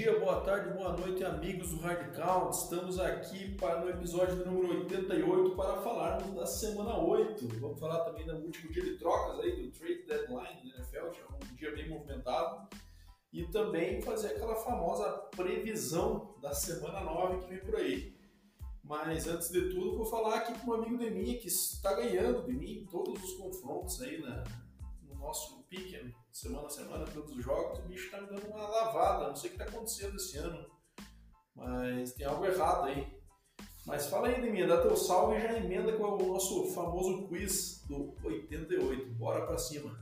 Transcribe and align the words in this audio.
dia, 0.00 0.18
boa 0.18 0.40
tarde, 0.40 0.72
boa 0.72 0.96
noite, 0.96 1.22
amigos 1.22 1.68
do 1.68 1.76
Hard 1.80 2.16
Count. 2.16 2.56
Estamos 2.56 2.98
aqui 2.98 3.54
para 3.56 3.84
o 3.84 3.90
episódio 3.90 4.36
número 4.46 4.80
88 4.80 5.54
para 5.54 5.82
falarmos 5.82 6.34
da 6.34 6.46
semana 6.46 6.96
8. 6.96 7.46
Vamos 7.60 7.78
falar 7.78 8.00
também 8.06 8.24
do 8.24 8.34
último 8.36 8.72
dia 8.72 8.82
de 8.82 8.96
trocas 8.96 9.38
aí, 9.40 9.60
do 9.60 9.70
trade 9.70 10.06
deadline 10.06 10.62
do 10.62 10.74
NFL, 10.74 10.96
é 10.96 11.52
um 11.52 11.54
dia 11.54 11.74
bem 11.74 11.90
movimentado. 11.90 12.66
E 13.30 13.44
também 13.48 14.00
fazer 14.00 14.28
aquela 14.28 14.56
famosa 14.56 15.04
previsão 15.36 16.34
da 16.40 16.54
semana 16.54 17.02
9 17.02 17.40
que 17.40 17.50
vem 17.50 17.58
por 17.58 17.76
aí. 17.76 18.16
Mas 18.82 19.28
antes 19.28 19.50
de 19.50 19.68
tudo, 19.68 19.98
vou 19.98 20.06
falar 20.06 20.36
aqui 20.36 20.58
com 20.60 20.70
um 20.70 20.74
amigo 20.76 20.96
de 20.96 21.10
mim 21.10 21.36
que 21.36 21.48
está 21.48 21.92
ganhando 21.92 22.46
de 22.46 22.54
mim 22.54 22.86
todos 22.90 23.22
os 23.22 23.34
confrontos 23.34 24.00
aí 24.00 24.18
na, 24.18 24.44
nosso 25.20 25.62
pique 25.68 26.14
semana 26.32 26.66
a 26.66 26.70
semana, 26.70 27.04
todos 27.04 27.36
os 27.36 27.44
jogos, 27.44 27.78
o 27.78 27.82
bicho 27.82 28.10
tá 28.10 28.20
me 28.20 28.28
dando 28.28 28.46
uma 28.48 28.66
lavada. 28.66 29.28
Não 29.28 29.36
sei 29.36 29.50
o 29.50 29.52
que 29.52 29.58
tá 29.58 29.64
acontecendo 29.64 30.16
esse 30.16 30.38
ano, 30.38 30.66
mas 31.54 32.12
tem 32.14 32.26
algo 32.26 32.44
errado 32.44 32.86
aí. 32.86 33.20
Mas 33.86 34.06
fala 34.06 34.28
aí, 34.28 34.40
Deminha, 34.40 34.66
dá 34.66 34.82
teu 34.82 34.96
salve 34.96 35.36
e 35.36 35.40
já 35.40 35.56
emenda 35.56 35.92
com 35.92 36.04
o 36.04 36.32
nosso 36.32 36.66
famoso 36.74 37.28
quiz 37.28 37.84
do 37.88 38.14
88. 38.22 39.14
Bora 39.14 39.46
pra 39.46 39.58
cima. 39.58 39.98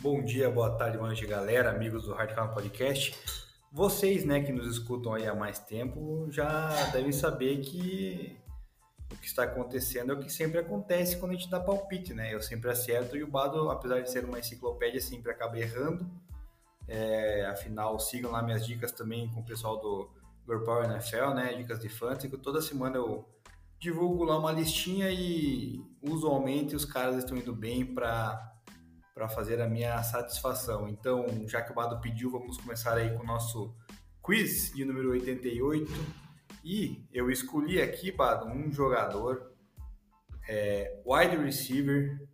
Bom 0.00 0.22
dia, 0.22 0.50
boa 0.50 0.76
tarde, 0.76 0.98
boa 0.98 1.08
noite, 1.08 1.26
galera, 1.26 1.70
amigos 1.70 2.04
do 2.04 2.12
Hardcore 2.12 2.52
Podcast. 2.52 3.16
Vocês, 3.72 4.24
né, 4.24 4.42
que 4.42 4.52
nos 4.52 4.66
escutam 4.66 5.14
aí 5.14 5.26
há 5.26 5.34
mais 5.34 5.58
tempo, 5.58 6.28
já 6.30 6.68
devem 6.90 7.12
saber 7.12 7.60
que 7.60 8.38
o 9.10 9.16
que 9.16 9.26
está 9.26 9.44
acontecendo 9.44 10.12
é 10.12 10.14
o 10.14 10.20
que 10.20 10.32
sempre 10.32 10.58
acontece 10.58 11.16
quando 11.16 11.32
a 11.32 11.34
gente 11.34 11.48
dá 11.48 11.60
palpite, 11.60 12.12
né? 12.12 12.34
Eu 12.34 12.42
sempre 12.42 12.70
acerto 12.70 13.16
e 13.16 13.22
o 13.22 13.28
Bado, 13.28 13.70
apesar 13.70 14.00
de 14.00 14.10
ser 14.10 14.24
uma 14.24 14.38
enciclopédia, 14.38 15.00
sempre 15.00 15.30
acaba 15.30 15.58
errando. 15.58 16.10
É, 16.88 17.46
afinal, 17.46 17.98
sigam 17.98 18.32
lá 18.32 18.42
minhas 18.42 18.64
dicas 18.66 18.92
também 18.92 19.28
com 19.28 19.40
o 19.40 19.44
pessoal 19.44 19.80
do 19.80 20.10
Girl 20.46 20.64
Power 20.64 20.90
NFL, 20.90 21.34
né? 21.34 21.54
Dicas 21.54 21.78
de 21.80 21.88
fantasy, 21.88 22.28
que 22.28 22.36
toda 22.36 22.60
semana 22.60 22.96
eu 22.96 23.24
divulgo 23.78 24.24
lá 24.24 24.38
uma 24.38 24.52
listinha 24.52 25.10
e 25.10 25.80
usualmente 26.02 26.74
os 26.74 26.84
caras 26.84 27.16
estão 27.16 27.36
indo 27.36 27.54
bem 27.54 27.84
para 27.84 28.52
para 29.14 29.30
fazer 29.30 29.62
a 29.62 29.66
minha 29.66 30.02
satisfação. 30.02 30.86
Então, 30.86 31.24
já 31.48 31.62
que 31.62 31.72
o 31.72 31.74
Bado 31.74 31.98
pediu, 32.02 32.30
vamos 32.30 32.58
começar 32.58 32.98
aí 32.98 33.16
com 33.16 33.22
o 33.22 33.26
nosso 33.26 33.74
quiz 34.22 34.74
de 34.74 34.84
número 34.84 35.12
88 35.12 35.90
e 36.66 37.06
eu 37.12 37.30
escolhi 37.30 37.80
aqui, 37.80 38.10
Bado, 38.10 38.48
um 38.48 38.72
jogador 38.72 39.52
é, 40.48 41.00
wide 41.06 41.36
receiver 41.36 42.28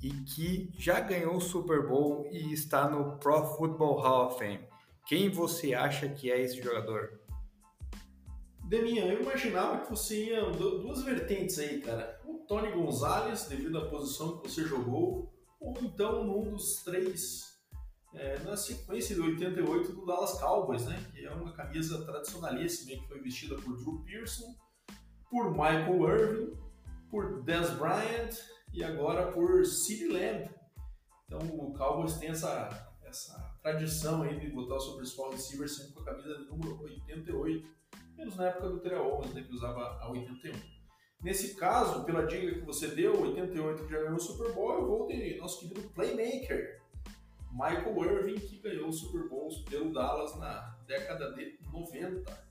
e 0.00 0.10
que 0.10 0.70
já 0.78 1.00
ganhou 1.00 1.34
o 1.34 1.40
Super 1.40 1.84
Bowl 1.84 2.24
e 2.30 2.52
está 2.52 2.88
no 2.88 3.18
Pro 3.18 3.44
Football 3.56 4.00
Hall 4.00 4.26
of 4.28 4.38
Fame. 4.38 4.60
Quem 5.08 5.28
você 5.28 5.74
acha 5.74 6.08
que 6.08 6.30
é 6.30 6.40
esse 6.40 6.62
jogador? 6.62 7.18
Deminha, 8.62 9.06
eu 9.06 9.20
imaginava 9.20 9.84
que 9.84 9.90
você 9.90 10.26
ia 10.26 10.50
duas 10.52 11.02
vertentes 11.02 11.58
aí, 11.58 11.80
cara. 11.80 12.20
O 12.24 12.44
Tony 12.46 12.70
Gonzalez, 12.70 13.48
devido 13.48 13.76
à 13.76 13.88
posição 13.88 14.38
que 14.38 14.48
você 14.48 14.62
jogou, 14.62 15.34
ou 15.58 15.74
então 15.82 16.22
num 16.22 16.52
dos 16.52 16.84
três 16.84 17.53
é, 18.16 18.38
na 18.40 18.56
sequência 18.56 19.14
de 19.14 19.20
88 19.20 19.92
do 19.92 20.06
Dallas 20.06 20.38
Cowboys, 20.38 20.84
né? 20.86 21.02
Que 21.12 21.24
é 21.24 21.30
uma 21.30 21.52
camisa 21.52 22.04
tradicionalíssima 22.04 23.00
que 23.00 23.08
foi 23.08 23.20
vestida 23.20 23.56
por 23.56 23.76
Drew 23.76 24.02
Pearson, 24.04 24.54
por 25.30 25.50
Michael 25.50 26.08
Irvin, 26.08 26.58
por 27.10 27.42
Dez 27.42 27.70
Bryant 27.70 28.34
e 28.72 28.82
agora 28.82 29.32
por 29.32 29.64
CeeDee 29.64 30.08
Lamb. 30.08 30.50
Então 31.26 31.40
o 31.40 31.72
Cowboys 31.74 32.14
tem 32.14 32.30
essa, 32.30 32.94
essa 33.04 33.54
tradição 33.62 34.22
aí 34.22 34.38
de 34.38 34.50
botar 34.50 34.76
o 34.76 34.80
seu 34.80 34.96
principal 34.96 35.30
receiver 35.30 35.68
sempre 35.68 35.94
com 35.94 36.00
a 36.00 36.04
camisa 36.04 36.38
de 36.38 36.44
número 36.46 36.80
88, 36.82 37.68
menos 38.16 38.36
na 38.36 38.48
época 38.48 38.68
do 38.68 38.80
Terrell 38.80 39.06
Owens, 39.06 39.32
né, 39.34 39.42
que 39.42 39.52
usava 39.52 39.98
a 40.00 40.10
81. 40.10 40.52
Nesse 41.22 41.56
caso, 41.56 42.04
pela 42.04 42.26
dica 42.26 42.52
que 42.52 42.66
você 42.66 42.88
deu, 42.88 43.18
88 43.18 43.84
que 43.84 43.90
já 43.90 43.98
ganhou 43.98 44.16
o 44.16 44.20
Super 44.20 44.52
Bowl, 44.52 44.74
eu 44.74 44.86
vou 44.86 45.06
de 45.06 45.38
nosso 45.38 45.60
querido 45.60 45.88
Playmaker, 45.90 46.83
Michael 47.54 48.04
Irving, 48.04 48.40
que 48.40 48.58
ganhou 48.58 48.88
o 48.88 48.92
Super 48.92 49.28
Bowl 49.28 49.48
pelo 49.70 49.92
Dallas 49.92 50.36
na 50.36 50.76
década 50.88 51.32
de 51.32 51.56
90. 51.72 52.44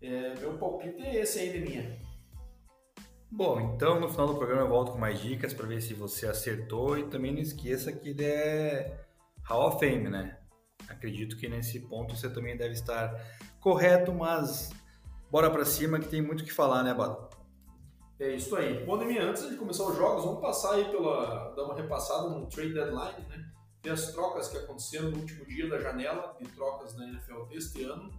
É, 0.00 0.34
meu 0.40 0.56
palpite 0.56 1.02
é 1.02 1.20
esse 1.20 1.38
aí, 1.38 1.60
minha. 1.60 2.00
Bom, 3.30 3.60
então 3.60 4.00
no 4.00 4.08
final 4.08 4.26
do 4.26 4.34
programa 4.34 4.62
eu 4.62 4.68
volto 4.68 4.92
com 4.92 4.98
mais 4.98 5.20
dicas 5.20 5.54
para 5.54 5.66
ver 5.66 5.80
se 5.80 5.94
você 5.94 6.26
acertou 6.26 6.98
e 6.98 7.08
também 7.08 7.32
não 7.32 7.40
esqueça 7.40 7.92
que 7.92 8.10
ele 8.10 8.24
é 8.24 9.04
Hall 9.44 9.68
of 9.68 9.78
Fame, 9.78 10.08
né? 10.08 10.38
Acredito 10.88 11.36
que 11.36 11.48
nesse 11.48 11.80
ponto 11.80 12.16
você 12.16 12.28
também 12.28 12.56
deve 12.56 12.72
estar 12.72 13.14
correto, 13.60 14.12
mas 14.12 14.70
bora 15.30 15.50
para 15.50 15.64
cima 15.64 16.00
que 16.00 16.08
tem 16.08 16.20
muito 16.20 16.40
o 16.40 16.44
que 16.44 16.52
falar, 16.52 16.82
né, 16.82 16.92
Bado? 16.92 17.28
É 18.18 18.34
isso 18.34 18.54
aí. 18.56 18.84
Bom, 18.84 18.96
antes 18.96 19.48
de 19.48 19.56
começar 19.56 19.84
os 19.84 19.96
jogos, 19.96 20.24
vamos 20.24 20.40
passar 20.40 20.74
aí 20.74 20.84
pela 20.90 21.54
dar 21.54 21.64
uma 21.64 21.74
repassada 21.74 22.28
no 22.28 22.46
trade 22.46 22.74
deadline, 22.74 23.26
né? 23.28 23.52
Tem 23.82 23.90
as 23.90 24.12
trocas 24.12 24.48
que 24.48 24.56
aconteceram 24.58 25.10
no 25.10 25.18
último 25.18 25.44
dia 25.44 25.68
da 25.68 25.80
janela 25.80 26.36
de 26.40 26.48
trocas 26.50 26.94
da 26.94 27.04
NFL 27.04 27.42
deste 27.50 27.82
ano. 27.82 28.12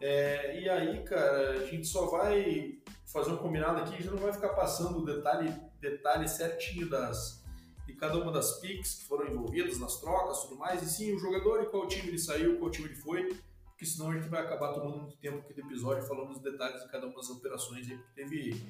É, 0.00 0.60
e 0.60 0.68
aí, 0.68 1.02
cara, 1.04 1.50
a 1.50 1.66
gente 1.66 1.86
só 1.86 2.06
vai 2.06 2.78
fazer 3.06 3.30
um 3.32 3.36
combinado 3.36 3.80
aqui, 3.80 3.94
a 3.94 3.96
gente 3.98 4.10
não 4.10 4.18
vai 4.18 4.32
ficar 4.32 4.50
passando 4.50 4.98
o 4.98 5.04
detalhe, 5.04 5.52
detalhe 5.80 6.28
certinho 6.28 6.88
das, 6.88 7.44
de 7.86 7.94
cada 7.94 8.16
uma 8.18 8.32
das 8.32 8.58
picks 8.60 8.94
que 8.94 9.04
foram 9.04 9.28
envolvidas 9.28 9.78
nas 9.78 10.00
trocas 10.00 10.38
e 10.38 10.42
tudo 10.42 10.56
mais, 10.56 10.82
e 10.82 10.88
sim 10.88 11.14
o 11.14 11.18
jogador 11.18 11.62
e 11.62 11.66
qual 11.66 11.86
time 11.86 12.08
ele 12.08 12.18
saiu, 12.18 12.58
qual 12.58 12.70
time 12.70 12.88
ele 12.88 12.96
foi, 12.96 13.28
porque 13.66 13.86
senão 13.86 14.10
a 14.10 14.14
gente 14.14 14.28
vai 14.28 14.42
acabar 14.42 14.72
tomando 14.72 14.98
muito 14.98 15.16
tempo 15.18 15.38
aqui 15.38 15.52
do 15.52 15.60
episódio 15.60 16.06
falando 16.06 16.30
os 16.30 16.40
detalhes 16.40 16.82
de 16.82 16.88
cada 16.88 17.06
uma 17.06 17.14
das 17.14 17.30
operações 17.30 17.88
aí, 17.88 17.96
porque 17.96 18.14
teve 18.14 18.66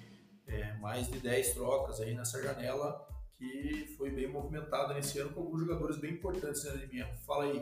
é, 0.46 0.74
mais 0.74 1.08
de 1.08 1.18
10 1.18 1.54
trocas 1.54 2.00
aí 2.00 2.14
nessa 2.14 2.42
janela 2.42 3.06
que 3.42 3.94
foi 3.98 4.10
bem 4.10 4.28
movimentada 4.28 4.94
nesse 4.94 5.18
ano 5.18 5.30
com 5.30 5.40
alguns 5.40 5.60
jogadores 5.60 5.96
bem 5.96 6.12
importantes 6.12 6.64
na 6.64 6.74
né, 6.74 7.16
Fala 7.26 7.44
aí. 7.44 7.60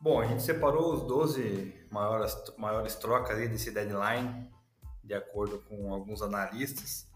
Bom, 0.00 0.20
a 0.20 0.26
gente 0.26 0.42
separou 0.42 0.94
os 0.94 1.02
12 1.06 1.86
maiores, 1.90 2.34
maiores 2.56 2.94
trocas 2.96 3.36
aí 3.36 3.48
desse 3.48 3.70
deadline, 3.70 4.50
de 5.04 5.12
acordo 5.12 5.58
com 5.68 5.92
alguns 5.92 6.22
analistas, 6.22 7.06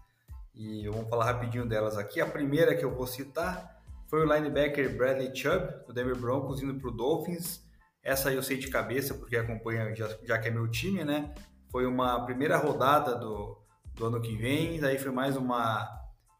e 0.53 0.87
vamos 0.87 1.09
falar 1.09 1.25
rapidinho 1.25 1.67
delas 1.67 1.97
aqui. 1.97 2.21
A 2.21 2.27
primeira 2.27 2.75
que 2.75 2.85
eu 2.85 2.95
vou 2.95 3.07
citar 3.07 3.81
foi 4.07 4.25
o 4.25 4.33
linebacker 4.33 4.95
Bradley 4.95 5.35
Chubb, 5.35 5.85
do 5.87 5.93
Denver 5.93 6.15
Broncos, 6.15 6.61
indo 6.61 6.79
para 6.79 6.89
o 6.89 6.91
Dolphins. 6.93 7.65
Essa 8.03 8.31
eu 8.31 8.43
sei 8.43 8.57
de 8.57 8.69
cabeça, 8.69 9.15
porque 9.15 9.35
acompanha, 9.35 9.93
já, 9.95 10.07
já 10.23 10.37
que 10.37 10.47
é 10.47 10.51
meu 10.51 10.69
time, 10.69 11.03
né? 11.03 11.33
Foi 11.69 11.85
uma 11.85 12.23
primeira 12.23 12.55
rodada 12.57 13.15
do, 13.15 13.57
do 13.95 14.05
ano 14.05 14.21
que 14.21 14.35
vem, 14.35 14.79
daí 14.79 14.97
foi 14.97 15.11
mais 15.11 15.35
uma 15.35 15.96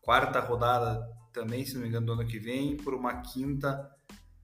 quarta 0.07 0.39
rodada 0.39 1.07
também, 1.33 1.65
se 1.65 1.73
não 1.73 1.81
me 1.81 1.89
engano, 1.89 2.05
do 2.05 2.13
ano 2.13 2.25
que 2.25 2.39
vem, 2.39 2.77
por 2.77 2.93
uma 2.93 3.21
quinta 3.23 3.91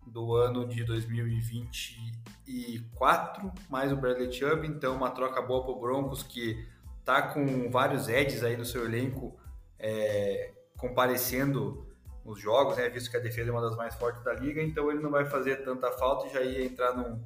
do 0.06 0.36
ano 0.36 0.68
de 0.68 0.84
2024, 0.84 3.50
mais 3.70 3.90
o 3.90 3.96
Bradley 3.96 4.30
Chubb, 4.30 4.68
então 4.68 4.94
uma 4.94 5.12
troca 5.12 5.42
boa 5.42 5.64
para 5.64 5.72
o 5.72 5.80
Broncos 5.80 6.22
que 6.22 6.68
tá 7.06 7.30
com 7.30 7.72
vários 7.72 8.10
edges 8.10 8.44
aí 8.44 8.58
no 8.58 8.66
seu 8.66 8.84
elenco 8.84 9.40
é, 9.80 10.52
comparecendo 10.78 11.88
nos 12.26 12.42
jogos, 12.42 12.76
né, 12.76 12.90
visto 12.90 13.10
que 13.10 13.16
a 13.16 13.22
defesa 13.22 13.50
é 13.50 13.54
uma 13.54 13.62
das 13.62 13.78
mais 13.78 13.96
fortes 13.96 14.22
da 14.22 14.34
liga, 14.34 14.62
então 14.62 14.92
ele 14.92 15.00
não 15.00 15.12
vai 15.12 15.26
fazer 15.26 15.64
tanta 15.64 15.94
falta 15.94 16.28
e 16.28 16.34
já 16.34 16.42
ia 16.42 16.66
entrar 16.66 16.94
num, 16.94 17.24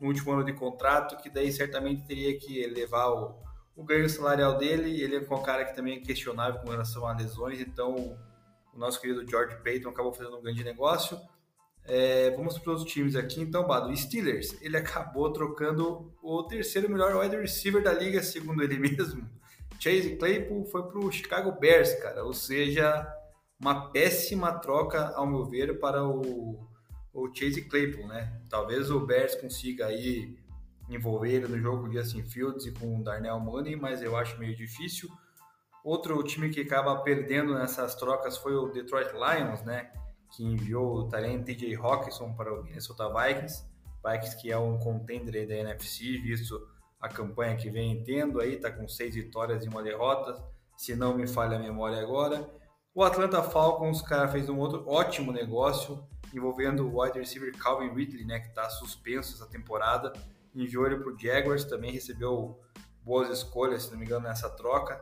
no 0.00 0.08
último 0.08 0.32
ano 0.32 0.42
de 0.42 0.54
contrato, 0.54 1.16
que 1.18 1.30
daí 1.30 1.52
certamente 1.52 2.04
teria 2.04 2.36
que 2.36 2.66
levar 2.66 3.10
o, 3.10 3.45
o 3.76 3.84
ganho 3.84 4.08
salarial 4.08 4.56
dele, 4.56 5.02
ele 5.02 5.16
é 5.16 5.20
um 5.20 5.42
cara 5.42 5.64
que 5.64 5.76
também 5.76 5.98
é 5.98 6.00
questionável 6.00 6.60
com 6.60 6.70
relação 6.70 7.06
a 7.06 7.12
lesões, 7.12 7.60
então 7.60 8.16
o 8.72 8.78
nosso 8.78 9.00
querido 9.00 9.28
George 9.28 9.56
Payton 9.62 9.90
acabou 9.90 10.12
fazendo 10.12 10.38
um 10.38 10.42
grande 10.42 10.64
negócio. 10.64 11.20
É, 11.84 12.30
vamos 12.30 12.58
para 12.58 12.72
os 12.72 12.84
times 12.84 13.14
aqui, 13.14 13.40
então, 13.40 13.66
Bado. 13.66 13.94
Steelers, 13.94 14.60
ele 14.60 14.76
acabou 14.76 15.30
trocando 15.32 16.12
o 16.22 16.42
terceiro 16.44 16.90
melhor 16.90 17.14
wide 17.16 17.36
receiver 17.36 17.82
da 17.82 17.92
liga, 17.92 18.22
segundo 18.22 18.62
ele 18.62 18.78
mesmo. 18.80 19.28
Chase 19.78 20.16
Claypool 20.16 20.64
foi 20.64 20.82
para 20.84 20.98
o 20.98 21.12
Chicago 21.12 21.52
Bears, 21.52 21.94
cara, 21.96 22.24
ou 22.24 22.32
seja, 22.32 23.06
uma 23.60 23.90
péssima 23.90 24.52
troca, 24.58 25.12
ao 25.14 25.26
meu 25.26 25.44
ver, 25.44 25.78
para 25.78 26.02
o, 26.02 26.66
o 27.12 27.34
Chase 27.34 27.62
Claypool, 27.62 28.08
né? 28.08 28.40
Talvez 28.48 28.90
o 28.90 29.00
Bears 29.00 29.34
consiga 29.34 29.86
aí 29.86 30.34
envolver 30.88 31.48
no 31.48 31.58
jogo 31.58 31.84
com 31.84 31.92
Justin 31.92 32.22
Fields 32.22 32.66
e 32.66 32.72
com 32.72 32.98
o 32.98 33.02
Darnell 33.02 33.40
Mooney, 33.40 33.76
mas 33.76 34.02
eu 34.02 34.16
acho 34.16 34.38
meio 34.38 34.54
difícil. 34.54 35.08
Outro 35.84 36.22
time 36.22 36.50
que 36.50 36.60
acaba 36.60 36.96
perdendo 37.02 37.54
nessas 37.54 37.94
trocas 37.94 38.36
foi 38.36 38.54
o 38.54 38.68
Detroit 38.68 39.10
Lions, 39.12 39.62
né? 39.62 39.90
Que 40.34 40.44
enviou 40.44 40.96
o 40.96 41.08
talento 41.08 41.44
TJ 41.44 41.76
Hawkinson 41.76 42.32
para 42.34 42.52
o 42.52 42.62
Minnesota 42.62 43.08
Vikings. 43.08 43.64
Vikings 44.04 44.40
que 44.40 44.50
é 44.50 44.58
um 44.58 44.78
contender 44.78 45.46
da 45.46 45.54
NFC, 45.54 46.18
visto 46.18 46.60
a 47.00 47.08
campanha 47.08 47.56
que 47.56 47.70
vem 47.70 48.02
tendo 48.02 48.40
aí, 48.40 48.56
tá 48.56 48.70
com 48.70 48.88
seis 48.88 49.14
vitórias 49.14 49.64
e 49.64 49.68
uma 49.68 49.82
derrota, 49.82 50.42
se 50.76 50.96
não 50.96 51.16
me 51.16 51.26
falha 51.26 51.56
a 51.56 51.60
memória 51.60 52.00
agora. 52.00 52.48
O 52.94 53.02
Atlanta 53.04 53.42
Falcons, 53.42 54.00
cara, 54.02 54.26
fez 54.26 54.48
um 54.48 54.58
outro 54.58 54.88
ótimo 54.88 55.30
negócio 55.30 56.02
envolvendo 56.34 56.88
o 56.88 57.00
wide 57.00 57.18
receiver 57.18 57.56
Calvin 57.56 57.94
Ridley, 57.94 58.24
né, 58.24 58.40
que 58.40 58.48
está 58.48 58.68
suspenso 58.70 59.34
essa 59.34 59.46
temporada 59.46 60.12
enviou 60.56 60.86
ele 60.86 60.96
para 60.96 61.12
o 61.12 61.18
Jaguars, 61.18 61.64
também 61.64 61.92
recebeu 61.92 62.58
boas 63.02 63.30
escolhas, 63.30 63.84
se 63.84 63.92
não 63.92 63.98
me 63.98 64.04
engano, 64.04 64.26
nessa 64.26 64.48
troca. 64.50 65.00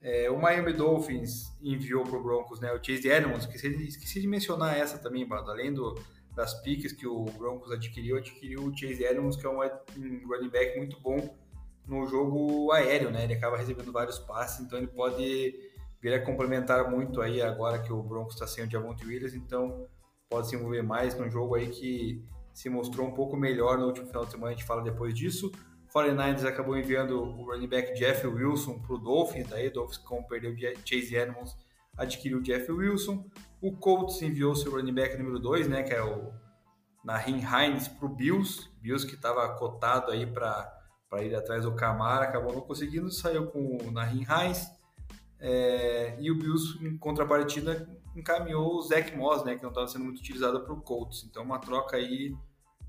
É, 0.00 0.30
o 0.30 0.38
Miami 0.38 0.72
Dolphins 0.72 1.56
enviou 1.62 2.04
para 2.04 2.18
o 2.18 2.22
Broncos 2.22 2.60
né, 2.60 2.72
o 2.72 2.82
Chase 2.82 3.08
Edmonds, 3.08 3.44
esqueci, 3.44 3.68
esqueci 3.86 4.20
de 4.20 4.26
mencionar 4.26 4.76
essa 4.76 4.98
também, 4.98 5.26
além 5.30 5.72
do, 5.72 5.94
das 6.34 6.60
piques 6.62 6.92
que 6.92 7.06
o 7.06 7.24
Broncos 7.24 7.70
adquiriu, 7.70 8.16
adquiriu 8.18 8.64
o 8.64 8.76
Chase 8.76 9.04
Edmonds, 9.04 9.36
que 9.36 9.46
é 9.46 9.48
um, 9.48 9.60
um 9.60 10.28
running 10.28 10.50
back 10.50 10.76
muito 10.76 11.00
bom 11.00 11.34
no 11.86 12.06
jogo 12.06 12.72
aéreo, 12.72 13.10
né? 13.10 13.24
Ele 13.24 13.34
acaba 13.34 13.56
recebendo 13.56 13.92
vários 13.92 14.18
passes, 14.18 14.60
então 14.60 14.78
ele 14.78 14.88
pode 14.88 15.54
vir 16.00 16.14
a 16.14 16.24
complementar 16.24 16.90
muito 16.90 17.20
aí 17.20 17.40
agora 17.40 17.78
que 17.78 17.92
o 17.92 18.02
Broncos 18.02 18.34
está 18.34 18.46
sem 18.46 18.64
o 18.64 18.70
Javonte 18.70 19.06
Williams, 19.06 19.34
então 19.34 19.86
pode 20.28 20.48
se 20.48 20.56
envolver 20.56 20.82
mais 20.82 21.18
num 21.18 21.30
jogo 21.30 21.54
aí 21.54 21.68
que 21.68 22.22
se 22.54 22.70
mostrou 22.70 23.08
um 23.08 23.12
pouco 23.12 23.36
melhor 23.36 23.76
no 23.76 23.86
último 23.86 24.06
final 24.06 24.24
de 24.24 24.30
semana, 24.30 24.52
a 24.52 24.54
gente 24.54 24.64
fala 24.64 24.80
depois 24.80 25.12
disso. 25.12 25.50
49ers 25.92 26.44
acabou 26.44 26.76
enviando 26.78 27.20
o 27.20 27.44
running 27.44 27.68
back 27.68 27.92
Jeff 27.94 28.26
Wilson 28.26 28.78
para 28.78 28.94
o 28.94 28.98
Dolphins, 28.98 29.48
daí 29.48 29.68
o 29.68 29.72
Dolphins, 29.72 29.98
como 29.98 30.26
perdeu 30.26 30.54
Chase 30.84 31.14
Edmonds, 31.14 31.56
adquiriu 31.96 32.40
Jeff 32.40 32.70
Wilson. 32.70 33.28
O 33.60 33.76
Colts 33.76 34.22
enviou 34.22 34.54
seu 34.54 34.72
running 34.72 34.94
back 34.94 35.16
número 35.16 35.38
2, 35.38 35.68
né, 35.68 35.82
que 35.82 35.92
é 35.92 36.02
o 36.02 36.32
Nahin 37.04 37.40
Hines, 37.40 37.88
para 37.88 38.06
o 38.06 38.08
Bills. 38.08 38.68
Bills 38.80 39.06
que 39.06 39.14
estava 39.14 39.48
cotado 39.56 40.10
aí 40.10 40.26
para 40.26 40.72
ir 41.22 41.34
atrás 41.34 41.64
do 41.64 41.74
Camara, 41.74 42.24
acabou 42.24 42.52
não 42.52 42.60
conseguindo, 42.60 43.10
saiu 43.10 43.46
com 43.46 43.78
o 43.82 43.90
Nahin 43.90 44.24
Hines. 44.24 44.68
É, 45.40 46.16
e 46.20 46.30
o 46.30 46.38
Bills, 46.38 46.78
em 46.84 46.96
contrapartida, 46.96 47.88
encaminhou 48.14 48.76
o 48.76 48.82
Zach 48.82 49.16
Moss, 49.16 49.44
né, 49.44 49.56
que 49.56 49.62
não 49.62 49.70
estava 49.70 49.88
sendo 49.88 50.04
muito 50.04 50.18
utilizado 50.18 50.60
para 50.60 50.72
o 50.72 50.80
Colts. 50.80 51.24
Então, 51.24 51.42
uma 51.42 51.58
troca 51.58 51.96
aí 51.96 52.34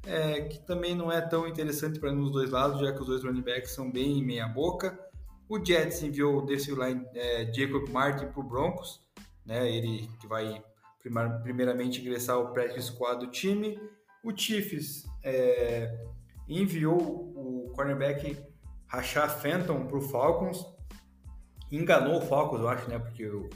é, 0.05 0.41
que 0.41 0.59
também 0.59 0.95
não 0.95 1.11
é 1.11 1.21
tão 1.21 1.47
interessante 1.47 1.99
para 1.99 2.11
nos 2.11 2.31
dois 2.31 2.51
lados, 2.51 2.79
já 2.79 2.91
que 2.93 3.01
os 3.01 3.07
dois 3.07 3.23
running 3.23 3.41
backs 3.41 3.71
são 3.71 3.91
bem 3.91 4.23
meia 4.23 4.47
boca. 4.47 4.99
O 5.49 5.63
Jets 5.63 6.01
enviou 6.03 6.43
o 6.43 6.45
line 6.45 7.05
é, 7.13 7.51
Jacob 7.53 7.87
Martin 7.89 8.27
para 8.27 8.39
o 8.39 8.43
Broncos, 8.43 9.01
né, 9.45 9.69
ele 9.69 10.09
que 10.19 10.27
vai 10.27 10.63
primeiramente 11.43 12.01
ingressar 12.01 12.37
o 12.39 12.51
practice 12.51 12.87
squad 12.87 13.23
do 13.23 13.31
time. 13.31 13.79
O 14.23 14.35
Chiefs 14.35 15.05
é, 15.23 16.03
enviou 16.47 16.97
o 16.97 17.71
cornerback 17.75 18.37
Rashad 18.87 19.29
Fenton 19.39 19.85
para 19.85 19.97
o 19.97 20.01
Falcons, 20.01 20.65
enganou 21.71 22.17
o 22.17 22.21
Falcons, 22.21 22.61
eu 22.61 22.67
acho, 22.67 22.89
né, 22.89 22.97
porque 22.97 23.25
o 23.27 23.49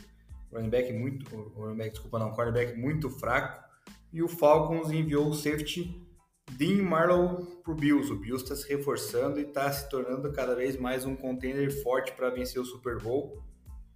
running 0.52 0.70
back 0.70 0.92
muito, 0.94 1.36
running 1.56 1.78
back, 1.78 1.92
desculpa 1.92 2.20
não, 2.20 2.32
cornerback 2.32 2.78
muito 2.78 3.10
fraco, 3.10 3.64
e 4.12 4.24
o 4.24 4.28
Falcons 4.28 4.92
enviou 4.92 5.30
o 5.30 5.34
safety 5.34 6.06
Dean 6.52 6.82
Marlowe 6.84 7.46
para 7.64 7.72
o 7.72 7.76
Bills. 7.76 8.12
O 8.12 8.16
Bills 8.16 8.44
está 8.44 8.56
se 8.56 8.68
reforçando 8.68 9.40
e 9.40 9.44
está 9.44 9.72
se 9.72 9.88
tornando 9.90 10.32
cada 10.32 10.56
vez 10.56 10.78
mais 10.78 11.06
um 11.06 11.16
contender 11.16 11.72
forte 11.84 12.12
para 12.14 12.30
vencer 12.30 12.60
o 12.60 12.66
Super 12.66 12.98
Bowl. 12.98 13.44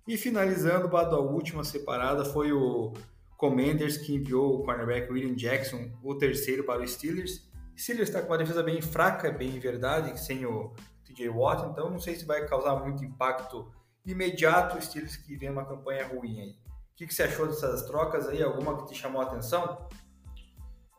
E 0.07 0.17
finalizando, 0.17 0.95
a 0.95 1.19
última 1.19 1.63
separada 1.63 2.25
foi 2.25 2.51
o 2.51 2.93
Commanders 3.37 3.97
que 3.97 4.13
enviou 4.13 4.59
o 4.59 4.63
cornerback 4.63 5.11
William 5.11 5.35
Jackson, 5.35 5.91
o 6.03 6.15
terceiro 6.15 6.63
para 6.63 6.81
o 6.81 6.87
Steelers. 6.87 7.49
Steelers 7.77 8.09
está 8.09 8.21
com 8.21 8.27
uma 8.27 8.37
defesa 8.37 8.61
bem 8.61 8.81
fraca, 8.81 9.31
bem 9.31 9.59
verdade, 9.59 10.19
sem 10.19 10.45
o 10.45 10.73
TJ 11.05 11.29
Watt, 11.29 11.69
então 11.71 11.89
não 11.89 11.99
sei 11.99 12.15
se 12.15 12.25
vai 12.25 12.45
causar 12.45 12.75
muito 12.75 13.03
impacto 13.03 13.71
imediato 14.05 14.77
o 14.77 14.81
Steelers 14.81 15.15
que 15.15 15.35
vem 15.35 15.49
uma 15.49 15.65
campanha 15.65 16.07
ruim 16.07 16.39
aí. 16.39 16.51
O 16.51 16.95
que, 16.95 17.07
que 17.07 17.13
você 17.13 17.23
achou 17.23 17.47
dessas 17.47 17.83
trocas 17.83 18.27
aí? 18.27 18.43
Alguma 18.43 18.77
que 18.77 18.93
te 18.93 18.99
chamou 18.99 19.21
a 19.21 19.25
atenção? 19.25 19.87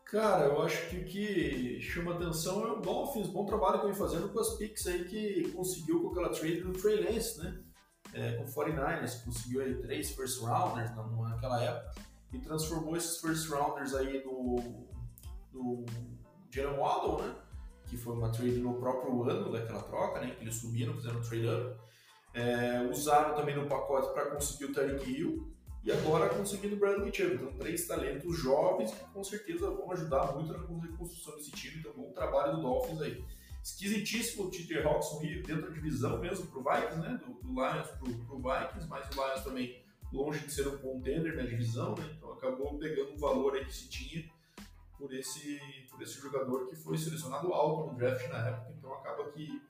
Cara, 0.07 0.47
eu 0.47 0.63
acho 0.63 0.89
que 0.89 0.97
o 0.99 1.05
que 1.05 1.81
chama 1.81 2.15
atenção 2.15 2.65
é 2.65 2.73
o 2.73 2.81
Dolphins, 2.81 3.27
bom 3.29 3.45
trabalho 3.45 3.81
que 3.81 3.87
vem 3.87 3.95
fazendo 3.95 4.29
com 4.29 4.39
as 4.39 4.57
picks 4.57 4.87
aí 4.87 5.05
que 5.05 5.51
conseguiu 5.53 6.03
com 6.03 6.11
aquela 6.11 6.29
trade 6.29 6.61
do 6.61 6.73
Trey 6.73 7.03
Lance, 7.03 7.39
né? 7.39 7.61
É, 8.13 8.33
com 8.35 8.45
49ers, 8.45 9.25
conseguiu 9.25 9.63
aí 9.63 9.75
três 9.81 10.11
first 10.13 10.41
rounders 10.41 10.91
naquela 10.95 11.61
época 11.61 12.01
e 12.33 12.39
transformou 12.39 12.97
esses 12.97 13.19
first 13.19 13.49
rounders 13.49 13.95
aí 13.95 14.23
no, 14.25 14.87
no 15.53 15.85
Jalen 16.51 16.79
Waddle, 16.79 17.23
né? 17.23 17.35
Que 17.87 17.97
foi 17.97 18.15
uma 18.15 18.31
trade 18.31 18.59
no 18.59 18.75
próprio 18.75 19.29
ano 19.29 19.51
daquela 19.51 19.83
troca, 19.83 20.21
né? 20.21 20.31
Que 20.31 20.45
eles 20.45 20.55
subiram, 20.55 20.95
fizeram 20.95 21.19
um 21.19 21.23
trade 21.23 21.49
up. 21.49 21.77
É, 22.35 22.83
usaram 22.91 23.35
também 23.35 23.55
no 23.55 23.67
pacote 23.67 24.13
para 24.13 24.27
conseguir 24.27 24.67
o 24.67 24.73
Tyreek 24.73 25.09
Hill 25.09 25.55
e 25.85 25.93
agora 25.93 26.29
conseguindo 26.31 26.75
o 26.75 26.79
Bradley 26.79 27.13
Chubb. 27.15 27.35
Então, 27.35 27.53
três 27.59 27.87
talentos 27.87 28.37
jovens 28.39 28.93
que 28.93 29.05
com 29.13 29.23
certeza 29.23 29.71
vão 29.71 29.93
ajudar 29.93 30.33
muito 30.33 30.53
na 30.53 30.59
reconstrução 30.59 31.37
desse 31.37 31.51
time. 31.53 31.79
Então, 31.79 31.93
bom 31.93 32.11
trabalho 32.13 32.57
do 32.57 32.63
Dolphins 32.63 33.01
aí. 33.03 33.25
Esquisitíssimo 33.63 34.45
o 34.45 34.51
TJ 34.51 34.83
Hawkinson 34.83 35.21
dentro 35.21 35.63
da 35.63 35.69
divisão 35.69 36.19
mesmo 36.19 36.47
pro 36.47 36.63
Vikings, 36.63 37.01
né? 37.01 37.21
Do, 37.25 37.35
do 37.35 37.53
Lions 37.55 37.89
pro, 37.99 38.15
pro 38.27 38.37
Vikings, 38.37 38.89
mas 38.89 39.09
o 39.09 39.15
Lions 39.15 39.45
também 39.45 39.85
longe 40.13 40.41
de 40.41 40.53
ser 40.53 40.69
um 40.69 40.79
contender 40.79 41.37
na 41.37 41.43
divisão, 41.43 41.95
né? 41.95 42.15
Então 42.17 42.33
acabou 42.33 42.79
pegando 42.79 43.15
o 43.15 43.19
valor 43.19 43.55
aí 43.55 43.65
que 43.65 43.75
se 43.75 43.89
tinha 43.89 44.25
por 44.99 45.13
esse, 45.13 45.61
por 45.91 46.01
esse 46.03 46.21
jogador 46.21 46.69
que 46.69 46.77
foi 46.77 46.97
selecionado 46.97 47.53
alto 47.53 47.91
no 47.93 47.99
draft 47.99 48.29
na 48.29 48.49
época. 48.49 48.75
Então 48.79 48.93
acaba 48.95 49.31
que 49.31 49.61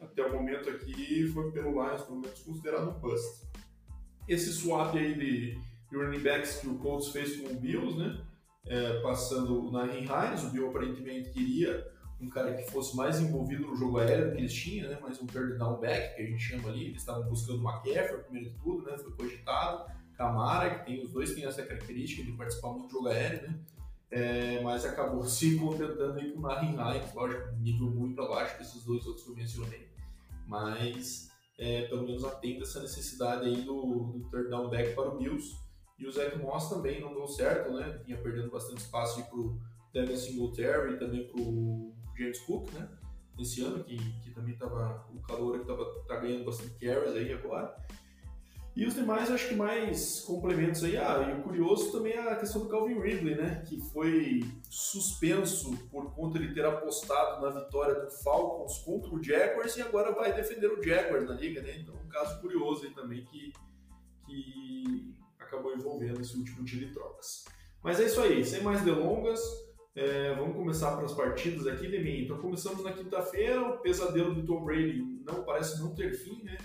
até 0.00 0.24
o 0.24 0.32
momento 0.32 0.68
aqui 0.70 1.26
foi 1.28 1.50
pelo 1.50 1.72
Lions, 1.72 2.02
pelo 2.02 2.20
menos 2.20 2.40
considerado 2.40 2.90
um 2.90 3.00
bust 3.00 3.48
esse 4.28 4.52
swap 4.52 4.94
aí 4.94 5.14
de, 5.14 5.58
running 5.90 6.20
backs 6.20 6.58
que 6.58 6.68
o 6.68 6.78
Colts 6.78 7.08
fez 7.08 7.36
com 7.36 7.48
o 7.48 7.54
Bills, 7.56 7.98
né? 7.98 8.20
É, 8.66 9.00
passando 9.00 9.72
na 9.72 9.86
Hines, 9.86 10.44
o 10.44 10.50
Bill 10.50 10.68
aparentemente 10.68 11.30
queria 11.30 11.90
um 12.20 12.28
cara 12.28 12.52
que 12.54 12.70
fosse 12.70 12.94
mais 12.94 13.18
envolvido 13.18 13.66
no 13.66 13.74
jogo 13.74 13.98
aéreo 13.98 14.32
que 14.32 14.38
eles 14.38 14.52
tinham, 14.52 14.90
né? 14.90 14.98
Mais 15.00 15.20
um 15.22 15.26
third 15.26 15.56
down 15.56 15.80
back, 15.80 16.14
que 16.14 16.22
a 16.22 16.26
gente 16.26 16.42
chama 16.42 16.68
ali. 16.68 16.86
Eles 16.86 16.98
estavam 16.98 17.26
buscando 17.26 17.64
o 17.64 17.68
McCaffrey, 17.68 18.22
primeiro 18.24 18.50
de 18.50 18.58
tudo, 18.58 18.84
né? 18.84 18.98
Foi 18.98 19.12
cogitado. 19.12 19.90
Camara, 20.14 20.74
que 20.74 20.84
tem, 20.84 21.02
os 21.02 21.12
dois 21.12 21.32
têm 21.32 21.44
essa 21.44 21.62
característica 21.62 22.24
de 22.24 22.32
participar 22.32 22.70
muito 22.70 22.88
do 22.88 22.92
jogo 22.92 23.08
aéreo, 23.08 23.48
né? 23.48 23.58
É, 24.10 24.60
mas 24.62 24.84
acabou 24.84 25.24
se 25.24 25.56
contentando 25.56 26.18
aí 26.18 26.32
com 26.32 26.40
o 26.40 26.42
Nahin 26.42 26.74
Hines, 26.74 27.14
lógico, 27.14 27.56
nível 27.60 27.88
muito 27.88 28.20
abaixo 28.20 28.58
desses 28.58 28.84
dois 28.84 29.06
outros 29.06 29.24
que 29.24 29.30
eu 29.30 29.36
mencionei. 29.36 29.87
Mas 30.48 31.28
é, 31.58 31.82
pelo 31.82 32.04
menos 32.04 32.24
atenda 32.24 32.62
essa 32.62 32.80
necessidade 32.80 33.46
aí 33.46 33.62
do, 33.62 33.82
do 33.82 34.30
third 34.30 34.48
down 34.48 34.70
back 34.70 34.94
para 34.94 35.14
o 35.14 35.18
Bills. 35.18 35.54
E 35.98 36.06
o 36.06 36.12
Zach 36.12 36.36
Moss 36.38 36.68
também 36.68 37.00
não 37.00 37.12
deu 37.12 37.26
certo, 37.26 37.72
né? 37.72 38.00
Vinha 38.06 38.16
perdendo 38.22 38.50
bastante 38.50 38.78
espaço 38.78 39.22
para 39.28 39.38
o 39.38 39.60
Devin 39.92 40.16
Singletary 40.16 40.94
e 40.94 40.98
também 40.98 41.26
para 41.26 41.40
o 41.42 41.92
James 42.16 42.38
Cook, 42.40 42.72
né? 42.72 42.88
Nesse 43.36 43.62
ano, 43.62 43.84
que, 43.84 43.96
que 44.20 44.30
também 44.30 44.54
estava 44.54 45.06
o 45.12 45.20
calor 45.22 45.54
que 45.56 45.62
estava 45.62 45.84
tá 46.06 46.16
ganhando 46.20 46.44
bastante 46.44 46.74
carries 46.78 47.14
aí 47.14 47.32
agora. 47.32 47.76
E 48.78 48.86
os 48.86 48.94
demais, 48.94 49.28
acho 49.28 49.48
que 49.48 49.56
mais 49.56 50.20
complementos 50.20 50.84
aí. 50.84 50.96
Ah, 50.96 51.34
e 51.34 51.40
o 51.40 51.42
curioso 51.42 51.90
também 51.90 52.12
é 52.12 52.20
a 52.20 52.36
questão 52.36 52.62
do 52.62 52.68
Calvin 52.68 53.00
Ridley, 53.00 53.34
né? 53.34 53.60
Que 53.66 53.76
foi 53.90 54.44
suspenso 54.70 55.76
por 55.90 56.14
conta 56.14 56.38
de 56.38 56.54
ter 56.54 56.64
apostado 56.64 57.44
na 57.44 57.58
vitória 57.58 57.96
do 57.96 58.08
Falcons 58.08 58.78
contra 58.84 59.12
o 59.12 59.20
Jaguars 59.20 59.76
e 59.76 59.82
agora 59.82 60.14
vai 60.14 60.32
defender 60.32 60.68
o 60.68 60.80
Jaguars 60.80 61.26
na 61.28 61.34
liga, 61.34 61.60
né? 61.60 61.76
Então, 61.76 61.92
um 61.92 62.08
caso 62.08 62.40
curioso 62.40 62.84
aí 62.84 62.94
também 62.94 63.24
que, 63.24 63.52
que 64.24 65.12
acabou 65.40 65.74
envolvendo 65.74 66.20
esse 66.20 66.36
último 66.36 66.64
tiro 66.64 66.86
de 66.86 66.92
trocas. 66.92 67.46
Mas 67.82 67.98
é 67.98 68.04
isso 68.04 68.20
aí, 68.20 68.44
sem 68.44 68.62
mais 68.62 68.82
delongas. 68.82 69.40
É, 69.96 70.36
vamos 70.36 70.54
começar 70.54 70.94
para 70.94 71.04
as 71.04 71.14
partidas 71.14 71.66
aqui, 71.66 71.88
Demi. 71.88 72.26
Então, 72.26 72.38
começamos 72.38 72.84
na 72.84 72.92
quinta-feira. 72.92 73.60
O 73.60 73.78
pesadelo 73.78 74.36
do 74.36 74.46
Tom 74.46 74.64
Brady 74.64 75.02
não 75.26 75.42
parece 75.42 75.80
não 75.80 75.96
ter 75.96 76.12
fim, 76.12 76.44
né? 76.44 76.58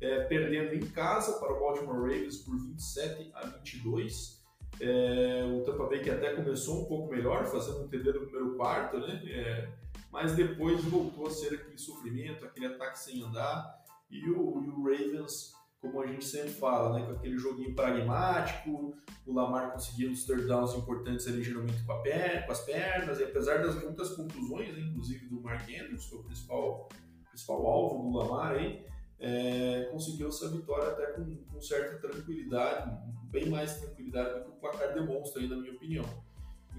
É, 0.00 0.24
perdendo 0.24 0.74
em 0.74 0.86
casa 0.90 1.38
para 1.38 1.52
o 1.52 1.60
Baltimore 1.60 2.00
Ravens 2.00 2.38
por 2.38 2.58
27 2.58 3.30
a 3.34 3.46
22. 3.46 4.40
É, 4.80 5.44
o 5.44 5.62
Tampa 5.62 5.86
Bay 5.86 6.00
que 6.00 6.10
até 6.10 6.34
começou 6.34 6.82
um 6.82 6.84
pouco 6.86 7.12
melhor, 7.12 7.44
fazendo 7.46 7.84
um 7.84 7.88
TD 7.88 8.12
no 8.12 8.20
primeiro 8.20 8.56
quarto, 8.56 8.98
né? 8.98 9.22
É, 9.26 9.68
mas 10.10 10.34
depois 10.34 10.82
voltou 10.84 11.26
a 11.26 11.30
ser 11.30 11.54
aquele 11.54 11.78
sofrimento, 11.78 12.44
aquele 12.44 12.66
ataque 12.66 12.98
sem 12.98 13.22
andar. 13.22 13.78
E 14.10 14.28
o, 14.28 14.62
e 14.64 14.68
o, 14.68 14.82
Ravens, 14.82 15.52
como 15.80 16.00
a 16.00 16.06
gente 16.06 16.24
sempre 16.24 16.50
fala, 16.50 16.98
né? 16.98 17.06
com 17.06 17.12
aquele 17.12 17.38
joguinho 17.38 17.74
pragmático, 17.74 18.94
o 19.24 19.32
Lamar 19.32 19.72
conseguindo 19.72 20.12
os 20.12 20.24
third 20.24 20.46
downs 20.46 20.74
importantes 20.74 21.28
ali, 21.28 21.44
geralmente 21.44 21.80
com, 21.84 22.02
pé, 22.02 22.42
com 22.42 22.50
as 22.50 22.60
pernas, 22.64 23.20
e 23.20 23.24
apesar 23.24 23.62
das 23.62 23.80
muitas 23.80 24.16
contusões, 24.16 24.74
né? 24.74 24.80
inclusive 24.80 25.28
do 25.28 25.40
Mark 25.40 25.62
Andrews, 25.62 26.06
que 26.06 26.14
é 26.16 26.18
o 26.18 26.24
principal, 26.24 26.88
principal 27.28 27.66
alvo 27.66 28.02
do 28.02 28.18
Lamar 28.18 28.56
aí, 28.56 28.84
é, 29.20 29.88
conseguiu 29.92 30.28
essa 30.28 30.48
vitória 30.48 30.88
até 30.88 31.12
com, 31.12 31.36
com, 31.36 31.60
certa 31.60 32.08
tranquilidade, 32.08 32.90
bem 33.30 33.50
mais 33.50 33.78
tranquilidade 33.78 34.40
do 34.40 34.44
que 34.46 34.50
o 34.50 34.54
placar 34.54 34.94
demonstra 34.94 35.42
aí, 35.42 35.48
na 35.48 35.56
minha 35.56 35.72
opinião. 35.72 36.04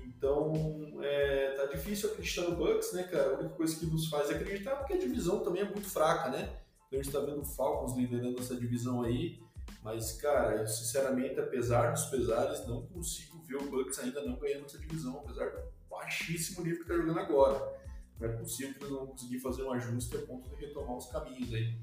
Então, 0.03 0.53
é, 1.01 1.51
tá 1.51 1.65
difícil 1.65 2.09
acreditar 2.09 2.43
no 2.43 2.55
Bucks, 2.55 2.93
né, 2.93 3.03
cara? 3.03 3.35
A 3.35 3.39
única 3.39 3.55
coisa 3.55 3.75
que 3.75 3.85
nos 3.85 4.07
faz 4.07 4.29
acreditar 4.29 4.71
é 4.71 4.75
porque 4.75 4.93
a 4.93 4.99
divisão 4.99 5.39
também 5.39 5.61
é 5.61 5.65
muito 5.65 5.89
fraca, 5.89 6.29
né? 6.29 6.57
Então 6.87 6.99
a 6.99 7.03
gente 7.03 7.11
tá 7.11 7.19
vendo 7.19 7.41
o 7.41 7.45
Falcons 7.45 7.95
liderando 7.95 8.39
essa 8.39 8.55
divisão 8.55 9.03
aí, 9.03 9.39
mas, 9.83 10.13
cara, 10.13 10.57
eu, 10.57 10.67
sinceramente, 10.67 11.39
apesar 11.39 11.91
dos 11.91 12.05
pesares, 12.05 12.67
não 12.67 12.85
consigo 12.87 13.39
ver 13.43 13.57
o 13.57 13.69
Bucks 13.69 13.99
ainda 13.99 14.21
não 14.23 14.35
ganhando 14.35 14.65
essa 14.65 14.77
divisão, 14.77 15.19
apesar 15.19 15.49
do 15.49 15.61
baixíssimo 15.89 16.63
nível 16.63 16.81
que 16.81 16.87
tá 16.87 16.95
jogando 16.95 17.19
agora. 17.19 17.79
é 18.19 18.27
possível 18.27 18.73
que 18.73 18.79
eles 18.79 18.91
não 18.91 18.99
vão 18.99 19.07
conseguir 19.07 19.39
fazer 19.39 19.63
um 19.63 19.71
ajuste 19.71 20.15
a 20.17 20.21
ponto 20.21 20.49
de 20.49 20.55
retomar 20.55 20.97
os 20.97 21.05
caminhos 21.07 21.53
aí. 21.53 21.75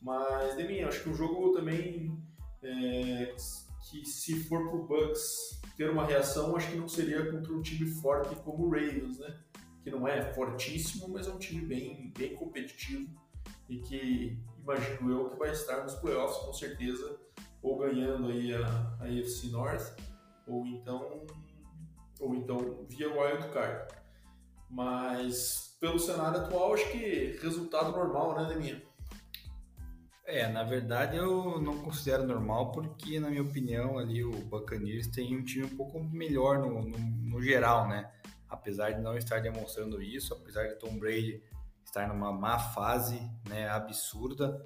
Mas, 0.00 0.56
Deminha, 0.56 0.88
acho 0.88 1.02
que 1.02 1.10
o 1.10 1.14
jogo 1.14 1.52
também, 1.52 2.16
é, 2.62 3.34
que 3.90 4.04
se 4.04 4.44
for 4.44 4.68
pro 4.68 4.86
Bucks 4.86 5.60
ter 5.76 5.90
uma 5.90 6.06
reação, 6.06 6.56
acho 6.56 6.70
que 6.70 6.76
não 6.76 6.88
seria 6.88 7.30
contra 7.30 7.52
um 7.52 7.62
time 7.62 7.86
forte 7.86 8.34
como 8.36 8.66
o 8.66 8.70
Ravens, 8.70 9.18
né? 9.18 9.38
Que 9.82 9.90
não 9.90 10.06
é 10.06 10.32
fortíssimo, 10.32 11.08
mas 11.08 11.26
é 11.26 11.30
um 11.30 11.38
time 11.38 11.64
bem, 11.64 12.12
bem 12.16 12.34
competitivo 12.34 13.08
e 13.68 13.78
que 13.78 14.38
imagino 14.62 15.10
eu 15.10 15.30
que 15.30 15.38
vai 15.38 15.50
estar 15.50 15.82
nos 15.82 15.94
playoffs 15.94 16.38
com 16.44 16.52
certeza, 16.52 17.18
ou 17.62 17.78
ganhando 17.78 18.28
aí 18.28 18.54
a, 18.54 18.66
a 19.00 19.04
AFC 19.04 19.48
North, 19.50 19.96
ou 20.46 20.66
então, 20.66 21.26
ou 22.18 22.34
então 22.34 22.84
via 22.88 23.08
Wild 23.08 23.48
Card. 23.48 23.94
Mas 24.68 25.76
pelo 25.80 25.98
cenário 25.98 26.40
atual, 26.40 26.74
acho 26.74 26.90
que 26.90 27.38
resultado 27.40 27.92
normal, 27.92 28.36
né, 28.36 28.48
Deminha? 28.48 28.89
É, 30.32 30.46
na 30.46 30.62
verdade 30.62 31.16
eu 31.16 31.60
não 31.60 31.82
considero 31.82 32.24
normal 32.24 32.70
porque, 32.70 33.18
na 33.18 33.28
minha 33.28 33.42
opinião, 33.42 33.98
ali 33.98 34.22
o 34.24 34.30
Buccaneers 34.30 35.08
tem 35.08 35.36
um 35.36 35.44
time 35.44 35.64
um 35.64 35.76
pouco 35.76 35.98
melhor 35.98 36.60
no, 36.60 36.82
no, 36.82 36.98
no 36.98 37.42
geral, 37.42 37.88
né? 37.88 38.08
Apesar 38.48 38.92
de 38.92 39.00
não 39.00 39.16
estar 39.16 39.40
demonstrando 39.40 40.00
isso, 40.00 40.32
apesar 40.32 40.68
de 40.68 40.76
Tom 40.76 40.96
Brady 40.96 41.42
estar 41.84 42.06
numa 42.06 42.32
má 42.32 42.60
fase, 42.60 43.20
né, 43.48 43.68
absurda, 43.68 44.64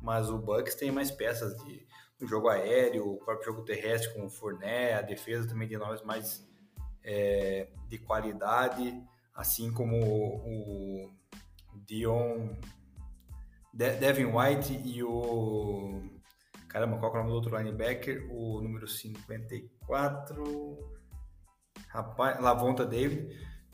mas 0.00 0.30
o 0.30 0.38
Bucks 0.38 0.74
tem 0.74 0.90
mais 0.90 1.10
peças 1.10 1.54
de 1.62 1.86
no 2.18 2.26
jogo 2.26 2.48
aéreo, 2.48 3.12
o 3.12 3.18
próprio 3.18 3.52
jogo 3.52 3.64
terrestre 3.64 4.14
com 4.14 4.24
o 4.24 4.30
Fournette, 4.30 4.94
a 4.94 5.02
defesa 5.02 5.46
também 5.46 5.68
de 5.68 5.76
nomes 5.76 6.00
mais 6.02 6.48
é, 7.04 7.68
de 7.88 7.98
qualidade, 7.98 8.98
assim 9.34 9.72
como 9.72 9.96
o, 9.96 11.04
o 11.04 11.78
Dion 11.84 12.54
de 13.72 13.96
Devin 13.96 14.26
White 14.26 14.80
e 14.84 15.02
o. 15.02 16.02
Caramba, 16.68 16.98
qual 16.98 17.12
é 17.12 17.14
o 17.14 17.18
nome 17.18 17.30
do 17.30 17.34
outro 17.36 17.56
linebacker? 17.56 18.28
O 18.30 18.60
número 18.60 18.86
54. 18.86 20.78
Rapaz, 21.88 22.40
Lavonta 22.40 22.84
David. 22.84 23.28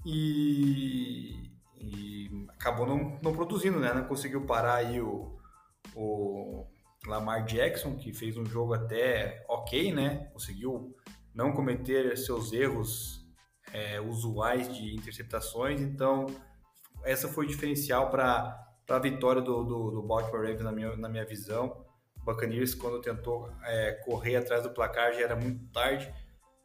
E, 0.04 1.52
e 1.76 2.46
acabou 2.50 2.86
não, 2.86 3.18
não 3.22 3.32
produzindo, 3.32 3.78
né? 3.78 3.92
Não 3.92 4.04
conseguiu 4.04 4.46
parar 4.46 4.76
aí 4.76 5.00
o, 5.00 5.36
o 5.94 6.66
Lamar 7.06 7.44
Jackson, 7.44 7.96
que 7.96 8.12
fez 8.12 8.36
um 8.36 8.46
jogo 8.46 8.74
até 8.74 9.44
ok, 9.48 9.92
né? 9.92 10.28
Conseguiu 10.32 10.96
não 11.34 11.52
cometer 11.52 12.16
seus 12.16 12.52
erros 12.52 13.24
é, 13.72 14.00
usuais 14.00 14.74
de 14.74 14.94
interceptações, 14.94 15.80
então 15.80 16.26
essa 17.04 17.28
foi 17.28 17.44
o 17.44 17.48
diferencial 17.48 18.10
para 18.10 18.67
para 18.88 18.96
a 18.96 19.00
vitória 19.00 19.42
do, 19.42 19.62
do, 19.62 19.90
do, 19.90 20.02
Baltimore 20.02 20.40
Ravens, 20.40 20.62
na 20.62 20.72
minha, 20.72 20.96
na 20.96 21.10
minha 21.10 21.24
visão. 21.26 21.84
O 22.16 22.24
Buccaneers, 22.24 22.74
quando 22.74 23.02
tentou 23.02 23.52
é, 23.62 23.92
correr 24.06 24.36
atrás 24.36 24.62
do 24.62 24.70
placar, 24.70 25.12
já 25.12 25.20
era 25.20 25.36
muito 25.36 25.62
tarde. 25.66 26.10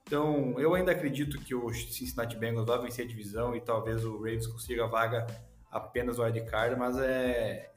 Então, 0.08 0.58
eu 0.58 0.74
ainda 0.74 0.94
acredito 0.94 1.38
que 1.39 1.53
o 1.53 1.72
Cincinnati 1.74 2.38
Bengals 2.38 2.65
vai 2.65 2.80
vencer 2.80 3.03
a 3.03 3.08
divisão 3.08 3.53
e 3.53 3.60
talvez 3.60 4.06
o 4.06 4.15
Ravens 4.15 4.48
consiga 4.48 4.86
a 4.86 4.88
vaga 4.88 5.27
apenas 5.70 6.18
no 6.18 6.24
wildcard, 6.24 6.77
mas 6.77 6.98
é, 6.98 7.72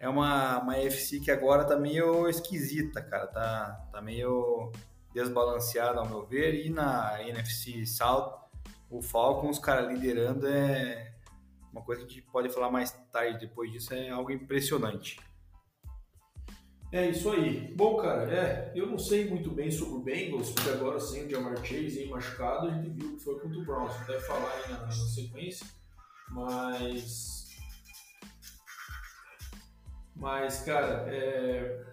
é 0.00 0.08
uma, 0.08 0.58
uma 0.58 0.76
FC 0.78 1.20
que 1.20 1.30
agora 1.30 1.64
tá 1.64 1.76
meio 1.76 2.28
esquisita, 2.28 3.00
cara. 3.00 3.28
Tá, 3.28 3.88
tá 3.92 4.02
meio 4.02 4.72
desbalanceada, 5.14 6.00
ao 6.00 6.08
meu 6.08 6.26
ver. 6.26 6.66
E 6.66 6.70
na 6.70 7.22
NFC 7.22 7.86
South, 7.86 8.34
o 8.90 9.00
Falcons, 9.00 9.60
cara, 9.60 9.82
liderando 9.82 10.48
é 10.48 11.15
uma 11.76 11.84
coisa 11.84 12.02
que 12.02 12.10
a 12.10 12.14
gente 12.14 12.30
pode 12.30 12.48
falar 12.48 12.70
mais 12.70 12.90
tarde 13.12 13.46
depois 13.46 13.70
disso 13.70 13.92
é 13.92 14.08
algo 14.08 14.30
impressionante. 14.30 15.20
É 16.90 17.10
isso 17.10 17.30
aí. 17.30 17.74
Bom, 17.74 17.96
cara, 17.96 18.32
é, 18.32 18.72
eu 18.74 18.86
não 18.86 18.98
sei 18.98 19.28
muito 19.28 19.50
bem 19.50 19.70
sobre 19.70 19.96
o 19.96 20.00
Bengals, 20.00 20.50
porque 20.50 20.70
agora 20.70 20.98
sem 20.98 21.26
o 21.26 21.30
Jamar 21.30 21.56
Chase 21.58 22.00
aí 22.00 22.08
machucado, 22.08 22.68
a 22.68 22.70
gente 22.70 22.90
viu 22.90 23.16
que 23.16 23.22
foi 23.22 23.38
contra 23.38 23.58
o 23.58 23.64
Browns. 23.64 23.94
Deve 24.06 24.20
falar 24.20 24.50
aí 24.52 24.72
na, 24.72 24.86
na 24.86 24.90
sequência, 24.90 25.66
mas. 26.30 27.44
Mas, 30.14 30.62
cara, 30.62 31.04
é, 31.12 31.84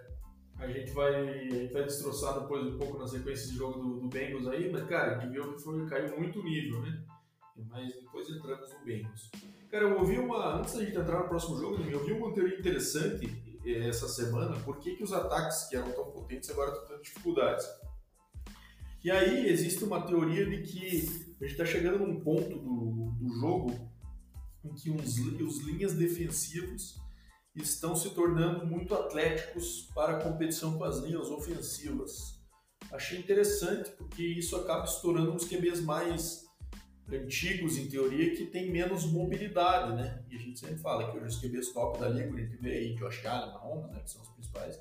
a 0.59 0.67
gente 0.67 0.91
vai, 0.91 1.13
a 1.13 1.49
gente 1.49 1.73
vai 1.73 1.83
destroçar 1.83 2.39
depois 2.39 2.65
um 2.65 2.77
pouco 2.77 2.97
na 2.97 3.07
sequência 3.07 3.49
de 3.49 3.57
jogo 3.57 3.79
do, 3.79 3.99
do 3.99 4.07
Bengals 4.07 4.47
aí, 4.47 4.71
mas, 4.71 4.87
cara, 4.87 5.17
a 5.17 5.19
gente 5.19 5.33
viu 5.33 5.53
que 5.53 5.61
foi, 5.61 5.85
caiu 5.87 6.17
muito 6.17 6.39
o 6.39 6.43
nível, 6.43 6.81
né? 6.83 7.03
Mas 7.69 7.93
depois 7.93 8.29
entramos 8.29 8.71
no 8.71 8.85
Bengals. 8.85 9.29
Cara, 9.73 9.85
eu 9.85 9.97
ouvi 9.97 10.19
uma. 10.19 10.59
Antes 10.59 10.75
da 10.75 10.85
gente 10.85 10.95
entrar 10.95 11.23
no 11.23 11.27
próximo 11.27 11.57
jogo, 11.57 11.81
eu 11.81 11.97
ouvi 11.97 12.13
uma 12.13 12.31
teoria 12.31 12.59
interessante 12.59 13.27
eh, 13.65 13.89
essa 13.89 14.07
semana. 14.07 14.55
Por 14.59 14.77
que, 14.77 14.95
que 14.95 15.03
os 15.03 15.11
ataques 15.11 15.63
que 15.63 15.75
eram 15.75 15.91
tão 15.93 16.11
potentes 16.11 16.47
agora 16.51 16.73
estão 16.73 16.89
tendo 16.89 17.01
dificuldades? 17.01 17.65
E 19.03 19.09
aí 19.09 19.49
existe 19.49 19.83
uma 19.83 20.05
teoria 20.05 20.45
de 20.45 20.61
que 20.61 20.87
a 21.41 21.45
gente 21.45 21.53
está 21.53 21.65
chegando 21.65 22.05
num 22.05 22.19
ponto 22.19 22.49
do, 22.59 23.13
do 23.13 23.33
jogo 23.39 23.71
em 24.63 24.75
que 24.75 24.91
os, 24.91 25.17
os 25.17 25.63
linhas 25.63 25.93
defensivos 25.95 27.01
estão 27.55 27.95
se 27.95 28.11
tornando 28.11 28.67
muito 28.67 28.93
atléticos 28.93 29.89
para 29.95 30.17
a 30.17 30.21
competição 30.21 30.77
com 30.77 30.83
as 30.83 30.99
linhas 30.99 31.31
ofensivas. 31.31 32.39
Achei 32.91 33.17
interessante 33.17 33.89
porque 33.97 34.21
isso 34.21 34.55
acaba 34.55 34.85
estourando 34.85 35.31
uns 35.31 35.45
QBs 35.45 35.81
mais 35.81 36.42
antigos, 37.12 37.77
em 37.77 37.88
teoria, 37.88 38.36
que 38.36 38.45
tem 38.45 38.72
menos 38.72 39.05
mobilidade, 39.05 39.93
né? 39.93 40.24
E 40.29 40.36
a 40.36 40.39
gente 40.39 40.60
sempre 40.60 40.77
fala 40.77 41.12
que 41.12 41.17
hoje 41.17 41.27
os 41.27 41.39
QBs 41.39 41.74
top 41.74 42.00
da 42.00 42.10
liga, 42.10 42.38
gente 42.38 42.57
vê 42.57 42.72
aí 42.72 42.95
Josh 42.95 43.25
Allen, 43.25 43.53
Mahomes, 43.53 43.91
né, 43.91 44.01
que 44.03 44.12
são 44.12 44.22
os 44.22 44.29
principais, 44.29 44.79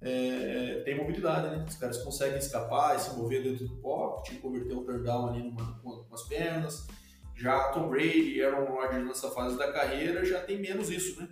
é, 0.00 0.82
tem 0.84 0.96
mobilidade, 0.96 1.56
né? 1.56 1.64
Os 1.66 1.76
caras 1.76 1.98
conseguem 2.02 2.38
escapar 2.38 2.96
e 2.96 3.00
se 3.00 3.16
mover 3.16 3.42
dentro 3.42 3.66
do 3.66 3.76
pocket, 3.76 4.38
converter 4.40 4.74
o 4.74 4.84
third 4.84 5.02
down 5.02 5.28
ali 5.28 5.42
numa, 5.42 5.78
com, 5.80 6.04
com 6.04 6.14
as 6.14 6.22
pernas. 6.24 6.86
Já 7.34 7.70
Tom 7.70 7.88
Brady 7.88 8.42
Aaron 8.42 8.66
Rodgers 8.66 9.06
nessa 9.06 9.30
fase 9.30 9.56
da 9.56 9.72
carreira 9.72 10.24
já 10.24 10.40
tem 10.40 10.60
menos 10.60 10.90
isso, 10.90 11.20
né? 11.20 11.28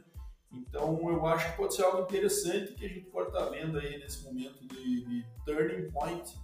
Então 0.51 0.99
eu 1.11 1.27
acho 1.27 1.51
que 1.51 1.57
pode 1.57 1.75
ser 1.75 1.83
algo 1.83 2.03
interessante 2.03 2.73
que 2.73 2.85
a 2.85 2.89
gente 2.89 3.07
pode 3.11 3.29
estar 3.29 3.45
vendo 3.51 3.79
aí 3.79 3.99
nesse 3.99 4.25
momento 4.25 4.67
de, 4.67 5.05
de 5.05 5.27
turning 5.45 5.91
point 5.91 6.35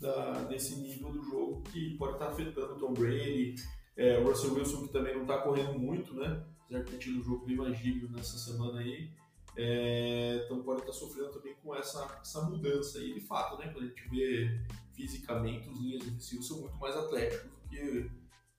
da, 0.00 0.42
desse 0.44 0.76
nível 0.76 1.10
do 1.10 1.22
jogo 1.22 1.62
que 1.62 1.96
pode 1.96 2.14
estar 2.14 2.28
afetando 2.28 2.74
o 2.74 2.78
Tom 2.78 2.92
Brady, 2.92 3.54
é, 3.96 4.18
o 4.18 4.28
Russell 4.28 4.54
Wilson 4.54 4.86
que 4.86 4.92
também 4.92 5.14
não 5.14 5.22
está 5.22 5.38
correndo 5.38 5.78
muito, 5.78 6.14
né? 6.14 6.44
Apesar 6.64 6.82
de 6.84 6.90
ter 6.90 6.98
tido 6.98 7.20
um 7.20 7.24
jogo 7.24 7.46
bem 7.46 7.56
mais 7.56 7.80
nessa 8.10 8.38
semana 8.38 8.80
aí. 8.80 9.10
É, 9.56 10.42
então 10.44 10.62
pode 10.62 10.80
estar 10.80 10.92
sofrendo 10.92 11.30
também 11.30 11.54
com 11.62 11.74
essa, 11.74 12.18
essa 12.20 12.42
mudança 12.42 12.98
aí 12.98 13.14
de 13.14 13.20
fato, 13.20 13.58
né? 13.58 13.72
Quando 13.72 13.84
a 13.84 13.88
gente 13.88 14.08
vê 14.08 14.60
fisicamente 14.92 15.68
os 15.68 15.80
linhas 15.80 16.02
ofensivas 16.02 16.46
são 16.46 16.60
muito 16.60 16.76
mais 16.76 16.94
atléticos 16.94 17.50
do 17.50 17.68
que 17.68 18.10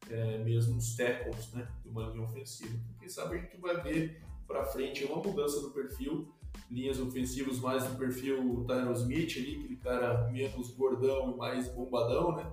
é, 0.09 0.37
mesmo 0.39 0.77
os 0.77 0.95
tackles, 0.95 1.51
né? 1.53 1.71
De 1.83 1.89
uma 1.89 2.07
linha 2.07 2.23
ofensiva. 2.23 2.73
Então, 2.73 2.95
quem 2.99 3.09
sabe 3.09 3.37
a 3.37 3.41
gente 3.41 3.57
vai 3.57 3.79
ver 3.81 4.21
para 4.47 4.65
frente 4.65 5.05
uma 5.05 5.21
mudança 5.21 5.61
no 5.61 5.71
perfil 5.71 6.33
linhas 6.69 6.99
ofensivas 6.99 7.59
mais 7.59 7.87
no 7.89 7.97
perfil 7.97 8.65
Tyron 8.67 8.93
Smith 8.93 9.37
ali, 9.37 9.55
aquele 9.57 9.77
cara 9.77 10.29
menos 10.31 10.71
gordão 10.75 11.33
e 11.33 11.37
mais 11.37 11.67
bombadão, 11.69 12.35
né? 12.35 12.51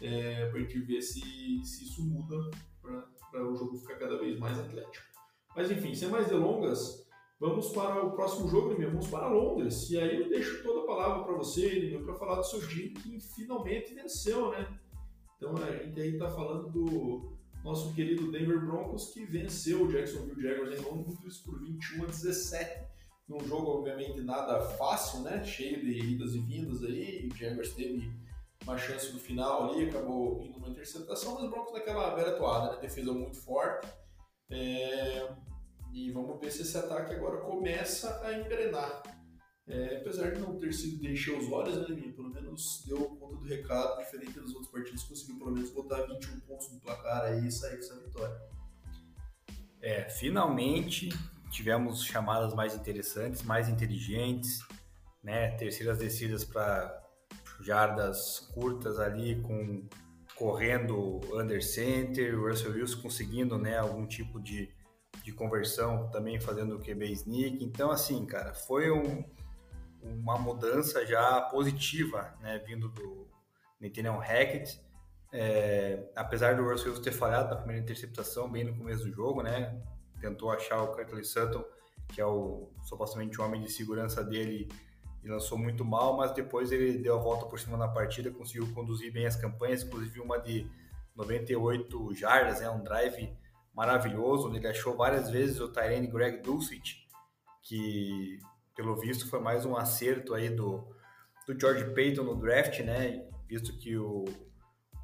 É, 0.00 0.48
pra 0.48 0.60
gente 0.60 0.80
ver 0.80 1.02
se, 1.02 1.20
se 1.64 1.84
isso 1.84 2.04
muda 2.04 2.36
para 3.30 3.46
o 3.46 3.54
jogo 3.54 3.76
ficar 3.76 3.96
cada 3.96 4.18
vez 4.18 4.38
mais 4.38 4.58
atlético. 4.58 5.06
Mas 5.54 5.70
enfim, 5.70 5.94
sem 5.94 6.08
mais 6.08 6.28
delongas, 6.28 7.06
vamos 7.38 7.68
para 7.68 8.04
o 8.04 8.12
próximo 8.12 8.48
jogo, 8.48 8.70
mesmo, 8.70 8.94
vamos 8.94 9.08
para 9.08 9.28
Londres. 9.28 9.90
E 9.90 9.98
aí 9.98 10.20
eu 10.20 10.28
deixo 10.28 10.62
toda 10.62 10.80
a 10.80 10.86
palavra 10.86 11.24
para 11.24 11.34
você, 11.34 12.00
para 12.04 12.14
falar 12.14 12.36
do 12.36 12.44
seu 12.44 12.66
time 12.66 12.90
que 12.90 13.20
finalmente 13.20 13.94
venceu, 13.94 14.50
né? 14.50 14.78
Então 15.36 15.56
a 15.56 15.72
gente 15.72 16.00
aí 16.00 16.14
está 16.14 16.30
falando 16.30 16.70
do 16.70 17.32
nosso 17.64 17.94
querido 17.94 18.30
Denver 18.30 18.64
Broncos 18.64 19.10
que 19.12 19.24
venceu 19.24 19.82
o 19.82 19.88
Jacksonville 19.88 20.42
Jaguars 20.42 20.80
em 20.80 20.84
Londres 20.84 21.38
por 21.38 21.60
21 21.60 22.04
a 22.04 22.06
17 22.06 22.91
num 23.28 23.40
jogo, 23.46 23.78
obviamente, 23.78 24.20
nada 24.20 24.60
fácil, 24.60 25.20
né? 25.20 25.44
Cheio 25.44 25.80
de 25.80 26.12
idas 26.12 26.34
e 26.34 26.40
vindas 26.40 26.82
aí. 26.82 27.28
O 27.28 27.36
Jaguars 27.36 27.72
teve 27.72 28.12
uma 28.62 28.76
chance 28.76 29.12
no 29.12 29.18
final 29.18 29.70
ali, 29.70 29.88
acabou 29.88 30.42
indo 30.42 30.58
uma 30.58 30.68
interceptação, 30.68 31.34
mas 31.34 31.44
o 31.44 31.50
Broncos 31.50 31.72
naquela 31.72 32.14
velha 32.14 32.36
toada, 32.36 32.74
né? 32.74 32.80
Defesa 32.80 33.12
muito 33.12 33.36
forte. 33.36 33.88
É... 34.50 35.28
E 35.92 36.10
vamos 36.10 36.40
ver 36.40 36.50
se 36.50 36.62
esse 36.62 36.76
ataque 36.76 37.14
agora 37.14 37.38
começa 37.38 38.20
a 38.24 38.38
engrenar. 38.38 39.02
É, 39.68 39.98
apesar 39.98 40.32
de 40.32 40.40
não 40.40 40.58
ter 40.58 40.72
sido 40.72 41.00
de 41.00 41.12
encher 41.12 41.38
os 41.38 41.50
olhos, 41.50 41.76
né, 41.76 42.12
pelo 42.16 42.30
menos 42.30 42.82
deu 42.84 42.98
conta 43.16 43.36
do 43.36 43.44
recado, 43.44 43.98
diferente 43.98 44.40
dos 44.40 44.54
outros 44.54 44.72
partidos, 44.72 45.04
conseguiu 45.04 45.38
pelo 45.38 45.52
menos 45.52 45.70
botar 45.70 46.02
21 46.02 46.40
pontos 46.40 46.72
no 46.72 46.80
placar 46.80 47.22
aí 47.22 47.46
e 47.46 47.52
sair 47.52 47.76
com 47.76 47.78
essa 47.78 48.00
vitória. 48.00 48.42
É, 49.80 50.08
finalmente 50.08 51.10
tivemos 51.52 52.02
chamadas 52.02 52.54
mais 52.54 52.74
interessantes, 52.74 53.42
mais 53.42 53.68
inteligentes, 53.68 54.58
né? 55.22 55.50
Terceiras 55.52 55.98
descidas 55.98 56.44
para 56.44 57.00
jardas 57.60 58.40
curtas 58.54 58.98
ali 58.98 59.40
com 59.42 59.86
correndo 60.34 61.20
under 61.34 61.62
center, 61.62 62.36
o 62.36 62.48
Russell 62.48 62.72
Wilson 62.72 63.02
conseguindo 63.02 63.58
né, 63.58 63.78
algum 63.78 64.06
tipo 64.06 64.40
de, 64.40 64.74
de 65.22 65.30
conversão, 65.30 66.10
também 66.10 66.40
fazendo 66.40 66.76
o 66.76 66.80
QB 66.80 67.12
sneak. 67.12 67.62
Então, 67.62 67.92
assim, 67.92 68.24
cara, 68.26 68.52
foi 68.52 68.90
um, 68.90 69.22
uma 70.02 70.36
mudança 70.38 71.06
já 71.06 71.40
positiva, 71.42 72.34
né, 72.40 72.58
vindo 72.66 72.88
do 72.88 73.28
Nathaniel 73.80 74.18
Hackett. 74.18 74.80
É, 75.32 76.10
apesar 76.16 76.56
do 76.56 76.64
Russell 76.64 76.88
Wilson 76.88 77.02
ter 77.02 77.12
falhado 77.12 77.50
na 77.50 77.56
primeira 77.56 77.82
interceptação 77.82 78.50
bem 78.50 78.64
no 78.64 78.76
começo 78.76 79.04
do 79.04 79.12
jogo, 79.12 79.42
né, 79.42 79.80
tentou 80.22 80.50
achar 80.50 80.80
o 80.82 80.92
Curtis 80.94 81.28
Sutton, 81.28 81.64
que 82.08 82.20
é 82.20 82.26
o 82.26 82.70
supostamente 82.84 83.40
o 83.40 83.44
homem 83.44 83.60
de 83.60 83.70
segurança 83.70 84.22
dele, 84.22 84.68
e 85.22 85.28
lançou 85.28 85.58
muito 85.58 85.84
mal, 85.84 86.16
mas 86.16 86.32
depois 86.32 86.72
ele 86.72 86.98
deu 86.98 87.16
a 87.16 87.22
volta 87.22 87.46
por 87.46 87.58
cima 87.58 87.76
na 87.76 87.88
partida, 87.88 88.30
conseguiu 88.30 88.72
conduzir 88.72 89.12
bem 89.12 89.26
as 89.26 89.36
campanhas, 89.36 89.82
inclusive 89.82 90.20
uma 90.20 90.38
de 90.38 90.66
98 91.14 92.14
jardas, 92.14 92.60
né, 92.60 92.70
um 92.70 92.82
drive 92.82 93.36
maravilhoso, 93.74 94.48
onde 94.48 94.58
ele 94.58 94.68
achou 94.68 94.96
várias 94.96 95.30
vezes 95.30 95.60
o 95.60 95.68
Tyrene 95.68 96.06
Greg 96.06 96.42
Dulcich, 96.42 97.06
que 97.62 98.38
pelo 98.74 98.96
visto 98.96 99.28
foi 99.28 99.40
mais 99.40 99.64
um 99.64 99.76
acerto 99.76 100.34
aí 100.34 100.48
do, 100.48 100.84
do 101.46 101.58
George 101.58 101.94
Payton 101.94 102.24
no 102.24 102.36
draft, 102.36 102.80
né, 102.80 103.24
visto 103.46 103.76
que 103.78 103.96
o, 103.96 104.24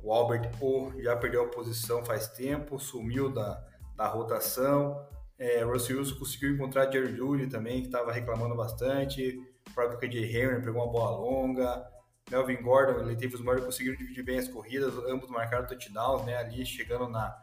o 0.03 0.13
Albert 0.13 0.51
O 0.61 0.93
já 1.01 1.17
perdeu 1.17 1.45
a 1.45 1.49
posição 1.49 2.05
faz 2.05 2.29
tempo, 2.29 2.79
sumiu 2.79 3.31
da, 3.31 3.65
da 3.99 4.07
rotação, 4.07 5.05
é, 5.37 5.65
Russell 5.65 5.99
Wilson 5.99 6.19
conseguiu 6.19 6.55
encontrar 6.55 6.91
Jerry 6.91 7.17
Judy 7.17 7.49
também, 7.49 7.81
que 7.81 7.89
estava 7.89 8.13
reclamando 8.13 8.55
bastante, 8.55 9.37
o 9.69 9.75
próprio 9.75 9.99
KJ 9.99 10.25
Henry 10.25 10.63
pegou 10.63 10.85
uma 10.85 10.93
bola 10.93 11.19
longa, 11.19 11.85
Melvin 12.31 12.63
Gordon 12.63 13.01
e 13.01 13.13
Latavius 13.13 13.41
Murray 13.41 13.61
conseguiram 13.61 13.97
dividir 13.97 14.23
bem 14.23 14.39
as 14.39 14.47
corridas, 14.47 14.95
ambos 15.09 15.29
marcaram 15.29 15.67
touchdowns, 15.67 16.25
né, 16.25 16.37
ali 16.37 16.65
chegando 16.65 17.09
na, 17.09 17.37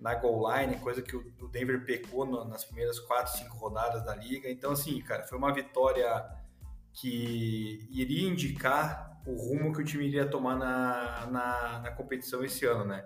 na 0.00 0.14
goal 0.14 0.50
line, 0.50 0.78
coisa 0.78 1.02
que 1.02 1.14
o 1.14 1.48
Denver 1.48 1.84
pecou 1.84 2.24
no, 2.24 2.42
nas 2.46 2.64
primeiras 2.64 2.98
4, 2.98 3.38
5 3.38 3.56
rodadas 3.58 4.02
da 4.02 4.16
liga. 4.16 4.50
Então, 4.50 4.72
assim, 4.72 4.98
cara, 5.02 5.24
foi 5.24 5.36
uma 5.36 5.52
vitória 5.52 6.24
que 6.94 7.86
iria 7.90 8.28
indicar 8.28 9.20
o 9.26 9.34
rumo 9.34 9.74
que 9.74 9.82
o 9.82 9.84
time 9.84 10.06
iria 10.06 10.26
tomar 10.26 10.56
na, 10.56 11.26
na, 11.26 11.78
na 11.80 11.90
competição 11.90 12.42
esse 12.42 12.64
ano, 12.64 12.86
né? 12.86 13.04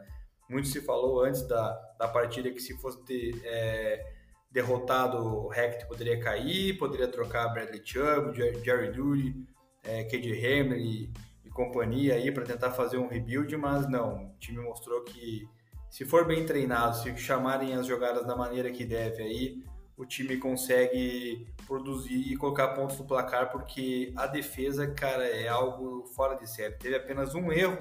Muito 0.49 0.69
se 0.69 0.81
falou 0.81 1.23
antes 1.23 1.47
da, 1.47 1.73
da 1.99 2.09
partida 2.09 2.51
que 2.51 2.61
se 2.61 2.77
fosse 2.81 3.05
ter, 3.05 3.41
é, 3.45 4.05
derrotado, 4.51 5.19
o 5.19 5.49
Hackett 5.49 5.87
poderia 5.87 6.21
cair, 6.21 6.79
poderia 6.79 7.09
trocar 7.09 7.49
Bradley 7.49 7.83
Chubb, 7.85 8.35
Jerry 8.65 8.93
Duty, 8.93 9.35
é, 9.83 10.05
KJ 10.05 10.33
Hamler 10.33 10.79
e, 10.79 11.13
e 11.45 11.51
companhia 11.51 12.15
aí 12.15 12.31
para 12.31 12.45
tentar 12.45 12.71
fazer 12.71 12.99
um 12.99 13.09
rebuild, 13.09 13.57
mas 13.57 13.89
não, 13.89 14.27
o 14.27 14.39
time 14.39 14.63
mostrou 14.63 15.03
que 15.03 15.49
se 15.91 16.05
for 16.05 16.27
bem 16.27 16.45
treinado, 16.45 16.97
se 16.97 17.17
chamarem 17.17 17.75
as 17.75 17.87
jogadas 17.87 18.27
da 18.27 18.37
maneira 18.37 18.71
que 18.71 18.85
deve 18.85 19.23
aí, 19.23 19.65
o 19.97 20.05
time 20.05 20.37
consegue 20.37 21.47
produzir 21.67 22.33
e 22.33 22.37
colocar 22.37 22.69
pontos 22.69 22.99
no 22.99 23.07
placar, 23.07 23.51
porque 23.51 24.13
a 24.15 24.27
defesa, 24.27 24.87
cara, 24.89 25.27
é 25.27 25.49
algo 25.49 26.07
fora 26.15 26.35
de 26.35 26.47
série. 26.49 26.75
Teve 26.75 26.97
apenas 26.97 27.35
um 27.35 27.51
erro 27.51 27.79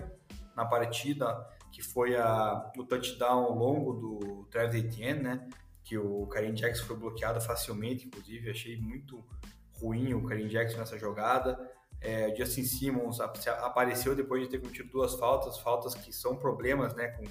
na 0.55 0.65
partida, 0.65 1.45
que 1.75 1.83
foi 1.83 2.15
a, 2.15 2.71
o 2.77 2.85
touchdown 2.85 3.53
longo 3.53 3.91
do 3.91 4.47
Travis 4.49 4.81
Etienne, 4.81 5.21
né? 5.21 5.49
que 5.83 5.97
o 5.97 6.25
Karim 6.27 6.53
Jackson 6.53 6.85
foi 6.85 6.95
bloqueado 6.95 7.41
facilmente, 7.41 8.07
inclusive, 8.07 8.49
achei 8.49 8.77
muito 8.77 9.21
ruim 9.73 10.13
o 10.13 10.23
Karim 10.23 10.47
Jackson 10.47 10.77
nessa 10.77 10.97
jogada. 10.97 11.69
É, 11.99 12.31
o 12.31 12.35
Justin 12.37 12.63
Simmons 12.63 13.19
apareceu 13.19 14.15
depois 14.15 14.41
de 14.41 14.47
ter 14.47 14.59
cometido 14.59 14.89
duas 14.89 15.15
faltas, 15.15 15.59
faltas 15.59 15.93
que 15.93 16.13
são 16.13 16.37
problemas 16.37 16.95
né, 16.95 17.09
com, 17.09 17.25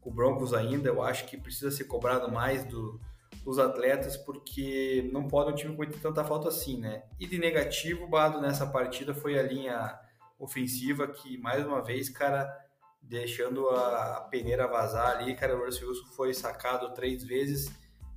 com 0.00 0.10
o 0.10 0.14
Broncos 0.14 0.54
ainda. 0.54 0.88
Eu 0.88 1.02
acho 1.02 1.26
que 1.26 1.36
precisa 1.36 1.72
ser 1.72 1.84
cobrado 1.84 2.30
mais 2.30 2.64
do, 2.64 3.00
dos 3.44 3.58
atletas, 3.58 4.16
porque 4.16 5.10
não 5.12 5.26
pode 5.26 5.50
um 5.50 5.54
time 5.56 5.74
cometer 5.74 5.98
tanta 5.98 6.24
falta 6.24 6.46
assim, 6.46 6.78
né? 6.78 7.02
E 7.18 7.26
de 7.26 7.38
negativo, 7.38 8.06
Bado, 8.06 8.40
nessa 8.40 8.68
partida 8.68 9.12
foi 9.12 9.36
a 9.36 9.42
linha 9.42 9.98
ofensiva 10.38 11.08
que, 11.08 11.36
mais 11.38 11.66
uma 11.66 11.82
vez, 11.82 12.08
cara, 12.08 12.69
deixando 13.02 13.68
a 13.70 14.20
peneira 14.30 14.66
vazar 14.66 15.16
ali, 15.16 15.34
cara, 15.34 15.56
o 15.56 15.64
Russell 15.64 15.88
Wilson 15.88 16.06
foi 16.14 16.32
sacado 16.32 16.92
três 16.94 17.24
vezes 17.24 17.70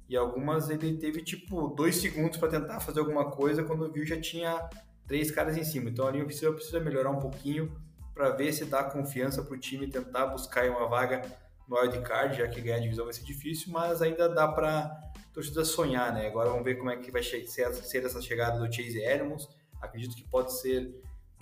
e 0.07 0.15
algumas 0.15 0.69
ele 0.69 0.97
teve 0.97 1.23
tipo 1.23 1.69
dois 1.69 1.95
segundos 1.95 2.37
para 2.37 2.49
tentar 2.49 2.79
fazer 2.79 2.99
alguma 2.99 3.31
coisa, 3.31 3.63
quando 3.63 3.91
viu 3.91 4.05
já 4.05 4.19
tinha 4.19 4.69
três 5.07 5.31
caras 5.31 5.57
em 5.57 5.63
cima. 5.63 5.89
Então 5.89 6.07
a 6.07 6.11
linha 6.11 6.23
ofensiva 6.23 6.53
precisa 6.53 6.79
melhorar 6.79 7.09
um 7.09 7.19
pouquinho 7.19 7.75
para 8.13 8.29
ver 8.29 8.53
se 8.53 8.65
dá 8.65 8.83
confiança 8.83 9.41
para 9.41 9.55
o 9.55 9.59
time 9.59 9.87
tentar 9.87 10.27
buscar 10.27 10.69
uma 10.69 10.87
vaga 10.87 11.21
no 11.67 11.77
wildcard, 11.77 12.37
já 12.37 12.47
que 12.47 12.61
ganhar 12.61 12.77
a 12.77 12.81
divisão 12.81 13.05
vai 13.05 13.13
ser 13.13 13.23
difícil, 13.23 13.71
mas 13.71 14.01
ainda 14.01 14.29
dá 14.29 14.47
para 14.47 14.91
torcida 15.33 15.65
sonhar, 15.65 16.13
né? 16.13 16.27
Agora 16.27 16.49
vamos 16.49 16.63
ver 16.63 16.75
como 16.75 16.91
é 16.91 16.97
que 16.97 17.09
vai 17.09 17.23
ser 17.23 17.43
essa 17.63 18.21
chegada 18.21 18.59
do 18.59 18.71
Chase 18.71 19.01
Edmonds. 19.01 19.47
Acredito 19.81 20.15
que 20.15 20.23
pode 20.29 20.53
ser 20.59 20.93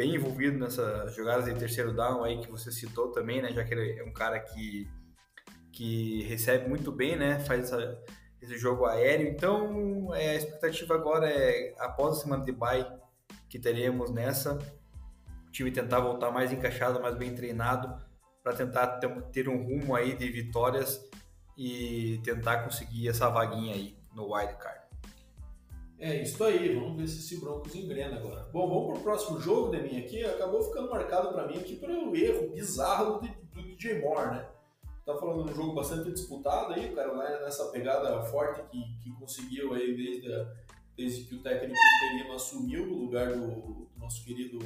bem 0.02 0.16
envolvido 0.16 0.58
nessas 0.58 1.16
jogadas 1.16 1.46
de 1.46 1.54
terceiro 1.54 1.94
down 1.94 2.24
aí 2.24 2.40
que 2.40 2.50
você 2.50 2.72
citou 2.72 3.12
também, 3.12 3.40
né? 3.40 3.52
Já 3.52 3.64
que 3.64 3.72
ele 3.72 4.00
é 4.00 4.04
um 4.04 4.12
cara 4.12 4.40
que, 4.40 4.90
que 5.72 6.24
recebe 6.24 6.68
muito 6.68 6.92
bem, 6.92 7.16
né? 7.16 7.40
Faz 7.42 7.66
essa 7.66 8.02
esse 8.42 8.58
jogo 8.58 8.88
aéreo. 8.88 9.28
Então, 9.28 10.12
é, 10.16 10.32
a 10.32 10.36
expectativa 10.36 10.96
agora 10.96 11.30
é, 11.30 11.76
após 11.78 12.18
a 12.18 12.22
semana 12.22 12.44
de 12.44 12.52
bye 12.52 12.84
que 13.48 13.60
teremos 13.60 14.10
nessa, 14.10 14.56
o 14.56 15.52
time 15.52 15.70
tentar 15.70 16.00
voltar 16.00 16.32
mais 16.32 16.52
encaixado, 16.52 17.00
mais 17.00 17.16
bem 17.16 17.36
treinado, 17.36 18.04
para 18.42 18.54
tentar 18.54 19.00
ter, 19.32 19.48
um 19.48 19.64
rumo 19.64 19.96
aí 19.96 20.18
de 20.18 20.32
vitórias 20.32 21.00
e 21.56 22.20
tentar 22.24 22.64
conseguir 22.64 23.08
essa 23.08 23.30
vaguinha 23.30 23.76
aí 23.76 23.96
no 24.16 24.34
wild 24.34 24.58
card. 24.58 24.81
É 26.02 26.20
isso 26.24 26.44
aí, 26.44 26.74
vamos 26.74 27.00
ver 27.00 27.08
se 27.08 27.20
esse 27.20 27.40
Broncos 27.40 27.76
engrena 27.76 28.18
agora. 28.18 28.50
Bom, 28.52 28.68
vamos 28.68 28.88
para 28.88 29.00
o 29.00 29.04
próximo 29.04 29.40
jogo, 29.40 29.70
Deminha, 29.70 30.00
aqui 30.00 30.26
acabou 30.26 30.64
ficando 30.64 30.90
marcado 30.90 31.32
para 31.32 31.48
mim 31.48 31.60
aqui 31.60 31.76
pelo 31.76 32.16
erro 32.16 32.50
bizarro 32.50 33.20
do, 33.20 33.28
do 33.54 33.62
DJ 33.62 34.02
Moore, 34.02 34.32
né? 34.32 34.50
tá 35.06 35.16
falando 35.16 35.46
de 35.46 35.52
um 35.52 35.56
jogo 35.56 35.74
bastante 35.74 36.12
disputado 36.12 36.74
aí, 36.74 36.92
o 36.92 36.96
Carolina 36.96 37.42
nessa 37.42 37.70
pegada 37.72 38.20
forte 38.24 38.64
que, 38.72 38.82
que 39.04 39.12
conseguiu 39.20 39.76
aí 39.76 39.96
desde, 39.96 40.34
a, 40.34 40.54
desde 40.98 41.26
que 41.26 41.36
o 41.36 41.44
técnico 41.44 41.76
interino 41.76 42.34
assumiu 42.34 42.88
no 42.88 42.98
lugar 42.98 43.34
do, 43.34 43.48
do, 43.48 43.92
nosso 43.98 44.26
querido 44.26 44.58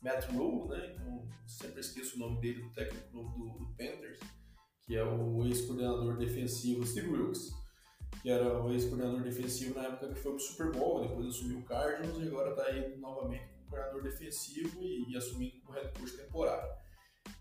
Matt 0.00 0.24
Rule, 0.32 0.70
né? 0.70 0.94
Então, 0.94 1.28
sempre 1.46 1.80
esqueço 1.80 2.16
o 2.16 2.18
nome 2.18 2.40
dele, 2.40 2.62
do 2.62 2.72
técnico 2.72 3.14
novo 3.14 3.38
do, 3.38 3.58
do 3.58 3.66
Panthers, 3.76 4.20
que 4.86 4.96
é 4.96 5.04
o 5.04 5.44
ex-coordenador 5.44 6.16
defensivo 6.16 6.86
Steve 6.86 7.10
Wilkes, 7.10 7.52
que 8.22 8.30
era 8.30 8.62
o 8.62 8.70
ex-coordenador 8.72 9.22
defensivo 9.22 9.74
na 9.74 9.86
época 9.86 10.08
que 10.08 10.20
foi 10.20 10.32
pro 10.32 10.40
Super 10.40 10.70
Bowl, 10.72 11.00
depois 11.00 11.26
assumiu 11.26 11.58
o 11.58 11.64
Cardinals 11.64 12.22
e 12.22 12.28
agora 12.28 12.50
está 12.50 12.64
aí 12.64 12.96
novamente 12.98 13.48
como 13.48 13.70
coordenador 13.70 14.02
defensivo 14.02 14.82
e, 14.82 15.10
e 15.10 15.16
assumindo 15.16 15.60
como 15.62 15.78
head 15.78 15.98
coach 15.98 16.16
temporário. 16.16 16.70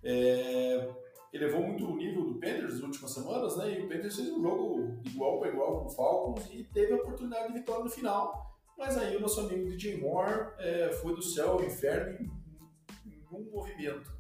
É, 0.03 0.89
elevou 1.33 1.61
muito 1.61 1.85
o 1.85 1.95
nível 1.95 2.25
do 2.25 2.39
Panthers 2.39 2.75
nas 2.75 2.83
últimas 2.83 3.11
semanas, 3.11 3.57
né? 3.57 3.77
E 3.77 3.81
o 3.81 3.89
Panthers 3.89 4.15
fez 4.15 4.29
um 4.29 4.41
jogo 4.41 5.01
igual 5.05 5.39
para 5.39 5.49
igual 5.49 5.81
com 5.81 5.87
o 5.87 5.89
Falcons 5.89 6.49
e 6.51 6.63
teve 6.63 6.93
a 6.93 6.97
oportunidade 6.97 7.47
de 7.51 7.59
vitória 7.59 7.83
no 7.83 7.89
final. 7.89 8.57
Mas 8.77 8.97
aí 8.97 9.17
o 9.17 9.19
nosso 9.19 9.41
amigo 9.41 9.69
DJ 9.69 9.99
Moore 9.99 10.53
é, 10.57 10.91
foi 10.93 11.13
do 11.13 11.21
céu 11.21 11.51
ao 11.51 11.63
inferno 11.63 12.17
em, 13.05 13.11
em 13.11 13.25
um 13.31 13.51
movimento. 13.51 14.18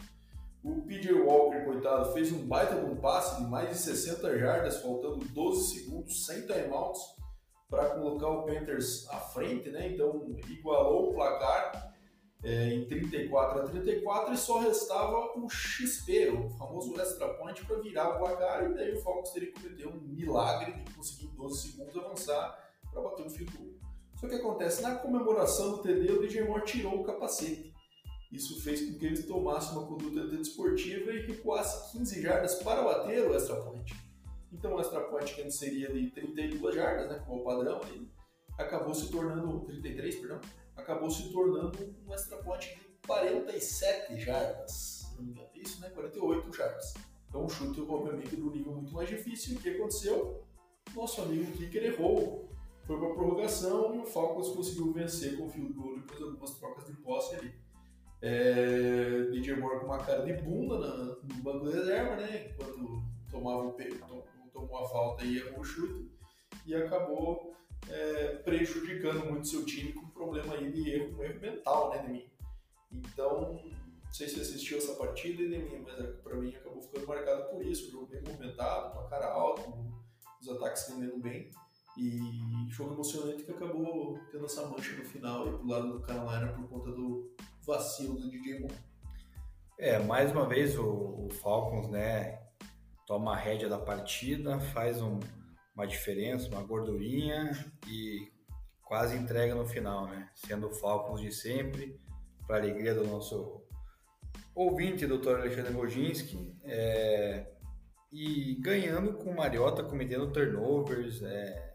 O 0.63 0.81
PJ 0.81 1.13
Walker, 1.13 1.63
coitado, 1.63 2.11
fez 2.11 2.31
um 2.33 2.45
baita 2.45 2.75
de 2.75 2.85
um 2.85 2.97
passe 2.97 3.41
de 3.41 3.49
mais 3.49 3.69
de 3.69 3.77
60 3.77 4.37
jardas, 4.37 4.81
faltando 4.81 5.23
12 5.25 5.73
segundos, 5.73 6.25
sem 6.25 6.45
timeouts, 6.45 6.99
para 7.69 7.91
colocar 7.91 8.27
o 8.27 8.45
Panthers 8.45 9.07
à 9.09 9.17
frente, 9.17 9.69
né? 9.69 9.93
Então 9.93 10.35
igualou 10.49 11.11
o 11.11 11.13
placar 11.13 11.93
é, 12.43 12.73
em 12.73 12.85
34 12.87 13.61
a 13.61 13.63
34 13.67 14.33
e 14.33 14.37
só 14.37 14.59
restava 14.59 15.31
o 15.37 15.49
XP, 15.49 16.29
o 16.29 16.49
famoso 16.57 16.99
extra 16.99 17.33
point, 17.35 17.65
para 17.65 17.79
virar 17.79 18.15
o 18.15 18.19
placar 18.19 18.69
e 18.69 18.73
daí 18.73 18.93
o 18.93 19.01
Falcons 19.01 19.31
teria 19.31 19.51
que 19.51 19.61
cometer 19.61 19.87
um 19.87 20.01
milagre 20.01 20.73
de 20.73 20.93
conseguir 20.93 21.27
em 21.27 21.35
12 21.35 21.71
segundos 21.71 21.97
avançar 21.97 22.57
para 22.91 23.01
bater 23.01 23.25
o 23.25 23.29
field 23.29 23.57
goal. 23.57 23.69
Só 24.15 24.27
que 24.27 24.35
acontece, 24.35 24.81
na 24.81 24.95
comemoração 24.95 25.71
do 25.71 25.81
TD, 25.81 26.11
o 26.11 26.21
DJ 26.21 26.43
Moore 26.43 26.65
tirou 26.65 26.99
o 26.99 27.03
capacete. 27.03 27.73
Isso 28.31 28.61
fez 28.61 28.87
com 28.87 28.97
que 28.97 29.05
eles 29.05 29.25
tomassem 29.25 29.77
uma 29.77 29.87
conduta 29.87 30.27
desportiva 30.27 31.11
e 31.11 31.25
recuasse 31.25 31.97
15 31.97 32.21
jardas 32.21 32.55
para 32.55 32.83
bater 32.83 33.27
o 33.27 33.35
extra 33.35 33.55
point. 33.55 33.93
Então 34.51 34.75
o 34.75 34.79
extra 34.79 35.01
point 35.01 35.33
que 35.33 35.41
antes 35.41 35.57
seria 35.57 35.91
de 35.91 36.11
32 36.11 36.75
jardas, 36.75 37.09
né, 37.09 37.23
como 37.25 37.39
é 37.39 37.41
o 37.41 37.43
padrão, 37.43 37.81
acabou 38.57 38.93
se 38.93 39.09
tornando 39.09 39.61
33, 39.65 40.15
perdão, 40.17 40.41
acabou 40.75 41.09
se 41.09 41.31
tornando 41.31 41.95
um 42.05 42.13
extra 42.13 42.37
point 42.37 42.67
de 42.67 43.07
47 43.07 44.19
jardas. 44.19 44.99
Não 45.15 45.23
me 45.23 45.31
engano, 45.31 45.49
isso, 45.55 45.81
né? 45.81 45.89
48 45.89 46.53
jardas. 46.55 46.93
Então, 47.27 47.45
um 47.45 47.49
chute, 47.49 47.81
obviamente, 47.81 48.35
do 48.35 48.49
nível 48.49 48.73
muito 48.73 48.93
mais 48.93 49.09
difícil. 49.09 49.57
O 49.57 49.59
que 49.59 49.69
aconteceu? 49.69 50.43
Nosso 50.95 51.21
amigo 51.21 51.51
Kicker 51.51 51.83
errou. 51.83 52.49
Foi 52.85 52.97
para 52.97 53.11
a 53.11 53.13
prorrogação 53.13 53.95
e 53.95 53.99
o 53.99 54.05
Falcons 54.05 54.49
conseguiu 54.49 54.91
vencer 54.91 55.37
com 55.37 55.45
o 55.45 55.49
field 55.49 55.73
goal 55.73 55.95
depois 55.95 56.17
de 56.17 56.23
algumas 56.25 56.57
trocas 56.57 56.85
de 56.85 56.93
posse 56.93 57.35
ali. 57.35 57.53
É, 58.21 59.29
DJ 59.31 59.55
Moore 59.55 59.79
com 59.79 59.85
uma 59.85 59.99
cara 59.99 60.23
de 60.23 60.33
bunda 60.33 60.77
na, 60.77 60.95
no 61.05 61.43
banco 61.43 61.65
de 61.65 61.73
reserva, 61.73 62.15
né? 62.17 62.51
Enquanto 62.51 63.01
tomava 63.31 63.67
o 63.67 63.71
tomou 64.51 64.83
a 64.83 64.89
falta 64.89 65.23
e 65.23 65.37
errou 65.37 65.59
o 65.59 65.63
chute 65.63 66.11
e 66.65 66.75
acabou 66.75 67.55
é, 67.87 68.35
prejudicando 68.43 69.25
muito 69.25 69.47
seu 69.47 69.65
time 69.65 69.93
com 69.93 70.07
problema 70.09 70.55
aí 70.55 70.71
de 70.71 70.89
erro, 70.89 71.17
um 71.17 71.23
erro 71.23 71.39
mental, 71.39 71.91
né, 71.91 72.03
de 72.03 72.09
mim. 72.09 72.29
Então, 72.91 73.53
não 74.03 74.11
sei 74.11 74.27
se 74.27 74.39
assistiu 74.39 74.77
essa 74.77 74.95
partida, 74.95 75.43
né, 75.47 75.81
mas 75.83 75.99
é, 75.99 76.03
para 76.23 76.35
mim 76.35 76.53
acabou 76.55 76.81
ficando 76.81 77.07
marcado 77.07 77.49
por 77.49 77.65
isso. 77.65 77.87
O 77.87 77.91
jogo 77.91 78.07
bem 78.07 78.21
movimentado, 78.21 78.93
com 78.93 78.99
a 78.99 79.09
cara 79.09 79.31
alta, 79.31 79.63
os 80.41 80.49
ataques 80.49 80.87
rendendo 80.89 81.17
bem. 81.17 81.51
E 81.97 82.19
jogo 82.69 82.93
emocionante 82.93 83.43
que 83.43 83.51
acabou 83.51 84.17
tendo 84.31 84.45
essa 84.45 84.65
mancha 84.67 84.95
no 84.95 85.03
final 85.03 85.47
e 85.47 85.57
pro 85.57 85.67
lado 85.67 85.93
do 85.93 85.99
Carolina 86.01 86.53
por 86.53 86.69
conta 86.69 86.91
do 86.91 87.29
vacilo 87.69 88.15
do 88.15 88.29
DJ 88.29 88.59
Moore. 88.59 88.75
É, 89.77 89.99
mais 89.99 90.31
uma 90.31 90.47
vez 90.47 90.77
o, 90.77 91.27
o 91.27 91.29
Falcons, 91.41 91.87
né, 91.87 92.41
toma 93.05 93.33
a 93.33 93.37
rédea 93.37 93.69
da 93.69 93.77
partida, 93.77 94.59
faz 94.59 95.01
um, 95.01 95.19
uma 95.75 95.85
diferença, 95.85 96.49
uma 96.49 96.63
gordurinha 96.63 97.51
e 97.87 98.27
quase 98.83 99.15
entrega 99.15 99.53
no 99.53 99.65
final, 99.65 100.07
né? 100.07 100.29
Sendo 100.33 100.67
o 100.67 100.73
Falcons 100.73 101.21
de 101.21 101.31
sempre, 101.31 101.99
para 102.45 102.57
alegria 102.57 102.95
do 102.95 103.05
nosso 103.05 103.63
ouvinte, 104.55 105.05
Dr. 105.05 105.35
Alexandre 105.35 105.71
Roginski, 105.71 106.57
é, 106.63 107.51
e 108.11 108.55
ganhando 108.59 109.13
com 109.13 109.29
o 109.29 109.35
Mariota, 109.35 109.83
cometendo 109.83 110.33
turnovers, 110.33 111.21
é, 111.21 111.68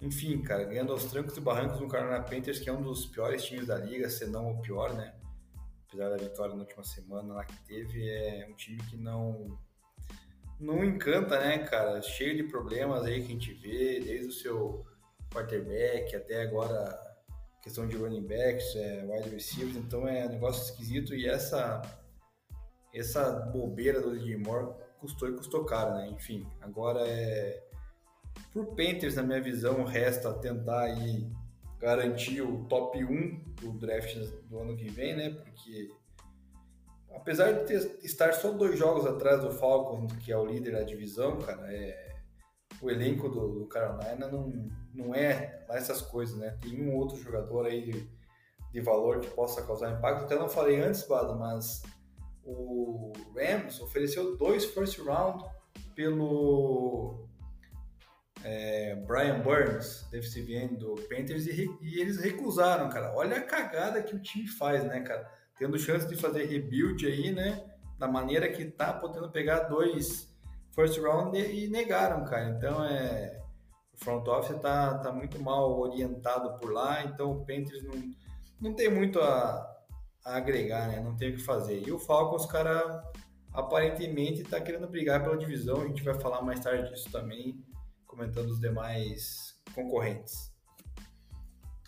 enfim, 0.00 0.40
cara, 0.42 0.64
ganhando 0.64 0.92
aos 0.92 1.04
trancos 1.04 1.36
e 1.36 1.40
barrancos 1.40 1.80
no 1.80 1.88
Carolina 1.88 2.22
Panthers, 2.22 2.60
que 2.60 2.68
é 2.68 2.72
um 2.72 2.82
dos 2.82 3.06
piores 3.06 3.44
times 3.44 3.66
da 3.66 3.76
liga, 3.76 4.08
se 4.08 4.26
não 4.26 4.52
o 4.52 4.60
pior, 4.60 4.94
né? 4.94 5.14
Apesar 5.88 6.10
da 6.10 6.16
vitória 6.16 6.54
na 6.54 6.60
última 6.60 6.84
semana 6.84 7.34
lá 7.34 7.44
que 7.44 7.56
teve, 7.66 8.08
é 8.08 8.46
um 8.48 8.54
time 8.54 8.78
que 8.84 8.96
não 8.96 9.58
não 10.60 10.84
encanta, 10.84 11.38
né, 11.38 11.58
cara? 11.58 12.02
Cheio 12.02 12.36
de 12.36 12.44
problemas 12.44 13.04
aí 13.04 13.20
que 13.20 13.28
a 13.28 13.30
gente 13.30 13.52
vê, 13.54 14.00
desde 14.00 14.26
o 14.26 14.32
seu 14.32 14.86
quarterback 15.32 16.14
até 16.14 16.42
agora 16.42 17.06
questão 17.62 17.86
de 17.86 17.96
running 17.96 18.26
backs, 18.26 18.74
é, 18.76 19.04
wide 19.04 19.28
receivers, 19.30 19.76
então 19.76 20.06
é 20.06 20.26
um 20.26 20.30
negócio 20.30 20.62
esquisito 20.62 21.14
e 21.14 21.28
essa 21.28 21.82
essa 22.94 23.30
bobeira 23.30 24.00
do 24.00 24.16
DJ 24.16 24.36
Moore 24.36 24.74
custou 24.98 25.28
e 25.28 25.36
custou 25.36 25.64
caro, 25.64 25.94
né? 25.94 26.08
Enfim, 26.08 26.46
agora 26.60 27.00
é 27.06 27.67
por 28.52 28.66
Panthers, 28.74 29.16
na 29.16 29.22
minha 29.22 29.40
visão, 29.40 29.84
resta 29.84 30.32
tentar 30.34 30.82
aí 30.82 31.30
garantir 31.78 32.42
o 32.42 32.64
top 32.64 33.04
1 33.04 33.54
do 33.60 33.72
draft 33.72 34.16
do 34.48 34.58
ano 34.58 34.76
que 34.76 34.88
vem, 34.88 35.16
né? 35.16 35.30
Porque 35.30 35.88
apesar 37.14 37.52
de 37.52 37.66
ter, 37.66 37.98
estar 38.02 38.32
só 38.32 38.50
dois 38.52 38.78
jogos 38.78 39.06
atrás 39.06 39.40
do 39.40 39.52
Falcons, 39.52 40.12
que 40.24 40.32
é 40.32 40.36
o 40.36 40.46
líder 40.46 40.72
da 40.72 40.82
divisão, 40.82 41.38
cara, 41.38 41.72
é, 41.72 42.16
o 42.80 42.90
elenco 42.90 43.28
do, 43.28 43.60
do 43.60 43.66
Carolina 43.66 44.28
não, 44.28 44.68
não 44.94 45.14
é 45.14 45.64
lá 45.68 45.76
essas 45.76 46.00
coisas, 46.00 46.36
né? 46.36 46.56
Tem 46.60 46.80
um 46.80 46.94
outro 46.94 47.16
jogador 47.16 47.66
aí 47.66 47.82
de, 47.82 48.10
de 48.72 48.80
valor 48.80 49.20
que 49.20 49.30
possa 49.30 49.62
causar 49.62 49.92
impacto. 49.92 50.24
Até 50.24 50.36
não 50.36 50.48
falei 50.48 50.80
antes, 50.80 51.06
Bado, 51.06 51.36
mas 51.36 51.82
o 52.44 53.12
Rams 53.34 53.80
ofereceu 53.80 54.36
dois 54.36 54.64
first 54.64 54.98
round 54.98 55.44
pelo 55.94 57.26
é, 58.50 58.94
Brian 58.94 59.40
Burns, 59.40 60.08
defensive 60.10 60.56
end 60.56 60.76
do 60.76 60.94
Panthers, 60.94 61.46
e, 61.46 61.70
e, 61.82 62.00
eles 62.00 62.18
recusaram, 62.18 62.88
cara. 62.88 63.12
Olha 63.14 63.36
a 63.36 63.42
cagada 63.42 64.02
que 64.02 64.16
o 64.16 64.18
time 64.18 64.48
faz, 64.48 64.82
né, 64.84 65.00
cara? 65.00 65.30
Tendo 65.58 65.78
chance 65.78 66.08
de 66.08 66.16
fazer 66.16 66.46
rebuild 66.46 67.04
aí, 67.06 67.30
né? 67.30 67.62
Da 67.98 68.08
maneira 68.08 68.48
que 68.48 68.64
tá, 68.64 68.92
podendo 68.94 69.30
pegar 69.30 69.60
dois 69.64 70.34
first 70.74 70.98
round 70.98 71.38
e, 71.38 71.66
e 71.66 71.68
negaram, 71.68 72.24
cara. 72.24 72.48
Então 72.48 72.82
é. 72.84 73.38
O 73.92 73.98
front 74.02 74.26
office 74.28 74.56
tá, 74.60 74.96
tá 74.98 75.12
muito 75.12 75.42
mal 75.42 75.76
orientado 75.76 76.56
por 76.58 76.72
lá, 76.72 77.02
então 77.02 77.32
o 77.32 77.44
Panthers 77.44 77.82
não, 77.82 78.14
não 78.60 78.72
tem 78.72 78.88
muito 78.88 79.20
a, 79.20 79.76
a 80.24 80.36
agregar, 80.36 80.86
né? 80.86 81.00
Não 81.00 81.16
tem 81.16 81.30
o 81.30 81.34
que 81.34 81.42
fazer. 81.42 81.82
E 81.84 81.90
o 81.90 81.98
Falcons, 81.98 82.46
cara, 82.46 83.02
aparentemente 83.52 84.44
tá 84.44 84.60
querendo 84.60 84.86
brigar 84.86 85.22
pela 85.22 85.36
divisão. 85.36 85.82
A 85.82 85.86
gente 85.88 86.04
vai 86.04 86.14
falar 86.14 86.40
mais 86.42 86.60
tarde 86.60 86.88
disso 86.90 87.10
também 87.10 87.60
comentando 88.18 88.50
os 88.50 88.58
demais 88.58 89.56
concorrentes. 89.72 90.52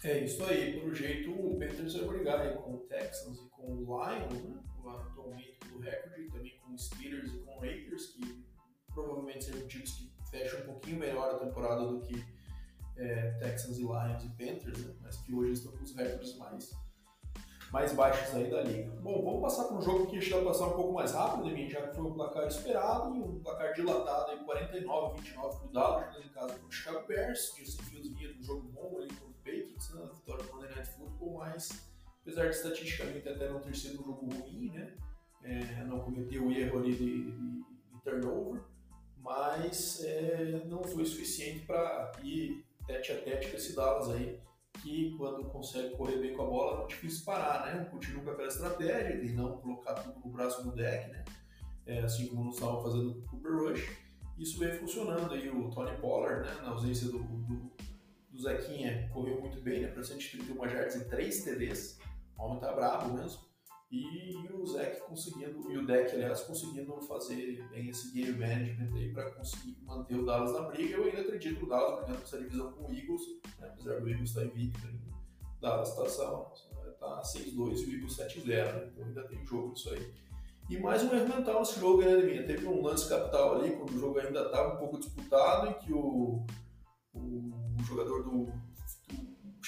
É 0.05 0.25
isso 0.25 0.43
aí, 0.45 0.79
pelo 0.79 0.95
jeito 0.95 1.33
o 1.33 1.59
Panthers 1.59 1.95
vai 1.95 2.07
brigar 2.07 2.40
aí 2.40 2.55
com 2.55 2.75
o 2.75 2.79
Texans 2.87 3.38
e 3.38 3.49
com 3.51 3.66
o 3.66 3.81
Lions, 3.81 4.45
né? 4.45 4.62
atualmente 4.87 5.59
do 5.69 5.81
recorde, 5.81 6.23
e 6.23 6.31
também 6.31 6.59
com 6.61 6.73
os 6.73 6.87
Steelers 6.87 7.35
e 7.35 7.38
com 7.40 7.57
o 7.57 7.61
Raiders, 7.61 8.07
que 8.07 8.47
provavelmente 8.95 9.45
serão 9.45 9.66
times 9.66 9.93
que 9.93 10.11
fecham 10.31 10.61
um 10.61 10.66
pouquinho 10.66 11.01
melhor 11.01 11.35
a 11.35 11.38
temporada 11.38 11.87
do 11.87 12.01
que 12.01 12.25
é, 12.97 13.33
Texans 13.33 13.79
e 13.79 13.83
Lions 13.83 14.25
e 14.25 14.29
Panthers, 14.29 14.87
né? 14.87 14.95
mas 15.03 15.16
que 15.19 15.35
hoje 15.35 15.53
estão 15.53 15.73
com 15.73 15.83
os 15.83 15.95
recordes 15.95 16.37
mais 16.38 16.71
mais 17.72 17.92
baixos 17.92 18.35
aí 18.35 18.50
da 18.50 18.62
liga. 18.62 18.90
Bom, 19.00 19.22
vamos 19.22 19.40
passar 19.40 19.64
para 19.64 19.76
um 19.76 19.83
jogo 19.83 20.06
que 20.06 20.35
a 20.35 20.44
passar 20.44 20.66
um 20.66 20.72
pouco 20.72 20.92
mais 20.92 21.12
rápido, 21.12 21.44
né, 21.44 21.68
já 21.68 21.87
que 21.87 21.94
foi 21.94 22.04
um 22.04 22.14
placar 22.14 22.46
esperado 22.46 23.14
e 23.14 23.20
um 23.20 23.40
placar 23.40 23.72
dilatado 23.72 24.33
aí, 24.33 24.38
49 24.44 25.20
29 25.20 25.56
para 25.56 25.66
o 25.66 25.72
Dallas, 25.72 26.06
jogando 26.06 26.26
em 26.26 26.33
casa 26.33 26.59
com 26.59 26.66
o 26.66 26.72
Chicago 26.72 27.06
Bears. 27.06 27.54
Justin 27.56 27.83
Fields 27.85 28.12
vinha 28.12 28.33
de 28.33 28.40
um 28.40 28.42
jogo 28.42 28.68
bom 28.72 28.98
ali 28.98 29.09
contra 29.09 29.28
o 29.28 29.35
Patriots, 29.35 29.94
né, 29.94 30.09
vitória 30.12 30.44
do 30.44 30.52
Monday 30.52 30.70
Night 30.70 30.90
Football, 30.90 31.35
mas 31.38 31.90
apesar 32.22 32.48
de 32.48 32.56
estatisticamente 32.56 33.28
até 33.28 33.48
não 33.48 33.61
ter 33.61 33.76
sido 33.76 34.02
um 34.02 34.04
jogo 34.04 34.35
ruim, 34.35 34.70
né, 34.72 34.96
é, 35.44 35.85
não 35.85 36.00
cometeu 36.00 36.46
o 36.46 36.52
erro 36.52 36.78
ali 36.80 36.94
de, 36.94 37.24
de, 37.24 37.30
de 37.30 38.00
turnover, 38.02 38.61
mas 39.18 40.02
é, 40.02 40.64
não 40.66 40.83
foi 40.83 41.04
suficiente 41.04 41.66
para 41.66 42.11
ir 42.22 42.64
tete 42.87 43.12
a 43.12 43.20
tete 43.20 43.50
com 43.50 43.56
esse 43.56 43.76
Dallas 43.76 44.11
aí 44.11 44.40
que 44.83 45.14
quando 45.16 45.45
consegue 45.51 45.97
correr 45.97 46.19
bem 46.19 46.35
com 46.35 46.43
a 46.43 46.47
bola 46.47 46.85
é 46.85 46.87
difícil 46.87 47.25
parar, 47.25 47.66
né? 47.66 47.85
Continua 47.85 48.25
com 48.25 48.31
aquela 48.31 48.49
estratégia 48.49 49.21
de 49.21 49.33
não 49.33 49.59
colocar 49.59 49.95
tudo 49.95 50.21
no 50.25 50.33
braço 50.33 50.64
no 50.64 50.73
deck, 50.73 51.11
né? 51.11 51.25
É, 51.87 52.01
assim 52.01 52.29
como 52.29 52.45
nós 52.45 52.55
estávamos 52.55 52.83
fazendo 52.83 53.11
o 53.11 53.23
Cooper 53.23 53.57
Rush. 53.57 53.97
Isso 54.38 54.59
vem 54.59 54.73
funcionando 54.73 55.35
aí, 55.35 55.49
o 55.51 55.71
Tony 55.71 55.97
Pollard, 55.99 56.49
né? 56.49 56.62
Na 56.62 56.71
ausência 56.71 57.09
do, 57.09 57.19
do, 57.19 57.71
do 58.31 58.43
Zequinha, 58.43 59.09
correu 59.12 59.40
muito 59.40 59.61
bem, 59.61 59.81
né? 59.81 59.88
Para 59.88 60.03
131 60.03 60.69
jardas 60.69 60.95
e 60.97 61.09
3 61.09 61.45
TDs. 61.45 61.99
O 62.38 62.43
homem 62.43 62.61
tá 62.61 62.73
brabo 62.73 63.12
mesmo. 63.14 63.49
E, 63.90 64.31
e 64.31 64.53
o 64.53 64.64
Zeke 64.64 65.00
conseguindo, 65.00 65.72
e 65.72 65.76
o 65.76 65.85
deck, 65.85 66.14
aliás, 66.14 66.42
conseguindo 66.42 67.00
fazer 67.03 67.66
bem 67.70 67.88
esse 67.88 68.12
game 68.12 68.38
management 68.38 68.96
aí 68.96 69.12
para 69.12 69.33
conseguir 69.33 69.76
manter 69.83 70.14
o 70.14 70.24
Dallas 70.24 70.53
na 70.53 70.68
briga. 70.68 70.96
Eu 70.96 71.05
ainda 71.05 71.22
acredito 71.22 71.59
que 71.59 71.64
o 71.64 71.68
Dallas 71.68 72.05
brigando 72.05 72.22
essa 72.22 72.38
divisão 72.38 72.72
com 72.72 72.85
o 72.85 72.94
Eagles, 72.94 73.22
né? 73.59 73.68
apesar 73.68 74.00
do 74.00 74.09
Eagles 74.09 74.31
estar 74.31 74.44
invicto 74.44 74.87
ainda. 74.87 75.11
O 75.57 75.61
Dallas 75.61 75.88
está 75.88 76.05
tá 77.00 77.22
6-2 77.22 77.48
e 77.48 77.57
o 77.57 77.94
Eagles 77.94 78.16
7-0, 78.16 78.46
né? 78.46 78.90
então 78.92 79.05
ainda 79.05 79.24
tem 79.24 79.44
jogo 79.44 79.72
isso 79.72 79.90
aí. 79.90 80.14
E 80.68 80.79
mais 80.79 81.03
um 81.03 81.12
erro 81.12 81.29
mental 81.29 81.59
nesse 81.59 81.81
jogo, 81.81 82.00
né, 82.00 82.14
Leminha? 82.14 82.46
Teve 82.46 82.64
um 82.68 82.81
lance 82.81 83.09
capital 83.09 83.57
ali, 83.57 83.72
quando 83.72 83.90
o 83.90 83.98
jogo 83.98 84.20
ainda 84.20 84.42
estava 84.44 84.74
um 84.74 84.79
pouco 84.79 85.00
disputado, 85.00 85.68
em 85.68 85.74
que 85.81 85.92
o, 85.92 86.46
o 87.12 87.83
jogador 87.83 88.22
do 88.22 88.53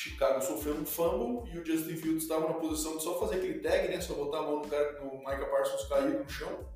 Chicago 0.03 0.43
sofreu 0.43 0.75
um 0.75 0.85
fumble 0.85 1.49
e 1.53 1.59
o 1.59 1.65
Justin 1.65 1.97
Fields 1.97 2.25
estava 2.25 2.49
na 2.49 2.55
posição 2.55 2.97
de 2.97 3.05
só 3.05 3.21
fazer 3.21 3.37
aquele 3.37 3.61
tag, 3.61 3.87
né? 3.87 4.01
Só 4.01 4.15
botar 4.15 4.39
a 4.39 4.43
mão 4.43 4.57
no 4.57 4.69
cara 4.69 5.01
no 5.01 5.19
Micah 5.19 5.47
Parsons 5.47 5.89
cair 5.89 6.19
no 6.19 6.29
chão. 6.29 6.67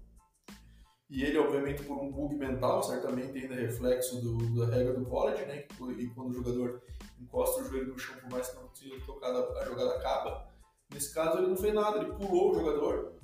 E 1.11 1.25
ele, 1.25 1.37
obviamente, 1.39 1.83
por 1.83 1.99
um 1.99 2.13
bug 2.13 2.37
mental, 2.37 2.85
certamente 2.85 3.37
ainda 3.37 3.57
reflexo 3.57 4.21
do, 4.21 4.55
da 4.55 4.73
regra 4.73 4.95
do 4.95 5.05
college, 5.07 5.45
né? 5.45 5.67
E 5.99 6.07
quando 6.09 6.31
o 6.31 6.35
jogador 6.35 6.83
encosta 7.21 7.63
o 7.63 7.65
joelho 7.65 7.89
no 7.89 7.99
chão, 7.99 8.15
por 8.17 8.31
mais 8.31 8.49
que 8.49 8.57
não 8.57 8.69
tenha 8.69 9.05
tocado, 9.05 9.59
a 9.59 9.65
jogada 9.65 9.97
acaba. 9.97 10.49
Nesse 10.93 11.13
caso, 11.13 11.39
ele 11.39 11.49
não 11.49 11.57
fez 11.57 11.75
nada, 11.75 11.99
ele 11.99 12.13
pulou 12.13 12.53
o 12.53 12.55
jogador, 12.55 13.17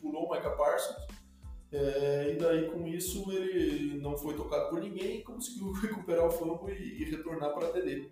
pulou 0.00 0.28
o 0.28 0.32
Micah 0.32 0.56
Parsons. 0.56 0.96
É, 1.70 2.32
e 2.32 2.38
daí, 2.38 2.70
com 2.70 2.86
isso, 2.86 3.30
ele 3.30 4.00
não 4.00 4.16
foi 4.16 4.34
tocado 4.34 4.70
por 4.70 4.80
ninguém 4.80 5.18
e 5.18 5.22
conseguiu 5.22 5.72
recuperar 5.76 6.26
o 6.26 6.30
fumble 6.30 6.72
e, 6.72 7.02
e 7.02 7.10
retornar 7.10 7.52
para 7.52 7.68
a 7.68 7.72
TD. 7.72 8.10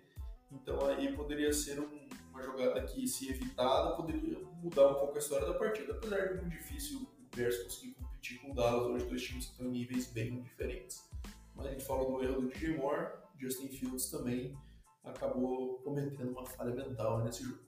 Então 0.51 0.85
aí 0.85 1.13
poderia 1.15 1.53
ser 1.53 1.79
um, 1.79 2.09
uma 2.29 2.41
jogada 2.41 2.81
que, 2.83 3.07
se 3.07 3.29
evitada, 3.29 3.95
poderia 3.95 4.39
mudar 4.61 4.87
um 4.87 4.95
pouco 4.95 5.15
a 5.15 5.19
história 5.19 5.47
da 5.47 5.53
partida, 5.53 5.93
apesar 5.93 6.27
de 6.27 6.41
muito 6.41 6.49
difícil 6.49 6.99
o 7.01 7.35
Bears 7.35 7.57
conseguir 7.63 7.93
competir 7.93 8.39
com 8.41 8.51
o 8.51 8.55
Dallas, 8.55 8.87
hoje 8.87 9.05
dois 9.05 9.23
times 9.23 9.45
que 9.45 9.51
estão 9.51 9.67
em 9.67 9.71
níveis 9.71 10.07
bem 10.07 10.41
diferentes. 10.41 11.09
Mas 11.55 11.67
a 11.67 11.71
gente 11.71 11.85
fala 11.85 12.05
do 12.05 12.23
erro 12.23 12.41
do 12.41 12.47
DJ 12.49 12.77
Moore, 12.77 13.07
Justin 13.39 13.69
Fields 13.69 14.09
também 14.09 14.55
acabou 15.03 15.79
cometendo 15.79 16.31
uma 16.31 16.45
falha 16.45 16.73
mental 16.73 17.23
nesse 17.23 17.43
jogo. 17.43 17.59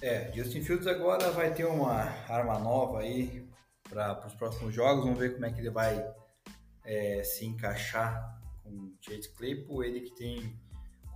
É, 0.00 0.30
Justin 0.32 0.62
Fields 0.62 0.86
agora 0.86 1.30
vai 1.30 1.52
ter 1.52 1.64
uma 1.64 2.02
arma 2.28 2.58
nova 2.58 3.00
aí 3.00 3.48
para 3.88 4.26
os 4.26 4.34
próximos 4.34 4.74
jogos. 4.74 5.04
Vamos 5.04 5.18
ver 5.18 5.34
como 5.34 5.46
é 5.46 5.52
que 5.52 5.60
ele 5.60 5.70
vai 5.70 6.04
é, 6.84 7.22
se 7.24 7.44
encaixar 7.46 8.40
com 8.62 8.70
o 8.70 8.96
Chase 9.00 9.28
Claypool. 9.34 9.82
Ele 9.82 10.02
que 10.02 10.14
tem 10.14 10.56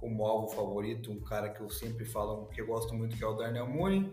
como 0.02 0.26
alvo 0.26 0.48
favorito 0.48 1.12
um 1.12 1.20
cara 1.20 1.48
que 1.48 1.60
eu 1.60 1.70
sempre 1.70 2.04
falo 2.04 2.48
que 2.48 2.60
eu 2.60 2.66
gosto 2.66 2.92
muito, 2.92 3.16
que 3.16 3.22
é 3.22 3.26
o 3.26 3.34
Darnell 3.34 3.68
Mooney. 3.68 4.12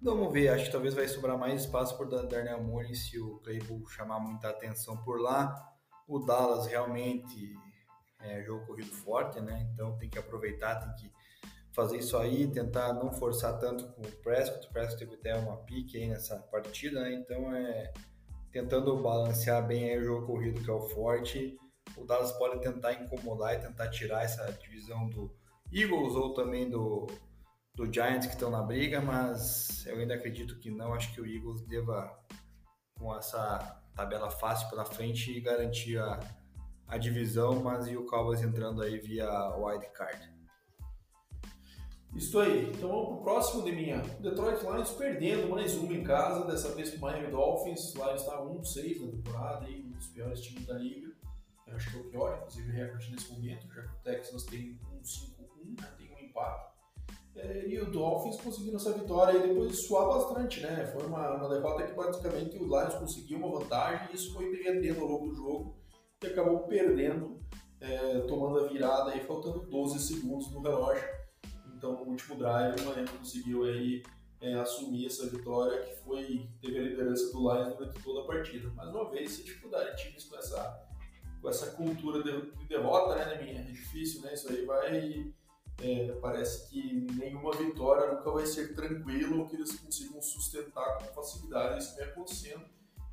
Vamos 0.00 0.32
ver, 0.32 0.48
acho 0.48 0.64
que 0.64 0.72
talvez 0.72 0.94
vai 0.94 1.06
sobrar 1.06 1.36
mais 1.36 1.60
espaço 1.60 1.98
por 1.98 2.08
Darnell 2.08 2.62
Mooney 2.62 2.94
se 2.94 3.20
o 3.20 3.36
Claypool 3.40 3.86
chamar 3.88 4.20
muita 4.20 4.48
atenção 4.48 4.96
por 5.04 5.20
lá. 5.20 5.70
O 6.08 6.18
Dallas 6.20 6.66
realmente 6.66 7.54
é 8.20 8.42
jogo 8.42 8.64
corrido 8.64 8.90
forte, 8.90 9.38
né? 9.38 9.68
Então 9.70 9.98
tem 9.98 10.08
que 10.08 10.18
aproveitar, 10.18 10.76
tem 10.76 10.94
que 10.94 11.12
fazer 11.72 11.98
isso 11.98 12.16
aí, 12.16 12.50
tentar 12.50 12.94
não 12.94 13.12
forçar 13.12 13.58
tanto 13.58 13.86
com 13.88 14.00
o 14.00 14.12
Prescott. 14.22 14.66
O 14.66 14.72
Prescott 14.72 14.98
teve 14.98 15.14
até 15.16 15.36
uma 15.36 15.58
pique 15.58 15.98
aí 15.98 16.08
nessa 16.08 16.38
partida, 16.38 17.02
né? 17.02 17.12
Então 17.12 17.54
é 17.54 17.92
tentando 18.50 18.96
balancear 19.02 19.66
bem 19.66 19.98
o 19.98 20.04
jogo 20.04 20.26
corrido 20.26 20.62
que 20.64 20.70
é 20.70 20.72
o 20.72 20.88
forte. 20.88 21.58
O 21.96 22.04
Dallas 22.04 22.32
pode 22.32 22.60
tentar 22.60 22.92
incomodar 22.94 23.54
e 23.54 23.58
tentar 23.58 23.88
tirar 23.88 24.22
essa 24.22 24.50
divisão 24.52 25.08
do 25.08 25.34
Eagles 25.72 26.14
ou 26.14 26.32
também 26.32 26.68
do, 26.68 27.06
do 27.74 27.92
Giants 27.92 28.26
que 28.26 28.34
estão 28.34 28.50
na 28.50 28.62
briga, 28.62 29.00
mas 29.00 29.84
eu 29.86 29.98
ainda 29.98 30.14
acredito 30.14 30.58
que 30.58 30.70
não. 30.70 30.94
Acho 30.94 31.12
que 31.14 31.20
o 31.20 31.26
Eagles 31.26 31.62
deva, 31.62 32.18
com 32.98 33.14
essa 33.16 33.82
tabela 33.94 34.30
fácil 34.30 34.68
pela 34.70 34.84
frente, 34.84 35.40
garantir 35.40 35.98
a, 35.98 36.20
a 36.86 36.96
divisão, 36.98 37.62
mas 37.62 37.86
e 37.86 37.96
o 37.96 38.06
Cowboys 38.06 38.42
entrando 38.42 38.82
aí 38.82 38.98
via 38.98 39.28
wild 39.56 39.86
card. 39.92 40.38
Isso 42.14 42.38
aí. 42.40 42.70
Então 42.70 42.88
vamos 42.88 43.08
pro 43.08 43.22
próximo 43.22 43.62
de 43.62 43.72
minha. 43.72 43.98
Detroit 44.20 44.62
Lions 44.62 44.90
perdendo 44.92 45.48
mais 45.48 45.76
uma 45.76 45.92
em 45.92 46.02
casa, 46.02 46.46
dessa 46.46 46.74
vez 46.74 46.90
pro 46.90 47.00
Miami 47.00 47.30
Dolphins. 47.30 47.94
O 47.94 48.04
Lions 48.04 48.22
está 48.22 48.40
1-6 48.40 49.00
na 49.00 49.12
temporada, 49.12 49.66
um 49.66 49.90
dos 49.90 50.06
piores 50.08 50.40
times 50.40 50.66
da 50.66 50.74
liga. 50.74 51.17
Eu 51.68 51.76
acho 51.76 51.90
que 51.90 51.96
é 51.96 52.00
o 52.00 52.04
pior, 52.04 52.36
inclusive, 52.38 52.72
recorde 52.72 53.10
nesse 53.10 53.32
momento, 53.32 53.66
já 53.68 53.82
que 53.82 53.88
o 53.88 54.02
Texans 54.02 54.44
tem 54.44 54.78
1-5-1, 55.02 55.80
né? 55.80 55.94
tem 55.96 56.10
um 56.14 56.18
empate. 56.18 56.78
É, 57.36 57.68
e 57.68 57.80
o 57.80 57.90
Dolphins 57.90 58.40
conseguindo 58.40 58.76
essa 58.76 58.92
vitória 58.92 59.40
aí 59.40 59.48
depois 59.48 59.70
de 59.70 59.86
suar 59.86 60.08
bastante, 60.08 60.60
né? 60.60 60.86
Foi 60.86 61.06
uma, 61.06 61.36
uma 61.36 61.48
derrota 61.48 61.86
que 61.86 61.92
basicamente 61.92 62.56
o 62.56 62.64
Lions 62.64 62.94
conseguiu 62.94 63.38
uma 63.38 63.60
vantagem 63.60 64.08
e 64.10 64.16
isso 64.16 64.34
foi 64.34 64.50
derretendo 64.50 65.00
ao 65.00 65.06
longo 65.06 65.28
do 65.28 65.34
jogo 65.36 65.78
e 66.20 66.26
acabou 66.26 66.60
perdendo, 66.60 67.40
é, 67.80 68.20
tomando 68.22 68.58
a 68.58 68.68
virada 68.68 69.12
aí, 69.12 69.20
faltando 69.20 69.60
12 69.66 70.00
segundos 70.00 70.50
no 70.50 70.60
relógio. 70.60 71.08
Então, 71.76 71.92
no 71.92 72.10
último 72.10 72.36
drive, 72.36 72.80
o 72.80 72.84
Miami 72.86 73.08
conseguiu 73.08 73.62
aí 73.62 74.02
é, 74.40 74.54
assumir 74.54 75.06
essa 75.06 75.28
vitória 75.28 75.80
que 75.82 75.94
foi 76.02 76.50
teve 76.60 76.76
a 76.76 76.82
liderança 76.82 77.32
do 77.32 77.38
Lions 77.40 77.76
durante 77.76 78.02
toda 78.02 78.22
a 78.22 78.26
partida. 78.26 78.68
Mais 78.70 78.88
uma 78.90 79.08
vez, 79.10 79.30
se 79.30 79.44
dificuldade 79.44 80.02
times 80.02 80.24
com 80.24 80.36
essa 80.36 80.87
com 81.40 81.48
essa 81.48 81.72
cultura 81.72 82.22
de, 82.22 82.52
de 82.52 82.66
derrota, 82.66 83.14
né, 83.14 83.42
minha? 83.42 83.60
É 83.60 83.64
difícil, 83.64 84.22
né? 84.22 84.34
Isso 84.34 84.48
aí 84.48 84.64
vai 84.64 85.32
é, 85.80 86.12
parece 86.20 86.68
que 86.68 87.06
nenhuma 87.14 87.52
vitória 87.52 88.12
nunca 88.12 88.30
vai 88.30 88.44
ser 88.44 88.74
tranquila 88.74 89.36
ou 89.36 89.46
que 89.46 89.54
eles 89.54 89.78
consigam 89.78 90.20
sustentar 90.20 90.98
com 90.98 91.04
facilidade 91.14 91.78
isso 91.78 91.96
vem 91.96 92.04
acontecendo. 92.04 92.64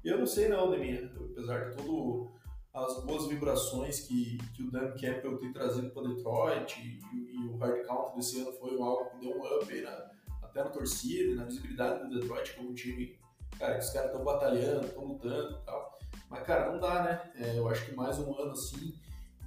Eu 0.04 0.20
não 0.20 0.26
sei 0.26 0.48
não, 0.48 0.70
Deminha, 0.70 1.12
apesar 1.32 1.70
de 1.70 1.78
todo 1.78 2.32
as 2.74 3.04
boas 3.06 3.28
vibrações 3.28 4.02
que, 4.02 4.38
que 4.54 4.64
o 4.64 4.70
Dan 4.70 4.92
Campbell 4.92 5.38
tem 5.38 5.54
trazido 5.54 5.92
para 5.92 6.10
Detroit 6.10 6.78
e, 6.78 7.00
e, 7.16 7.48
o 7.48 7.56
hard 7.56 7.86
count 7.86 8.16
desse 8.16 8.42
ano 8.42 8.52
foi 8.52 8.78
algo 8.82 9.12
que 9.12 9.20
deu 9.20 9.38
um 9.38 9.46
up 9.46 9.72
aí 9.72 9.82
na, 9.82 10.12
até 10.44 10.62
na 10.62 10.70
torcida, 10.70 11.36
na 11.36 11.46
visibilidade 11.46 12.04
do 12.04 12.20
Detroit 12.20 12.54
como 12.54 12.74
time, 12.74 13.18
cara, 13.58 13.80
os 13.80 13.90
caras 13.92 14.12
estão 14.12 14.26
batalhando, 14.26 14.88
estão 14.88 15.06
lutando 15.06 15.58
e 15.58 15.66
tal. 15.66 15.85
Mas, 16.30 16.44
cara, 16.44 16.72
não 16.72 16.80
dá, 16.80 17.04
né? 17.04 17.32
É, 17.36 17.58
eu 17.58 17.68
acho 17.68 17.86
que 17.86 17.96
mais 17.96 18.18
um 18.20 18.34
ano 18.40 18.52
assim, 18.52 18.94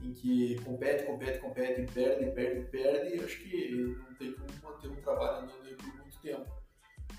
em 0.03 0.13
que 0.13 0.57
compete, 0.65 1.05
compete, 1.05 1.39
compete, 1.39 1.93
perde, 1.93 2.31
perde, 2.31 2.71
perde, 2.71 3.25
acho 3.25 3.39
que 3.43 3.97
não 3.99 4.15
tem 4.15 4.33
como 4.33 4.49
manter 4.63 4.89
um 4.89 5.03
trabalho 5.03 5.45
andando 5.45 5.67
aí 5.67 5.75
por 5.75 5.95
muito 5.97 6.21
tempo. 6.21 6.51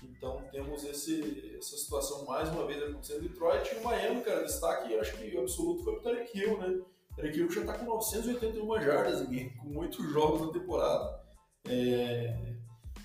Então 0.02 0.42
temos 0.50 0.84
esse, 0.84 1.56
essa 1.58 1.76
situação 1.76 2.24
mais 2.24 2.48
uma 2.48 2.66
vez 2.66 2.82
acontecendo 2.82 3.24
em 3.24 3.28
Detroit 3.28 3.74
e 3.74 3.78
o 3.78 3.84
Miami, 3.84 4.22
cara, 4.22 4.44
destaque 4.44 4.94
acho 4.96 5.16
que 5.16 5.36
o 5.36 5.40
absoluto 5.40 5.84
foi 5.84 5.94
o 5.94 6.00
Tarek 6.00 6.38
Hill, 6.38 6.58
né? 6.58 6.68
O 7.12 7.16
Tarek 7.16 7.38
Hill 7.38 7.50
já 7.50 7.60
está 7.60 7.74
com 7.74 7.84
981 7.84 8.80
jardas, 8.80 9.26
com 9.26 9.78
oito 9.78 10.02
jogos 10.04 10.46
na 10.46 10.52
temporada. 10.52 11.20
É, 11.68 12.54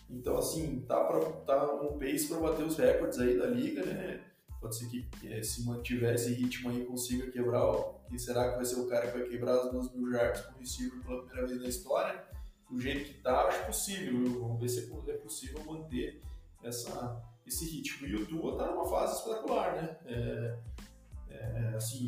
então, 0.09 0.37
assim, 0.37 0.81
tá, 0.87 1.03
pra, 1.03 1.19
tá 1.19 1.73
um 1.81 1.97
pace 1.97 2.27
para 2.27 2.39
bater 2.39 2.65
os 2.65 2.77
recordes 2.77 3.19
aí 3.19 3.37
da 3.37 3.47
liga, 3.47 3.83
né? 3.83 4.24
Pode 4.65 4.77
ser 4.77 4.87
que, 4.87 5.03
que 5.03 5.43
se 5.43 5.63
mantiver 5.63 6.15
esse 6.15 6.33
ritmo 6.33 6.71
aí 6.71 6.83
consiga 6.85 7.29
quebrar. 7.29 7.71
Quem 8.09 8.17
será 8.17 8.49
que 8.49 8.55
vai 8.55 8.65
ser 8.65 8.79
o 8.79 8.87
cara 8.87 9.11
que 9.11 9.19
vai 9.19 9.27
quebrar 9.27 9.59
as 9.59 9.71
2 9.71 9.93
mil 9.93 10.11
jardas 10.11 10.41
com 10.41 10.57
receiver 10.57 10.99
pela 11.03 11.21
primeira 11.21 11.47
vez 11.47 11.61
na 11.61 11.67
história? 11.67 12.25
Do 12.67 12.81
jeito 12.81 13.05
que 13.05 13.21
tá, 13.21 13.45
acho 13.45 13.63
possível. 13.67 14.39
Vamos 14.39 14.59
ver 14.59 14.69
se 14.69 14.91
é 15.11 15.17
possível 15.17 15.63
manter 15.65 16.19
essa, 16.63 17.23
esse 17.45 17.63
ritmo. 17.69 18.07
E 18.07 18.15
o 18.15 18.25
Tua 18.25 18.57
tá 18.57 18.71
numa 18.71 18.89
fase 18.89 19.19
espetacular, 19.19 19.75
né? 19.75 19.97
É, 20.07 20.57
é, 21.29 21.75
assim, 21.75 22.07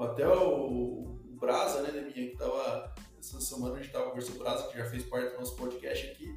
até 0.00 0.26
o, 0.26 1.04
o 1.04 1.36
Brasa, 1.38 1.82
né, 1.82 1.92
minha 1.92 2.28
que 2.28 2.36
tava, 2.36 2.92
essa 3.20 3.40
semana 3.40 3.76
a 3.76 3.80
gente 3.80 3.92
tava 3.92 4.08
conversando, 4.08 4.34
o 4.34 4.38
Brasa, 4.40 4.66
que 4.66 4.78
já 4.78 4.84
fez 4.84 5.04
parte 5.04 5.30
do 5.30 5.38
nosso 5.38 5.54
podcast 5.54 6.08
aqui, 6.08 6.36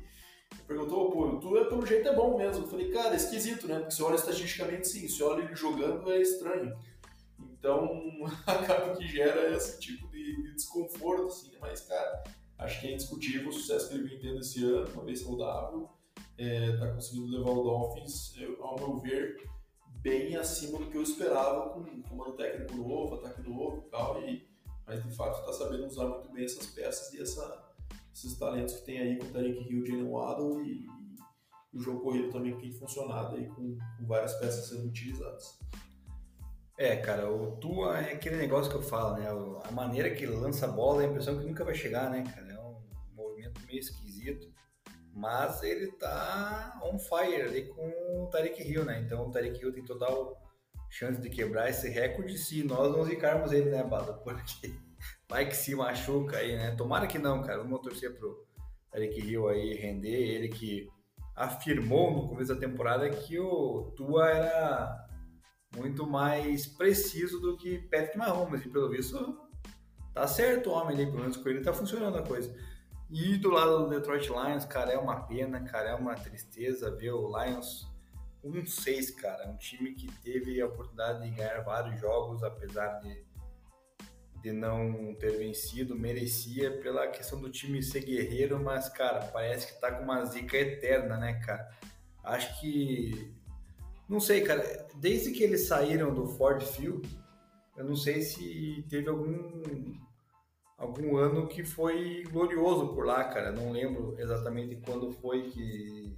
perguntou, 0.68 1.12
pô, 1.12 1.28
o 1.28 1.40
Tua 1.40 1.66
pelo 1.66 1.86
jeito 1.86 2.08
é 2.08 2.16
bom 2.16 2.38
mesmo. 2.38 2.64
Eu 2.64 2.68
falei, 2.68 2.92
cara, 2.92 3.14
é 3.14 3.18
esquisito, 3.18 3.68
né? 3.68 3.80
Porque 3.80 3.96
se 3.96 4.04
olha 4.04 4.16
estatisticamente, 4.16 4.88
sim, 4.88 5.08
se 5.08 5.24
olha 5.24 5.44
ele 5.44 5.56
jogando 5.56 6.12
é 6.12 6.22
estranho. 6.22 6.78
Então, 7.40 8.02
acaba 8.46 8.96
que 8.96 9.08
gera 9.08 9.56
esse 9.56 9.80
tipo 9.80 10.08
de, 10.10 10.44
de 10.44 10.56
desconforto, 10.56 11.28
assim, 11.28 11.52
né? 11.52 11.58
Mas, 11.62 11.82
cara, 11.82 12.24
acho 12.58 12.82
que 12.82 12.88
é 12.88 12.94
indiscutível 12.94 13.50
o 13.50 13.54
sucesso 13.54 13.90
que 13.90 13.96
ele 13.96 14.08
vem 14.08 14.20
tendo 14.20 14.40
esse 14.40 14.64
ano, 14.64 14.90
uma 14.94 15.06
vez 15.06 15.22
saudável 15.22 15.90
está 16.38 16.86
é, 16.86 16.92
conseguindo 16.94 17.38
levar 17.38 17.52
o 17.52 17.64
Dolphins, 17.64 18.34
ao 18.60 18.76
meu 18.76 19.00
ver, 19.00 19.38
bem 20.02 20.36
acima 20.36 20.80
do 20.80 20.88
que 20.88 20.98
eu 20.98 21.02
esperava 21.02 21.70
com 21.70 21.80
um 21.80 22.02
comando 22.04 22.34
técnico 22.34 22.76
novo, 22.76 23.16
ataque 23.16 23.42
novo 23.42 23.86
e 23.86 23.90
tal, 23.90 24.22
e, 24.22 24.48
mas 24.86 25.04
de 25.04 25.16
fato 25.16 25.40
está 25.40 25.54
sabendo 25.54 25.88
usar 25.88 26.08
muito 26.08 26.32
bem 26.32 26.46
essas 26.46 26.68
peças 26.68 27.14
e 27.14 27.22
essa, 27.22 27.65
esses 28.16 28.38
talentos 28.38 28.76
que 28.76 28.86
tem 28.86 29.00
aí 29.00 29.18
com 29.18 29.26
o 29.26 29.30
Tarek 29.30 29.70
Hill, 29.70 29.86
Jalen 29.86 30.10
Waddle 30.10 30.62
e, 30.62 30.86
e, 31.74 31.78
o 31.78 31.80
jogo 31.80 32.02
corrido 32.02 32.32
também 32.32 32.56
que 32.56 32.62
tem 32.62 32.72
funcionado 32.72 33.36
aí 33.36 33.48
com, 33.48 33.78
com 33.78 34.06
várias 34.06 34.34
peças 34.36 34.70
sendo 34.70 34.88
utilizadas. 34.88 35.60
É, 36.78 36.96
cara, 36.96 37.30
o 37.30 37.58
Tua 37.58 38.00
é 38.00 38.14
aquele 38.14 38.38
negócio 38.38 38.72
que 38.72 38.78
eu 38.78 38.82
falo, 38.82 39.18
né? 39.18 39.28
A 39.64 39.72
maneira 39.72 40.10
que 40.14 40.24
ele 40.24 40.36
lança 40.36 40.66
a 40.66 40.72
bola, 40.72 41.02
a 41.02 41.06
impressão 41.06 41.38
que 41.38 41.46
nunca 41.46 41.64
vai 41.64 41.76
chegar, 41.76 42.10
né, 42.10 42.24
cara? 42.24 42.54
É 42.54 42.60
um 42.60 42.82
movimento 43.16 43.62
meio 43.68 43.80
esquisito 43.80 44.56
mas 45.16 45.64
ele 45.64 45.88
tá 45.94 46.78
on 46.84 47.00
fire 47.00 47.42
ali 47.42 47.68
com 47.68 47.88
o 48.24 48.28
Tarek 48.28 48.62
Hill, 48.62 48.84
né? 48.84 49.00
Então 49.00 49.26
o 49.26 49.32
Tarek 49.32 49.62
Hill 49.62 49.72
tem 49.72 49.86
total 49.86 50.36
chance 50.90 51.22
de 51.22 51.30
quebrar 51.30 51.70
esse 51.70 51.88
recorde 51.88 52.38
se 52.38 52.64
nós 52.64 52.92
não 52.92 53.06
zicarmos 53.06 53.54
ele, 53.54 53.70
né, 53.70 53.82
Bada? 53.82 54.12
Porque 54.14 54.74
vai 55.30 55.48
que 55.48 55.56
se 55.56 55.76
machuca 55.76 56.38
aí, 56.38 56.56
né? 56.56 56.72
Tomara 56.76 57.08
que 57.08 57.18
não, 57.18 57.42
cara. 57.42 57.60
Vamos 57.60 57.82
torcer 57.82 58.16
pro 58.16 58.46
Tarek 58.92 59.20
Hill 59.20 59.48
aí 59.50 59.74
render, 59.74 60.10
ele 60.10 60.50
que 60.50 60.90
afirmou 61.36 62.14
no 62.14 62.30
começo 62.30 62.54
da 62.54 62.60
temporada 62.60 63.10
que 63.10 63.38
o 63.38 63.92
Tua 63.96 64.30
era 64.30 65.08
muito 65.76 66.08
mais 66.08 66.66
preciso 66.66 67.42
do 67.42 67.58
que 67.58 67.80
Patrick 67.90 68.18
Mahomes, 68.18 68.66
e 68.66 68.70
pelo 68.70 68.90
visto 68.90 69.46
tá 70.14 70.26
certo 70.26 70.70
o 70.70 70.74
homem 70.74 70.96
ali, 70.96 71.06
pelo 71.06 71.20
menos 71.20 71.36
com 71.36 71.50
ele 71.50 71.60
tá 71.60 71.74
funcionando 71.74 72.18
a 72.18 72.24
coisa. 72.24 72.56
E 73.10 73.38
do 73.38 73.50
lado 73.50 73.80
do 73.80 73.90
Detroit 73.90 74.30
Lions, 74.30 74.64
cara, 74.64 74.94
é 74.94 74.98
uma 74.98 75.22
pena, 75.22 75.60
cara, 75.62 75.90
é 75.90 75.96
uma 75.96 76.16
tristeza 76.16 76.90
ver 76.90 77.12
o 77.12 77.28
Lions 77.28 77.86
1-6, 78.44 79.14
cara. 79.16 79.48
Um 79.50 79.58
time 79.58 79.94
que 79.94 80.08
teve 80.22 80.60
a 80.62 80.66
oportunidade 80.66 81.22
de 81.22 81.36
ganhar 81.36 81.62
vários 81.62 82.00
jogos, 82.00 82.42
apesar 82.44 83.00
de, 83.00 83.24
de 84.46 84.52
não 84.52 85.16
ter 85.16 85.40
vencido, 85.40 85.98
merecia 85.98 86.78
pela 86.78 87.08
questão 87.08 87.42
do 87.42 87.50
time 87.50 87.82
ser 87.82 88.02
guerreiro, 88.02 88.64
mas, 88.64 88.88
cara, 88.88 89.26
parece 89.34 89.74
que 89.74 89.82
tá 89.82 89.92
com 89.92 90.04
uma 90.04 90.24
zica 90.24 90.56
eterna, 90.56 91.18
né, 91.18 91.42
cara? 91.44 91.68
Acho 92.24 92.62
que. 92.62 93.34
Não 94.08 94.20
sei, 94.20 94.42
cara, 94.42 94.88
desde 94.98 95.32
que 95.32 95.42
eles 95.42 95.62
saíram 95.62 96.14
do 96.14 96.28
Ford 96.28 96.62
Field, 96.62 97.10
eu 97.76 97.84
não 97.84 97.96
sei 97.96 98.22
se 98.22 98.86
teve 98.88 99.10
algum 99.10 99.96
algum 100.78 101.18
ano 101.18 101.48
que 101.48 101.64
foi 101.64 102.22
glorioso 102.32 102.94
por 102.94 103.04
lá, 103.04 103.24
cara. 103.24 103.52
Não 103.52 103.72
lembro 103.72 104.16
exatamente 104.20 104.76
quando 104.76 105.12
foi 105.12 105.50
que 105.50 106.14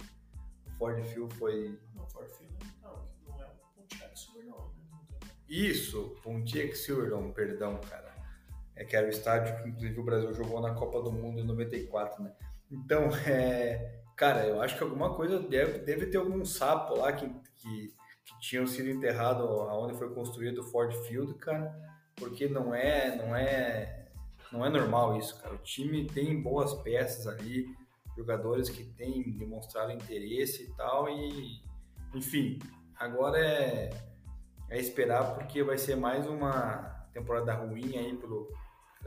o 0.66 0.70
Ford 0.72 1.02
Field 1.02 1.34
foi. 1.36 1.78
Não, 1.94 2.06
Ford 2.10 2.28
Field 2.28 2.54
não, 2.82 3.08
não 3.26 3.40
é 3.40 3.46
o 3.46 3.74
Pontiac 3.74 4.20
Silverdome, 4.20 4.74
né? 4.92 5.18
Isso, 5.48 6.14
Pontiac 6.22 6.76
Silverdome, 6.76 7.32
perdão, 7.32 7.80
cara. 7.88 8.07
É 8.78 8.84
que 8.84 8.94
era 8.94 9.06
o 9.06 9.10
estádio 9.10 9.56
que 9.56 9.68
inclusive 9.68 10.00
o 10.00 10.04
Brasil 10.04 10.32
jogou 10.32 10.60
na 10.60 10.72
Copa 10.72 11.02
do 11.02 11.10
Mundo 11.10 11.40
em 11.40 11.44
94, 11.44 12.22
né? 12.22 12.32
Então, 12.70 13.08
é, 13.26 14.00
cara, 14.16 14.46
eu 14.46 14.62
acho 14.62 14.76
que 14.76 14.82
alguma 14.82 15.14
coisa 15.14 15.40
deve, 15.40 15.80
deve 15.80 16.06
ter 16.06 16.18
algum 16.18 16.44
sapo 16.44 16.94
lá 16.94 17.12
que, 17.12 17.28
que, 17.56 17.92
que 18.24 18.40
tinham 18.40 18.66
sido 18.66 18.88
enterrado 18.88 19.42
aonde 19.42 19.98
foi 19.98 20.14
construído 20.14 20.58
o 20.58 20.64
Ford 20.64 20.92
Field, 21.06 21.34
cara, 21.34 21.74
porque 22.14 22.48
não 22.48 22.74
é, 22.74 23.16
não 23.16 23.34
é 23.34 23.98
não 24.52 24.64
é 24.64 24.70
normal 24.70 25.18
isso, 25.18 25.40
cara. 25.40 25.54
O 25.54 25.58
time 25.58 26.06
tem 26.06 26.40
boas 26.40 26.74
peças 26.74 27.26
ali, 27.26 27.66
jogadores 28.16 28.70
que 28.70 28.84
têm 28.84 29.30
demonstrado 29.32 29.92
interesse 29.92 30.64
e 30.64 30.74
tal, 30.74 31.08
e 31.08 31.60
enfim, 32.14 32.58
agora 32.98 33.38
é, 33.38 33.90
é 34.70 34.78
esperar 34.78 35.34
porque 35.34 35.62
vai 35.62 35.76
ser 35.76 35.96
mais 35.96 36.26
uma 36.26 37.06
temporada 37.12 37.54
ruim 37.54 37.96
aí 37.96 38.16
pelo 38.16 38.50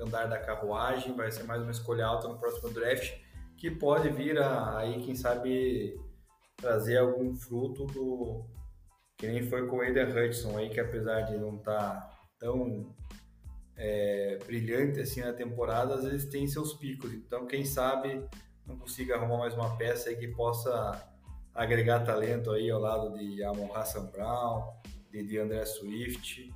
andar 0.01 0.27
da 0.27 0.37
carruagem, 0.37 1.15
vai 1.15 1.31
ser 1.31 1.43
mais 1.43 1.61
uma 1.61 1.71
escolha 1.71 2.05
alta 2.05 2.27
no 2.27 2.37
próximo 2.37 2.69
draft, 2.69 3.13
que 3.57 3.69
pode 3.69 4.09
vir 4.09 4.39
a, 4.39 4.77
aí, 4.77 5.01
quem 5.03 5.15
sabe, 5.15 5.99
trazer 6.57 6.97
algum 6.97 7.35
fruto 7.35 7.85
do 7.85 8.45
que 9.17 9.27
nem 9.27 9.43
foi 9.43 9.67
com 9.67 9.77
o 9.77 9.81
Aiden 9.81 10.05
Hudson 10.05 10.57
aí, 10.57 10.69
que 10.69 10.79
apesar 10.79 11.21
de 11.21 11.37
não 11.37 11.57
estar 11.57 11.91
tá 11.91 12.19
tão 12.39 12.95
é, 13.77 14.39
brilhante 14.45 14.99
assim 14.99 15.21
na 15.21 15.31
temporada, 15.31 15.93
às 15.93 16.03
vezes 16.03 16.27
tem 16.29 16.47
seus 16.47 16.73
picos. 16.73 17.13
Então, 17.13 17.45
quem 17.45 17.63
sabe 17.63 18.25
não 18.65 18.77
consiga 18.77 19.15
arrumar 19.15 19.37
mais 19.37 19.53
uma 19.53 19.77
peça 19.77 20.09
aí 20.09 20.15
que 20.15 20.27
possa 20.29 21.07
agregar 21.53 22.03
talento 22.03 22.49
aí 22.51 22.71
ao 22.71 22.79
lado 22.79 23.17
de 23.17 23.43
Amon 23.43 23.71
Hassan 23.75 24.05
Brown, 24.07 24.73
de, 25.11 25.23
de 25.23 25.37
André 25.37 25.65
Swift 25.65 26.51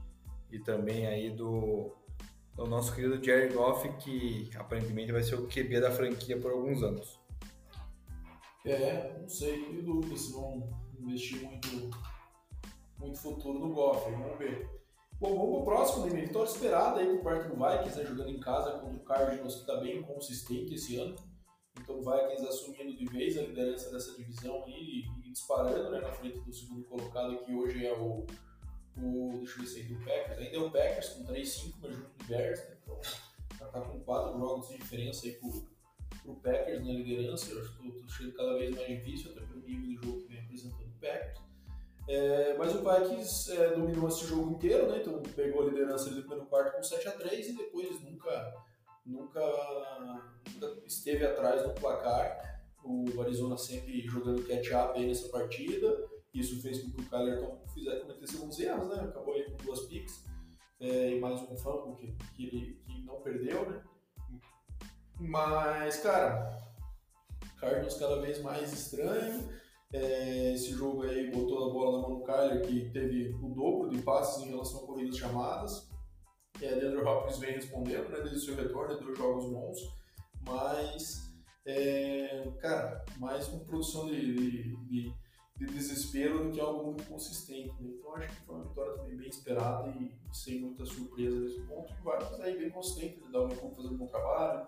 e 0.52 0.60
também 0.60 1.06
aí 1.06 1.30
do, 1.30 1.94
do 2.56 2.66
nosso 2.66 2.94
querido 2.96 3.24
Jerry 3.24 3.54
Goff, 3.54 3.88
que 3.98 4.50
aparentemente 4.56 5.12
vai 5.12 5.22
ser 5.22 5.36
o 5.36 5.48
QB 5.48 5.82
da 5.82 5.92
franquia 5.92 6.40
por 6.40 6.52
alguns 6.52 6.82
anos. 6.82 7.20
É, 8.66 9.20
não 9.20 9.30
sei, 9.30 9.64
tenho 9.66 9.84
dúvida 9.84 10.16
se 10.16 10.32
vão 10.32 10.68
investir 11.00 11.42
muito, 11.44 11.92
muito 12.98 13.18
futuro 13.20 13.60
no 13.60 13.74
Goff, 13.74 14.10
vamos 14.10 14.38
ver. 14.40 14.68
Bom, 15.20 15.36
vamos 15.36 15.56
pro 15.56 15.66
próximo, 15.66 16.06
né? 16.06 16.22
Vitória 16.22 16.50
esperada 16.50 17.00
aí 17.00 17.08
por 17.08 17.24
parte 17.24 17.48
do 17.48 17.56
Vikings, 17.56 17.98
né? 17.98 18.06
Jogando 18.06 18.30
em 18.30 18.40
casa 18.40 18.80
contra 18.80 18.98
o 18.98 19.04
Cardinals, 19.06 19.56
que 19.56 19.62
está 19.62 19.78
bem 19.78 20.02
consistente 20.02 20.74
esse 20.74 20.98
ano. 20.98 21.16
Então 21.80 22.00
o 22.00 22.02
Vikings 22.02 22.48
assumindo 22.48 22.96
de 22.96 23.06
vez 23.06 23.38
a 23.38 23.42
liderança 23.42 23.92
dessa 23.92 24.16
divisão 24.18 24.64
e, 24.68 25.04
disparando 25.32 25.92
né, 25.92 26.00
na 26.00 26.12
frente 26.12 26.40
do 26.40 26.54
segundo 26.54 26.84
colocado, 26.86 27.38
que 27.46 27.54
hoje 27.54 27.86
é 27.86 27.94
o, 27.94 28.26
o 28.98 29.40
deixa 29.40 29.60
eu 29.60 29.64
ver 29.64 29.68
se 29.68 29.82
é 29.82 29.84
do 29.84 29.96
Packers. 30.06 30.40
Ainda 30.40 30.56
é 30.56 30.60
o 30.60 30.72
Packers 30.72 31.10
com 31.10 31.26
3-5, 31.26 31.74
mas 31.82 31.94
junto 31.94 32.10
do 32.18 32.26
Bears, 32.26 32.60
né? 32.60 32.78
Então 32.82 33.00
já 33.60 33.66
tá 33.68 33.82
com 33.82 34.00
quatro 34.02 34.40
jogos 34.40 34.70
de 34.70 34.78
diferença 34.78 35.26
aí 35.26 35.34
pro, 35.34 35.68
pro 36.24 36.36
Packers 36.36 36.86
na 36.86 36.94
liderança. 36.94 37.52
Eu 37.52 37.62
acho 37.62 37.78
que 37.78 37.84
tô, 37.84 38.00
tô 38.00 38.08
chegando 38.10 38.36
cada 38.36 38.58
vez 38.58 38.76
mais 38.76 38.88
difícil, 38.88 39.32
até 39.32 39.42
pelo 39.42 39.62
nível 39.62 39.88
de 39.88 39.96
jogo 39.96 40.22
que 40.22 40.28
vem 40.28 40.40
apresentando 40.40 40.88
o 40.88 41.00
Packers. 41.00 41.46
É, 42.08 42.56
mas 42.58 42.76
o 42.76 42.84
Vikings 42.84 43.52
é, 43.52 43.76
dominou 43.76 44.08
esse 44.08 44.26
jogo 44.28 44.52
inteiro, 44.52 44.92
né? 44.92 45.00
Então 45.02 45.22
pegou 45.36 45.64
a 45.64 45.70
liderança 45.70 46.08
ali 46.08 46.18
no 46.18 46.22
primeiro 46.22 46.46
quarto 46.46 46.76
com 46.76 46.84
7 46.84 47.08
a 47.08 47.12
3 47.12 47.48
e 47.48 47.58
depois 47.58 48.00
nunca, 48.02 48.54
nunca, 49.06 49.42
nunca 50.54 50.86
esteve 50.86 51.26
atrás 51.26 51.66
no 51.66 51.74
placar. 51.74 52.64
O 52.84 53.20
Arizona 53.20 53.58
sempre 53.58 54.02
jogando 54.02 54.48
catch-up 54.48 54.98
aí 54.98 55.08
nessa 55.08 55.28
partida. 55.30 56.15
Isso 56.36 56.62
fez 56.62 56.82
com 56.82 56.92
que 56.92 57.02
o 57.02 57.10
Kyler 57.10 57.58
fizesse 57.74 58.02
cometesse 58.02 58.36
alguns 58.38 58.60
erros, 58.60 58.90
né? 58.90 59.02
Acabou 59.02 59.34
aí 59.34 59.44
com 59.46 59.64
duas 59.64 59.82
picks 59.82 60.26
é, 60.80 61.16
e 61.16 61.20
mais 61.20 61.42
um 61.42 61.56
fumble 61.56 61.96
que, 61.96 62.16
que 62.36 62.46
ele 62.46 62.82
que 62.86 63.02
não 63.04 63.22
perdeu, 63.22 63.70
né? 63.70 63.82
Mas, 65.20 65.98
cara, 65.98 66.62
Cardinals 67.60 67.98
cada 67.98 68.22
vez 68.22 68.42
mais 68.42 68.74
estranho 68.74 69.50
é, 69.94 70.54
esse 70.54 70.72
jogo 70.72 71.04
aí 71.04 71.32
botou 71.32 71.70
a 71.70 71.74
bola 71.74 72.02
na 72.02 72.08
mão 72.08 72.20
do 72.20 72.26
Kyler, 72.26 72.62
que 72.68 72.90
teve 72.90 73.30
o 73.42 73.50
dobro 73.50 73.90
de 73.90 74.02
passes 74.02 74.44
em 74.44 74.50
relação 74.50 74.84
a 74.84 74.88
corridas 74.88 75.18
chamadas. 75.18 75.90
A 76.58 76.60
Deandre 76.60 77.02
Hopkins 77.02 77.38
vem 77.38 77.54
respondendo, 77.54 78.10
né, 78.10 78.20
desde 78.20 78.38
o 78.38 78.42
seu 78.42 78.56
retorno, 78.56 79.00
dois 79.00 79.18
jogos 79.18 79.46
bons, 79.46 79.78
mas, 80.46 81.34
é, 81.66 82.50
cara, 82.60 83.04
mais 83.18 83.48
uma 83.50 83.64
produção 83.66 84.08
de, 84.08 84.36
de, 84.36 84.76
de, 84.88 85.14
de, 85.58 85.66
desespero 85.66 86.44
do 86.44 86.52
que 86.52 86.60
algo 86.60 86.86
muito 86.86 87.04
consistente. 87.06 87.74
Né? 87.82 87.92
Então 87.98 88.16
acho 88.16 88.28
que 88.28 88.46
foi 88.46 88.56
uma 88.56 88.66
vitória 88.66 88.94
também 88.94 89.18
bem 89.18 89.30
esperada 89.30 89.90
e 89.90 90.12
sem 90.34 90.62
muita 90.62 90.86
surpresa 90.86 91.40
nesse 91.40 91.62
ponto. 91.62 91.94
O 91.94 92.04
Vargas 92.04 92.40
aí 92.42 92.58
bem 92.58 92.70
consistente, 92.70 93.20
ele 93.22 93.32
dá 93.32 93.42
o 93.42 93.48
Nicole 93.48 93.76
fazendo 93.76 93.94
um 93.94 93.98
bom 93.98 94.08
trabalho, 94.08 94.68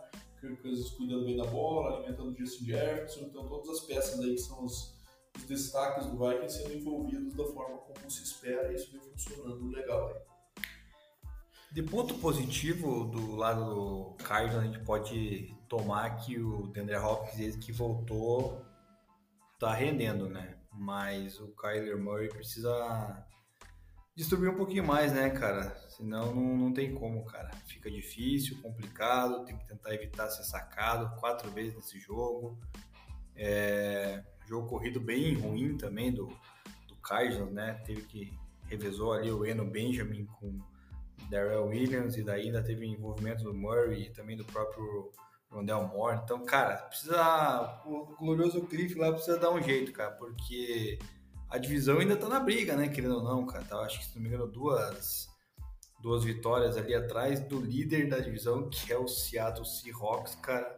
cuidando 0.97 1.25
bem 1.25 1.37
da 1.37 1.45
bola, 1.45 1.97
alimentando 1.97 2.31
o 2.31 2.37
Justin 2.37 2.65
Jefferson, 2.65 3.21
então 3.21 3.47
todas 3.47 3.69
as 3.69 3.79
peças 3.81 4.19
aí 4.19 4.35
que 4.35 4.41
são 4.41 4.63
os 4.63 4.97
os 5.37 5.43
destaques 5.43 6.07
do 6.07 6.17
Vikings 6.17 6.57
sendo 6.57 6.73
envolvidos 6.73 7.33
da 7.35 7.45
forma 7.45 7.77
como 7.77 8.09
se 8.09 8.23
espera 8.23 8.71
e 8.71 8.75
isso 8.75 8.91
vem 8.91 9.01
funcionando 9.01 9.67
legal 9.69 10.09
aí. 10.09 10.15
De 11.71 11.83
ponto 11.83 12.15
positivo 12.15 13.05
do 13.05 13.35
lado 13.35 13.65
do 13.65 14.15
Cardinals, 14.23 14.63
a 14.63 14.65
gente 14.65 14.79
pode 14.79 15.55
tomar 15.67 16.17
que 16.17 16.39
o 16.39 16.67
Deandre 16.67 16.95
Hopkins, 16.95 17.55
que 17.57 17.71
voltou, 17.71 18.65
tá 19.59 19.73
rendendo, 19.73 20.27
né? 20.27 20.56
Mas 20.77 21.39
o 21.39 21.47
Kyler 21.55 21.97
Murray 21.97 22.29
precisa 22.29 23.25
distribuir 24.15 24.51
um 24.51 24.55
pouquinho 24.55 24.85
mais, 24.85 25.11
né, 25.11 25.29
cara? 25.29 25.75
Senão 25.89 26.33
não, 26.33 26.57
não 26.57 26.73
tem 26.73 26.93
como, 26.93 27.25
cara. 27.25 27.49
Fica 27.65 27.89
difícil, 27.89 28.61
complicado, 28.61 29.43
tem 29.45 29.57
que 29.57 29.67
tentar 29.67 29.93
evitar 29.93 30.29
ser 30.29 30.43
sacado 30.43 31.19
quatro 31.19 31.49
vezes 31.51 31.75
nesse 31.75 31.99
jogo. 31.99 32.57
É, 33.35 34.23
jogo 34.47 34.67
corrido 34.67 34.99
bem 34.99 35.33
ruim 35.35 35.77
também 35.77 36.11
do, 36.11 36.27
do 36.87 36.95
Cardinals, 37.01 37.51
né? 37.51 37.73
Teve 37.85 38.03
que 38.03 38.33
revezou 38.65 39.13
ali 39.13 39.31
o 39.31 39.45
Eno 39.45 39.65
Benjamin 39.65 40.25
com 40.25 40.59
Darrell 41.29 41.67
Williams 41.67 42.17
e 42.17 42.23
daí 42.23 42.43
ainda 42.43 42.63
teve 42.63 42.85
envolvimento 42.85 43.43
do 43.43 43.53
Murray 43.53 44.03
e 44.03 44.09
também 44.09 44.37
do 44.37 44.45
próprio 44.45 45.11
Rondell 45.49 45.87
Moore. 45.87 46.21
Então, 46.23 46.43
cara, 46.45 46.77
precisa 46.77 47.81
o 47.85 48.15
glorioso 48.17 48.61
Cliff 48.61 48.95
lá 48.95 49.11
precisa 49.11 49.39
dar 49.39 49.51
um 49.51 49.61
jeito, 49.61 49.91
cara, 49.91 50.11
porque 50.11 50.99
a 51.49 51.57
divisão 51.57 51.99
ainda 51.99 52.15
tá 52.15 52.27
na 52.27 52.39
briga, 52.39 52.75
né, 52.75 52.89
querendo 52.89 53.15
ou 53.15 53.23
não, 53.23 53.45
cara. 53.45 53.63
Tá, 53.63 53.77
acho 53.79 53.99
que 53.99 54.05
se 54.05 54.15
não 54.15 54.21
me 54.21 54.29
engano 54.29 54.47
duas 54.47 55.27
duas 55.99 56.23
vitórias 56.23 56.77
ali 56.77 56.93
atrás 56.93 57.39
do 57.39 57.59
líder 57.59 58.07
da 58.07 58.19
divisão, 58.19 58.69
que 58.69 58.93
é 58.93 58.97
o 58.97 59.07
Seattle 59.07 59.65
Seahawks, 59.65 60.35
cara. 60.35 60.77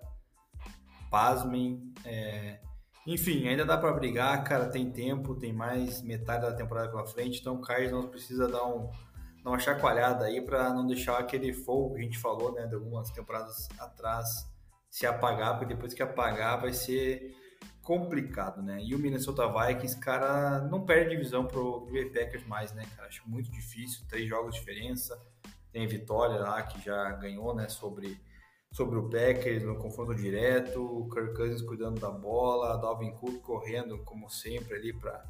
Pasmem, 1.12 1.92
é, 2.06 2.62
enfim, 3.06 3.48
ainda 3.48 3.66
dá 3.66 3.78
para 3.78 3.92
brigar, 3.94 4.44
cara, 4.44 4.70
tem 4.70 4.92
tempo, 4.92 5.36
tem 5.36 5.52
mais 5.52 6.02
metade 6.04 6.44
da 6.44 6.54
temporada 6.54 6.90
pela 6.90 7.06
frente, 7.06 7.40
então 7.40 7.56
o 7.56 7.62
Cardinals 7.62 8.06
precisa 8.12 8.48
dar, 8.48 8.64
um, 8.66 8.92
dar 9.44 9.50
uma 9.50 9.60
chacoalhada 9.60 10.26
aí 10.26 10.40
para 10.40 10.72
não 10.72 10.86
deixar 10.86 11.18
aquele 11.18 11.52
fogo 11.52 11.96
que 11.96 12.02
a 12.02 12.04
gente 12.04 12.20
falou, 12.20 12.54
né, 12.54 12.68
de 12.68 12.76
algumas 12.76 13.10
temporadas 13.10 13.68
atrás 13.80 14.48
se 14.90 15.06
apagar, 15.06 15.58
porque 15.58 15.74
depois 15.74 15.94
que 15.94 16.02
apagar 16.02 16.62
vai 16.62 16.74
ser 16.74 17.36
complicado, 17.82 18.62
né? 18.62 18.82
E 18.84 18.94
o 18.94 19.00
Minnesota 19.00 19.48
Vikings, 19.48 20.00
cara, 20.00 20.62
não 20.62 20.86
perde 20.86 21.12
divisão 21.12 21.46
pro 21.46 21.86
Green 21.86 22.12
Bay 22.12 22.24
Packers 22.26 22.46
mais, 22.46 22.74
né, 22.74 22.86
cara? 22.96 23.08
Acho 23.08 23.28
muito 23.28 23.52
difícil, 23.52 24.06
três 24.08 24.28
jogos 24.28 24.54
de 24.54 24.60
diferença. 24.60 25.20
Tem 25.72 25.88
vitória 25.88 26.40
lá 26.40 26.62
que 26.64 26.84
já 26.84 27.12
ganhou, 27.12 27.56
né, 27.56 27.68
sobre 27.70 28.20
sobre 28.72 29.00
o 29.00 29.10
Packers 29.10 29.64
no 29.64 29.76
confronto 29.78 30.14
direto, 30.14 30.80
o 30.80 31.10
Kirk 31.10 31.34
Cousins 31.36 31.62
cuidando 31.62 32.00
da 32.00 32.12
bola, 32.12 32.78
Dalvin 32.78 33.12
Cook 33.12 33.42
correndo 33.42 33.98
como 34.04 34.30
sempre 34.30 34.76
ali 34.76 34.94
para 34.94 35.26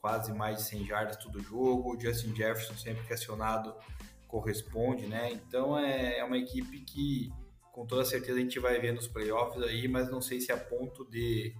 quase 0.00 0.32
mais 0.32 0.58
de 0.58 0.62
100 0.64 0.86
jardas 0.86 1.16
todo 1.16 1.40
jogo, 1.40 1.94
o 1.94 2.00
Justin 2.00 2.34
Jefferson 2.34 2.74
sempre 2.74 3.06
que 3.06 3.12
acionado 3.12 3.74
corresponde, 4.26 5.06
né? 5.06 5.30
Então 5.32 5.78
é, 5.78 6.18
é 6.18 6.24
uma 6.24 6.38
equipe 6.38 6.80
que 6.80 7.32
com 7.80 7.86
toda 7.86 8.04
certeza 8.04 8.38
a 8.38 8.42
gente 8.42 8.58
vai 8.58 8.78
ver 8.78 8.92
nos 8.92 9.08
playoffs 9.08 9.62
aí, 9.62 9.88
mas 9.88 10.10
não 10.10 10.20
sei 10.20 10.38
se 10.38 10.52
a 10.52 10.56
ponto 10.58 11.02
de, 11.10 11.56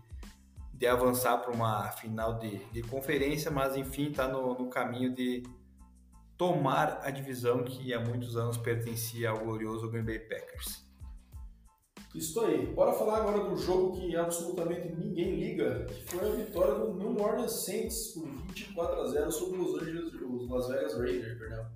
de 0.74 0.87
avançar 0.87 1.38
para 1.38 1.50
uma 1.50 1.90
final 1.92 2.38
de, 2.38 2.59
de 2.66 2.83
conferência, 2.83 3.50
mas 3.50 3.74
enfim 3.74 4.11
está 4.11 4.28
no, 4.28 4.52
no 4.52 4.68
caminho 4.68 5.14
de 5.14 5.42
tomar 6.37 7.00
a 7.02 7.11
divisão 7.11 7.64
que 7.64 7.94
há 7.94 8.00
muitos 8.00 8.37
anos 8.37 8.59
pertencia 8.59 9.30
ao 9.30 9.38
glorioso 9.38 9.90
Green 9.90 10.04
Bay 10.04 10.18
Packers. 10.18 10.85
Isso 12.14 12.38
aí. 12.42 12.66
Bora 12.66 12.92
falar 12.92 13.21
agora 13.21 13.48
do 13.48 13.56
jogo 13.56 13.98
que 13.98 14.14
absolutamente 14.14 14.94
ninguém 14.94 15.37
liga, 15.37 15.87
que 15.87 16.04
foi 16.04 16.29
a 16.29 16.33
vitória 16.33 16.75
do 16.75 16.92
New 16.98 17.18
Orleans 17.18 17.64
Saints 17.64 18.08
por 18.08 18.29
24 18.29 19.00
a 19.00 19.06
0 19.06 19.33
sobre 19.33 19.58
os, 19.58 19.81
Angeles, 19.81 20.12
os 20.12 20.50
Las 20.50 20.68
Vegas 20.68 20.98
Raiders, 20.98 21.38
perdão. 21.38 21.66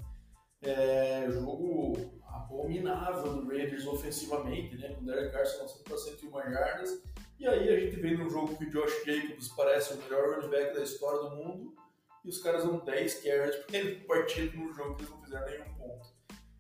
É, 0.60 1.30
jogo 1.30 2.14
abominável 2.54 3.34
do 3.34 3.48
Raiders 3.48 3.86
ofensivamente, 3.86 4.76
né? 4.76 4.94
Com 4.94 5.04
Derek 5.04 5.32
Carson 5.32 5.62
lançando 5.62 5.84
para 5.84 5.98
101 5.98 6.30
jardas. 6.52 7.02
E 7.38 7.46
aí 7.46 7.68
a 7.68 7.80
gente 7.80 7.96
vê 7.96 8.16
no 8.16 8.30
jogo 8.30 8.56
que 8.56 8.64
o 8.64 8.70
Josh 8.70 9.04
Jacobs 9.04 9.48
parece 9.48 9.94
o 9.94 9.96
melhor 10.02 10.36
running 10.36 10.50
back 10.50 10.74
da 10.74 10.82
história 10.82 11.28
do 11.28 11.36
mundo 11.36 11.74
e 12.24 12.28
os 12.28 12.38
caras 12.38 12.64
dão 12.64 12.78
10 12.78 13.22
carries 13.22 13.56
porque 13.56 13.76
ele 13.76 14.04
partido 14.04 14.56
no 14.56 14.72
jogo 14.72 14.94
que 14.94 15.02
eles 15.02 15.10
não 15.10 15.22
fizeram 15.22 15.46
nenhum 15.46 15.74
ponto. 15.74 16.14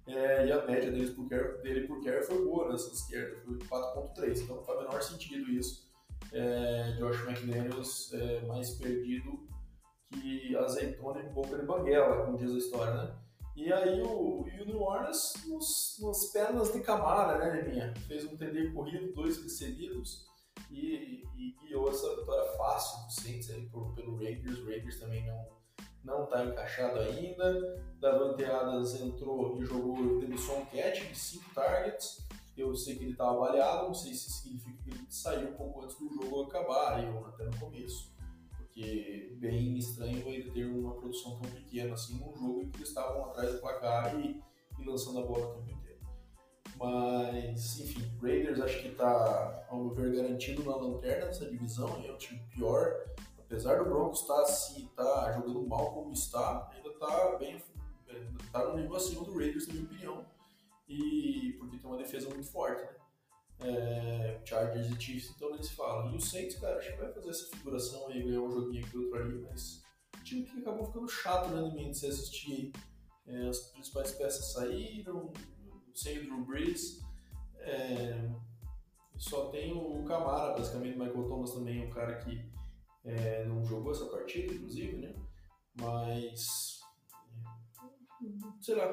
É, 0.06 0.46
e 0.46 0.52
a 0.52 0.66
média 0.66 0.90
deles 0.90 1.10
por 1.10 1.28
care, 1.28 1.62
dele 1.62 1.86
por 1.86 2.02
carry 2.04 2.22
foi 2.22 2.44
boa 2.44 2.70
nessa 2.70 2.92
esquerda, 2.92 3.40
foi 3.40 3.56
4.3, 3.56 4.42
então 4.42 4.62
faz 4.62 4.78
menor 4.80 5.02
sentido 5.02 5.50
isso. 5.50 5.90
É, 6.32 6.96
Josh 6.98 7.26
McDaniels 7.26 8.12
é 8.12 8.40
mais 8.42 8.70
perdido 8.72 9.48
que 10.10 10.54
azeitona 10.56 11.22
em 11.22 11.32
boca 11.32 11.56
de 11.56 11.64
banguela, 11.64 12.26
como 12.26 12.36
diz 12.36 12.52
a 12.52 12.58
história, 12.58 12.94
né? 12.94 13.23
E 13.56 13.72
aí 13.72 14.02
o, 14.02 14.46
e 14.48 14.62
o 14.62 14.66
New 14.66 14.80
Orleans 14.80 15.32
nos, 15.46 15.96
nas 16.00 16.26
pernas 16.32 16.72
de 16.72 16.80
Camara, 16.80 17.38
né, 17.38 17.62
minha? 17.62 17.94
Fez 18.08 18.24
um 18.24 18.36
TD 18.36 18.72
corrido, 18.72 19.12
dois 19.14 19.42
recebidos. 19.42 20.26
e, 20.70 21.22
e 21.36 21.54
guiou 21.62 21.88
essa 21.88 22.16
vitória 22.16 22.50
fácil 22.56 23.06
do 23.06 23.12
Saints 23.12 23.50
aí 23.50 23.66
por, 23.66 23.94
pelo 23.94 24.16
Raiders. 24.16 24.58
O 24.58 24.66
Raiders 24.66 24.98
também 24.98 25.24
não 25.26 25.54
não 26.04 26.24
está 26.24 26.44
encaixado 26.44 27.00
ainda. 27.00 27.82
Davante 27.98 28.44
Adams 28.44 28.94
entrou 29.00 29.60
e 29.60 29.64
jogou, 29.64 30.20
teve 30.20 30.36
só 30.36 30.58
um 30.58 30.66
catch 30.66 31.08
de 31.08 31.18
5 31.18 31.54
targets. 31.54 32.18
Eu 32.56 32.74
sei 32.76 32.96
que 32.96 33.04
ele 33.04 33.12
estava 33.12 33.32
avaliado, 33.32 33.86
não 33.86 33.94
sei 33.94 34.14
se 34.14 34.30
significa 34.30 34.82
que 34.84 34.90
ele 34.90 35.06
saiu 35.08 35.48
um 35.48 35.54
pouco 35.54 35.82
antes 35.82 35.96
do 35.98 36.08
jogo 36.08 36.42
acabar, 36.42 37.02
ou 37.12 37.26
até 37.26 37.44
no 37.44 37.58
começo. 37.58 38.13
Porque 38.74 39.36
bem 39.36 39.78
estranho 39.78 40.28
ele 40.28 40.50
ter 40.50 40.64
uma 40.64 40.96
produção 40.96 41.38
tão 41.40 41.48
pequena 41.48 41.94
assim 41.94 42.18
num 42.18 42.36
jogo 42.36 42.60
em 42.60 42.70
que 42.70 42.78
eles 42.78 42.88
estavam 42.88 43.26
atrás 43.26 43.52
do 43.52 43.60
placar 43.60 44.18
e, 44.18 44.42
e 44.80 44.84
lançando 44.84 45.20
a 45.20 45.22
bola 45.22 45.46
o 45.46 45.62
tempo 45.62 45.78
inteiro. 45.78 46.00
Mas, 46.76 47.78
enfim, 47.78 48.02
Raiders 48.20 48.60
acho 48.60 48.82
que 48.82 48.88
está, 48.88 49.64
ao 49.68 49.78
meu 49.78 49.94
ver, 49.94 50.16
garantido 50.16 50.64
na 50.64 50.74
lanterna 50.74 51.26
dessa 51.26 51.48
divisão. 51.48 52.02
É 52.04 52.10
o 52.10 52.18
time 52.18 52.40
pior. 52.50 52.92
Apesar 53.38 53.78
do 53.78 53.84
Broncos 53.84 54.22
estar 54.22 54.34
tá, 54.34 54.42
assim, 54.42 54.90
tá 54.96 55.32
jogando 55.36 55.68
mal 55.68 55.94
como 55.94 56.12
está, 56.12 56.68
ainda 56.74 56.88
está 56.88 57.36
bem. 57.38 57.62
está 58.44 58.64
no 58.66 58.76
nível 58.76 58.96
acima 58.96 59.22
do 59.22 59.38
Raiders, 59.38 59.68
na 59.68 59.74
minha 59.74 59.86
opinião. 59.86 60.26
E 60.88 61.54
porque 61.60 61.78
tem 61.78 61.86
uma 61.86 61.96
defesa 61.96 62.28
muito 62.28 62.50
forte, 62.50 62.82
né? 62.82 63.03
É, 63.60 64.40
Chargers 64.44 64.88
e 64.88 65.00
Chiefs, 65.00 65.32
então 65.34 65.50
nem 65.52 65.62
se 65.62 65.74
fala. 65.74 66.12
E 66.12 66.16
o 66.16 66.20
Saints, 66.20 66.58
cara, 66.58 66.78
acho 66.78 66.92
que 66.92 67.00
vai 67.00 67.12
fazer 67.12 67.30
essa 67.30 67.56
figuração 67.56 68.08
aí, 68.08 68.22
ganhar 68.22 68.40
um 68.40 68.50
joguinho 68.50 68.84
aqui, 68.84 68.98
outro 68.98 69.22
ali, 69.22 69.40
mas 69.42 69.82
time 70.24 70.44
que 70.44 70.58
acabou 70.58 70.86
ficando 70.86 71.08
chato, 71.08 71.50
né, 71.50 71.60
no 71.60 71.90
de 71.90 71.96
se 71.96 72.06
assistir. 72.06 72.72
É, 73.26 73.48
as 73.48 73.58
principais 73.70 74.12
peças 74.12 74.52
saíram, 74.52 75.32
sem 75.94 76.18
o 76.18 76.22
Drew 76.24 76.44
Brees. 76.44 77.00
É, 77.58 78.30
só 79.16 79.48
tem 79.50 79.72
o 79.72 80.02
Camara, 80.04 80.54
basicamente, 80.54 80.96
o 80.96 80.98
Michael 80.98 81.28
Thomas 81.28 81.52
também 81.52 81.82
é 81.82 81.86
um 81.86 81.90
cara 81.90 82.16
que 82.16 82.44
é, 83.04 83.44
não 83.44 83.64
jogou 83.64 83.92
essa 83.92 84.06
partida, 84.06 84.52
inclusive, 84.52 84.96
né? 84.96 85.14
Mas, 85.74 86.73
sei 88.60 88.74
lá, 88.74 88.86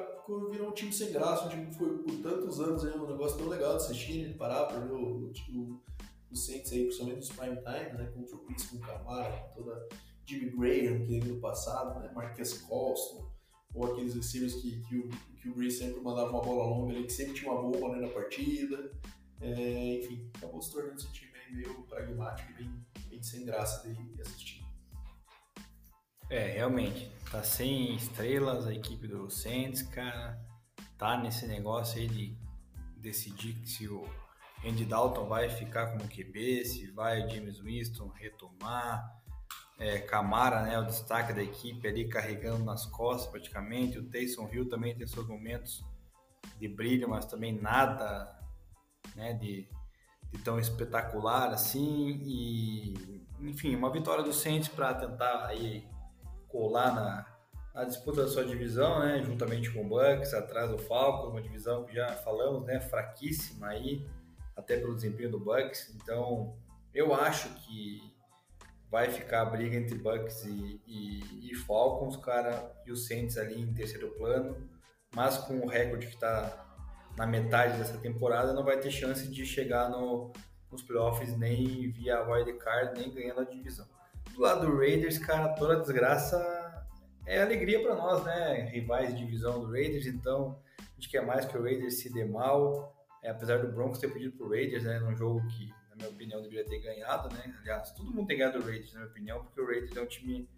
virou 0.50 0.68
um 0.68 0.72
time 0.72 0.92
sem 0.92 1.12
graça, 1.12 1.46
um 1.46 1.48
time 1.48 1.66
que 1.66 1.76
foi 1.76 1.98
por 1.98 2.16
tantos 2.22 2.60
anos 2.60 2.84
aí, 2.84 2.92
um 2.92 3.06
negócio 3.06 3.38
tão 3.38 3.48
legal 3.48 3.76
de 3.76 3.84
assistir, 3.84 4.28
de 4.28 4.34
parar 4.34 4.66
para 4.66 4.80
ver 4.80 4.92
o, 4.92 5.32
o, 5.52 5.82
o 6.30 6.36
Saints 6.36 6.72
aí, 6.72 6.84
principalmente 6.84 7.16
nos 7.16 7.30
prime 7.30 7.56
time, 7.56 7.98
né? 7.98 8.10
Com 8.14 8.20
o 8.20 8.24
Trubisky, 8.24 8.76
com 8.76 8.76
o 8.76 8.86
Camara, 8.86 9.50
toda 9.54 9.88
Jimmy 10.26 10.50
Graham, 10.50 11.04
que 11.06 11.20
no 11.20 11.40
passado, 11.40 12.00
né? 12.00 12.10
Marquez 12.14 12.54
Colston, 12.62 13.30
ou 13.74 13.92
aqueles 13.92 14.14
receivers 14.14 14.54
que, 14.54 14.82
que, 14.82 14.98
o, 14.98 15.08
que 15.40 15.48
o 15.48 15.70
sempre 15.70 16.00
mandava 16.00 16.30
uma 16.30 16.42
bola 16.42 16.64
longa 16.64 16.92
ali, 16.92 17.04
que 17.04 17.12
sempre 17.12 17.34
tinha 17.34 17.50
uma 17.50 17.62
bomba 17.62 17.96
né, 17.96 18.06
na 18.06 18.12
partida. 18.12 18.92
É, 19.40 19.98
enfim, 19.98 20.30
acabou 20.36 20.62
se 20.62 20.70
tornando 20.70 20.96
esse 20.96 21.10
time 21.12 21.32
meio 21.52 21.82
pragmático 21.82 22.50
e 22.52 22.54
bem, 22.54 22.86
bem 23.08 23.22
sem 23.22 23.44
graça 23.44 23.88
de 23.88 24.22
assistir. 24.22 24.61
É, 26.32 26.46
realmente, 26.46 27.12
tá 27.30 27.42
sem 27.42 27.94
estrelas 27.94 28.66
a 28.66 28.72
equipe 28.72 29.06
do 29.06 29.28
Saints, 29.28 29.82
cara. 29.82 30.40
Tá 30.96 31.14
nesse 31.14 31.46
negócio 31.46 32.00
aí 32.00 32.08
de 32.08 32.34
decidir 32.96 33.54
se 33.66 33.86
o 33.86 34.08
Andy 34.64 34.86
Dalton 34.86 35.26
vai 35.26 35.50
ficar 35.50 35.88
como 35.88 36.08
QB, 36.08 36.64
se 36.64 36.90
vai 36.92 37.22
o 37.22 37.28
James 37.28 37.60
Winston 37.60 38.08
retomar 38.14 39.14
é, 39.78 39.98
Camara, 39.98 40.62
né, 40.62 40.78
o 40.78 40.86
destaque 40.86 41.34
da 41.34 41.42
equipe 41.42 41.86
ali 41.86 42.08
carregando 42.08 42.64
nas 42.64 42.86
costas 42.86 43.30
praticamente. 43.30 43.98
O 43.98 44.08
Taysom 44.08 44.48
Hill 44.50 44.70
também 44.70 44.96
tem 44.96 45.06
seus 45.06 45.28
momentos 45.28 45.84
de 46.58 46.66
brilho, 46.66 47.10
mas 47.10 47.26
também 47.26 47.60
nada 47.60 48.40
né, 49.14 49.34
de, 49.34 49.68
de 50.30 50.38
tão 50.38 50.58
espetacular 50.58 51.50
assim. 51.50 52.22
E 52.24 53.22
enfim, 53.38 53.76
uma 53.76 53.92
vitória 53.92 54.24
do 54.24 54.32
Saints 54.32 54.68
para 54.68 54.94
tentar 54.94 55.44
aí 55.44 55.91
colar 56.52 56.94
na, 56.94 57.26
na 57.74 57.84
disputa 57.84 58.22
da 58.22 58.28
sua 58.28 58.44
divisão, 58.44 59.00
né, 59.00 59.22
juntamente 59.24 59.70
com 59.72 59.84
o 59.84 59.88
Bucks, 59.88 60.34
atrás 60.34 60.70
do 60.70 60.78
Falcons, 60.78 61.30
uma 61.30 61.42
divisão 61.42 61.84
que 61.84 61.94
já 61.94 62.08
falamos, 62.16 62.64
né, 62.66 62.78
fraquíssima 62.78 63.68
aí, 63.68 64.06
até 64.54 64.76
pelo 64.76 64.94
desempenho 64.94 65.30
do 65.30 65.40
Bucks. 65.40 65.92
Então, 65.96 66.54
eu 66.94 67.14
acho 67.14 67.48
que 67.60 68.12
vai 68.90 69.10
ficar 69.10 69.40
a 69.40 69.46
briga 69.46 69.74
entre 69.74 69.96
Bucks 69.96 70.44
e, 70.44 70.80
e, 70.86 71.50
e, 71.50 71.54
Falcons, 71.54 72.14
cara, 72.18 72.70
e 72.86 72.92
o 72.92 72.96
Saints 72.96 73.38
ali 73.38 73.58
em 73.58 73.72
terceiro 73.72 74.10
plano, 74.10 74.68
mas 75.14 75.38
com 75.38 75.60
o 75.60 75.66
recorde 75.66 76.08
que 76.08 76.14
está 76.14 76.68
na 77.16 77.26
metade 77.26 77.78
dessa 77.78 77.96
temporada, 77.96 78.52
não 78.52 78.62
vai 78.62 78.78
ter 78.78 78.90
chance 78.90 79.26
de 79.28 79.46
chegar 79.46 79.88
no, 79.88 80.30
nos 80.70 80.82
playoffs 80.82 81.36
nem 81.38 81.90
via 81.90 82.22
wild 82.22 82.52
card, 82.58 83.00
nem 83.00 83.12
ganhando 83.12 83.40
a 83.40 83.44
divisão. 83.44 83.86
Do 84.34 84.40
lado 84.40 84.66
do 84.66 84.76
Raiders, 84.76 85.18
cara, 85.18 85.48
toda 85.50 85.80
desgraça 85.80 86.38
é 87.26 87.42
alegria 87.42 87.82
para 87.82 87.94
nós, 87.94 88.24
né? 88.24 88.70
Rivais 88.72 89.14
de 89.14 89.24
divisão 89.24 89.60
do 89.60 89.70
Raiders, 89.70 90.06
então 90.06 90.58
a 90.78 90.94
gente 90.94 91.08
quer 91.08 91.24
mais 91.24 91.44
que 91.44 91.56
o 91.56 91.62
Raiders 91.62 92.00
se 92.00 92.12
dê 92.12 92.24
mal, 92.24 92.94
é, 93.22 93.30
apesar 93.30 93.58
do 93.58 93.72
Broncos 93.72 93.98
ter 93.98 94.08
pedido 94.08 94.36
pro 94.36 94.48
Raiders, 94.48 94.84
né, 94.84 94.98
num 94.98 95.14
jogo 95.14 95.46
que 95.48 95.70
na 95.92 95.96
minha 95.96 96.08
opinião, 96.08 96.42
deveria 96.42 96.64
ter 96.64 96.78
ganhado, 96.80 97.34
né? 97.34 97.54
Aliás, 97.60 97.90
todo 97.92 98.12
mundo 98.12 98.26
tem 98.26 98.38
ganhado 98.38 98.58
o 98.58 98.62
Raiders, 98.62 98.92
na 98.92 99.00
minha 99.00 99.10
opinião, 99.10 99.44
porque 99.44 99.60
o 99.60 99.66
Raiders 99.66 99.96
é 99.96 100.00
um 100.00 100.06
time 100.06 100.48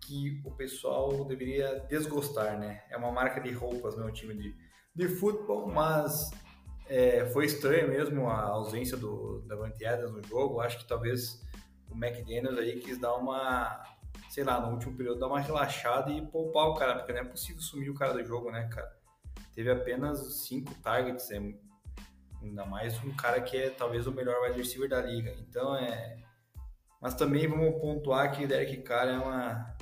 que 0.00 0.40
o 0.44 0.50
pessoal 0.50 1.24
deveria 1.24 1.80
desgostar, 1.88 2.58
né? 2.58 2.82
É 2.90 2.96
uma 2.96 3.12
marca 3.12 3.40
de 3.40 3.52
roupas, 3.52 3.96
não 3.96 4.08
é 4.08 4.10
um 4.10 4.12
time 4.12 4.34
de, 4.34 4.54
de 4.94 5.08
futebol, 5.08 5.68
mas 5.68 6.30
é, 6.88 7.26
foi 7.26 7.46
estranho 7.46 7.88
mesmo 7.88 8.28
a 8.28 8.42
ausência 8.42 8.96
do 8.96 9.42
Davante 9.46 9.84
Adams 9.84 10.12
no 10.12 10.22
jogo. 10.24 10.60
Acho 10.60 10.78
que 10.78 10.88
talvez 10.88 11.40
o 11.90 11.94
McDaniels 11.94 12.58
aí 12.58 12.78
quis 12.80 12.98
dar 12.98 13.14
uma, 13.14 13.82
sei 14.28 14.44
lá, 14.44 14.60
no 14.60 14.72
último 14.72 14.96
período 14.96 15.20
dar 15.20 15.28
uma 15.28 15.40
relaxada 15.40 16.10
e 16.10 16.24
poupar 16.26 16.68
o 16.68 16.74
cara, 16.74 16.96
porque 16.96 17.12
não 17.12 17.20
é 17.20 17.24
possível 17.24 17.60
sumir 17.60 17.90
o 17.90 17.94
cara 17.94 18.12
do 18.12 18.24
jogo, 18.24 18.50
né, 18.50 18.68
cara? 18.68 18.96
Teve 19.54 19.70
apenas 19.70 20.46
cinco 20.46 20.74
targets, 20.82 21.30
é 21.30 21.40
Ainda 22.42 22.64
mais 22.64 23.02
um 23.04 23.14
cara 23.14 23.38
que 23.42 23.54
é 23.54 23.68
talvez 23.68 24.06
o 24.06 24.12
melhor 24.12 24.42
wide 24.42 24.58
receiver 24.58 24.88
da 24.88 25.00
liga. 25.02 25.34
Então 25.40 25.76
é. 25.76 26.16
Mas 27.00 27.14
também 27.14 27.46
vamos 27.46 27.78
pontuar 27.80 28.32
que 28.32 28.46
Derek 28.46 28.78
Carr 28.78 29.08
é 29.08 29.18
uma. 29.18 29.76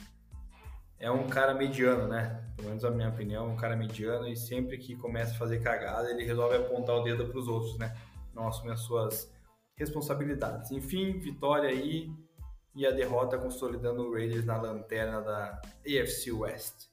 É 0.98 1.10
um 1.10 1.28
cara 1.28 1.54
mediano, 1.54 2.08
né? 2.08 2.44
Pelo 2.56 2.68
menos 2.68 2.84
a 2.84 2.90
minha 2.90 3.08
opinião, 3.08 3.48
é 3.48 3.52
um 3.52 3.56
cara 3.56 3.76
mediano 3.76 4.26
e 4.26 4.36
sempre 4.36 4.76
que 4.76 4.96
começa 4.96 5.32
a 5.32 5.38
fazer 5.38 5.62
cagada, 5.62 6.10
ele 6.10 6.24
resolve 6.24 6.56
apontar 6.56 6.96
o 6.96 7.04
dedo 7.04 7.28
para 7.28 7.38
os 7.38 7.46
outros, 7.46 7.78
né? 7.78 7.96
Não 8.34 8.48
assume 8.48 8.72
as 8.72 8.80
suas 8.80 9.32
responsabilidades. 9.78 10.70
Enfim, 10.70 11.18
vitória 11.18 11.68
aí 11.70 12.10
e 12.74 12.86
a 12.86 12.90
derrota 12.90 13.38
consolidando 13.38 14.02
o 14.02 14.12
Raiders 14.12 14.44
na 14.44 14.60
lanterna 14.60 15.20
da 15.20 15.60
AFC 15.86 16.32
West. 16.32 16.88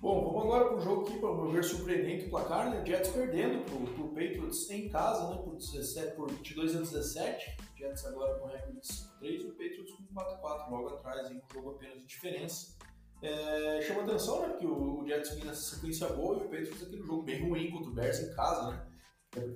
Bom, 0.00 0.32
vamos 0.32 0.44
agora 0.44 0.64
para 0.68 0.76
o 0.78 0.80
jogo 0.80 1.04
que, 1.04 1.18
para 1.18 1.52
ver 1.52 1.62
surpreendente 1.62 2.24
o 2.24 2.30
placar, 2.30 2.70
né? 2.70 2.82
Jets 2.86 3.10
perdendo 3.10 3.62
para 3.66 4.02
o 4.02 4.08
Patriots 4.08 4.70
em 4.70 4.88
casa, 4.88 5.28
né? 5.28 5.42
Por, 5.42 5.56
17, 5.56 6.16
por 6.16 6.30
22 6.30 6.76
a 6.76 6.78
17. 6.78 7.56
Jets 7.76 8.06
agora 8.06 8.38
com 8.38 8.46
recorde 8.46 8.80
de 8.80 8.86
5-3 8.86 9.04
e 9.20 9.46
o 9.46 9.50
Patriots 9.50 9.92
com 9.92 10.14
4-4, 10.14 10.70
logo 10.70 10.88
atrás, 10.88 11.30
em 11.30 11.36
um 11.36 11.42
jogo 11.52 11.70
apenas 11.72 11.98
de 11.98 12.06
diferença. 12.06 12.78
É, 13.20 13.82
chama 13.82 14.04
atenção, 14.04 14.40
né? 14.40 14.48
Porque 14.48 14.66
o, 14.66 15.00
o 15.00 15.06
Jets 15.06 15.34
vinha 15.34 15.44
nessa 15.46 15.74
sequência 15.74 16.08
boa 16.08 16.36
e 16.36 16.46
o 16.46 16.48
Patriots 16.48 16.82
aquele 16.82 17.02
jogo 17.02 17.22
bem 17.22 17.46
ruim 17.46 17.70
contra 17.70 17.90
o 17.90 17.94
Bears 17.94 18.20
em 18.20 18.34
casa, 18.34 18.70
né? 18.70 18.86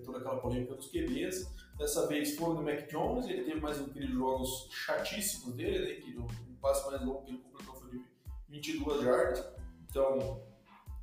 Toda 0.05 0.19
aquela 0.19 0.41
polêmica 0.43 0.75
dos 0.75 0.89
QBs. 0.89 1.55
Dessa 1.77 2.07
vez 2.07 2.37
foram 2.37 2.57
do 2.57 2.63
Mac 2.63 2.89
Jones, 2.89 3.27
ele 3.27 3.45
teve 3.45 3.61
mais 3.61 3.81
um 3.81 3.87
aqueles 3.87 4.11
jogos 4.11 4.69
chatíssimos 4.71 5.55
dele, 5.55 5.79
né? 5.79 6.01
Que 6.01 6.17
o 6.17 6.27
passe 6.61 6.87
mais 6.87 7.05
longo 7.05 7.23
que 7.25 7.33
ele 7.33 7.39
completou 7.39 7.75
foi 7.75 7.91
de 7.91 8.05
22 8.49 9.03
yards 9.03 9.55
então, 9.95 10.43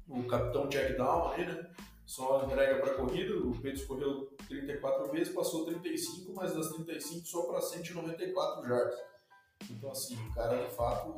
o 0.10 0.24
capitão 0.26 0.68
check 0.68 0.98
down 0.98 1.30
aí, 1.32 1.46
né? 1.46 1.66
Só 2.06 2.44
entrega 2.44 2.82
para 2.82 2.96
corrida, 2.96 3.38
o 3.38 3.58
Pedro 3.58 3.88
correu 3.88 4.36
34 4.50 5.10
vezes, 5.14 5.34
passou 5.34 5.66
35, 5.66 6.34
mas 6.34 6.54
das 6.54 6.68
35 6.74 7.26
só 7.26 7.44
para 7.44 7.62
194 7.62 8.68
jardas. 8.68 9.00
Então, 9.70 9.92
assim, 9.92 10.18
o 10.28 10.34
cara 10.34 10.62
de 10.62 10.76
fato 10.76 11.16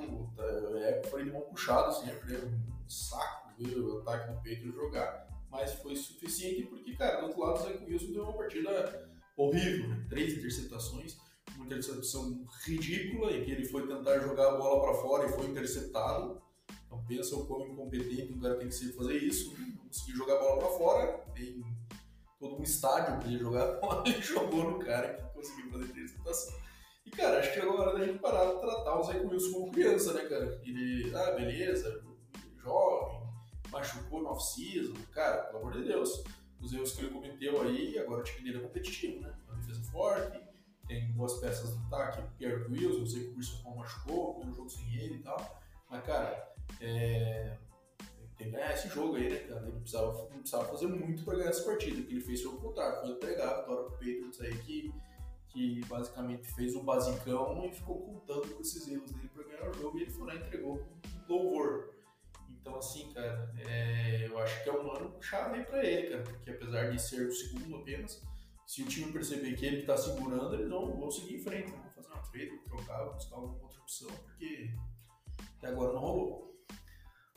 é, 0.77 1.01
foi 1.09 1.23
de 1.23 1.31
mão 1.31 1.41
puxada 1.41 1.87
assim, 1.87 2.11
é 2.11 2.45
um 2.45 2.87
saco 2.87 3.49
ver 3.57 3.79
o 3.79 4.01
ataque 4.01 4.31
do 4.31 4.41
Pedro 4.41 4.71
jogar, 4.71 5.27
mas 5.49 5.73
foi 5.73 5.95
suficiente 5.95 6.67
porque, 6.67 6.95
cara, 6.95 7.21
do 7.21 7.27
outro 7.27 7.41
lado, 7.41 7.59
o 7.59 7.63
Zach 7.63 7.83
Wilson 7.85 8.11
deu 8.11 8.23
uma 8.23 8.33
partida 8.33 9.09
horrível, 9.35 9.89
né? 9.89 10.05
três 10.09 10.33
interceptações, 10.37 11.17
uma 11.55 11.65
interceptação 11.65 12.45
ridícula 12.65 13.31
em 13.31 13.43
que 13.43 13.51
ele 13.51 13.65
foi 13.65 13.87
tentar 13.87 14.19
jogar 14.19 14.53
a 14.53 14.57
bola 14.57 14.81
para 14.81 15.01
fora 15.01 15.29
e 15.29 15.33
foi 15.33 15.47
interceptado. 15.47 16.41
Então 16.85 17.03
pensa 17.07 17.35
o 17.35 17.45
quão 17.45 17.67
incompetente 17.67 18.33
o 18.33 18.39
cara 18.39 18.55
tem 18.55 18.67
que 18.67 18.75
ser 18.75 18.93
fazer 18.93 19.17
isso, 19.17 19.53
não 19.57 19.87
conseguir 19.87 20.13
jogar 20.13 20.35
a 20.35 20.39
bola 20.39 20.57
para 20.59 20.77
fora, 20.77 21.25
tem 21.33 21.63
todo 22.39 22.59
um 22.59 22.63
estádio 22.63 23.27
ele 23.27 23.39
jogar 23.39 23.63
a 23.63 23.79
bola, 23.79 24.03
ele 24.07 24.21
jogou 24.21 24.71
no 24.71 24.79
cara 24.79 25.13
que 25.13 25.33
conseguiu 25.33 25.71
fazer 25.71 25.85
interceptação. 25.85 26.63
E 27.05 27.11
cara, 27.11 27.39
acho 27.39 27.53
que 27.53 27.59
chegou 27.59 27.77
a 27.77 27.81
hora 27.81 27.99
da 27.99 28.05
gente 28.05 28.19
parar 28.19 28.53
de 28.53 28.59
tratar 28.61 28.99
o 28.99 29.03
Zé 29.03 29.19
Wilson 29.19 29.51
como 29.51 29.71
criança, 29.71 30.13
né, 30.13 30.25
cara? 30.25 30.61
Ele, 30.63 31.13
ah, 31.15 31.31
beleza, 31.31 32.03
jovem, 32.61 33.27
machucou 33.71 34.21
no 34.21 34.29
off-season, 34.29 34.93
cara, 35.11 35.43
pelo 35.43 35.59
amor 35.59 35.73
de 35.73 35.83
Deus. 35.83 36.23
Os 36.63 36.71
erros 36.71 36.93
que 36.93 37.01
ele 37.01 37.11
cometeu 37.11 37.61
aí, 37.61 37.99
agora 37.99 38.21
o 38.21 38.23
time 38.23 38.43
dele 38.43 38.63
é 38.63 38.67
competitivo, 38.67 39.19
né? 39.19 39.33
A 39.49 39.55
defesa 39.55 39.83
forte, 39.91 40.41
tem 40.87 41.11
boas 41.11 41.33
peças 41.39 41.75
no 41.75 41.85
ataque, 41.87 42.23
Garrett 42.39 42.71
Wilson, 42.71 42.99
eu 42.99 43.05
sei 43.05 43.23
que 43.25 43.31
o 43.31 43.35
Wilson 43.35 43.63
Paul 43.63 43.75
machucou, 43.77 44.33
primeiro 44.35 44.55
jogo 44.55 44.69
sem 44.69 44.95
ele 44.95 45.15
e 45.15 45.19
tal, 45.19 45.61
mas 45.89 46.05
cara, 46.05 46.53
é, 46.79 47.57
tem 48.37 48.47
que 48.47 48.53
ganhar 48.53 48.73
esse 48.73 48.87
jogo 48.87 49.15
aí, 49.15 49.29
né, 49.29 49.39
cara? 49.39 49.67
Ele 49.67 49.79
precisava, 49.79 50.13
não 50.13 50.39
precisava 50.39 50.65
fazer 50.65 50.87
muito 50.87 51.23
para 51.23 51.37
ganhar 51.37 51.49
essa 51.49 51.63
partida, 51.63 51.99
o 51.99 52.05
que 52.05 52.13
ele 52.13 52.21
fez 52.21 52.45
o 52.45 52.57
contrário, 52.57 53.01
foi 53.01 53.09
entregar 53.09 53.49
a 53.49 53.59
vitória 53.61 53.83
pro 53.83 53.91
Patriots 53.91 54.41
aí, 54.41 54.57
que, 54.59 54.93
que 55.49 55.85
basicamente 55.85 56.47
fez 56.53 56.75
um 56.75 56.83
basicão 56.83 57.65
e 57.65 57.73
ficou 57.73 58.01
contando 58.01 58.53
com 58.55 58.61
esses 58.61 58.87
erros 58.87 59.11
dele 59.11 59.29
para 59.33 59.43
ganhar 59.43 59.69
o 59.69 59.73
jogo, 59.73 59.97
e 59.97 60.03
ele 60.03 60.11
foi 60.11 60.27
lá 60.27 60.35
e 60.35 60.37
entregou 60.37 60.77
com 60.77 61.33
louvor. 61.33 61.92
Então, 62.63 62.77
assim, 62.77 63.11
cara, 63.11 63.53
é, 63.67 64.25
eu 64.25 64.39
acho 64.39 64.63
que 64.63 64.69
é 64.69 64.71
um 64.71 64.89
ano 64.89 65.21
chave 65.21 65.65
para 65.65 65.83
ele, 65.83 66.11
cara, 66.11 66.23
porque 66.23 66.49
apesar 66.49 66.89
de 66.89 67.01
ser 67.01 67.27
o 67.27 67.31
segundo 67.33 67.75
apenas, 67.75 68.23
se 68.65 68.83
o 68.83 68.87
time 68.87 69.11
perceber 69.11 69.53
que 69.57 69.65
ele 69.65 69.81
está 69.81 69.97
segurando, 69.97 70.55
eles 70.55 70.69
vão, 70.69 70.97
vão 70.97 71.11
seguir 71.11 71.35
em 71.35 71.43
frente, 71.43 71.71
vão 71.71 71.83
fazer 71.93 72.07
uma 72.07 72.21
trade, 72.23 72.57
trocar, 72.65 73.03
buscar 73.09 73.35
alguma 73.35 73.61
outra 73.63 73.81
opção, 73.81 74.07
porque 74.07 74.73
até 75.57 75.67
agora 75.67 75.91
não 75.91 75.99
rolou. 75.99 76.55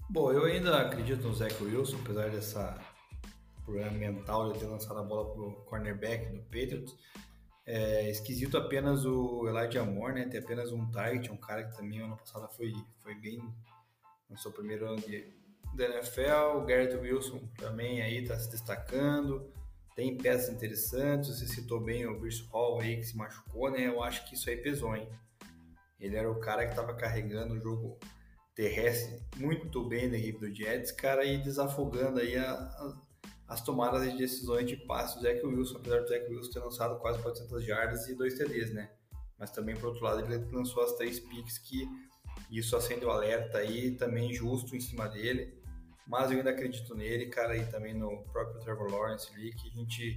Bom, 0.08 0.30
eu 0.30 0.44
ainda 0.44 0.80
acredito 0.80 1.26
no 1.26 1.34
Zach 1.34 1.60
Wilson, 1.60 1.98
apesar 2.04 2.30
dessa 2.30 2.80
problema 3.64 3.90
mental 3.90 4.52
de 4.52 4.60
ter 4.60 4.66
lançado 4.66 5.00
a 5.00 5.02
bola 5.02 5.34
pro 5.34 5.64
cornerback 5.64 6.32
do 6.32 6.40
Patriots. 6.44 6.96
É 7.66 8.08
esquisito 8.08 8.56
apenas 8.56 9.04
o 9.04 9.48
Elijah 9.48 9.84
Moore, 9.84 10.14
né? 10.14 10.28
Ter 10.28 10.38
apenas 10.38 10.70
um 10.70 10.88
target, 10.92 11.32
um 11.32 11.36
cara 11.36 11.64
que 11.64 11.76
também 11.76 12.00
ano 12.00 12.16
passado 12.16 12.48
foi, 12.54 12.72
foi 13.02 13.16
bem 13.16 13.42
no 14.28 14.36
seu 14.36 14.50
primeiro 14.52 14.86
ano 14.86 15.00
de, 15.00 15.32
da 15.74 15.84
NFL. 15.84 16.58
O 16.58 16.64
Garrett 16.64 16.96
Wilson 16.96 17.40
também 17.56 18.02
aí 18.02 18.22
está 18.22 18.38
se 18.38 18.50
destacando. 18.50 19.52
Tem 19.94 20.16
peças 20.16 20.54
interessantes. 20.54 21.38
Você 21.38 21.46
citou 21.46 21.80
bem 21.80 22.06
o 22.06 22.18
Bruce 22.18 22.46
Hall 22.50 22.80
aí 22.80 22.96
que 22.96 23.04
se 23.04 23.16
machucou, 23.16 23.70
né? 23.70 23.86
Eu 23.86 24.02
acho 24.02 24.28
que 24.28 24.34
isso 24.34 24.50
aí 24.50 24.56
pesou, 24.56 24.94
hein? 24.94 25.08
Ele 25.98 26.16
era 26.16 26.30
o 26.30 26.40
cara 26.40 26.64
que 26.64 26.70
estava 26.70 26.94
carregando 26.94 27.54
o 27.54 27.60
jogo 27.60 27.98
terrestre 28.54 29.22
muito 29.36 29.86
bem 29.86 30.10
da 30.10 30.16
equipe 30.16 30.40
do 30.40 30.54
Jets, 30.54 30.90
cara, 30.92 31.24
e 31.24 31.38
desafogando 31.38 32.20
aí 32.20 32.36
a, 32.36 32.52
a, 32.52 32.96
as 33.48 33.62
tomadas 33.62 34.10
de 34.10 34.16
decisões 34.16 34.66
de 34.66 34.76
passe 34.76 35.16
do 35.16 35.22
Zach 35.22 35.44
Wilson, 35.44 35.76
apesar 35.76 36.00
do 36.00 36.08
Zach 36.08 36.26
Wilson 36.30 36.50
ter 36.50 36.60
lançado 36.60 36.98
quase 36.98 37.22
400 37.22 37.64
jardas 37.64 38.08
e 38.08 38.14
dois 38.14 38.34
TDs, 38.34 38.72
né? 38.72 38.90
Mas 39.38 39.50
também, 39.50 39.76
por 39.76 39.88
outro 39.88 40.04
lado, 40.04 40.20
ele 40.20 40.44
lançou 40.50 40.82
as 40.82 40.94
três 40.94 41.20
picks 41.20 41.58
que 41.58 41.86
isso 42.50 42.76
acende 42.76 43.04
o 43.04 43.10
alerta 43.10 43.58
aí, 43.58 43.92
também 43.92 44.32
justo 44.32 44.76
em 44.76 44.80
cima 44.80 45.08
dele. 45.08 45.54
Mas 46.06 46.30
eu 46.30 46.38
ainda 46.38 46.50
acredito 46.50 46.94
nele, 46.94 47.26
cara, 47.26 47.56
e 47.56 47.66
também 47.66 47.92
no 47.92 48.22
próprio 48.32 48.60
Trevor 48.60 48.90
Lawrence 48.90 49.28
ali, 49.34 49.52
que 49.52 49.68
a 49.68 49.72
gente 49.72 50.16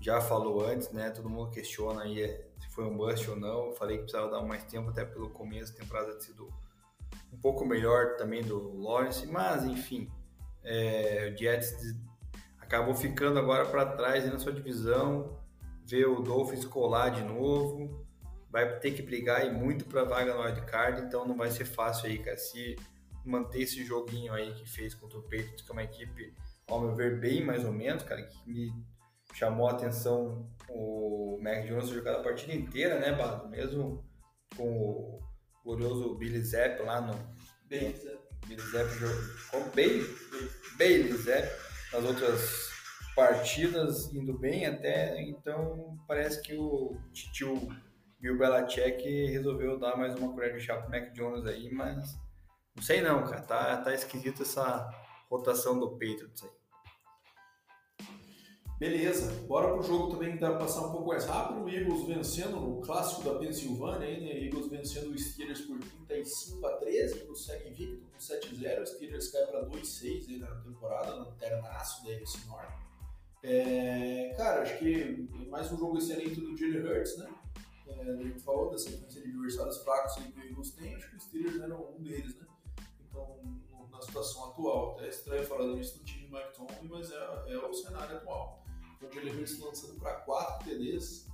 já 0.00 0.20
falou 0.20 0.64
antes, 0.66 0.90
né? 0.90 1.10
Todo 1.10 1.30
mundo 1.30 1.50
questiona 1.50 2.02
aí 2.02 2.26
se 2.60 2.68
foi 2.70 2.84
um 2.84 2.96
bust 2.96 3.28
ou 3.30 3.36
não. 3.36 3.66
Eu 3.66 3.72
falei 3.72 3.96
que 3.96 4.02
precisava 4.02 4.30
dar 4.30 4.42
mais 4.42 4.64
tempo, 4.64 4.90
até 4.90 5.04
pelo 5.04 5.30
começo 5.30 5.72
da 5.72 5.78
temporada 5.78 6.12
ter 6.14 6.24
sido 6.24 6.48
um 7.32 7.38
pouco 7.38 7.64
melhor 7.64 8.16
também 8.16 8.42
do 8.42 8.78
Lawrence, 8.80 9.26
mas 9.26 9.64
enfim, 9.64 10.10
é, 10.62 11.32
o 11.32 11.36
Jets 11.36 11.74
acabou 12.58 12.94
ficando 12.94 13.38
agora 13.38 13.66
para 13.66 13.86
trás 13.86 14.30
na 14.30 14.38
sua 14.38 14.52
divisão, 14.52 15.38
vê 15.84 16.04
o 16.04 16.20
Dolphins 16.20 16.64
colar 16.64 17.10
de 17.10 17.22
novo, 17.22 18.05
vai 18.56 18.78
ter 18.78 18.92
que 18.92 19.02
brigar 19.02 19.46
e 19.46 19.50
muito 19.50 19.84
para 19.84 20.02
vaga 20.02 20.32
no 20.32 20.40
wildcard, 20.40 21.02
então 21.02 21.28
não 21.28 21.36
vai 21.36 21.50
ser 21.50 21.66
fácil 21.66 22.08
aí, 22.08 22.18
cara, 22.18 22.38
se 22.38 22.74
manter 23.22 23.60
esse 23.60 23.84
joguinho 23.84 24.32
aí 24.32 24.54
que 24.54 24.66
fez 24.66 24.94
contra 24.94 25.18
o 25.18 25.22
Patriots, 25.22 25.60
que 25.60 25.70
é 25.70 25.72
uma 25.74 25.82
equipe, 25.82 26.34
ao 26.66 26.80
meu 26.80 26.94
ver, 26.94 27.20
bem 27.20 27.44
mais 27.44 27.66
ou 27.66 27.72
menos, 27.72 28.02
cara, 28.02 28.22
que 28.22 28.50
me 28.50 28.72
chamou 29.34 29.68
a 29.68 29.72
atenção 29.72 30.50
o 30.70 31.38
Mac 31.42 31.66
Jones 31.66 31.90
jogar 31.90 32.14
a 32.16 32.22
partida 32.22 32.54
inteira, 32.54 32.98
né, 32.98 33.12
Bado? 33.12 33.46
Mesmo 33.50 34.02
com 34.56 34.66
o 34.66 35.20
glorioso 35.62 36.14
Billy 36.14 36.42
Zepp 36.42 36.82
lá 36.82 37.02
no. 37.02 37.12
Bailey 37.68 37.94
Zepp. 37.94 38.22
Billy 38.46 38.62
Zepp 38.62 38.90
jogou. 38.94 39.70
Bailey? 39.74 40.06
Bailey 40.78 41.12
Zepp. 41.12 41.46
Nas 41.92 42.04
outras 42.04 42.70
partidas 43.14 44.10
indo 44.14 44.38
bem 44.38 44.64
até, 44.64 45.20
então 45.20 45.98
parece 46.08 46.40
que 46.40 46.54
o 46.54 46.96
tio 47.12 47.68
Bill 48.26 48.38
Belichick 48.38 49.26
resolveu 49.26 49.78
dar 49.78 49.96
mais 49.96 50.16
uma 50.16 50.32
colher 50.32 50.52
de 50.52 50.58
chá 50.58 50.76
pro 50.76 50.90
Mac 50.90 51.12
Jones 51.12 51.46
aí, 51.46 51.72
mas 51.72 52.18
não 52.74 52.82
sei 52.82 53.00
não, 53.00 53.22
cara, 53.22 53.40
tá, 53.42 53.76
tá 53.76 53.94
esquisito 53.94 54.42
essa 54.42 54.90
rotação 55.30 55.78
do 55.78 55.92
Patriots 55.92 56.42
aí. 56.42 56.50
Beleza, 58.80 59.32
bora 59.46 59.72
pro 59.72 59.82
jogo 59.84 60.10
também 60.10 60.32
que 60.32 60.40
dá 60.40 60.50
pra 60.50 60.58
passar 60.58 60.88
um 60.88 60.90
pouco 60.90 61.06
mais 61.06 61.24
rápido. 61.24 61.62
O 61.62 61.68
Eagles 61.68 62.04
vencendo 62.04 62.60
no 62.60 62.80
clássico 62.80 63.22
da 63.22 63.38
Pensilvânia, 63.38 64.00
né? 64.00 64.44
Eagles 64.44 64.68
vencendo 64.68 65.12
o 65.12 65.18
Steelers 65.18 65.60
por 65.60 65.78
35 66.08 66.66
a 66.66 66.76
13, 66.78 67.20
Eagles 67.20 67.44
segue 67.44 67.68
invicto 67.68 68.06
com 68.10 68.18
7-0, 68.18 68.82
o 68.82 68.86
Steelers 68.86 69.30
cai 69.30 69.46
pra 69.46 69.64
2-6 69.66 70.28
aí 70.28 70.38
na 70.38 70.48
temporada, 70.62 71.14
no 71.14 71.30
ternaço 71.36 72.04
da 72.04 72.10
FC 72.10 72.38
Norte. 72.48 72.86
É, 73.44 74.34
cara, 74.36 74.62
acho 74.62 74.78
que 74.78 75.28
mais 75.48 75.70
um 75.70 75.78
jogo 75.78 75.96
excelente 75.96 76.40
do 76.40 76.56
Jalen 76.56 76.84
Hurts, 76.84 77.18
né? 77.18 77.28
É, 77.88 78.38
falou 78.40 78.70
da 78.70 78.78
sequência 78.78 79.22
de 79.22 79.28
adversários 79.28 79.78
fracos 79.82 80.14
que 80.14 80.38
o 80.38 80.42
Eagles 80.42 80.72
tem, 80.72 80.94
acho 80.94 81.10
que 81.10 81.16
o 81.16 81.20
Steelers 81.20 81.60
era 81.60 81.76
um 81.76 82.02
deles, 82.02 82.36
né? 82.36 82.46
Então, 83.08 83.38
na 83.90 84.00
situação 84.02 84.50
atual, 84.50 84.92
até 84.92 85.06
é 85.06 85.08
estranho 85.08 85.46
falar 85.46 85.78
isso 85.78 85.98
do 85.98 86.04
time 86.04 86.28
Mike 86.28 86.54
Tomlin, 86.54 86.88
mas 86.88 87.10
é, 87.10 87.52
é 87.52 87.58
o 87.58 87.72
cenário 87.72 88.16
atual. 88.16 88.64
Então, 88.96 89.08
o 89.08 89.12
Jalen 89.12 89.36
Hurts 89.36 89.58
lançando 89.60 89.98
para 90.00 90.16
4 90.20 90.64
TDs 90.64 91.26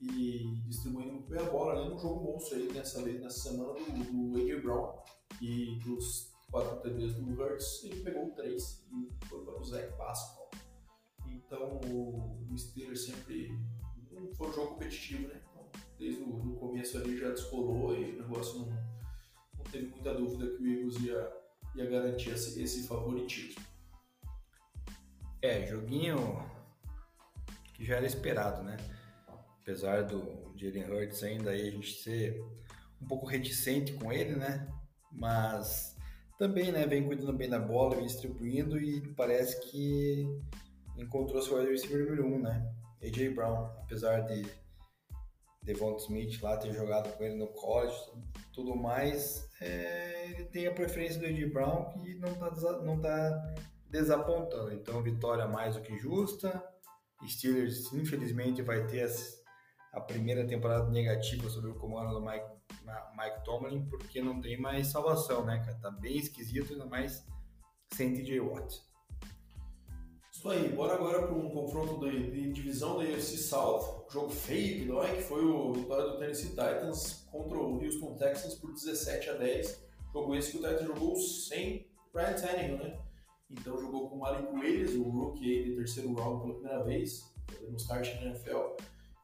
e 0.00 0.60
distribuindo 0.66 1.20
bem 1.20 1.40
a 1.40 1.44
bola, 1.44 1.72
além 1.72 1.92
um 1.92 1.98
jogo 1.98 2.22
monstro 2.22 2.56
aí 2.56 2.70
nessa, 2.72 3.02
vez, 3.02 3.20
nessa 3.20 3.50
semana 3.50 3.72
do, 3.72 4.32
do 4.32 4.38
AJ 4.38 4.62
Brown. 4.62 4.98
E 5.40 5.78
dos 5.84 6.32
4 6.50 6.80
TDs 6.80 7.14
do 7.14 7.32
Hurts, 7.32 7.82
ele 7.84 8.02
pegou 8.02 8.30
3 8.30 8.86
e 8.92 9.26
foi 9.26 9.44
para 9.44 9.58
o 9.58 9.64
Zach 9.64 9.96
Pascal. 9.96 10.50
Então, 11.26 11.80
o 11.80 12.56
Steelers 12.56 13.06
sempre 13.06 13.48
foi 14.36 14.48
um 14.48 14.52
jogo 14.52 14.74
competitivo, 14.74 15.28
né? 15.28 15.43
Desde 15.98 16.22
o 16.22 16.56
começo 16.56 16.98
ali 16.98 17.16
já 17.16 17.30
descolou 17.30 17.94
e 17.94 18.12
o 18.12 18.22
negócio 18.22 18.60
não, 18.60 18.66
não 19.58 19.64
teve 19.70 19.86
muita 19.86 20.14
dúvida 20.14 20.56
que 20.56 20.62
o 20.62 20.66
Eagles 20.66 21.00
ia, 21.00 21.32
ia 21.76 21.90
garantir 21.90 22.30
esse, 22.30 22.60
esse 22.62 22.86
favoritismo. 22.86 23.62
É, 25.40 25.66
joguinho 25.66 26.16
que 27.74 27.84
já 27.84 27.96
era 27.96 28.06
esperado, 28.06 28.62
né? 28.62 28.76
Apesar 29.60 30.02
do 30.02 30.52
Jalen 30.56 30.90
Hurts 30.90 31.22
ainda 31.22 31.50
aí 31.50 31.68
a 31.68 31.70
gente 31.70 31.92
ser 32.02 32.42
um 33.00 33.06
pouco 33.06 33.26
reticente 33.26 33.92
com 33.92 34.12
ele, 34.12 34.36
né? 34.36 34.68
Mas 35.12 35.96
também, 36.38 36.72
né, 36.72 36.86
vem 36.86 37.06
cuidando 37.06 37.32
bem 37.32 37.48
da 37.48 37.58
bola, 37.58 37.96
vem 37.96 38.06
distribuindo 38.06 38.78
e 38.78 39.00
parece 39.14 39.70
que 39.70 40.26
encontrou 40.96 41.40
seu 41.42 41.62
receiver 41.64 42.04
número 42.04 42.26
1, 42.26 42.34
um, 42.34 42.42
né? 42.42 42.74
AJ 43.02 43.34
Brown, 43.34 43.66
apesar 43.82 44.20
de 44.22 44.44
Devon 45.64 45.96
Smith 45.96 46.40
lá 46.42 46.56
ter 46.56 46.72
jogado 46.72 47.10
com 47.16 47.24
ele 47.24 47.36
no 47.36 47.48
college, 47.48 47.96
tudo 48.52 48.76
mais, 48.76 49.48
é, 49.60 50.30
ele 50.30 50.44
tem 50.44 50.66
a 50.66 50.72
preferência 50.72 51.18
do 51.18 51.26
AJ 51.26 51.52
Brown 51.52 51.90
que 51.92 52.14
não 52.16 52.34
tá, 52.34 52.50
não 52.82 53.00
tá 53.00 53.54
desapontando. 53.88 54.72
Então, 54.72 55.02
vitória 55.02 55.48
mais 55.48 55.74
do 55.74 55.82
que 55.82 55.96
justa, 55.98 56.62
Steelers, 57.26 57.92
infelizmente, 57.92 58.62
vai 58.62 58.86
ter 58.86 59.10
a 59.92 60.00
primeira 60.00 60.46
temporada 60.46 60.90
negativa 60.90 61.48
sobre 61.48 61.70
o 61.70 61.74
comando 61.74 62.14
do 62.14 62.20
Mike, 62.20 62.44
Mike 63.16 63.44
Tomlin, 63.44 63.86
porque 63.86 64.20
não 64.20 64.40
tem 64.40 64.60
mais 64.60 64.88
salvação, 64.88 65.44
né, 65.44 65.62
cara? 65.64 65.78
Tá 65.80 65.90
bem 65.90 66.18
esquisito, 66.18 66.72
ainda 66.72 66.86
mais 66.86 67.24
sem 67.92 68.12
TJ 68.12 68.40
Watt. 68.40 68.82
Isso 70.44 70.52
aí, 70.52 70.68
bora 70.68 70.92
agora 70.92 71.26
para 71.26 71.34
um 71.34 71.48
confronto 71.48 71.98
de, 72.00 72.30
de, 72.30 72.52
divisão 72.52 72.98
da 72.98 73.04
UFC 73.04 73.38
South, 73.38 74.04
jogo 74.10 74.28
feio 74.28 74.78
que 74.78 74.84
dói, 74.84 75.16
que 75.16 75.22
foi 75.22 75.42
o 75.42 75.72
vitória 75.72 76.04
do 76.04 76.18
Tennessee 76.18 76.50
Titans 76.50 77.26
contra 77.32 77.56
o 77.56 77.82
Houston 77.82 78.14
Texans 78.16 78.54
por 78.56 78.70
17 78.74 79.30
a 79.30 79.32
10. 79.36 79.86
Jogo 80.12 80.34
esse 80.34 80.50
que 80.50 80.58
o 80.58 80.60
Titans 80.60 80.86
jogou 80.86 81.16
sem 81.16 81.86
Ryan 82.14 82.34
Tannehill, 82.34 82.76
né? 82.76 83.00
Então 83.48 83.80
jogou 83.80 84.10
com 84.10 84.16
o 84.16 84.20
Malik 84.20 84.46
Willis, 84.52 84.94
o 84.96 85.04
rookie 85.04 85.64
de 85.64 85.76
terceiro 85.76 86.12
round 86.12 86.42
pela 86.42 86.54
primeira 86.56 86.84
vez, 86.84 87.22
no 87.66 87.76
start 87.78 88.14
na 88.16 88.26
NFL. 88.26 88.76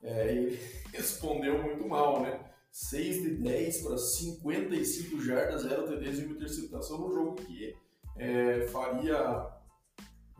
É, 0.02 0.32
ele 0.32 0.58
respondeu 0.90 1.62
muito 1.62 1.86
mal, 1.86 2.22
né? 2.22 2.50
6 2.72 3.22
de 3.24 3.30
10 3.42 3.82
para 3.82 3.98
55 3.98 5.20
jardas, 5.20 5.64
0 5.64 5.86
TDs 5.86 6.18
e 6.18 6.24
uma 6.24 6.34
interceptação 6.36 6.98
no 6.98 7.12
jogo 7.12 7.34
que 7.34 7.76
é, 8.16 8.66
faria 8.68 9.59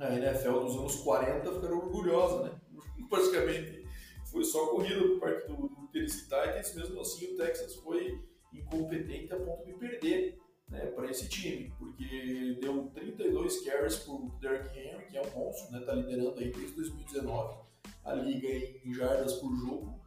a 0.01 0.15
NFL 0.15 0.61
dos 0.61 0.77
anos 0.77 0.97
40 0.97 1.53
ficar 1.53 1.73
orgulhosa, 1.73 2.45
né? 2.45 2.61
Basicamente 3.11 3.81
foi 4.31 4.45
só 4.45 4.67
corrida 4.69 5.01
por 5.01 5.21
parte 5.21 5.47
do, 5.49 5.69
do 5.69 5.89
Tennessee 5.93 6.23
Titans, 6.23 6.75
mesmo 6.75 7.01
assim 7.01 7.35
o 7.35 7.37
Texas 7.37 7.75
foi 7.77 8.21
incompetente 8.53 9.33
a 9.33 9.37
ponto 9.37 9.65
de 9.65 9.73
perder 9.75 10.39
né, 10.69 10.87
para 10.87 11.11
esse 11.11 11.29
time, 11.29 11.73
porque 11.79 12.59
deu 12.61 12.91
32 12.95 13.65
carries 13.65 13.97
por 13.97 14.31
Derrick 14.41 14.79
Henry, 14.79 15.07
que 15.07 15.19
é 15.19 15.23
um 15.23 15.31
monstro, 15.39 15.73
né, 15.73 15.81
tá 15.85 15.95
liderando 15.95 16.39
aí 16.39 16.53
desde 16.53 16.77
2019, 16.77 17.59
a 18.05 18.15
liga 18.15 18.49
em 18.85 18.95
jardas 18.95 19.35
por 19.35 19.55
jogo 19.57 20.01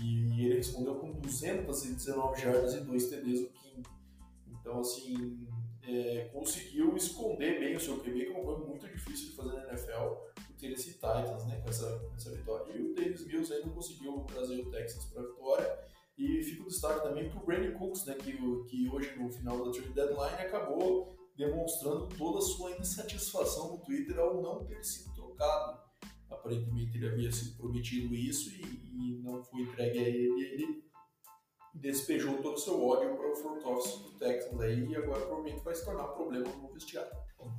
e 0.00 0.44
ele 0.44 0.56
respondeu 0.56 0.96
com 0.96 1.12
219 1.12 2.40
jardas 2.40 2.74
e 2.74 2.80
2 2.80 3.06
TDs 3.06 3.40
o 3.42 3.50
King. 3.50 3.82
Então, 4.48 4.80
assim, 4.80 5.46
é, 5.88 6.28
conseguiu 6.32 6.94
esconder 6.96 7.58
bem 7.58 7.74
o 7.74 7.80
seu 7.80 7.98
QB, 7.98 8.26
que 8.26 8.26
é 8.26 8.30
uma 8.30 8.44
coisa 8.44 8.64
muito 8.64 8.86
difícil 8.86 9.30
de 9.30 9.36
fazer 9.36 9.54
na 9.54 9.68
NFL, 9.68 10.02
o 10.50 10.54
Tennessee 10.58 10.92
Titans, 10.92 11.46
né, 11.46 11.60
com 11.62 11.70
essa, 11.70 11.98
com 11.98 12.14
essa 12.14 12.30
vitória. 12.30 12.76
E 12.76 12.82
o 12.82 12.94
Davis 12.94 13.26
Mills 13.26 13.52
ainda 13.52 13.70
conseguiu 13.70 14.20
trazer 14.24 14.60
o 14.60 14.70
Texas 14.70 15.06
para 15.06 15.22
a 15.22 15.26
vitória. 15.26 15.78
E 16.18 16.42
fica 16.42 16.64
o 16.64 16.66
destaque 16.66 17.02
também 17.02 17.30
para 17.30 17.40
o 17.40 17.46
Brandon 17.46 17.78
Cooks, 17.78 18.04
né, 18.04 18.14
que, 18.14 18.32
que 18.66 18.88
hoje 18.90 19.16
no 19.18 19.30
final 19.30 19.64
da 19.64 19.70
trade 19.70 19.94
deadline 19.94 20.42
acabou 20.42 21.16
demonstrando 21.36 22.08
toda 22.18 22.38
a 22.38 22.42
sua 22.42 22.72
insatisfação 22.72 23.70
no 23.70 23.78
Twitter 23.78 24.18
ao 24.18 24.42
não 24.42 24.64
ter 24.66 24.84
sido 24.84 25.14
trocado. 25.14 25.78
Aparentemente 26.28 26.98
ele 26.98 27.06
havia 27.06 27.32
sido 27.32 27.56
prometido 27.56 28.14
isso 28.14 28.50
e, 28.50 28.62
e 28.62 29.22
não 29.22 29.42
foi 29.42 29.62
entregue 29.62 29.98
a 29.98 30.08
ele. 30.08 30.44
Ele 30.44 30.87
despejou 31.80 32.42
todo 32.42 32.54
o 32.54 32.58
seu 32.58 32.82
ódio 32.86 33.16
para 33.16 33.30
o 33.30 33.36
front 33.36 33.64
office 33.64 33.98
do 33.98 34.18
Texans 34.18 34.60
aí 34.60 34.86
e 34.86 34.96
agora 34.96 35.20
provavelmente 35.20 35.62
vai 35.62 35.74
se 35.74 35.84
tornar 35.84 36.04
um 36.04 36.14
problema 36.14 36.48
no 36.48 36.72
vestiário. 36.72 37.10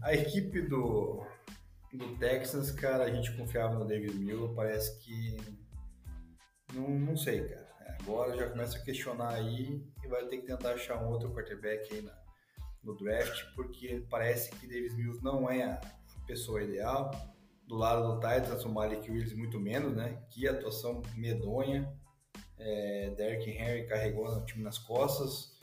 A 0.03 0.13
equipe 0.13 0.61
do, 0.61 1.25
do 1.93 2.17
Texans, 2.17 2.71
cara, 2.71 3.05
a 3.05 3.11
gente 3.11 3.35
confiava 3.35 3.75
no 3.75 3.85
David 3.85 4.17
Miller, 4.17 4.53
parece 4.53 4.99
que 4.99 5.37
não, 6.73 6.89
não 6.89 7.17
sei, 7.17 7.47
cara. 7.47 7.69
Agora 8.01 8.35
já 8.37 8.49
começa 8.49 8.77
a 8.77 8.81
questionar 8.81 9.33
aí 9.33 9.83
e 10.03 10.07
vai 10.07 10.25
ter 10.27 10.37
que 10.37 10.47
tentar 10.47 10.73
achar 10.73 11.03
um 11.03 11.09
outro 11.09 11.33
quarterback 11.33 11.93
aí 11.93 12.01
na, 12.01 12.17
no 12.83 12.95
draft, 12.95 13.53
porque 13.55 14.05
parece 14.09 14.51
que 14.51 14.67
Davis 14.67 14.95
Mills 14.95 15.23
não 15.23 15.49
é 15.49 15.63
a 15.63 15.81
pessoa 16.25 16.63
ideal. 16.63 17.11
Do 17.67 17.75
lado 17.75 18.13
do 18.13 18.19
Titans, 18.19 18.63
o 18.65 18.69
Malik 18.69 19.09
Willis 19.11 19.33
muito 19.33 19.59
menos, 19.59 19.95
né? 19.95 20.23
Que 20.29 20.47
atuação 20.47 21.01
medonha. 21.15 21.91
É, 22.59 23.13
Derrick 23.15 23.49
Henry 23.49 23.87
carregou 23.87 24.27
o 24.27 24.45
time 24.45 24.63
nas 24.63 24.77
costas. 24.77 25.57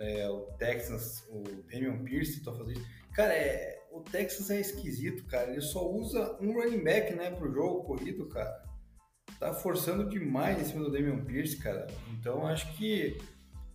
É, 0.00 0.28
o 0.28 0.42
Texans, 0.58 1.24
o 1.28 1.42
Damian 1.70 2.02
Pierce 2.04 2.42
tá 2.44 2.52
fazendo 2.52 2.78
isso. 2.78 2.86
Cara, 3.14 3.34
é, 3.34 3.84
o 3.90 4.00
Texas 4.00 4.50
é 4.50 4.60
esquisito, 4.60 5.26
cara. 5.26 5.50
Ele 5.50 5.60
só 5.60 5.88
usa 5.90 6.38
um 6.40 6.52
running 6.52 6.82
back, 6.82 7.14
né, 7.14 7.30
pro 7.30 7.52
jogo 7.52 7.84
corrido, 7.84 8.28
cara. 8.28 8.64
Tá 9.38 9.52
forçando 9.52 10.08
demais 10.08 10.60
em 10.60 10.64
cima 10.64 10.84
do 10.84 10.90
Damian 10.90 11.24
Pierce, 11.24 11.56
cara. 11.58 11.86
Então 12.12 12.46
acho 12.46 12.76
que 12.76 13.18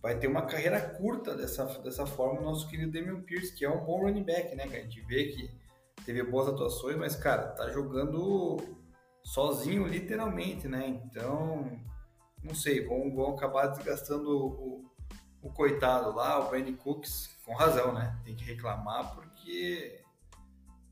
vai 0.02 0.18
ter 0.18 0.26
uma 0.26 0.46
carreira 0.46 0.80
curta 0.80 1.34
dessa, 1.34 1.64
dessa 1.80 2.04
forma 2.04 2.40
o 2.40 2.44
nosso 2.44 2.68
querido 2.68 2.92
Damian 2.92 3.22
Pierce, 3.22 3.54
que 3.54 3.64
é 3.64 3.70
um 3.70 3.84
bom 3.84 4.02
running 4.02 4.24
back, 4.24 4.54
né? 4.54 4.66
Que 4.66 4.76
a 4.76 4.80
gente 4.82 5.00
vê 5.02 5.28
que 5.28 5.50
teve 6.04 6.22
boas 6.22 6.48
atuações, 6.48 6.96
mas, 6.96 7.16
cara, 7.16 7.48
tá 7.52 7.70
jogando 7.70 8.56
sozinho, 9.22 9.86
literalmente, 9.86 10.68
né? 10.68 11.00
Então, 11.06 11.70
não 12.44 12.54
sei, 12.54 12.84
vão, 12.86 13.14
vão 13.14 13.34
acabar 13.34 13.68
desgastando 13.68 14.30
o, 14.30 14.84
o, 15.42 15.50
coitado 15.50 16.14
lá, 16.14 16.38
o 16.38 16.50
Brandon 16.50 16.76
Cooks, 16.76 17.36
com 17.44 17.54
razão, 17.54 17.92
né? 17.94 18.20
Tem 18.24 18.36
que 18.36 18.44
reclamar 18.44 19.14
porque 19.14 20.02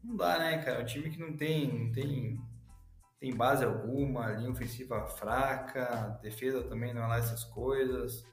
não 0.02 0.16
dá, 0.16 0.38
né, 0.38 0.62
cara? 0.62 0.78
É 0.78 0.82
um 0.82 0.86
time 0.86 1.10
que 1.10 1.20
não 1.20 1.36
tem, 1.36 1.86
não 1.86 1.92
tem, 1.92 2.40
tem 3.20 3.36
base 3.36 3.64
alguma, 3.64 4.32
linha 4.32 4.50
ofensiva 4.50 5.06
fraca, 5.06 6.18
defesa 6.22 6.62
também 6.64 6.94
não 6.94 7.04
é 7.04 7.06
lá 7.06 7.18
essas 7.18 7.44
coisas. 7.44 8.24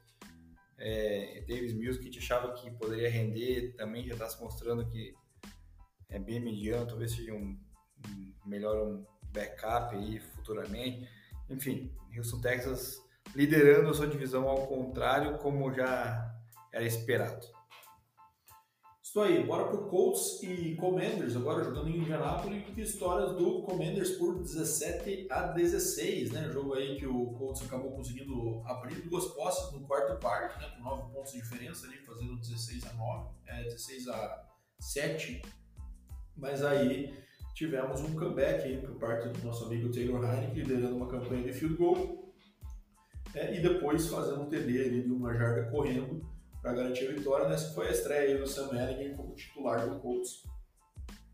É, 0.78 1.44
Davis 1.46 1.74
Mills, 1.74 1.98
que 1.98 2.08
a 2.08 2.10
gente 2.10 2.18
achava 2.20 2.54
que 2.54 2.70
poderia 2.70 3.10
render, 3.10 3.74
também 3.76 4.06
já 4.06 4.14
está 4.14 4.28
se 4.30 4.40
mostrando 4.40 4.88
que 4.88 5.14
é 6.08 6.18
bem 6.18 6.40
mediano, 6.40 6.86
talvez 6.86 7.12
seja 7.12 7.34
um, 7.34 7.58
um 8.08 8.48
melhor 8.48 8.88
um 8.88 9.04
backup 9.30 9.94
aí 9.94 10.18
futuramente. 10.18 11.06
Enfim, 11.50 11.94
Houston, 12.16 12.40
Texas 12.40 13.09
liderando 13.34 13.90
a 13.90 13.94
sua 13.94 14.06
divisão 14.06 14.48
ao 14.48 14.66
contrário, 14.66 15.38
como 15.38 15.72
já 15.72 16.34
era 16.72 16.84
esperado. 16.84 17.46
Estou 19.10 19.24
aí, 19.24 19.44
bora 19.44 19.66
pro 19.66 19.88
Colts 19.88 20.40
e 20.40 20.76
Commanders, 20.76 21.34
agora 21.34 21.64
jogando 21.64 21.88
em 21.88 21.96
Indianapolis, 21.96 22.62
histórias 22.78 23.32
do 23.36 23.62
Commanders 23.62 24.10
por 24.12 24.38
17 24.38 25.26
a 25.28 25.48
16, 25.48 26.30
né? 26.30 26.48
Jogo 26.52 26.74
aí 26.74 26.96
que 26.96 27.08
o 27.08 27.32
Colts 27.32 27.60
acabou 27.62 27.90
conseguindo 27.90 28.62
abrir 28.64 29.00
duas 29.08 29.26
posses 29.34 29.72
no 29.72 29.84
quarto 29.84 30.16
quarto, 30.20 30.60
né? 30.60 30.70
Com 30.76 30.84
9 30.84 31.12
pontos 31.12 31.32
de 31.32 31.40
diferença 31.40 31.88
ali, 31.88 31.96
fazendo 32.06 32.36
16 32.36 32.86
a 32.86 32.92
9, 32.92 33.30
é, 33.48 33.64
16 33.64 34.06
a 34.06 34.48
7. 34.78 35.42
Mas 36.36 36.64
aí 36.64 37.12
tivemos 37.52 38.00
um 38.02 38.14
comeback 38.14 38.62
aí 38.62 38.76
por 38.80 38.94
parte 38.96 39.28
do 39.28 39.44
nosso 39.44 39.64
amigo 39.64 39.90
Taylor 39.90 40.22
Heineken, 40.22 40.54
liderando 40.54 40.94
uma 40.94 41.08
campanha 41.08 41.42
de 41.42 41.52
field 41.52 41.74
goal. 41.74 42.29
É, 43.34 43.56
e 43.56 43.62
depois 43.62 44.08
fazendo 44.08 44.42
um 44.42 44.48
TD 44.48 44.80
ali 44.80 45.02
de 45.02 45.10
uma 45.12 45.32
jarda 45.34 45.70
correndo 45.70 46.24
para 46.60 46.74
garantir 46.74 47.08
a 47.08 47.12
vitória. 47.12 47.48
Nessa 47.48 47.72
foi 47.74 47.88
a 47.88 47.90
estreia 47.90 48.38
do 48.38 48.46
Sam 48.46 48.70
Ellinger 48.72 49.16
como 49.16 49.34
titular 49.34 49.88
do 49.88 49.98
Colts. 50.00 50.44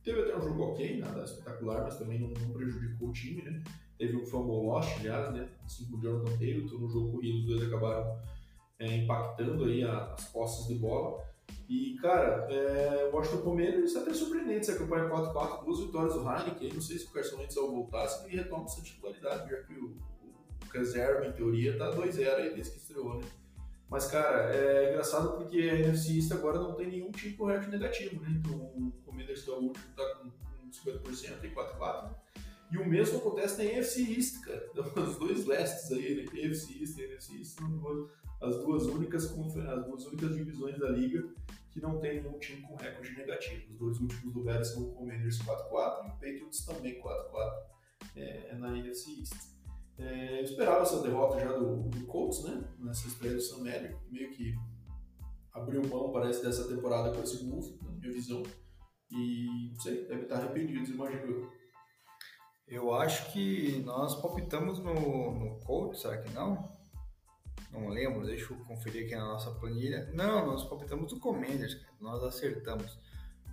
Teve 0.02 0.20
até 0.20 0.36
um 0.36 0.42
jogo 0.42 0.62
ok, 0.62 0.98
nada 0.98 1.24
espetacular, 1.24 1.82
mas 1.82 1.98
também 1.98 2.20
não, 2.20 2.28
não 2.28 2.52
prejudicou 2.52 3.08
o 3.08 3.12
time, 3.12 3.42
né? 3.42 3.62
Teve 3.98 4.16
um 4.16 4.24
fumble 4.24 4.66
lost, 4.66 5.00
aliás, 5.00 5.34
né? 5.34 5.48
Assim 5.64 5.84
como 5.86 5.98
o 5.98 6.00
Jonathan 6.00 6.36
Taylor, 6.36 6.64
então 6.64 6.78
no 6.78 6.88
jogo 6.88 7.12
corrido 7.12 7.38
os 7.38 7.46
dois 7.46 7.62
acabaram 7.62 8.20
é, 8.78 8.96
impactando 8.98 9.64
aí 9.64 9.82
as 9.82 10.26
posses 10.26 10.68
de 10.68 10.74
bola. 10.76 11.24
E, 11.68 11.96
cara, 12.00 12.46
é, 12.50 13.10
o 13.10 13.16
Washington 13.16 13.42
Commanders 13.42 13.96
é 13.96 13.98
até 13.98 14.14
surpreendente 14.14 14.70
essa 14.70 14.78
campanha 14.78 15.08
4-4, 15.08 15.64
duas 15.64 15.80
vitórias 15.80 16.14
do 16.14 16.20
Heineken. 16.20 16.72
Não 16.74 16.80
sei 16.80 16.98
se 16.98 17.06
o 17.06 17.10
Carson 17.10 17.38
Wentz 17.38 17.56
ao 17.56 17.70
voltar, 17.70 18.06
se 18.06 18.26
ele 18.26 18.36
retoma 18.36 18.64
essa 18.64 18.82
titularidade, 18.82 19.50
já 19.50 19.62
que 19.62 19.74
o 19.74 19.96
reserva, 20.76 21.26
em 21.26 21.32
teoria, 21.32 21.76
tá 21.76 21.90
2-0 21.90 22.34
aí 22.34 22.54
desde 22.54 22.72
que 22.72 22.78
estreou, 22.78 23.18
né? 23.18 23.26
Mas, 23.88 24.06
cara, 24.08 24.54
é 24.54 24.90
engraçado 24.90 25.36
porque 25.36 25.58
a 25.58 25.78
NFC 25.78 26.16
East 26.16 26.32
agora 26.32 26.58
não 26.58 26.74
tem 26.74 26.88
nenhum 26.88 27.12
time 27.12 27.34
com 27.34 27.44
recorde 27.44 27.70
negativo, 27.70 28.20
né? 28.20 28.28
Então, 28.30 28.56
o 28.56 28.92
Commanders, 29.04 29.46
é 29.46 29.50
o 29.52 29.54
último, 29.54 29.84
tá 29.96 30.04
com 30.16 30.30
50% 30.70 31.44
e 31.44 31.50
4-4. 31.50 32.10
E 32.72 32.78
o 32.78 32.86
mesmo 32.86 33.18
acontece 33.18 33.58
na 33.58 33.70
NFC 33.70 34.02
East, 34.12 34.40
cara. 34.40 34.68
Então, 34.72 34.84
os 35.04 35.16
dois 35.18 35.46
lestes 35.46 35.92
aí, 35.92 36.16
né? 36.16 36.40
NFC 36.40 36.80
East 36.80 36.98
e 36.98 37.02
NFC 37.04 37.38
East, 37.38 37.58
as 38.40 38.56
duas 38.56 38.86
únicas, 38.86 39.24
as 39.24 39.84
duas 39.86 40.06
únicas 40.06 40.34
divisões 40.34 40.78
da 40.78 40.88
liga 40.88 41.24
que 41.70 41.80
não 41.80 41.98
tem 41.98 42.22
nenhum 42.22 42.38
time 42.38 42.62
com 42.62 42.74
recorde 42.74 43.14
negativo. 43.16 43.70
Os 43.70 43.76
dois 43.78 44.00
últimos 44.00 44.34
lugares 44.34 44.68
são 44.68 44.82
o 44.82 44.94
Commanders 44.94 45.38
4-4 45.38 45.44
e 45.44 46.08
o 46.08 46.10
Patriots 46.12 46.64
também 46.64 47.00
4-4 47.00 47.76
é, 48.16 48.54
na 48.56 48.76
NFC 48.78 49.20
East. 49.20 49.55
É, 49.98 50.40
eu 50.40 50.44
esperava 50.44 50.82
essa 50.82 51.02
derrota 51.02 51.40
já 51.40 51.52
do, 51.52 51.84
do 51.84 52.06
Colts, 52.06 52.44
né? 52.44 52.68
Nessa 52.78 53.08
estreia 53.08 53.34
do 53.34 53.40
Sam 53.40 53.66
Elliott, 53.66 53.96
meio 54.10 54.30
que 54.30 54.54
abriu 55.52 55.86
mão, 55.88 56.12
parece, 56.12 56.42
dessa 56.42 56.68
temporada 56.68 57.12
com 57.12 57.22
esse 57.22 57.44
move, 57.44 57.78
na 57.82 57.90
minha 57.92 58.12
visão. 58.12 58.42
E, 59.10 59.70
não 59.70 59.80
sei, 59.80 60.06
deve 60.06 60.22
estar 60.22 60.36
arrependido, 60.36 60.90
imagino 60.90 61.22
eu. 61.22 61.52
Eu 62.68 62.92
acho 62.94 63.32
que 63.32 63.80
nós 63.84 64.20
palpitamos 64.20 64.80
no, 64.80 64.92
no 64.92 65.60
Colts, 65.60 66.00
será 66.00 66.18
que 66.18 66.32
não? 66.32 66.76
Não 67.70 67.88
lembro, 67.88 68.26
deixa 68.26 68.52
eu 68.52 68.58
conferir 68.64 69.04
aqui 69.04 69.14
na 69.14 69.24
nossa 69.24 69.50
planilha. 69.52 70.10
Não, 70.12 70.46
nós 70.46 70.64
palpitamos 70.64 71.12
no 71.12 71.20
Commanders, 71.20 71.80
nós 72.00 72.22
acertamos. 72.24 72.98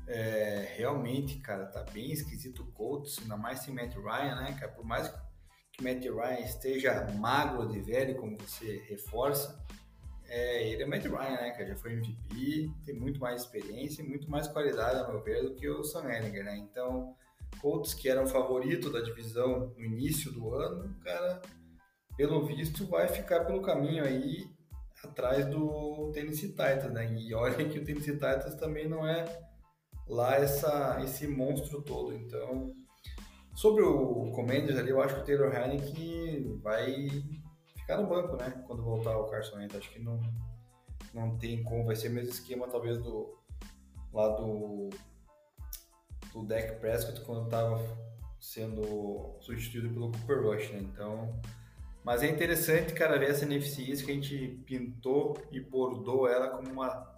É, 0.07 0.73
realmente, 0.77 1.39
cara, 1.39 1.67
tá 1.67 1.83
bem 1.91 2.11
esquisito 2.11 2.63
o 2.63 2.71
Colts, 2.71 3.19
ainda 3.21 3.37
mais 3.37 3.59
sem 3.59 3.73
Matt 3.73 3.95
Ryan, 3.95 4.35
né, 4.35 4.57
cara? 4.59 4.71
Por 4.71 4.83
mais 4.83 5.07
que 5.07 5.17
Matt 5.83 6.03
Ryan 6.03 6.39
esteja 6.39 7.07
magro 7.19 7.67
de 7.67 7.79
velho, 7.81 8.15
como 8.15 8.37
você 8.37 8.83
reforça, 8.87 9.63
é, 10.27 10.67
ele 10.67 10.81
é 10.81 10.85
Matt 10.85 11.03
Ryan, 11.03 11.41
né, 11.41 11.51
cara? 11.51 11.67
Já 11.67 11.75
foi 11.75 11.93
MVP, 11.93 12.71
tem 12.85 12.95
muito 12.95 13.19
mais 13.19 13.41
experiência 13.41 14.01
e 14.01 14.07
muito 14.07 14.29
mais 14.31 14.47
qualidade, 14.47 14.99
a 14.99 15.07
meu 15.07 15.21
ver, 15.21 15.43
do 15.43 15.53
que 15.53 15.69
o 15.69 15.83
Sam 15.83 16.11
Ellinger, 16.11 16.43
né? 16.43 16.57
Então, 16.57 17.15
Colts, 17.61 17.93
que 17.93 18.09
era 18.09 18.23
o 18.23 18.27
favorito 18.27 18.91
da 18.91 19.01
divisão 19.01 19.71
no 19.77 19.83
início 19.83 20.31
do 20.31 20.53
ano, 20.53 20.91
cara, 21.03 21.39
pelo 22.17 22.45
visto, 22.45 22.87
vai 22.87 23.07
ficar 23.07 23.45
pelo 23.45 23.61
caminho 23.61 24.03
aí 24.03 24.47
atrás 25.03 25.45
do 25.45 26.11
Tennessee 26.13 26.49
Titans, 26.49 26.91
né? 26.91 27.13
E 27.13 27.33
olha 27.33 27.69
que 27.69 27.77
o 27.77 27.83
Tennessee 27.83 28.13
Titans 28.13 28.55
também 28.55 28.87
não 28.87 29.05
é 29.05 29.25
lá 30.07 30.35
essa, 30.35 30.99
esse 31.03 31.27
monstro 31.27 31.81
todo, 31.81 32.13
então 32.13 32.73
Sobre 33.55 33.83
o 33.83 34.31
Commanders 34.31 34.77
ali, 34.77 34.89
eu 34.89 35.01
acho 35.01 35.15
que 35.15 35.21
o 35.21 35.23
Taylor 35.23 35.53
Heineken 35.53 36.59
vai 36.61 37.07
ficar 37.75 37.97
no 37.97 38.07
banco, 38.07 38.35
né? 38.35 38.63
Quando 38.65 38.83
voltar 38.83 39.17
o 39.17 39.29
Carson 39.29 39.57
Wentz. 39.57 39.75
Acho 39.75 39.91
que 39.91 39.99
não, 39.99 40.19
não 41.13 41.37
tem 41.37 41.63
como. 41.63 41.85
Vai 41.85 41.95
ser 41.95 42.09
o 42.09 42.11
mesmo 42.11 42.31
esquema, 42.31 42.67
talvez, 42.67 42.97
do 42.97 43.37
lá 44.13 44.29
do, 44.29 44.89
do 46.33 46.45
Prescott 46.79 47.21
quando 47.21 47.45
estava 47.45 47.81
sendo 48.39 49.35
substituído 49.39 49.89
pelo 49.89 50.11
Cooper 50.11 50.43
Rush, 50.43 50.69
né? 50.71 50.79
Então, 50.79 51.41
mas 52.03 52.21
é 52.21 52.29
interessante, 52.29 52.93
cara, 52.93 53.17
ver 53.17 53.31
essa 53.31 53.45
NFC 53.45 53.83
que 53.83 54.11
a 54.11 54.13
gente 54.13 54.61
pintou 54.65 55.37
e 55.51 55.59
bordou 55.59 56.27
ela 56.27 56.49
como 56.49 56.69
uma 56.69 57.11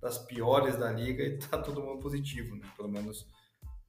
das 0.00 0.18
piores 0.18 0.76
da 0.76 0.90
liga 0.90 1.22
e 1.22 1.38
tá 1.38 1.58
todo 1.58 1.82
mundo 1.82 2.00
positivo, 2.00 2.56
né? 2.56 2.68
Pelo 2.76 2.88
menos 2.88 3.26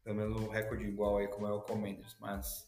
pelo 0.04 0.18
menos 0.18 0.42
um 0.42 0.50
recorde 0.50 0.86
igual 0.86 1.18
aí 1.18 1.28
como 1.28 1.48
é 1.48 1.52
o 1.52 1.62
Commanders, 1.62 2.16
mas 2.20 2.68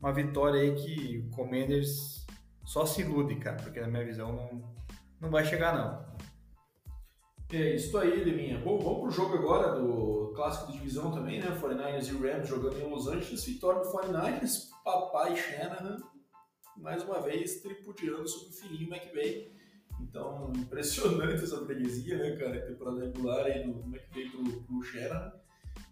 uma 0.00 0.12
vitória 0.12 0.60
aí 0.60 0.74
que 0.74 1.18
o 1.18 1.30
Commanders 1.30 2.26
só 2.64 2.86
se 2.86 3.02
ilude, 3.02 3.36
cara, 3.36 3.56
porque 3.62 3.80
na 3.80 3.88
minha 3.88 4.04
visão 4.04 4.32
não, 4.32 4.74
não 5.20 5.30
vai 5.30 5.44
chegar 5.44 5.76
não. 5.76 6.12
É 7.52 7.74
isso 7.74 7.98
aí, 7.98 8.24
Leminha. 8.24 8.58
Bom, 8.58 8.78
vamos 8.78 9.00
pro 9.02 9.10
jogo 9.10 9.34
agora 9.36 9.78
do 9.78 10.32
clássico 10.34 10.72
de 10.72 10.78
divisão 10.78 11.12
também, 11.12 11.38
né? 11.38 11.48
49ers 11.60 12.08
e 12.08 12.16
Rams 12.16 12.48
jogando 12.48 12.80
em 12.80 12.88
Los 12.88 13.06
Angeles. 13.06 13.44
Vitória 13.44 13.82
do 13.82 13.92
49ers, 13.92 14.70
papai 14.82 15.36
Shanahan, 15.36 15.98
mais 16.78 17.02
uma 17.04 17.20
vez 17.20 17.60
tripudiando 17.60 18.26
sobre 18.26 18.48
o 18.48 18.52
filhinho 18.52 18.94
McVay. 18.94 19.54
Então, 20.00 20.50
impressionante 20.56 21.44
essa 21.44 21.62
freguesia, 21.66 22.16
né, 22.16 22.36
cara? 22.36 22.66
Temporada 22.66 23.04
regular 23.04 23.44
aí 23.44 23.64
do 23.64 23.80
McVay 23.80 24.30
pro, 24.30 24.62
pro 24.62 24.82
Shanahan. 24.82 25.41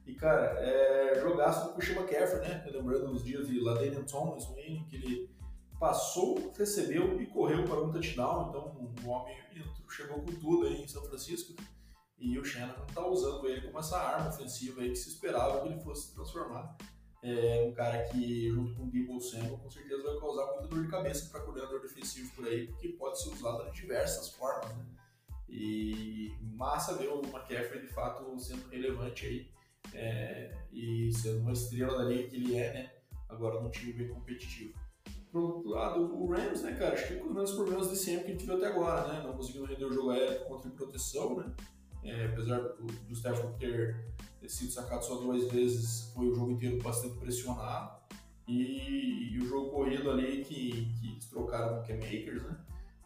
E, 0.07 0.15
cara, 0.15 0.59
é 0.61 1.21
jogaço 1.21 1.69
do 1.69 1.75
Christian 1.75 2.01
McCaffrey, 2.01 2.41
né? 2.41 2.65
Lembrando 2.73 3.13
os 3.13 3.25
dias 3.25 3.47
de 3.47 3.61
Ladanian 3.61 4.03
Thomas, 4.05 4.47
que 4.89 4.97
ele 4.97 5.31
passou, 5.79 6.53
recebeu 6.57 7.21
e 7.21 7.27
correu 7.27 7.65
para 7.65 7.81
um 7.81 7.91
touchdown. 7.91 8.49
Então, 8.49 8.93
o 9.05 9.09
homem 9.09 9.37
chegou 9.89 10.21
com 10.21 10.33
tudo 10.33 10.67
aí 10.67 10.83
em 10.83 10.89
São 10.89 11.03
Francisco. 11.05 11.55
E 12.19 12.39
o 12.39 12.45
Shannon 12.45 12.85
está 12.87 13.07
usando 13.07 13.49
ele 13.49 13.63
como 13.63 13.79
essa 13.79 13.99
arma 13.99 14.29
ofensiva 14.29 14.83
aí 14.83 14.91
que 14.91 14.97
se 14.97 15.09
esperava 15.09 15.63
que 15.63 15.69
ele 15.69 15.81
fosse 15.81 16.09
se 16.09 16.15
transformar. 16.15 16.77
É 17.23 17.67
um 17.67 17.73
cara 17.73 18.03
que, 18.05 18.51
junto 18.51 18.75
com 18.75 18.85
o 18.85 18.91
Debo 18.91 19.21
Samuel, 19.21 19.59
com 19.59 19.71
certeza 19.71 20.03
vai 20.03 20.19
causar 20.19 20.47
muita 20.53 20.69
dor 20.69 20.83
de 20.83 20.91
cabeça 20.91 21.31
para 21.31 21.41
coordenador 21.41 21.81
defensivo 21.81 22.35
por 22.35 22.47
aí, 22.47 22.67
porque 22.67 22.89
pode 22.91 23.23
ser 23.23 23.31
usado 23.31 23.65
de 23.71 23.73
diversas 23.73 24.31
formas, 24.31 24.75
né? 24.77 24.85
E 25.49 26.31
massa 26.43 26.97
ver 26.97 27.09
o 27.09 27.21
McCaffrey 27.21 27.81
de 27.81 27.89
fato 27.89 28.39
sendo 28.39 28.69
relevante 28.69 29.27
aí 29.27 29.51
é, 29.95 30.55
e 30.73 31.13
sendo 31.13 31.41
uma 31.41 31.53
estrela 31.53 31.99
da 31.99 32.05
liga 32.05 32.29
que 32.29 32.37
ele 32.37 32.57
é, 32.57 32.73
né? 32.73 32.91
Agora 33.29 33.61
num 33.61 33.71
time 33.71 33.93
bem 33.93 34.09
competitivo. 34.09 34.75
Pro 35.31 35.43
outro 35.43 35.71
lado, 35.71 36.01
o 36.01 36.29
Rams, 36.29 36.63
né, 36.63 36.75
cara, 36.75 36.95
acho 36.95 37.07
que 37.07 37.17
com 37.17 37.29
os 37.29 37.35
mesmos 37.35 37.53
problemas 37.53 37.89
de 37.89 37.97
sempre 37.97 38.25
que 38.25 38.31
a 38.31 38.33
gente 38.33 38.47
viu 38.47 38.57
até 38.57 38.67
agora, 38.67 39.07
né? 39.13 39.23
Não 39.25 39.35
conseguiu 39.35 39.65
render 39.65 39.85
o 39.85 39.93
jogo 39.93 40.11
aéreo 40.11 40.45
contra 40.47 40.71
proteção, 40.71 41.37
né? 41.37 41.55
É, 42.03 42.27
apesar 42.27 42.61
do, 42.61 42.87
do 42.87 43.59
ter, 43.59 44.05
ter 44.41 44.49
sido 44.49 44.73
sacado 44.73 45.05
só 45.05 45.17
duas 45.17 45.51
vezes, 45.53 46.11
foi 46.15 46.27
o 46.27 46.35
jogo 46.35 46.53
inteiro 46.53 46.83
bastante 46.83 47.17
pressionado. 47.19 48.01
E, 48.49 49.33
e 49.33 49.39
o 49.39 49.47
jogo 49.47 49.71
corrido 49.71 50.11
ali 50.11 50.43
que, 50.43 50.93
que 50.99 51.13
eles 51.13 51.27
trocaram 51.27 51.85
com 51.85 51.93
o 51.93 51.97
Makers, 51.97 52.43
né? 52.43 52.59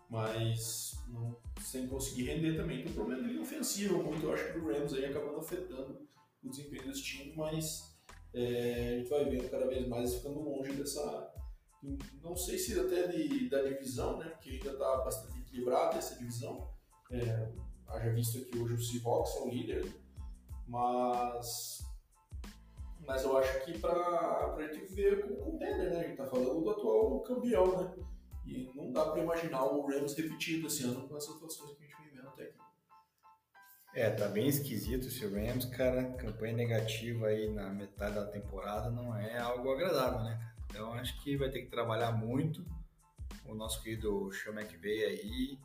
Mas 0.08 0.98
não, 1.08 1.36
sem 1.60 1.86
conseguir 1.86 2.22
render 2.22 2.56
também. 2.56 2.82
Tem 2.82 2.92
um 2.92 2.94
problema 2.94 3.28
de 3.28 3.38
ofensivo 3.38 4.02
muito, 4.02 4.24
eu 4.24 4.32
acho 4.32 4.52
que 4.52 4.58
o 4.58 4.66
Rams 4.66 4.94
aí 4.94 5.04
acabando 5.04 5.38
afetando 5.38 6.03
o 6.44 6.50
desempenho 6.50 6.84
desse 6.84 7.02
time, 7.02 7.32
mas 7.36 7.96
é, 8.32 8.94
a 8.94 8.98
gente 8.98 9.10
vai 9.10 9.24
vendo 9.24 9.50
cada 9.50 9.66
vez 9.66 9.86
mais 9.88 10.14
ficando 10.14 10.40
longe 10.40 10.72
dessa. 10.72 11.32
Não 12.22 12.34
sei 12.34 12.58
se 12.58 12.78
até 12.78 13.08
de, 13.08 13.48
da 13.48 13.62
divisão, 13.62 14.18
né? 14.18 14.30
Porque 14.30 14.50
ainda 14.50 14.72
está 14.72 14.96
bastante 14.98 15.38
equilibrada 15.40 15.98
essa 15.98 16.18
divisão. 16.18 16.70
É, 17.10 17.52
haja 17.88 18.10
visto 18.10 18.44
que 18.46 18.58
hoje 18.58 18.74
o 18.74 18.82
Seahawks 18.82 19.36
é 19.36 19.40
o 19.40 19.48
líder, 19.48 19.94
mas 20.66 21.84
mas 23.06 23.22
eu 23.22 23.36
acho 23.36 23.64
que 23.64 23.78
para 23.78 24.54
a 24.56 24.72
gente 24.72 24.94
ver 24.94 25.22
como 25.22 25.36
contender, 25.36 25.90
né? 25.90 26.00
A 26.00 26.08
gente 26.08 26.16
tá 26.16 26.26
falando 26.26 26.62
do 26.62 26.70
atual 26.70 27.20
campeão, 27.20 27.76
né? 27.76 27.94
E 28.46 28.70
não 28.74 28.92
dá 28.92 29.10
para 29.10 29.22
imaginar 29.22 29.64
o 29.64 29.86
Rams 29.86 30.14
repetido 30.14 30.66
esse 30.66 30.84
ano 30.84 31.06
com 31.06 31.16
essas 31.16 31.36
atuações 31.36 31.76
que 31.76 31.83
É, 33.94 34.10
tá 34.10 34.26
bem 34.26 34.48
esquisito 34.48 35.06
esse 35.06 35.24
Rams, 35.24 35.66
cara. 35.66 36.02
Campanha 36.14 36.52
negativa 36.52 37.28
aí 37.28 37.48
na 37.48 37.70
metade 37.70 38.16
da 38.16 38.26
temporada 38.26 38.90
não 38.90 39.16
é 39.16 39.38
algo 39.38 39.70
agradável, 39.70 40.20
né? 40.24 40.52
Então 40.68 40.92
acho 40.94 41.22
que 41.22 41.36
vai 41.36 41.48
ter 41.48 41.62
que 41.62 41.70
trabalhar 41.70 42.10
muito. 42.10 42.66
O 43.46 43.54
nosso 43.54 43.80
querido 43.82 44.32
Sean 44.32 44.60
McVay 44.60 45.04
aí. 45.04 45.58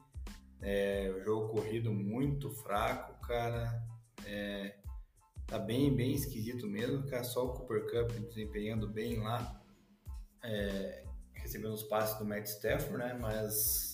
É, 0.62 1.12
o 1.16 1.24
jogo 1.24 1.54
corrido 1.56 1.92
muito 1.92 2.52
fraco, 2.52 3.20
cara. 3.26 3.84
É, 4.24 4.76
tá 5.48 5.58
bem, 5.58 5.96
bem 5.96 6.14
esquisito 6.14 6.68
mesmo, 6.68 7.08
cara. 7.08 7.24
Só 7.24 7.48
o 7.48 7.54
Cooper 7.54 7.90
Cup 7.90 8.12
desempenhando 8.28 8.88
bem 8.88 9.18
lá. 9.18 9.60
É, 10.44 11.04
recebendo 11.34 11.74
os 11.74 11.84
passes 11.84 12.20
do 12.20 12.26
Matt 12.26 12.46
Stafford, 12.46 12.98
né? 12.98 13.18
Mas 13.20 13.89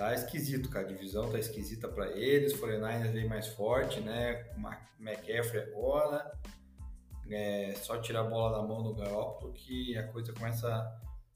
tá 0.00 0.14
esquisito, 0.14 0.70
cara. 0.70 0.86
A 0.86 0.88
divisão 0.88 1.30
tá 1.30 1.38
esquisita 1.38 1.86
para 1.86 2.10
eles. 2.16 2.58
49ers 2.58 3.12
vem 3.12 3.28
mais 3.28 3.48
forte, 3.48 4.00
né? 4.00 4.46
McCaffrey 4.98 5.62
agora. 5.62 6.32
É 7.30 7.74
só 7.74 7.98
tirar 7.98 8.22
a 8.22 8.24
bola 8.24 8.58
da 8.58 8.66
mão 8.66 8.82
do 8.82 8.94
Garoppolo 8.94 9.52
que 9.52 9.96
a 9.96 10.08
coisa 10.08 10.32
começa 10.32 10.68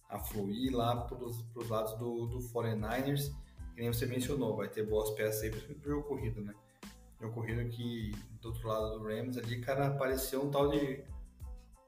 a 0.08 0.18
fluir 0.18 0.74
lá 0.74 1.02
pros, 1.02 1.42
pros 1.52 1.68
lados 1.68 1.92
do, 1.98 2.26
do 2.26 2.38
49ers. 2.38 3.32
Que 3.74 3.82
nem 3.82 3.92
você 3.92 4.06
mencionou, 4.06 4.56
vai 4.56 4.68
ter 4.68 4.86
boas 4.86 5.10
peças 5.10 5.42
aí 5.42 5.50
pro 5.50 5.90
jogo 5.90 6.08
corrido, 6.08 6.40
né? 6.40 6.54
Jogo 7.20 7.34
corrido 7.34 7.68
que 7.68 8.12
do 8.40 8.48
outro 8.48 8.66
lado 8.66 8.98
do 8.98 9.04
Rams 9.04 9.36
ali, 9.36 9.60
cara, 9.60 9.88
apareceu 9.88 10.42
um 10.42 10.50
tal 10.50 10.70
de 10.70 11.04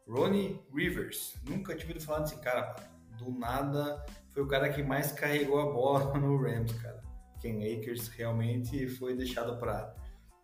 Ronnie 0.06 0.60
Rivers. 0.74 1.36
Nunca 1.48 1.74
tinha 1.74 1.88
ouvido 1.88 2.04
falar 2.04 2.20
desse 2.20 2.36
cara 2.36 2.76
do 3.18 3.30
nada 3.30 4.04
foi 4.36 4.42
o 4.42 4.46
cara 4.46 4.68
que 4.68 4.82
mais 4.82 5.12
carregou 5.12 5.58
a 5.58 5.72
bola 5.72 6.12
no 6.20 6.36
Rams, 6.36 6.70
cara. 6.74 7.02
Ken 7.40 7.56
Akers 7.56 8.08
realmente 8.08 8.86
foi 8.86 9.16
deixado 9.16 9.58
para 9.58 9.94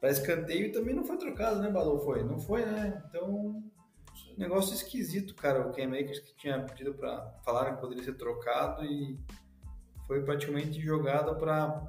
para 0.01 0.11
escanteio 0.11 0.66
e 0.66 0.72
também 0.72 0.95
não 0.95 1.05
foi 1.05 1.16
trocado, 1.16 1.61
né, 1.61 1.70
Balou? 1.70 2.01
Foi? 2.01 2.24
Não 2.24 2.36
foi, 2.36 2.64
né? 2.64 3.03
Então, 3.07 3.62
negócio 4.36 4.74
esquisito, 4.74 5.34
cara. 5.34 5.68
O 5.68 5.72
Ken 5.72 5.88
Akers 5.88 6.20
que 6.20 6.34
tinha 6.34 6.61
pedido 6.64 6.95
para 6.95 7.38
falar 7.45 7.74
que 7.74 7.80
poderia 7.82 8.03
ser 8.03 8.14
trocado 8.14 8.82
e 8.82 9.20
foi 10.07 10.24
praticamente 10.24 10.80
jogado 10.80 11.38
para 11.38 11.86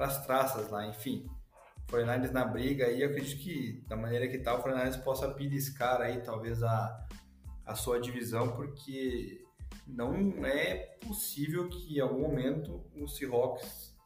as 0.00 0.26
traças 0.26 0.68
lá, 0.68 0.84
enfim. 0.86 1.24
Fortnite 1.88 2.32
na 2.32 2.44
briga 2.44 2.86
aí, 2.86 3.04
acredito 3.04 3.40
que 3.40 3.84
da 3.88 3.96
maneira 3.96 4.26
que 4.26 4.38
tá, 4.38 4.54
o 4.54 4.60
Fortnite 4.60 4.98
possa 5.02 5.28
beliscar 5.28 6.00
aí 6.00 6.20
talvez 6.22 6.62
a, 6.62 7.06
a 7.64 7.74
sua 7.76 8.00
divisão, 8.00 8.48
porque 8.48 9.48
não 9.86 10.44
é 10.44 10.74
possível 11.06 11.68
que 11.68 11.96
em 11.96 12.00
algum 12.00 12.20
momento 12.20 12.84
o 12.94 13.08
Seahawks 13.08 13.96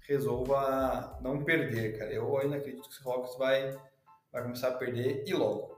resolva 0.00 1.18
não 1.20 1.44
perder, 1.44 1.98
cara. 1.98 2.12
Eu 2.12 2.36
ainda 2.38 2.56
acredito 2.56 2.88
que 2.88 2.88
o 2.88 2.92
Seahawks 2.92 3.36
vai, 3.36 3.76
vai 4.32 4.42
começar 4.42 4.68
a 4.68 4.74
perder 4.74 5.24
e 5.26 5.32
logo. 5.32 5.72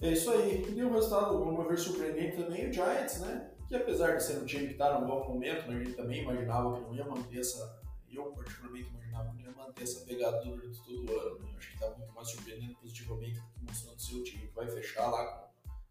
É 0.00 0.12
isso 0.12 0.30
aí. 0.30 0.64
E 0.76 0.84
um 0.84 0.92
resultado, 0.92 1.38
vamos 1.38 1.66
ver, 1.66 1.76
surpreendente 1.76 2.36
também, 2.36 2.68
o 2.68 2.72
Giants, 2.72 3.20
né? 3.20 3.50
Que 3.66 3.74
apesar 3.74 4.16
de 4.16 4.22
ser 4.22 4.38
um 4.38 4.46
time 4.46 4.66
que 4.66 4.72
está 4.72 4.98
num 4.98 5.06
bom 5.06 5.28
momento, 5.28 5.70
a 5.70 5.78
gente 5.78 5.92
também 5.94 6.22
imaginava 6.22 6.74
que 6.74 6.80
não 6.82 6.94
ia 6.94 7.04
manter 7.04 7.40
essa. 7.40 7.82
Eu, 8.10 8.32
particularmente, 8.32 8.88
imaginava 8.88 9.30
que 9.30 9.42
não 9.42 9.50
ia 9.50 9.56
manter 9.56 9.82
essa 9.82 10.06
pegada 10.06 10.38
durante 10.44 10.82
todo 10.84 11.12
o 11.12 11.20
ano. 11.20 11.38
Né? 11.40 11.52
Acho 11.56 11.68
que 11.68 11.74
está 11.74 11.90
muito 11.90 12.12
mais 12.14 12.28
surpreendendo 12.28 12.74
positivamente 12.76 13.40
do 13.40 13.48
que 13.48 13.64
mostrando 13.66 14.00
seu 14.00 14.22
time 14.22 14.46
que 14.46 14.54
vai 14.54 14.70
fechar 14.70 15.10
lá 15.10 15.26
com 15.26 15.47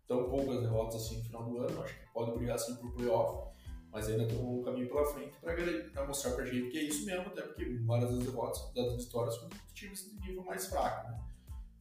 tão 0.08 0.30
poucas 0.30 0.62
derrotas 0.62 0.96
assim 0.96 1.18
no 1.18 1.24
final 1.24 1.44
do 1.44 1.58
ano. 1.60 1.84
Acho 1.84 2.00
que 2.00 2.14
pode 2.14 2.32
brigar 2.38 2.56
assim 2.56 2.76
por 2.76 2.94
playoff, 2.94 3.52
mas 3.92 4.08
ainda 4.08 4.28
tem 4.28 4.40
um 4.40 4.62
caminho 4.62 4.88
pela 4.88 5.06
frente 5.06 5.38
para 5.40 6.08
mostrar 6.08 6.32
para 6.32 6.44
a 6.44 6.48
gente 6.48 6.70
que 6.70 6.78
é 6.78 6.84
isso 6.84 7.06
mesmo, 7.06 7.28
até 7.28 7.42
porque 7.42 7.66
várias 7.86 8.12
das 8.12 8.26
derrotas, 8.26 8.74
das 8.74 9.06
vitórias 9.06 9.36
são 9.36 9.50
times 9.74 10.10
de 10.10 10.20
nível 10.28 10.44
mais 10.44 10.68
fraco. 10.68 11.10
Né? 11.10 11.20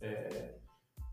É, 0.01 0.55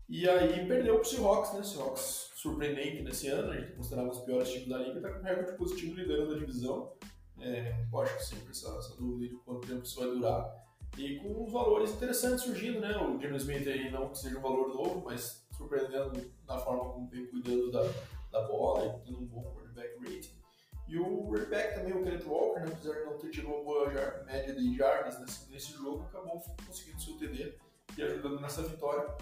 e 0.08 0.28
aí 0.28 0.66
perdeu 0.66 0.94
para 0.96 1.02
o 1.02 1.04
Seahawks, 1.04 1.52
né? 1.54 1.62
Seahawks 1.62 2.30
surpreendente 2.34 3.02
nesse 3.02 3.28
ano, 3.28 3.52
a 3.52 3.56
gente 3.56 3.72
considerava 3.72 4.10
os 4.10 4.20
piores 4.20 4.50
times 4.50 4.68
da 4.68 4.78
liga, 4.78 4.98
está 4.98 5.10
com 5.10 5.24
recorde 5.24 5.56
positivo 5.56 5.94
liderando 5.94 6.34
a 6.34 6.38
divisão. 6.38 6.92
É, 7.40 7.84
eu 7.90 8.00
acho 8.00 8.16
que 8.16 8.24
sempre 8.24 8.50
essa, 8.50 8.68
essa 8.76 8.96
dúvida 8.96 9.28
de 9.28 9.40
quanto 9.42 9.66
tempo 9.66 9.82
isso 9.82 9.98
vai 9.98 10.10
durar. 10.10 10.64
E 10.96 11.16
com 11.16 11.46
valores 11.46 11.90
interessantes 11.92 12.44
surgindo, 12.44 12.80
né? 12.80 12.96
O 12.98 13.18
Jimmy 13.18 13.36
Smith 13.38 13.66
aí 13.66 13.90
não 13.90 14.10
que 14.10 14.18
seja 14.18 14.38
um 14.38 14.42
valor 14.42 14.68
novo, 14.68 15.02
mas 15.04 15.43
surpreendendo 15.56 16.32
na 16.46 16.58
forma 16.58 16.92
como 16.92 17.08
vem 17.08 17.26
cuidando 17.26 17.70
da, 17.70 17.82
da 18.30 18.46
bola 18.46 18.86
e 18.86 19.06
tendo 19.06 19.20
um 19.20 19.26
bom 19.26 19.42
quarterback 19.54 19.98
rating. 20.00 20.44
E 20.86 20.98
o 20.98 21.28
quarterback 21.28 21.74
também, 21.74 21.94
o 21.94 22.04
Kenneth 22.04 22.26
Walker, 22.26 22.60
né, 22.60 22.72
apesar 22.72 22.94
de 22.94 23.04
não 23.06 23.18
ter 23.18 23.30
tido 23.30 23.48
uma 23.48 23.64
boa 23.64 23.90
média 24.24 24.54
de 24.54 24.76
jardas 24.76 25.18
nesse, 25.20 25.50
nesse 25.50 25.72
jogo, 25.72 26.04
acabou 26.04 26.42
conseguindo 26.66 27.00
seu 27.00 27.16
TD 27.16 27.54
e 27.96 28.02
ajudando 28.02 28.40
nessa 28.40 28.62
vitória. 28.62 29.16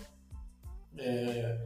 É, 0.98 1.64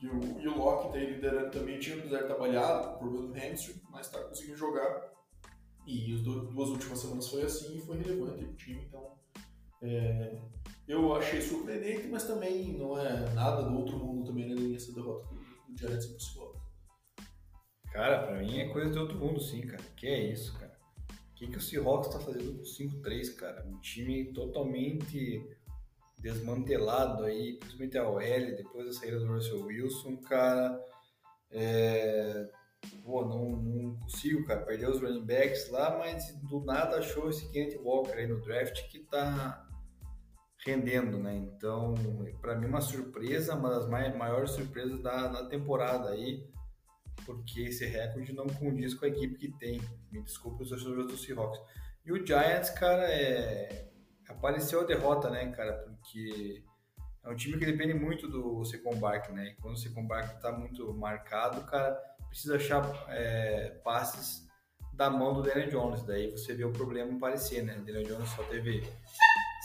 e, 0.00 0.08
o, 0.08 0.40
e 0.40 0.48
o 0.48 0.58
Locke 0.58 0.92
tá 0.92 0.98
liderando 0.98 1.50
também, 1.50 1.78
tinha 1.78 1.98
apesar 1.98 2.18
de 2.20 2.26
trabalhado 2.26 2.90
o 2.90 2.98
problema 2.98 3.26
do 3.28 3.34
hamstring, 3.34 3.82
mas 3.90 4.06
está 4.06 4.22
conseguindo 4.22 4.56
jogar. 4.56 5.16
E 5.86 6.14
as 6.14 6.20
duas 6.20 6.68
últimas 6.68 6.98
semanas 6.98 7.28
foi 7.28 7.42
assim 7.42 7.76
e 7.76 7.80
foi 7.80 7.96
relevante 7.98 8.44
para 8.44 8.52
o 8.52 8.56
time, 8.56 8.84
então 8.84 9.15
é, 9.82 10.38
eu 10.88 11.14
achei 11.14 11.40
surpreendente, 11.40 12.08
mas 12.08 12.24
também 12.24 12.72
não 12.72 12.98
é 12.98 13.28
nada 13.34 13.62
do 13.62 13.76
outro 13.76 13.98
mundo 13.98 14.24
também, 14.24 14.48
né, 14.48 14.76
essa 14.76 14.92
derrota 14.92 15.26
do, 15.28 15.34
do 15.34 15.78
Giants 15.78 16.06
pro 16.06 16.20
Seahawks. 16.20 16.62
Cara, 17.92 18.26
pra 18.26 18.38
mim 18.38 18.58
é 18.58 18.68
coisa 18.68 18.90
de 18.90 18.98
outro 18.98 19.18
mundo 19.18 19.40
sim, 19.40 19.62
cara. 19.62 19.82
Que 19.96 20.06
é 20.06 20.30
isso, 20.30 20.56
cara. 20.58 20.76
O 21.10 21.34
que, 21.34 21.46
que 21.48 21.56
o 21.56 21.60
Seahawks 21.60 22.10
tá 22.10 22.20
fazendo 22.20 22.58
com 22.58 22.62
5-3, 22.62 23.34
cara? 23.36 23.66
Um 23.66 23.80
time 23.80 24.32
totalmente 24.32 25.42
desmantelado 26.18 27.24
aí, 27.24 27.58
principalmente 27.58 27.98
a 27.98 28.08
OL, 28.08 28.20
depois 28.56 28.86
da 28.86 28.92
saída 28.92 29.18
do 29.18 29.26
Russell 29.26 29.64
Wilson, 29.64 30.16
cara. 30.18 30.78
É, 31.50 32.48
pô, 33.02 33.24
não, 33.24 33.50
não 33.50 33.96
consigo, 33.96 34.46
cara. 34.46 34.64
Perdeu 34.64 34.90
os 34.90 35.00
running 35.00 35.24
backs 35.24 35.70
lá, 35.70 35.98
mas 35.98 36.34
do 36.42 36.60
nada 36.64 36.98
achou 36.98 37.28
esse 37.28 37.50
Kenneth 37.50 37.80
Walker 37.82 38.12
aí 38.12 38.26
no 38.26 38.40
draft 38.40 38.88
que 38.88 39.00
tá 39.00 39.65
rendendo, 40.66 41.18
né? 41.18 41.36
Então, 41.36 41.94
para 42.40 42.56
mim, 42.56 42.66
uma 42.66 42.80
surpresa, 42.80 43.54
uma 43.54 43.70
das 43.70 43.88
maiores 43.88 44.50
surpresas 44.50 45.00
da, 45.00 45.28
da 45.28 45.46
temporada 45.46 46.10
aí, 46.10 46.44
porque 47.24 47.62
esse 47.62 47.86
recorde 47.86 48.32
não 48.32 48.46
condiz 48.46 48.92
com 48.94 49.04
a 49.04 49.08
equipe 49.08 49.38
que 49.38 49.52
tem. 49.58 49.80
Me 50.10 50.20
desculpe 50.22 50.64
os 50.64 50.68
torcedores 50.68 51.06
do 51.06 51.16
Seahawks. 51.16 51.60
E 52.04 52.12
o 52.12 52.26
Giants, 52.26 52.70
cara, 52.70 53.04
é... 53.10 53.88
apareceu 54.28 54.80
a 54.80 54.84
derrota, 54.84 55.30
né, 55.30 55.50
cara? 55.52 55.72
Porque 55.84 56.62
é 57.24 57.30
um 57.30 57.36
time 57.36 57.58
que 57.58 57.66
depende 57.66 57.94
muito 57.94 58.28
do 58.28 58.64
Secon 58.64 58.96
Bark, 58.96 59.30
né? 59.30 59.48
E 59.48 59.54
quando 59.56 59.74
o 59.74 59.78
Secon 59.78 60.06
Bark 60.06 60.40
tá 60.40 60.50
muito 60.50 60.92
marcado, 60.94 61.64
cara, 61.66 61.94
precisa 62.28 62.56
achar 62.56 63.06
é, 63.08 63.70
passes 63.84 64.46
da 64.92 65.10
mão 65.10 65.34
do 65.34 65.42
Daniel 65.42 65.70
Jones. 65.70 66.02
Daí 66.02 66.30
você 66.30 66.54
vê 66.54 66.64
o 66.64 66.72
problema 66.72 67.16
aparecer, 67.16 67.62
né? 67.62 67.76
O 67.76 67.84
Daniel 67.84 68.04
Jones 68.04 68.28
só 68.30 68.42
teve 68.44 68.82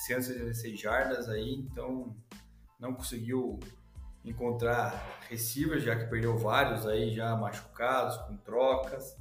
176 0.05 0.79
jardas 0.79 1.29
aí, 1.29 1.55
então 1.55 2.15
não 2.79 2.93
conseguiu 2.93 3.59
encontrar 4.23 5.19
receivers, 5.29 5.83
já 5.83 5.95
que 5.95 6.05
perdeu 6.05 6.37
vários 6.37 6.85
aí 6.87 7.13
já 7.13 7.35
machucados, 7.35 8.17
com 8.17 8.37
trocas. 8.37 9.15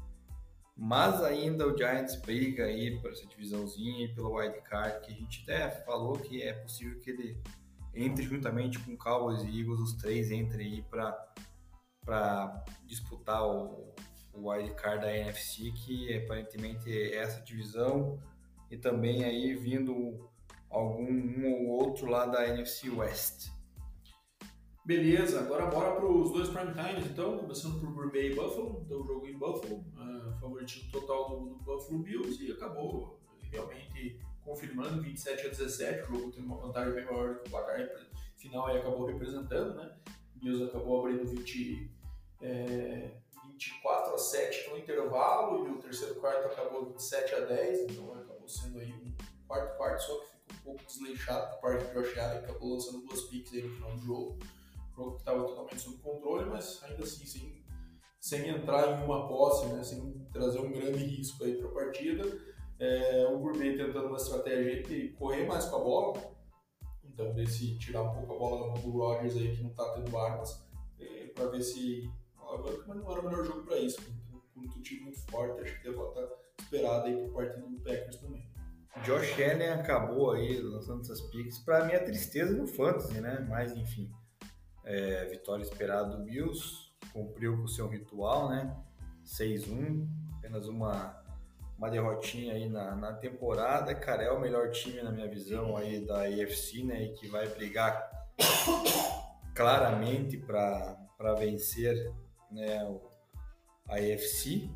Mas 0.77 1.23
ainda 1.23 1.67
o 1.67 1.77
Giants 1.77 2.17
briga 2.17 2.65
aí 2.65 2.99
por 3.01 3.11
essa 3.11 3.27
divisãozinha 3.27 4.07
e 4.07 4.15
pelo 4.15 4.37
wild 4.37 4.61
card, 4.63 5.05
que 5.05 5.13
a 5.13 5.15
gente 5.15 5.43
até 5.43 5.71
falou 5.71 6.19
que 6.19 6.43
é 6.43 6.55
possível 6.55 6.99
que 7.01 7.11
ele 7.11 7.43
entre 7.95 8.23
juntamente 8.23 8.79
com 8.79 8.97
Cowboys 8.97 9.43
e 9.43 9.61
Eagles, 9.61 9.81
os 9.81 9.95
três 9.95 10.31
entrem 10.31 10.75
aí 10.75 10.83
para 10.83 12.65
disputar 12.87 13.45
o, 13.45 13.93
o 14.33 14.49
wild 14.49 14.73
card 14.75 15.03
da 15.03 15.15
NFC, 15.15 15.73
que 15.73 16.17
aparentemente 16.17 16.91
é 16.91 17.17
essa 17.17 17.41
divisão 17.41 18.19
e 18.71 18.77
também 18.77 19.25
aí 19.25 19.55
vindo 19.55 20.30
algum 20.71 21.05
um 21.05 21.53
ou 21.53 21.67
outro 21.67 22.07
lá 22.07 22.27
da 22.27 22.49
NFC 22.49 22.89
West. 22.91 23.51
Beleza, 24.85 25.41
agora 25.41 25.67
bora 25.67 25.93
para 25.93 26.07
os 26.07 26.33
dois 26.33 26.49
prime 26.49 26.73
times, 26.73 27.07
então, 27.07 27.39
começando 27.39 27.81
por 27.81 28.11
Green 28.11 28.33
e 28.33 28.35
Buffalo, 28.35 28.83
então 28.85 29.01
o 29.01 29.07
jogo 29.07 29.27
em 29.27 29.39
Buffalo, 29.39 29.85
uh, 29.95 30.41
favoritismo 30.41 30.91
total 30.91 31.29
do, 31.29 31.55
do, 31.55 31.65
Buffalo 31.65 31.99
Bills 32.01 32.43
e 32.43 32.51
acabou 32.51 33.21
realmente 33.53 34.19
confirmando 34.43 35.03
27 35.03 35.47
a 35.47 35.51
17, 35.51 36.03
o 36.03 36.15
jogo 36.17 36.33
tem 36.33 36.43
uma 36.43 36.57
vantagem 36.57 36.95
bem 36.95 37.05
maior 37.05 37.35
do 37.35 37.41
que 37.41 37.49
o 37.49 37.51
placar 37.51 37.89
final 38.37 38.67
aí 38.67 38.79
acabou 38.79 39.07
representando, 39.07 39.75
né? 39.75 39.95
Bills 40.37 40.65
acabou 40.65 41.01
abrindo 41.01 41.29
20, 41.29 41.91
é, 42.41 43.11
24 43.53 44.15
a 44.15 44.19
7 44.19 44.71
no 44.71 44.79
intervalo 44.79 45.69
e 45.69 45.71
o 45.73 45.79
terceiro 45.79 46.15
quarto 46.17 46.47
acabou 46.47 46.87
27 46.87 47.35
a 47.35 47.41
10, 47.41 47.81
então 47.83 48.15
acabou 48.15 48.49
sendo 48.49 48.79
aí 48.79 48.93
um 48.93 49.15
quarto 49.47 49.77
quarto 49.77 50.03
só 50.03 50.21
que 50.21 50.30
pouco 50.71 50.85
desleixado 50.87 51.51
por 51.53 51.61
parte 51.61 51.85
do 51.85 51.93
Josh 51.93 52.19
Allen, 52.19 52.39
acabou 52.39 52.75
lançando 52.75 53.01
duas 53.05 53.23
picks 53.23 53.53
aí 53.53 53.63
no 53.63 53.75
final 53.75 53.93
do 53.93 54.03
jogo. 54.03 54.39
O 54.93 54.97
jogo 54.97 55.13
que 55.13 55.19
estava 55.19 55.45
totalmente 55.45 55.81
sob 55.81 55.97
controle, 55.99 56.51
mas 56.51 56.83
ainda 56.85 57.03
assim 57.03 57.27
sem, 57.27 57.65
sem 58.21 58.49
entrar 58.49 59.01
em 59.01 59.05
uma 59.05 59.29
posse, 59.29 59.67
né, 59.67 59.83
sem 59.83 60.27
trazer 60.33 60.61
um 60.61 60.73
grande 60.73 61.05
risco 61.05 61.45
aí 61.45 61.57
para 61.57 61.69
a 61.69 61.73
partida. 61.73 62.25
É, 62.79 63.27
o 63.27 63.39
Green 63.41 63.77
tentando 63.77 64.07
uma 64.07 64.17
estratégia 64.17 64.83
de 64.83 65.09
correr 65.11 65.47
mais 65.47 65.67
com 65.67 65.77
a 65.77 65.81
bola, 65.81 66.37
então 67.05 67.35
ver 67.35 67.47
se 67.47 67.79
tirar 67.79 68.03
um 68.03 68.15
pouco 68.15 68.33
a 68.33 68.39
bola 68.39 68.61
da 68.61 68.67
mão 68.73 68.83
do 68.83 68.91
Rodgers 68.91 69.37
aí 69.37 69.55
que 69.55 69.63
não 69.63 69.71
está 69.71 69.93
tendo 69.93 70.17
armas, 70.17 70.67
é, 70.99 71.27
para 71.27 71.49
ver 71.49 71.63
se 71.63 72.11
alavanca, 72.39 72.85
mas 72.89 72.97
não 72.97 73.11
era 73.11 73.21
o 73.21 73.25
melhor 73.25 73.45
jogo 73.45 73.65
para 73.65 73.79
isso. 73.79 74.01
Com, 74.31 74.41
com 74.41 74.61
um 74.61 74.83
time 74.83 75.03
muito 75.03 75.21
forte, 75.31 75.61
acho 75.61 75.77
que 75.77 75.91
deve 75.91 76.03
estar 76.03 76.27
esperado 76.59 77.07
aí 77.07 77.17
por 77.17 77.35
parte 77.35 77.61
do 77.61 77.81
Packers 77.83 78.17
também. 78.17 78.50
Josh 79.05 79.33
Allen 79.41 79.71
acabou 79.71 80.33
aí 80.33 80.61
lançando 80.61 81.01
essas 81.01 81.21
picks. 81.21 81.59
Para 81.59 81.85
mim, 81.85 81.95
tristeza 82.05 82.57
no 82.57 82.67
fantasy, 82.67 83.21
né? 83.21 83.47
Mas, 83.49 83.75
enfim, 83.77 84.11
é, 84.85 85.25
vitória 85.27 85.63
esperada 85.63 86.17
do 86.17 86.25
Bills, 86.25 86.91
cumpriu 87.13 87.57
com 87.57 87.65
o 87.65 87.69
seu 87.69 87.89
ritual, 87.89 88.51
né? 88.51 88.77
6-1, 89.25 90.09
apenas 90.39 90.67
uma, 90.67 91.23
uma 91.79 91.89
derrotinha 91.89 92.55
aí 92.55 92.69
na, 92.69 92.95
na 92.97 93.13
temporada. 93.13 93.95
Cara, 93.95 94.25
é 94.25 94.31
o 94.31 94.41
melhor 94.41 94.71
time, 94.71 95.03
na 95.03 95.13
minha 95.13 95.29
visão, 95.29 95.77
aí 95.77 96.05
da 96.05 96.23
AFC, 96.23 96.83
né? 96.83 97.05
E 97.05 97.13
que 97.13 97.29
vai 97.29 97.49
brigar 97.49 98.11
claramente 99.55 100.37
para 100.37 101.35
vencer 101.39 102.13
né, 102.51 102.79
a 103.89 103.95
AFC. 103.95 104.69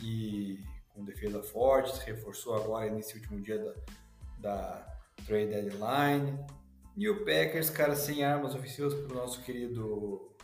E 0.00 0.64
com 0.98 1.04
defesa 1.04 1.40
forte, 1.42 1.96
se 1.96 2.04
reforçou 2.04 2.56
agora 2.56 2.90
nesse 2.90 3.14
último 3.14 3.40
dia 3.40 3.56
da, 3.56 3.74
da 4.38 4.96
trade 5.24 5.46
deadline. 5.46 6.36
E 6.96 7.08
o 7.08 7.24
Packers, 7.24 7.70
cara, 7.70 7.94
sem 7.94 8.24
armas 8.24 8.54
ofensivas 8.54 8.92
para 8.92 9.12
o 9.12 9.16
nosso 9.16 9.40
querido 9.42 10.34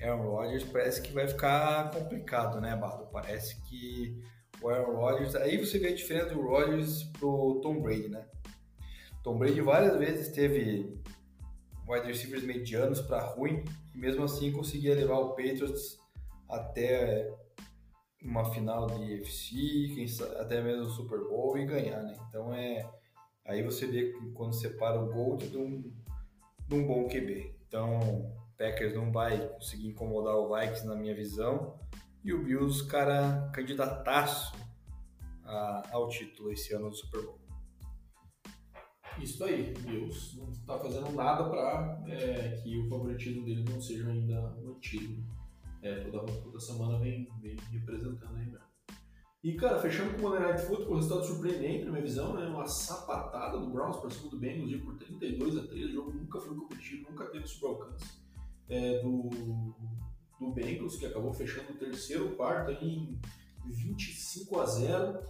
Aaron 0.00 0.30
Rodgers, 0.30 0.62
parece 0.62 1.02
que 1.02 1.12
vai 1.12 1.26
ficar 1.26 1.90
complicado, 1.90 2.60
né, 2.60 2.76
Bardo? 2.76 3.06
Parece 3.10 3.60
que 3.62 4.22
o 4.62 4.68
Aaron 4.68 4.94
Rodgers. 4.94 5.34
Aí 5.34 5.58
você 5.58 5.80
vê 5.80 5.88
a 5.88 5.94
diferença 5.94 6.32
do 6.32 6.40
Rodgers 6.40 7.02
pro 7.18 7.60
Tom 7.60 7.82
Brady, 7.82 8.08
né? 8.08 8.24
Tom 9.24 9.36
Brady 9.36 9.60
várias 9.60 9.98
vezes 9.98 10.28
teve 10.28 11.02
wide 11.88 12.06
receivers 12.06 12.44
medianos 12.44 13.00
para 13.00 13.20
ruim 13.20 13.64
e 13.92 13.98
mesmo 13.98 14.22
assim 14.22 14.52
conseguia 14.52 14.94
levar 14.94 15.18
o 15.18 15.30
Patriots 15.30 15.98
até 16.48 17.28
uma 18.22 18.44
final 18.52 18.86
de 18.86 19.14
UFC, 19.14 20.06
sabe, 20.08 20.36
até 20.36 20.60
mesmo 20.62 20.90
Super 20.90 21.20
Bowl 21.20 21.56
e 21.56 21.66
ganhar, 21.66 22.02
né? 22.02 22.16
Então 22.28 22.52
é 22.52 22.88
aí 23.44 23.62
você 23.62 23.86
vê 23.86 24.12
quando 24.34 24.54
separa 24.54 25.00
o 25.00 25.12
Gold 25.12 25.48
de 25.48 25.56
um, 25.56 25.92
de 26.68 26.74
um 26.74 26.86
bom 26.86 27.08
QB. 27.08 27.54
Então 27.66 28.30
Packers 28.58 28.94
não 28.94 29.10
vai 29.10 29.48
conseguir 29.48 29.88
incomodar 29.88 30.34
o 30.36 30.54
Vikings 30.54 30.86
na 30.86 30.94
minha 30.94 31.14
visão 31.14 31.78
e 32.22 32.32
o 32.32 32.44
Bills, 32.44 32.86
cara, 32.86 33.50
candidataço 33.54 34.54
a, 35.42 35.88
ao 35.92 36.08
título 36.08 36.52
esse 36.52 36.74
ano 36.74 36.90
do 36.90 36.96
Super 36.96 37.22
Bowl. 37.22 37.40
Isso 39.18 39.42
aí, 39.44 39.74
Bills 39.80 40.38
não 40.38 40.50
está 40.50 40.78
fazendo 40.78 41.10
nada 41.12 41.48
para 41.48 42.02
é, 42.06 42.60
que 42.62 42.78
o 42.78 42.88
favoritismo 42.88 43.44
dele 43.44 43.64
não 43.68 43.80
seja 43.80 44.08
ainda 44.08 44.40
mantido 44.62 45.22
é, 45.82 46.04
toda, 46.04 46.32
toda 46.40 46.60
semana 46.60 46.98
vem, 46.98 47.28
vem 47.40 47.56
representando 47.70 48.36
aí 48.36 48.46
mesmo. 48.46 48.70
E, 49.42 49.54
cara, 49.54 49.78
fechando 49.78 50.12
com 50.12 50.18
o 50.18 50.22
Monday 50.30 50.40
Night 50.40 50.62
Football, 50.66 50.96
resultado 50.96 51.24
surpreendente 51.24 51.86
na 51.86 51.92
minha 51.92 52.02
visão, 52.02 52.34
né? 52.34 52.46
Uma 52.46 52.66
sapatada 52.66 53.58
do 53.58 53.70
Browns 53.70 53.96
para 53.96 54.10
cima 54.10 54.28
do 54.28 54.38
Bengals 54.38 54.82
por 54.82 54.98
32 54.98 55.56
a 55.56 55.66
3. 55.66 55.86
O 55.86 55.92
jogo 55.92 56.12
nunca 56.12 56.38
foi 56.38 56.54
competitivo, 56.54 57.10
nunca 57.10 57.24
teve 57.24 57.46
sobre 57.46 57.68
alcance 57.68 58.20
é, 58.68 59.02
do, 59.02 59.30
do 60.38 60.52
Bengals, 60.52 60.96
que 60.96 61.06
acabou 61.06 61.32
fechando 61.32 61.72
o 61.72 61.76
terceiro 61.76 62.36
quarto 62.36 62.70
em 62.84 63.18
25 63.64 64.60
a 64.60 64.66
0. 64.66 65.20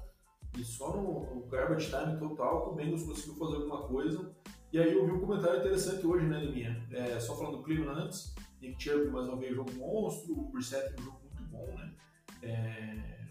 E 0.58 0.64
só 0.64 0.96
no, 0.96 1.32
no 1.32 1.46
garbage 1.46 1.88
time 1.90 2.18
total 2.18 2.64
que 2.64 2.70
o 2.70 2.74
Bengals 2.74 3.04
conseguiu 3.04 3.36
fazer 3.36 3.56
alguma 3.58 3.86
coisa. 3.86 4.34
E 4.72 4.78
aí 4.80 4.92
eu 4.92 5.06
vi 5.06 5.12
um 5.12 5.20
comentário 5.20 5.60
interessante 5.60 6.04
hoje, 6.04 6.26
né, 6.26 6.44
Liminha? 6.44 6.84
É, 6.90 7.20
só 7.20 7.36
falando 7.36 7.58
do 7.58 7.62
Cleveland 7.62 8.00
antes. 8.00 8.34
Nick 8.60 8.82
Chubb 8.82 9.10
mais 9.10 9.26
uma 9.26 9.38
vez 9.38 9.54
jogo 9.54 9.72
monstro, 9.74 10.38
o 10.38 10.50
Brissett 10.50 10.94
um 11.00 11.04
jogo 11.04 11.20
muito 11.24 11.42
bom, 11.50 11.66
né? 11.66 11.94
É, 12.42 13.26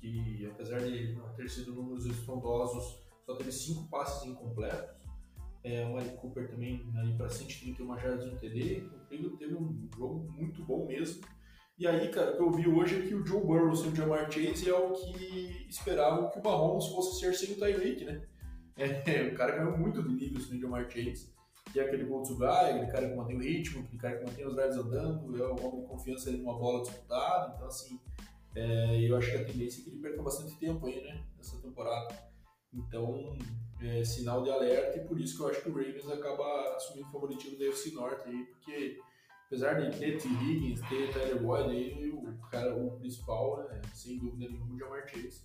que 0.00 0.46
apesar 0.46 0.80
de 0.80 1.14
não 1.14 1.28
ter 1.34 1.48
sido 1.48 1.72
números 1.72 2.06
estrondosos, 2.06 3.00
só 3.24 3.36
teve 3.36 3.52
cinco 3.52 3.88
passes 3.88 4.28
incompletos. 4.28 5.00
É, 5.62 5.84
o 5.84 5.94
Mike 5.94 6.16
Cooper 6.16 6.50
também 6.50 6.90
aí 6.96 7.14
para 7.16 7.28
131 7.28 7.98
jardas 7.98 8.26
no 8.26 8.38
TD. 8.38 8.82
O 9.12 9.36
teve 9.36 9.54
um 9.54 9.88
jogo 9.96 10.32
muito 10.32 10.64
bom 10.64 10.86
mesmo. 10.86 11.22
E 11.78 11.86
aí, 11.86 12.08
cara, 12.08 12.32
o 12.32 12.36
que 12.36 12.42
eu 12.42 12.50
vi 12.50 12.68
hoje 12.68 12.98
é 12.98 13.06
que 13.06 13.14
o 13.14 13.26
Joe 13.26 13.42
Burrow 13.42 13.74
sem 13.74 13.92
o 13.92 13.96
Jamar 13.96 14.30
Chase 14.30 14.68
é 14.68 14.74
o 14.74 14.92
que 14.92 15.66
esperavam 15.68 16.30
que 16.30 16.38
o 16.38 16.42
Mahomes 16.42 16.86
fosse 16.86 17.20
ser 17.20 17.34
sem 17.34 17.54
o 17.54 17.58
Tyreek, 17.58 18.04
né? 18.04 18.26
É, 18.76 19.28
o 19.28 19.34
cara 19.34 19.56
ganhou 19.56 19.76
muito 19.76 20.02
de 20.02 20.08
nível 20.14 20.40
sem 20.40 20.56
o 20.56 20.60
Jamar 20.60 20.90
Chase 20.90 21.30
que 21.72 21.80
é 21.80 21.84
aquele 21.84 22.04
go 22.04 22.22
to 22.22 22.36
guy, 22.36 22.46
aquele 22.46 22.90
cara 22.90 23.08
que 23.08 23.16
mantém 23.16 23.36
o 23.36 23.40
ritmo, 23.40 23.82
aquele 23.82 23.98
cara 23.98 24.18
que 24.18 24.24
mantém 24.24 24.46
os 24.46 24.54
drives 24.54 24.76
andando, 24.76 25.42
é 25.42 25.46
o 25.46 25.66
homem 25.66 25.82
de 25.82 25.86
confiança 25.86 26.30
numa 26.32 26.58
bola 26.58 26.82
disputada. 26.82 27.54
Então, 27.54 27.66
assim, 27.66 28.00
é, 28.54 29.08
eu 29.08 29.16
acho 29.16 29.30
que 29.30 29.36
a 29.36 29.44
tendência 29.44 29.80
é 29.80 29.84
que 29.84 29.90
ele 29.90 30.00
perca 30.00 30.22
bastante 30.22 30.56
tempo 30.56 30.86
aí, 30.86 31.02
né, 31.02 31.24
nessa 31.36 31.60
temporada. 31.60 32.14
Então, 32.72 33.36
é 33.80 34.04
sinal 34.04 34.42
de 34.42 34.50
alerta 34.50 34.98
e 34.98 35.06
por 35.06 35.18
isso 35.18 35.36
que 35.36 35.42
eu 35.42 35.48
acho 35.48 35.62
que 35.62 35.70
o 35.70 35.74
Ravens 35.74 36.08
acaba 36.08 36.76
assumindo 36.76 37.08
o 37.08 37.12
favoritismo 37.12 37.58
da 37.58 37.64
UFC 37.64 37.92
Norte 37.92 38.28
aí, 38.28 38.44
porque 38.44 38.98
apesar 39.46 39.74
de 39.74 39.98
ter 39.98 40.18
T. 40.18 40.28
Higgins, 40.28 40.80
ter 40.88 41.12
Tyler 41.12 41.42
Boyd, 41.42 41.70
aí, 41.70 42.10
o 42.10 42.38
cara, 42.50 42.76
o 42.76 42.98
principal, 42.98 43.62
é, 43.70 43.80
sem 43.94 44.18
dúvida 44.18 44.48
nenhuma, 44.48 44.74
o 44.74 44.78
Jamar 44.78 45.08
Chase. 45.08 45.42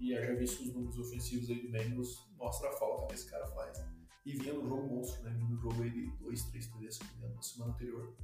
E 0.00 0.10
já 0.10 0.34
visto 0.34 0.62
os 0.62 0.74
números 0.74 0.98
ofensivos 0.98 1.48
aí 1.48 1.62
do 1.62 1.70
Bengals, 1.70 2.26
mostra 2.36 2.68
a 2.68 2.72
falta 2.72 3.06
que 3.06 3.14
esse 3.14 3.30
cara 3.30 3.46
faz. 3.46 3.78
Né? 3.78 3.93
E 4.24 4.32
vinha 4.32 4.54
no 4.54 4.66
jogo 4.66 4.86
monstro, 4.88 5.22
né? 5.22 5.30
Vindo 5.36 5.54
no 5.54 5.60
jogo 5.60 5.82
aí 5.82 5.90
de 5.90 6.06
2, 6.18 6.44
3 6.44 6.66
TDs 6.66 6.98
na 7.20 7.42
semana 7.42 7.72
anterior. 7.72 8.14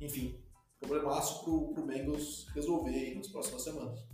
Enfim, 0.00 0.40
problemaço 0.80 1.44
pro, 1.44 1.72
pro 1.72 1.86
Bengals 1.86 2.48
resolver 2.54 2.90
aí 2.90 3.14
nas 3.14 3.28
próximas 3.28 3.62
semanas. 3.62 4.04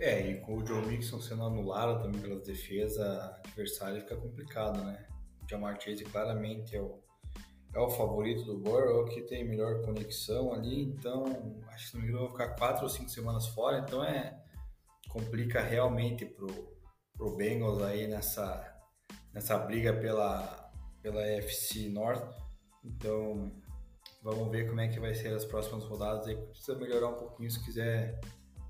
É, 0.00 0.28
e 0.28 0.40
com 0.40 0.56
o 0.56 0.66
Joe 0.66 0.84
Mixon 0.86 1.20
sendo 1.20 1.44
anulado 1.44 2.02
também 2.02 2.20
pelas 2.20 2.42
defesas 2.42 2.98
adversárias 3.44 4.02
fica 4.02 4.16
complicado, 4.16 4.82
né? 4.82 5.06
O 5.42 5.48
Jamar 5.48 5.80
Chase 5.80 6.04
claramente 6.04 6.74
é 6.74 6.80
o, 6.80 7.00
é 7.72 7.78
o 7.78 7.88
favorito 7.90 8.44
do 8.44 8.58
Burrow, 8.58 9.04
que 9.04 9.22
tem 9.22 9.46
melhor 9.46 9.82
conexão 9.82 10.52
ali, 10.52 10.82
então 10.82 11.24
acho 11.68 11.92
que 11.92 11.98
me 11.98 12.08
engano 12.08 12.24
vai 12.24 12.32
ficar 12.32 12.56
quatro 12.56 12.82
ou 12.84 12.88
cinco 12.88 13.08
semanas 13.08 13.46
fora, 13.48 13.78
então 13.78 14.02
é 14.02 14.42
complica 15.08 15.62
realmente 15.62 16.26
pro, 16.26 16.48
pro 17.16 17.36
Bengals 17.36 17.80
aí 17.82 18.08
nessa, 18.08 18.73
nessa 19.34 19.58
briga 19.58 19.92
pela, 19.92 20.72
pela 21.02 21.20
FC 21.22 21.88
North. 21.88 22.24
Então 22.84 23.50
vamos 24.22 24.50
ver 24.50 24.68
como 24.68 24.80
é 24.80 24.88
que 24.88 25.00
vai 25.00 25.14
ser 25.14 25.34
as 25.34 25.44
próximas 25.44 25.84
rodadas 25.84 26.26
aí, 26.26 26.36
precisa 26.36 26.74
melhorar 26.76 27.08
um 27.08 27.14
pouquinho 27.14 27.50
se 27.50 27.62
quiser 27.62 28.18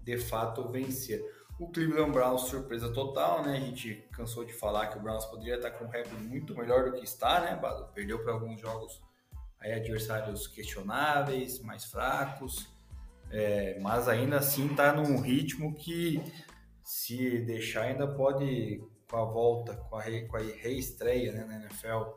de 0.03 0.19
fato 0.19 0.69
vencer. 0.69 1.23
O 1.61 1.71
Cleveland 1.71 2.11
Browns, 2.11 2.49
surpresa 2.49 2.93
total, 2.93 3.45
né? 3.45 3.57
A 3.57 3.61
gente 3.61 4.09
cansou 4.13 4.45
de 4.45 4.53
falar 4.53 4.89
que 4.89 4.99
o 4.99 5.01
Browns 5.01 5.25
poderia 5.27 5.55
estar 5.55 5.71
com 5.71 5.85
um 5.85 5.89
recorde 5.89 6.25
muito 6.25 6.57
melhor 6.57 6.91
do 6.91 6.97
que 6.97 7.05
está, 7.05 7.41
né? 7.41 7.61
Perdeu 7.95 8.21
para 8.25 8.33
alguns 8.33 8.61
jogos 8.61 9.01
aí 9.61 9.73
adversários 9.73 10.49
questionáveis, 10.49 11.61
mais 11.61 11.85
fracos, 11.85 12.69
é, 13.31 13.79
mas 13.81 14.09
ainda 14.09 14.39
assim 14.39 14.67
está 14.67 14.93
num 14.93 15.21
ritmo 15.21 15.75
que 15.75 16.21
se 16.83 17.39
deixar 17.41 17.83
ainda 17.83 18.07
pode 18.07 18.83
com 19.11 19.17
a 19.17 19.25
volta, 19.25 19.75
com 19.75 19.97
a, 19.97 20.03
re, 20.03 20.27
com 20.27 20.37
a 20.37 20.41
reestreia 20.41 21.33
né, 21.33 21.45
na 21.45 21.57
NFL, 21.61 22.11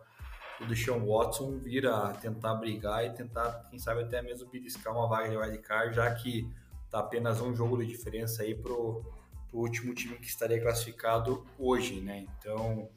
o 0.61 0.65
Deshaun 0.65 1.05
Watson 1.05 1.57
vir 1.59 1.88
a 1.88 2.13
tentar 2.13 2.55
brigar 2.55 3.05
e 3.05 3.11
tentar, 3.11 3.67
quem 3.69 3.77
sabe 3.77 4.03
até 4.03 4.21
mesmo 4.21 4.49
beliscar 4.49 4.93
uma 4.93 5.07
vaga 5.07 5.29
de 5.29 5.38
wildcard, 5.38 5.95
já 5.95 6.13
que 6.13 6.49
Tá 6.89 6.99
apenas 6.99 7.41
um 7.41 7.53
jogo 7.53 7.77
de 7.77 7.85
diferença 7.85 8.43
aí 8.43 8.55
pro, 8.55 9.03
pro 9.49 9.59
último 9.59 9.93
time 9.93 10.17
que 10.17 10.27
estaria 10.27 10.61
classificado 10.61 11.45
hoje, 11.59 11.99
né? 11.99 12.25
Então, 12.39 12.89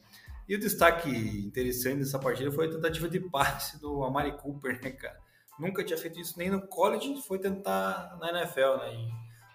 e 0.48 0.54
o 0.54 0.60
destaque 0.60 1.10
interessante 1.10 1.98
dessa 1.98 2.18
partida 2.18 2.52
foi 2.52 2.66
a 2.66 2.70
tentativa 2.70 3.08
de 3.08 3.18
passe 3.18 3.80
do 3.80 4.04
Amari 4.04 4.32
Cooper, 4.36 4.80
né, 4.82 4.90
cara? 4.90 5.18
Nunca 5.58 5.84
tinha 5.84 5.98
feito 5.98 6.20
isso 6.20 6.38
nem 6.38 6.48
no 6.48 6.66
college, 6.68 7.20
foi 7.22 7.38
tentar 7.38 8.16
na 8.20 8.30
NFL, 8.30 8.76
né? 8.78 8.94
E, 8.94 9.08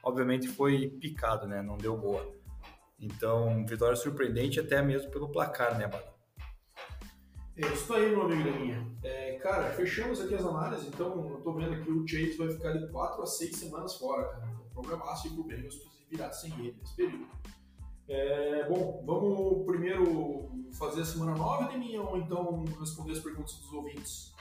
obviamente 0.04 0.50
foi 0.50 0.90
picado, 0.90 1.48
né? 1.48 1.62
Não 1.62 1.78
deu 1.78 1.98
boa. 1.98 2.35
Então, 3.00 3.66
vitória 3.66 3.96
surpreendente 3.96 4.60
até 4.60 4.82
mesmo 4.82 5.12
pelo 5.12 5.30
placar, 5.30 5.78
né, 5.78 5.88
Bada? 5.88 6.14
É 7.58 7.68
isso 7.68 7.94
aí, 7.94 8.10
meu 8.10 8.24
amigo 8.24 8.44
Leninha. 8.44 8.86
É, 9.04 9.34
cara, 9.38 9.72
fechamos 9.72 10.20
aqui 10.20 10.36
as 10.36 10.46
análises, 10.46 10.88
então 10.88 11.30
eu 11.30 11.42
tô 11.42 11.54
vendo 11.54 11.82
que 11.84 11.90
o 11.90 12.06
Chase 12.08 12.38
vai 12.38 12.50
ficar 12.50 12.74
de 12.74 12.88
4 12.90 13.22
a 13.22 13.26
6 13.26 13.56
semanas 13.56 13.96
fora, 13.98 14.28
cara. 14.30 14.46
Então, 14.46 14.66
problemaço 14.84 15.34
pro 15.34 15.44
Bengals 15.44 15.76
se 15.76 16.06
virar 16.10 16.32
sem 16.32 16.52
ele 16.60 16.76
nesse 16.80 16.96
período. 16.96 17.28
É, 18.08 18.68
bom, 18.68 19.04
vamos 19.06 19.66
primeiro 19.66 20.52
fazer 20.74 21.02
a 21.02 21.06
semana 21.06 21.34
9, 21.34 21.74
Leninha, 21.74 22.02
ou 22.02 22.18
então 22.18 22.66
responder 22.80 23.14
as 23.14 23.20
perguntas 23.20 23.56
dos 23.56 23.72
ouvintes? 23.72 24.34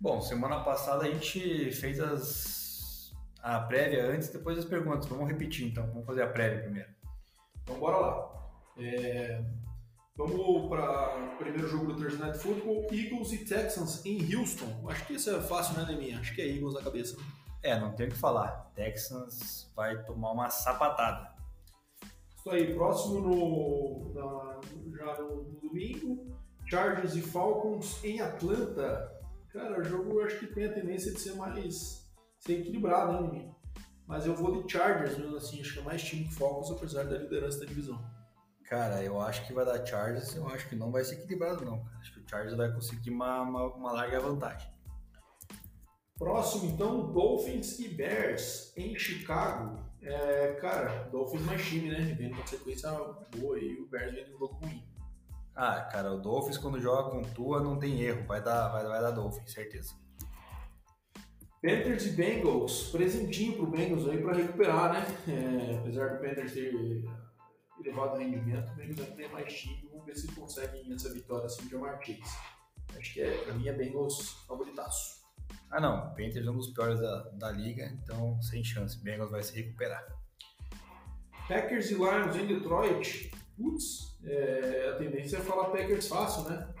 Bom, 0.00 0.20
semana 0.20 0.60
passada 0.60 1.04
a 1.04 1.10
gente 1.10 1.70
fez 1.70 1.98
as... 1.98 3.14
a 3.40 3.60
prévia 3.60 4.06
antes 4.10 4.28
e 4.28 4.32
depois 4.32 4.58
as 4.58 4.64
perguntas. 4.64 5.06
Vamos 5.06 5.28
repetir 5.28 5.66
então, 5.66 5.86
vamos 5.88 6.04
fazer 6.04 6.22
a 6.22 6.28
prévia 6.28 6.60
primeiro. 6.60 6.90
Então 7.62 7.78
bora 7.78 7.96
lá. 7.96 8.32
É... 8.78 9.44
Vamos 10.14 10.68
para 10.68 11.16
o 11.16 11.36
primeiro 11.38 11.66
jogo 11.66 11.86
do 11.86 11.96
Thursday 11.96 12.20
Night 12.20 12.38
Football, 12.38 12.86
Eagles 12.92 13.32
e 13.32 13.44
Texans 13.46 14.04
em 14.04 14.34
Houston. 14.34 14.86
Acho 14.88 15.06
que 15.06 15.14
isso 15.14 15.30
é 15.30 15.40
fácil, 15.40 15.74
né, 15.74 15.86
Deminha? 15.86 16.20
Acho 16.20 16.34
que 16.34 16.42
é 16.42 16.46
Eagles 16.46 16.74
na 16.74 16.82
cabeça. 16.82 17.16
Né? 17.16 17.22
É, 17.62 17.80
não 17.80 17.92
tem 17.92 18.08
o 18.08 18.10
que 18.10 18.16
falar. 18.16 18.70
Texans 18.74 19.72
vai 19.74 20.04
tomar 20.04 20.32
uma 20.32 20.50
sapatada. 20.50 21.32
Isso 22.36 22.50
aí, 22.50 22.74
próximo 22.74 23.20
no, 23.20 24.12
na, 24.14 24.60
já 24.98 25.18
no, 25.22 25.44
no, 25.44 25.60
domingo, 25.60 26.36
Chargers 26.68 27.14
e 27.14 27.22
Falcons 27.22 28.04
em 28.04 28.20
Atlanta. 28.20 29.10
Cara, 29.50 29.80
o 29.80 29.84
jogo 29.84 30.20
eu 30.20 30.26
acho 30.26 30.40
que 30.40 30.48
tem 30.48 30.66
a 30.66 30.72
tendência 30.72 31.12
de 31.12 31.20
ser 31.20 31.36
mais 31.36 32.06
ser 32.38 32.60
equilibrado, 32.60 33.12
né, 33.12 33.30
Deminha? 33.30 33.54
Mas 34.06 34.26
eu 34.26 34.34
vou 34.34 34.62
de 34.62 34.70
Chargers 34.70 35.16
mesmo 35.16 35.36
assim, 35.36 35.60
acho 35.60 35.74
que 35.74 35.78
é 35.78 35.82
mais 35.82 36.02
time 36.02 36.24
que 36.24 36.34
Falcons, 36.34 36.70
apesar 36.70 37.04
da 37.04 37.18
liderança 37.18 37.60
da 37.60 37.66
divisão. 37.66 38.02
Cara, 38.64 39.02
eu 39.02 39.20
acho 39.20 39.46
que 39.46 39.52
vai 39.52 39.64
dar 39.64 39.84
Chargers, 39.84 40.34
eu 40.34 40.48
acho 40.48 40.68
que 40.68 40.74
não 40.74 40.90
vai 40.90 41.04
ser 41.04 41.16
equilibrado 41.16 41.64
não. 41.64 41.84
Acho 42.00 42.14
que 42.14 42.20
o 42.20 42.28
Chargers 42.28 42.56
vai 42.56 42.72
conseguir 42.72 43.10
uma, 43.10 43.42
uma, 43.42 43.74
uma 43.74 43.92
larga 43.92 44.20
vantagem. 44.20 44.72
Próximo, 46.18 46.70
então, 46.70 47.12
Dolphins 47.12 47.78
e 47.80 47.88
Bears 47.88 48.72
em 48.76 48.96
Chicago. 48.96 49.82
É, 50.00 50.52
cara, 50.54 51.04
Dolphins 51.10 51.42
mais 51.42 51.64
time, 51.64 51.90
né? 51.90 52.00
Vendo 52.18 52.34
uma 52.34 52.46
sequência 52.46 52.90
boa 53.36 53.58
e 53.58 53.80
o 53.80 53.86
Bears 53.88 54.14
vem 54.14 54.24
um 54.24 54.30
jogo 54.30 54.46
ruim. 54.46 54.82
Ah, 55.54 55.82
cara, 55.82 56.12
o 56.12 56.18
Dolphins 56.18 56.56
quando 56.56 56.80
joga 56.80 57.10
com 57.10 57.22
Tua 57.22 57.60
não 57.60 57.78
tem 57.78 58.00
erro, 58.00 58.26
vai 58.26 58.42
dar, 58.42 58.68
vai, 58.68 58.84
vai 58.84 59.00
dar 59.02 59.10
Dolphins, 59.10 59.52
certeza. 59.52 59.94
Panthers 61.62 62.06
e 62.06 62.10
Bengals, 62.10 62.90
presentinho 62.90 63.56
pro 63.56 63.68
Bengals 63.68 64.08
aí 64.08 64.20
para 64.20 64.36
recuperar, 64.36 64.92
né? 64.92 65.06
É, 65.28 65.78
apesar 65.78 66.08
do 66.08 66.20
Panthers 66.20 66.52
ter 66.54 66.74
elevado 67.80 68.18
rendimento, 68.18 68.72
o 68.72 68.74
Bengals 68.74 68.98
ainda 68.98 69.16
tem 69.16 69.28
mais 69.30 69.54
time, 69.54 69.88
vamos 69.88 70.04
ver 70.04 70.16
se 70.16 70.26
conseguem 70.32 70.92
essa 70.92 71.12
vitória 71.14 71.46
assim 71.46 71.62
de 71.62 71.70
Jamar 71.70 72.02
Chase. 72.02 72.20
Acho 72.96 73.14
que 73.14 73.20
é, 73.20 73.30
pra 73.44 73.54
mim 73.54 73.68
é 73.68 73.72
Bengals 73.72 74.44
favoritaço. 74.48 75.22
Ah 75.70 75.80
não, 75.80 76.08
o 76.08 76.10
Panthers 76.16 76.44
é 76.44 76.50
um 76.50 76.56
dos 76.56 76.72
piores 76.72 76.98
da, 76.98 77.22
da 77.34 77.52
liga, 77.52 77.86
então 78.02 78.42
sem 78.42 78.64
chance, 78.64 79.00
Bengals 79.00 79.30
vai 79.30 79.42
se 79.44 79.54
recuperar. 79.54 80.04
Packers 81.46 81.92
e 81.92 81.94
Lions 81.94 82.34
em 82.34 82.46
Detroit, 82.46 83.30
putz, 83.56 84.18
é, 84.24 84.90
a 84.92 84.96
tendência 84.96 85.36
é 85.36 85.40
falar 85.40 85.70
Packers 85.70 86.08
fácil, 86.08 86.42
né? 86.50 86.71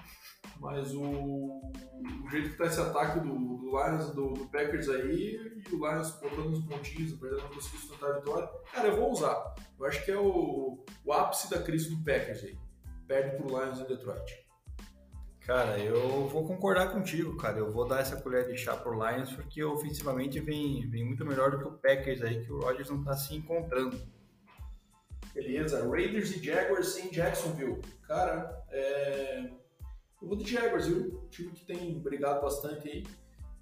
Mas 0.62 0.94
o, 0.94 1.02
o 1.02 2.30
jeito 2.30 2.50
que 2.50 2.56
tá 2.56 2.66
esse 2.66 2.80
ataque 2.80 3.18
do, 3.18 3.34
do 3.34 3.70
Lions, 3.70 4.14
do, 4.14 4.28
do, 4.28 4.46
Packers 4.46 4.88
aí, 4.88 5.34
e 5.68 5.74
o 5.74 5.76
Lions 5.76 6.12
botando 6.20 6.52
uns 6.52 6.64
pontinhos, 6.64 7.14
apesar 7.14 7.34
de 7.34 7.42
não 7.42 7.48
conseguir 7.48 7.78
sustentar 7.78 8.10
a 8.10 8.18
vitória, 8.20 8.48
cara, 8.72 8.88
eu 8.88 8.96
vou 8.96 9.10
usar. 9.10 9.56
Eu 9.76 9.86
acho 9.86 10.04
que 10.04 10.12
é 10.12 10.16
o, 10.16 10.84
o 11.04 11.12
ápice 11.12 11.50
da 11.50 11.60
crise 11.60 11.90
do 11.90 12.04
Packers 12.04 12.44
aí. 12.44 12.56
Perde 13.08 13.36
pro 13.36 13.48
Lions 13.48 13.80
em 13.80 13.86
Detroit. 13.86 14.46
Cara, 15.40 15.76
eu 15.80 16.28
vou 16.28 16.46
concordar 16.46 16.92
contigo, 16.92 17.36
cara. 17.36 17.58
Eu 17.58 17.72
vou 17.72 17.84
dar 17.84 17.98
essa 17.98 18.20
colher 18.20 18.46
de 18.46 18.56
chá 18.56 18.76
pro 18.76 18.94
Lions 18.94 19.32
porque 19.32 19.64
ofensivamente 19.64 20.38
vem, 20.38 20.88
vem 20.88 21.04
muito 21.04 21.26
melhor 21.26 21.50
do 21.50 21.58
que 21.58 21.66
o 21.66 21.72
Packers 21.72 22.22
aí, 22.22 22.44
que 22.44 22.52
o 22.52 22.60
Rodgers 22.60 22.88
não 22.88 23.02
tá 23.02 23.16
se 23.16 23.34
encontrando. 23.34 24.00
Beleza, 25.34 25.84
Raiders 25.88 26.36
e 26.36 26.44
Jaguars 26.44 26.96
em 26.98 27.10
Jacksonville. 27.10 27.80
Cara, 28.06 28.64
é 28.70 29.50
eu 30.22 30.28
vou 30.28 30.36
de 30.36 30.48
Jaguars, 30.48 30.86
viu? 30.86 31.20
Time 31.30 31.50
que 31.50 31.64
tem 31.64 31.98
brigado 31.98 32.40
bastante 32.40 32.88
aí, 32.88 33.04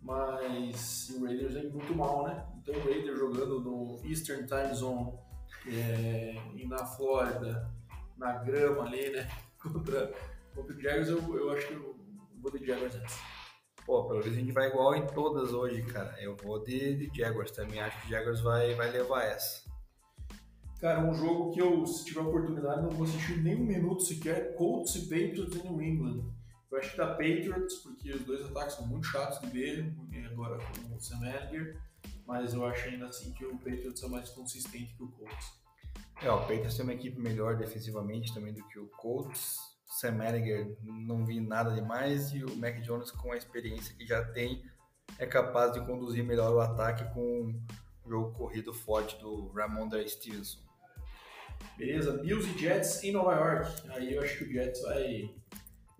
mas 0.02 1.10
o 1.10 1.24
Raiders 1.24 1.56
é 1.56 1.62
muito 1.62 1.94
mal, 1.94 2.26
né? 2.26 2.46
Então 2.58 2.74
o 2.74 2.84
Raiders 2.84 3.18
jogando 3.18 3.60
no 3.60 3.98
Eastern 4.04 4.46
Time 4.46 4.74
Zone 4.74 5.18
é, 5.66 6.36
e 6.54 6.66
na 6.66 6.84
Flórida, 6.84 7.70
na 8.16 8.34
grama 8.34 8.84
ali, 8.84 9.10
né? 9.10 9.26
Contra, 9.60 10.10
contra 10.54 10.74
o 10.74 10.80
Jaguars, 10.80 11.08
eu, 11.08 11.36
eu 11.36 11.52
acho 11.52 11.66
que 11.66 11.74
eu 11.74 11.94
vou 12.40 12.50
de 12.50 12.64
Jaguars 12.64 12.94
antes. 12.94 13.18
Pô, 13.84 14.04
pelo 14.04 14.20
menos 14.20 14.34
a 14.34 14.40
gente 14.40 14.52
vai 14.52 14.68
igual 14.68 14.94
em 14.94 15.06
todas 15.06 15.52
hoje, 15.52 15.82
cara. 15.82 16.16
Eu 16.18 16.34
vou 16.34 16.62
de, 16.64 17.08
de 17.08 17.18
Jaguars 17.18 17.50
também. 17.50 17.78
Acho 17.78 18.00
que 18.00 18.08
Jaguars 18.08 18.40
vai, 18.40 18.74
vai 18.74 18.90
levar 18.90 19.24
essa. 19.24 19.68
Cara, 20.80 21.00
um 21.00 21.12
jogo 21.12 21.50
que 21.50 21.60
eu, 21.60 21.84
se 21.84 22.06
tiver 22.06 22.20
oportunidade, 22.20 22.80
não 22.80 22.88
vou 22.88 23.04
assistir 23.04 23.42
nem 23.42 23.54
um 23.54 23.66
minuto 23.66 24.02
sequer. 24.02 24.54
Colts 24.54 24.94
e 24.94 25.00
Patriots 25.02 25.56
em 25.56 25.68
New 25.68 25.82
England. 25.82 26.39
Eu 26.70 26.78
acho 26.78 26.92
que 26.92 26.96
da 26.96 27.08
Patriots, 27.08 27.74
porque 27.76 28.12
os 28.12 28.24
dois 28.24 28.44
ataques 28.44 28.76
são 28.76 28.86
muito 28.86 29.06
chatos 29.08 29.40
de 29.40 29.48
ver, 29.48 29.92
agora 30.30 30.56
com 30.58 30.94
o 30.94 31.00
Sam 31.00 31.28
Edgar, 31.28 31.74
mas 32.26 32.54
eu 32.54 32.64
acho 32.64 32.88
ainda 32.88 33.06
assim 33.06 33.32
que 33.32 33.44
o 33.44 33.56
Patriots 33.58 34.02
é 34.02 34.08
mais 34.08 34.28
consistente 34.30 34.94
que 34.94 35.02
o 35.02 35.08
Colts. 35.08 35.60
É, 36.22 36.30
o 36.30 36.38
Patriots 36.40 36.76
tem 36.76 36.84
uma 36.84 36.94
equipe 36.94 37.18
melhor 37.18 37.56
defensivamente 37.56 38.32
também 38.32 38.54
do 38.54 38.66
que 38.68 38.78
o 38.78 38.86
Colts. 38.86 39.58
Sam 39.86 40.24
Edgar 40.24 40.68
não 40.82 41.26
vi 41.26 41.40
nada 41.40 41.72
demais 41.72 42.32
e 42.32 42.44
o 42.44 42.56
Mac 42.56 42.80
Jones 42.82 43.10
com 43.10 43.32
a 43.32 43.36
experiência 43.36 43.96
que 43.96 44.06
já 44.06 44.24
tem 44.32 44.62
é 45.18 45.26
capaz 45.26 45.72
de 45.72 45.84
conduzir 45.84 46.22
melhor 46.22 46.54
o 46.54 46.60
ataque 46.60 47.04
com 47.12 47.52
o 48.04 48.08
jogo 48.08 48.32
corrido 48.32 48.72
forte 48.72 49.18
do 49.18 49.48
Ramondre 49.48 50.08
Stevenson. 50.08 50.60
Beleza, 51.76 52.12
Bills 52.18 52.48
e 52.48 52.58
Jets 52.58 53.02
em 53.02 53.12
Nova 53.12 53.34
York. 53.34 53.90
Aí 53.90 54.14
eu 54.14 54.22
acho 54.22 54.38
que 54.38 54.44
o 54.44 54.52
Jets 54.52 54.82
vai 54.82 55.34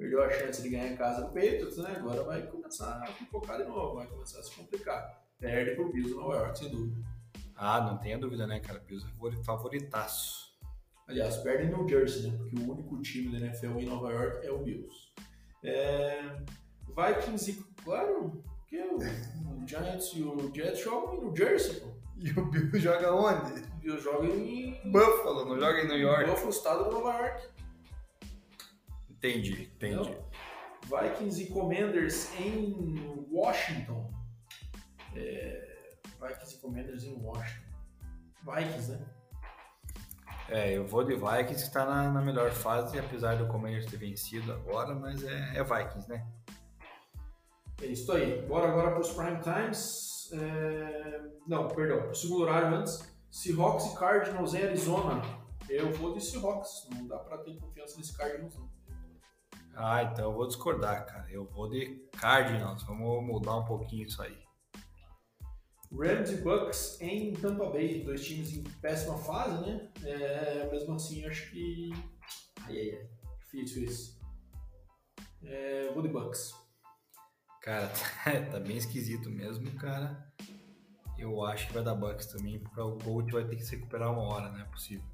perdeu 0.01 0.22
a 0.22 0.30
chance 0.30 0.62
de 0.62 0.70
ganhar 0.70 0.86
em 0.86 0.96
casa 0.96 1.20
do 1.20 1.26
Patriots, 1.26 1.76
né? 1.76 1.94
Agora 1.98 2.24
vai 2.24 2.46
começar 2.46 3.03
a 3.03 3.07
focar 3.30 3.59
de 3.59 3.64
novo, 3.64 3.96
vai 3.96 4.07
começar 4.07 4.40
a 4.40 4.42
se 4.42 4.57
complicar. 4.57 5.22
Perde 5.38 5.74
pro 5.74 5.92
Bills 5.92 6.14
Nova 6.14 6.36
York, 6.36 6.59
sem 6.59 6.70
dúvida. 6.70 6.96
Ah, 7.55 7.82
não 7.82 7.98
tenha 7.98 8.16
dúvida, 8.16 8.46
né, 8.46 8.61
cara? 8.61 8.80
Bills 8.80 9.07
é 9.07 9.44
favoritaço. 9.44 10.59
Aliás, 11.07 11.36
perde 11.38 11.64
em 11.64 11.68
New 11.68 11.86
Jersey, 11.86 12.30
né? 12.30 12.38
Porque 12.38 12.57
o 12.57 12.72
único 12.72 12.98
time 13.03 13.30
da 13.30 13.46
NFL 13.46 13.78
em 13.78 13.84
Nova 13.84 14.11
York 14.11 14.46
é 14.46 14.51
o 14.51 14.62
Bills. 14.62 15.12
É... 15.62 16.22
Vikings 16.88 17.51
e... 17.51 17.64
Claro, 17.84 18.42
porque 18.59 18.82
o 18.82 19.66
Giants 19.66 20.12
e 20.14 20.22
o 20.22 20.55
Jets 20.55 20.80
jogam 20.80 21.16
em 21.16 21.20
New 21.24 21.36
Jersey, 21.36 21.78
pô. 21.80 21.88
E 22.16 22.30
o 22.38 22.46
Bills 22.46 22.78
joga 22.78 23.14
onde? 23.14 23.61
O 23.61 23.76
Bills 23.80 24.03
joga 24.03 24.26
em 24.28 24.80
Buffalo, 24.90 25.44
não 25.44 25.61
joga 25.61 25.82
em 25.82 25.88
New 25.88 25.98
York. 25.98 26.30
Buffalo, 26.30 26.51
estado 26.51 26.84
de 26.84 26.90
Nova 26.90 27.18
York. 27.18 27.60
Entendi, 29.23 29.71
entendi. 29.75 29.95
Entendeu? 30.01 30.25
Vikings 30.85 31.43
e 31.43 31.47
Commanders 31.49 32.35
em 32.41 33.27
Washington. 33.31 34.11
É, 35.14 35.97
Vikings 36.18 36.57
e 36.57 36.59
Commanders 36.59 37.05
em 37.05 37.14
Washington. 37.23 37.71
Vikings, 38.43 38.93
né? 38.93 39.07
É, 40.49 40.73
eu 40.73 40.87
vou 40.87 41.05
de 41.05 41.14
Vikings 41.14 41.55
que 41.55 41.61
está 41.61 41.85
na, 41.85 42.11
na 42.11 42.23
melhor 42.23 42.51
fase, 42.51 42.99
apesar 42.99 43.37
do 43.37 43.47
Commanders 43.47 43.87
ter 43.87 43.99
vencido 43.99 44.53
agora, 44.53 44.95
mas 44.95 45.23
é, 45.23 45.59
é 45.59 45.62
Vikings, 45.62 46.09
né? 46.09 46.27
É 47.83 47.87
isso 47.87 48.11
aí. 48.12 48.41
Bora 48.47 48.68
agora 48.68 48.91
para 48.91 49.01
os 49.01 49.12
prime 49.12 49.41
times. 49.41 50.31
É, 50.33 51.21
Não, 51.47 51.68
perdão. 51.68 52.11
O 52.11 52.14
segundo 52.14 52.43
horário 52.43 52.75
antes. 52.75 53.11
Seahawks 53.31 53.87
e 53.87 53.97
Cardinals 53.97 54.55
em 54.55 54.62
Arizona. 54.62 55.23
Eu 55.68 55.93
vou 55.93 56.14
de 56.14 56.21
Seahawks. 56.25 56.89
Não 56.91 57.07
dá 57.07 57.18
para 57.18 57.39
ter 57.39 57.57
confiança 57.59 57.97
nesse 57.99 58.16
Cardinals, 58.16 58.57
não. 58.57 58.80
Ah, 59.75 60.03
então 60.03 60.27
eu 60.27 60.33
vou 60.33 60.47
discordar, 60.47 61.07
cara. 61.07 61.31
Eu 61.31 61.45
vou 61.47 61.68
de 61.68 62.09
Cardinals. 62.18 62.83
Vamos 62.85 63.25
mudar 63.25 63.57
um 63.57 63.64
pouquinho 63.64 64.07
isso 64.07 64.23
aí. 64.23 64.37
Rams 65.93 66.31
e 66.31 66.37
Bucks 66.37 67.01
em 67.01 67.33
Tampa 67.33 67.68
Bay, 67.68 68.05
dois 68.05 68.25
times 68.25 68.53
em 68.53 68.62
péssima 68.62 69.18
fase, 69.18 69.61
né? 69.66 69.91
É, 70.05 70.68
mesmo 70.71 70.95
assim, 70.95 71.27
acho 71.27 71.51
que. 71.51 71.91
Ai, 72.62 72.79
ai, 72.79 72.91
ai. 72.91 73.09
Difícil 73.41 73.85
isso. 73.85 74.21
É, 75.43 75.91
vou 75.93 76.03
de 76.03 76.09
Bucks. 76.09 76.55
Cara, 77.62 77.91
tá 78.53 78.61
bem 78.61 78.77
esquisito 78.77 79.29
mesmo, 79.29 79.71
cara. 79.73 80.33
Eu 81.18 81.45
acho 81.45 81.66
que 81.66 81.75
vai 81.75 81.83
dar 81.83 81.95
Bucks 81.95 82.27
também, 82.27 82.61
porque 82.61 82.81
o 82.81 82.97
Gold 82.97 83.33
vai 83.33 83.45
ter 83.45 83.57
que 83.57 83.64
se 83.64 83.77
recuperar 83.77 84.12
uma 84.12 84.23
hora, 84.23 84.51
não 84.51 84.61
é 84.61 84.64
possível. 84.64 85.05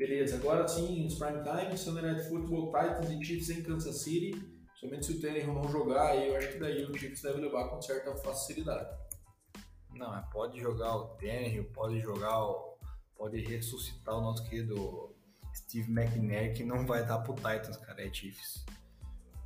Beleza, 0.00 0.36
agora 0.36 0.66
sim, 0.66 1.06
os 1.06 1.16
prime 1.16 1.42
time, 1.42 1.76
Sunday 1.76 2.02
Night 2.02 2.26
Football, 2.26 2.72
Titans 2.72 3.10
e 3.10 3.22
Chiefs 3.22 3.50
em 3.50 3.62
Kansas 3.62 4.00
City. 4.00 4.32
Somente 4.74 5.04
se 5.04 5.12
o 5.12 5.20
Tannehill 5.20 5.52
não 5.52 5.68
jogar, 5.68 6.12
aí 6.12 6.26
eu 6.26 6.36
acho 6.36 6.52
que 6.52 6.58
daí 6.58 6.86
o 6.86 6.96
Chiefs 6.96 7.20
deve 7.20 7.38
levar 7.38 7.68
com 7.68 7.82
certa 7.82 8.16
facilidade. 8.16 8.88
Não, 9.92 10.08
mas 10.08 10.26
pode 10.30 10.58
jogar 10.58 10.96
o 10.96 11.08
Tannehill, 11.16 11.64
pode 11.74 12.00
jogar 12.00 12.46
o... 12.46 12.78
Pode 13.14 13.42
ressuscitar 13.42 14.16
o 14.16 14.22
nosso 14.22 14.42
querido 14.48 15.14
Steve 15.54 15.92
McNair, 15.92 16.54
que 16.54 16.64
não 16.64 16.86
vai 16.86 17.04
dar 17.04 17.18
pro 17.18 17.34
Titans, 17.34 17.76
cara, 17.76 18.02
é 18.02 18.10
Chiefs. 18.10 18.64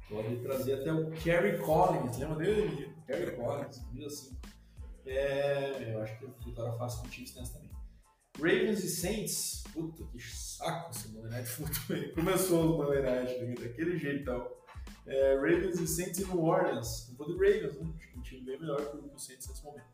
Pode 0.09 0.37
trazer 0.37 0.75
até 0.75 0.93
o 0.93 1.11
Kerry 1.11 1.59
Collins, 1.59 2.17
lembra 2.17 2.37
dele? 2.37 2.95
Kerry 3.09 3.37
Collins, 3.37 3.85
viu 3.93 4.07
assim. 4.07 4.39
É, 5.05 5.93
eu 5.93 6.01
acho 6.01 6.17
que 6.17 6.27
a 6.27 6.45
vitória 6.45 6.73
fácil 6.75 7.01
com 7.01 7.09
o 7.09 7.11
Chiefs 7.11 7.35
nessa. 7.35 7.64
Ravens 8.39 8.83
e 8.83 8.89
Saints, 8.89 9.65
puta 9.73 10.05
que 10.05 10.19
saco 10.21 10.91
esse 10.91 11.09
Monday 11.09 11.31
Night 11.31 11.49
Football. 11.49 12.15
Começou 12.15 12.75
o 12.75 12.79
Monday 12.79 13.03
Night 13.03 13.63
daquele 13.63 13.97
jeitão. 13.97 14.51
É, 15.07 15.37
Ravens 15.37 15.81
e 15.81 15.87
Saints 15.87 16.21
em 16.21 16.25
New 16.25 16.43
Orleans. 16.43 17.09
Eu 17.11 17.17
vou 17.17 17.27
do 17.29 17.35
Ravens, 17.35 17.79
né? 17.79 17.93
Acho 17.97 18.11
que 18.11 18.19
um 18.19 18.23
time 18.23 18.45
bem 18.45 18.59
melhor 18.59 18.79
que 18.79 18.97
o 18.97 19.19
Saints 19.19 19.49
nesse 19.49 19.65
momento. 19.65 19.87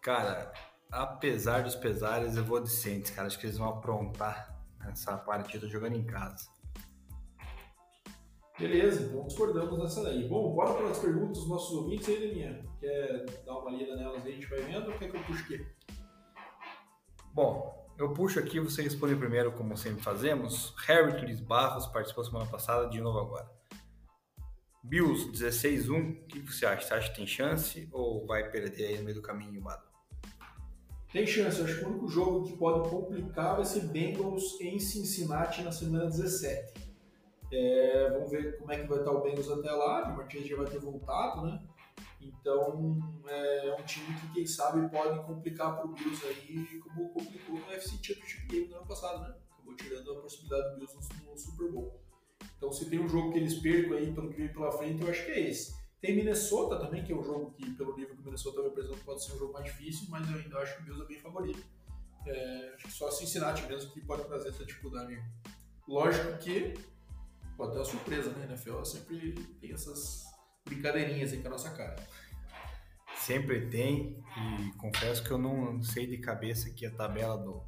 Cara, 0.00 0.52
apesar 0.90 1.64
dos 1.64 1.74
pesares, 1.74 2.36
eu 2.36 2.44
vou 2.44 2.60
de 2.60 2.70
Saints, 2.70 3.10
cara. 3.10 3.26
Acho 3.26 3.38
que 3.38 3.46
eles 3.46 3.58
vão 3.58 3.68
aprontar 3.68 4.56
essa 4.88 5.16
partida 5.16 5.66
jogando 5.68 5.96
em 5.96 6.04
casa. 6.04 6.48
Beleza, 8.58 9.02
então 9.02 9.24
discordamos 9.26 9.78
nessa 9.78 10.02
daí. 10.02 10.28
Bom, 10.28 10.54
bora 10.54 10.74
para 10.74 10.90
as 10.90 10.98
perguntas 10.98 11.38
dos 11.38 11.48
nossos 11.48 11.76
ouvintes 11.76 12.08
aí, 12.08 12.20
Deminha. 12.20 12.64
Quer 12.80 13.24
dar 13.44 13.58
uma 13.58 13.70
lida 13.70 13.96
nelas 13.96 14.24
aí, 14.24 14.32
a 14.32 14.34
gente 14.34 14.46
vai 14.46 14.60
vendo 14.60 14.90
ou 14.90 14.98
quer 14.98 15.10
que 15.10 15.16
eu 15.16 15.22
puxe 15.22 15.42
o 15.42 15.46
quê? 15.46 15.66
Bom, 17.38 17.86
eu 17.96 18.12
puxo 18.12 18.40
aqui, 18.40 18.58
você 18.58 18.82
responde 18.82 19.14
primeiro, 19.14 19.52
como 19.52 19.76
sempre 19.76 20.02
fazemos. 20.02 20.74
Harry 20.88 21.22
Luiz 21.22 21.38
Barros 21.38 21.86
participou 21.86 22.24
semana 22.24 22.46
passada, 22.46 22.88
de 22.88 23.00
novo 23.00 23.16
agora. 23.20 23.48
Bills 24.82 25.30
16-1, 25.30 26.24
o 26.24 26.26
que 26.26 26.40
você 26.40 26.66
acha? 26.66 26.84
Você 26.84 26.94
acha 26.94 27.10
que 27.10 27.16
tem 27.16 27.28
chance 27.28 27.88
ou 27.92 28.26
vai 28.26 28.50
perder 28.50 28.86
aí 28.86 28.98
no 28.98 29.04
meio 29.04 29.14
do 29.14 29.22
caminho, 29.22 29.62
Bado? 29.62 29.84
Tem 31.12 31.24
chance, 31.24 31.60
eu 31.60 31.66
acho 31.66 31.78
que 31.78 31.84
o 31.84 31.88
único 31.90 32.08
jogo 32.08 32.44
que 32.44 32.56
pode 32.56 32.90
complicar 32.90 33.54
vai 33.54 33.64
ser 33.64 33.86
Bengals 33.86 34.60
em 34.60 34.80
Cincinnati 34.80 35.62
na 35.62 35.70
semana 35.70 36.06
17. 36.06 36.90
É, 37.52 38.10
vamos 38.14 38.32
ver 38.32 38.58
como 38.58 38.72
é 38.72 38.80
que 38.80 38.88
vai 38.88 38.98
estar 38.98 39.12
o 39.12 39.20
Bengals 39.20 39.48
até 39.48 39.70
lá, 39.70 40.08
o 40.08 40.16
Martins 40.16 40.44
já 40.44 40.56
vai 40.56 40.66
ter 40.66 40.80
voltado, 40.80 41.42
né? 41.42 41.62
Então 42.28 42.98
é 43.26 43.76
um 43.78 43.84
time 43.84 44.14
que, 44.20 44.32
quem 44.34 44.46
sabe, 44.46 44.88
pode 44.90 45.24
complicar 45.26 45.76
para 45.76 45.86
o 45.86 45.92
Bills 45.92 46.24
aí, 46.26 46.78
como 46.80 47.08
complicou 47.10 47.58
no 47.58 47.66
UFC 47.68 47.96
Championship 48.02 48.46
Game 48.46 48.68
no 48.68 48.76
ano 48.76 48.86
passado, 48.86 49.20
né? 49.22 49.34
Acabou 49.52 49.74
tirando 49.76 50.12
a 50.12 50.20
possibilidade 50.20 50.70
do 50.70 50.76
Bills 50.76 50.94
no, 51.24 51.38
Super 51.38 51.72
Bowl. 51.72 52.00
Então, 52.56 52.72
se 52.72 52.90
tem 52.90 52.98
um 52.98 53.08
jogo 53.08 53.32
que 53.32 53.38
eles 53.38 53.54
percam 53.60 53.96
aí 53.96 54.12
pelo 54.12 54.30
que 54.30 54.36
vem 54.36 54.52
pela 54.52 54.72
frente, 54.72 55.02
eu 55.02 55.10
acho 55.10 55.24
que 55.24 55.30
é 55.30 55.48
esse. 55.48 55.76
Tem 56.00 56.14
Minnesota 56.14 56.78
também, 56.78 57.04
que 57.04 57.12
é 57.12 57.16
um 57.16 57.24
jogo 57.24 57.50
que, 57.52 57.70
pelo 57.72 57.96
nível 57.96 58.14
que 58.14 58.22
o 58.22 58.24
Minnesota 58.24 58.62
vai 58.62 58.98
pode 59.04 59.24
ser 59.24 59.32
um 59.34 59.38
jogo 59.38 59.52
mais 59.52 59.64
difícil, 59.64 60.06
mas 60.10 60.28
eu 60.30 60.36
ainda 60.36 60.58
acho 60.58 60.76
que 60.76 60.82
o 60.82 60.84
Bills 60.84 61.02
é 61.02 61.06
bem 61.06 61.20
favorito. 61.20 61.64
É, 62.26 62.72
acho 62.74 62.84
que 62.84 62.92
só 62.92 63.10
Cincinnati 63.10 63.66
mesmo 63.66 63.90
que 63.92 64.00
pode 64.00 64.24
trazer 64.24 64.50
essa 64.50 64.64
dificuldade. 64.64 65.20
Lógico 65.86 66.36
que 66.38 66.74
pode 67.56 67.72
ter 67.72 67.78
uma 67.78 67.84
surpresa, 67.84 68.30
né? 68.30 68.44
A 68.44 68.46
NFL 68.46 68.82
sempre 68.84 69.32
tem 69.60 69.72
essas 69.72 70.24
brincadeirinhas 70.68 71.32
aí 71.32 71.40
com 71.40 71.48
a 71.48 71.52
nossa 71.52 71.70
cara. 71.70 71.96
Sempre 73.16 73.66
tem, 73.68 74.16
e 74.36 74.72
confesso 74.78 75.22
que 75.24 75.30
eu 75.30 75.38
não 75.38 75.82
sei 75.82 76.06
de 76.06 76.18
cabeça 76.18 76.68
aqui 76.68 76.86
a 76.86 76.90
tabela 76.90 77.36
do, 77.36 77.62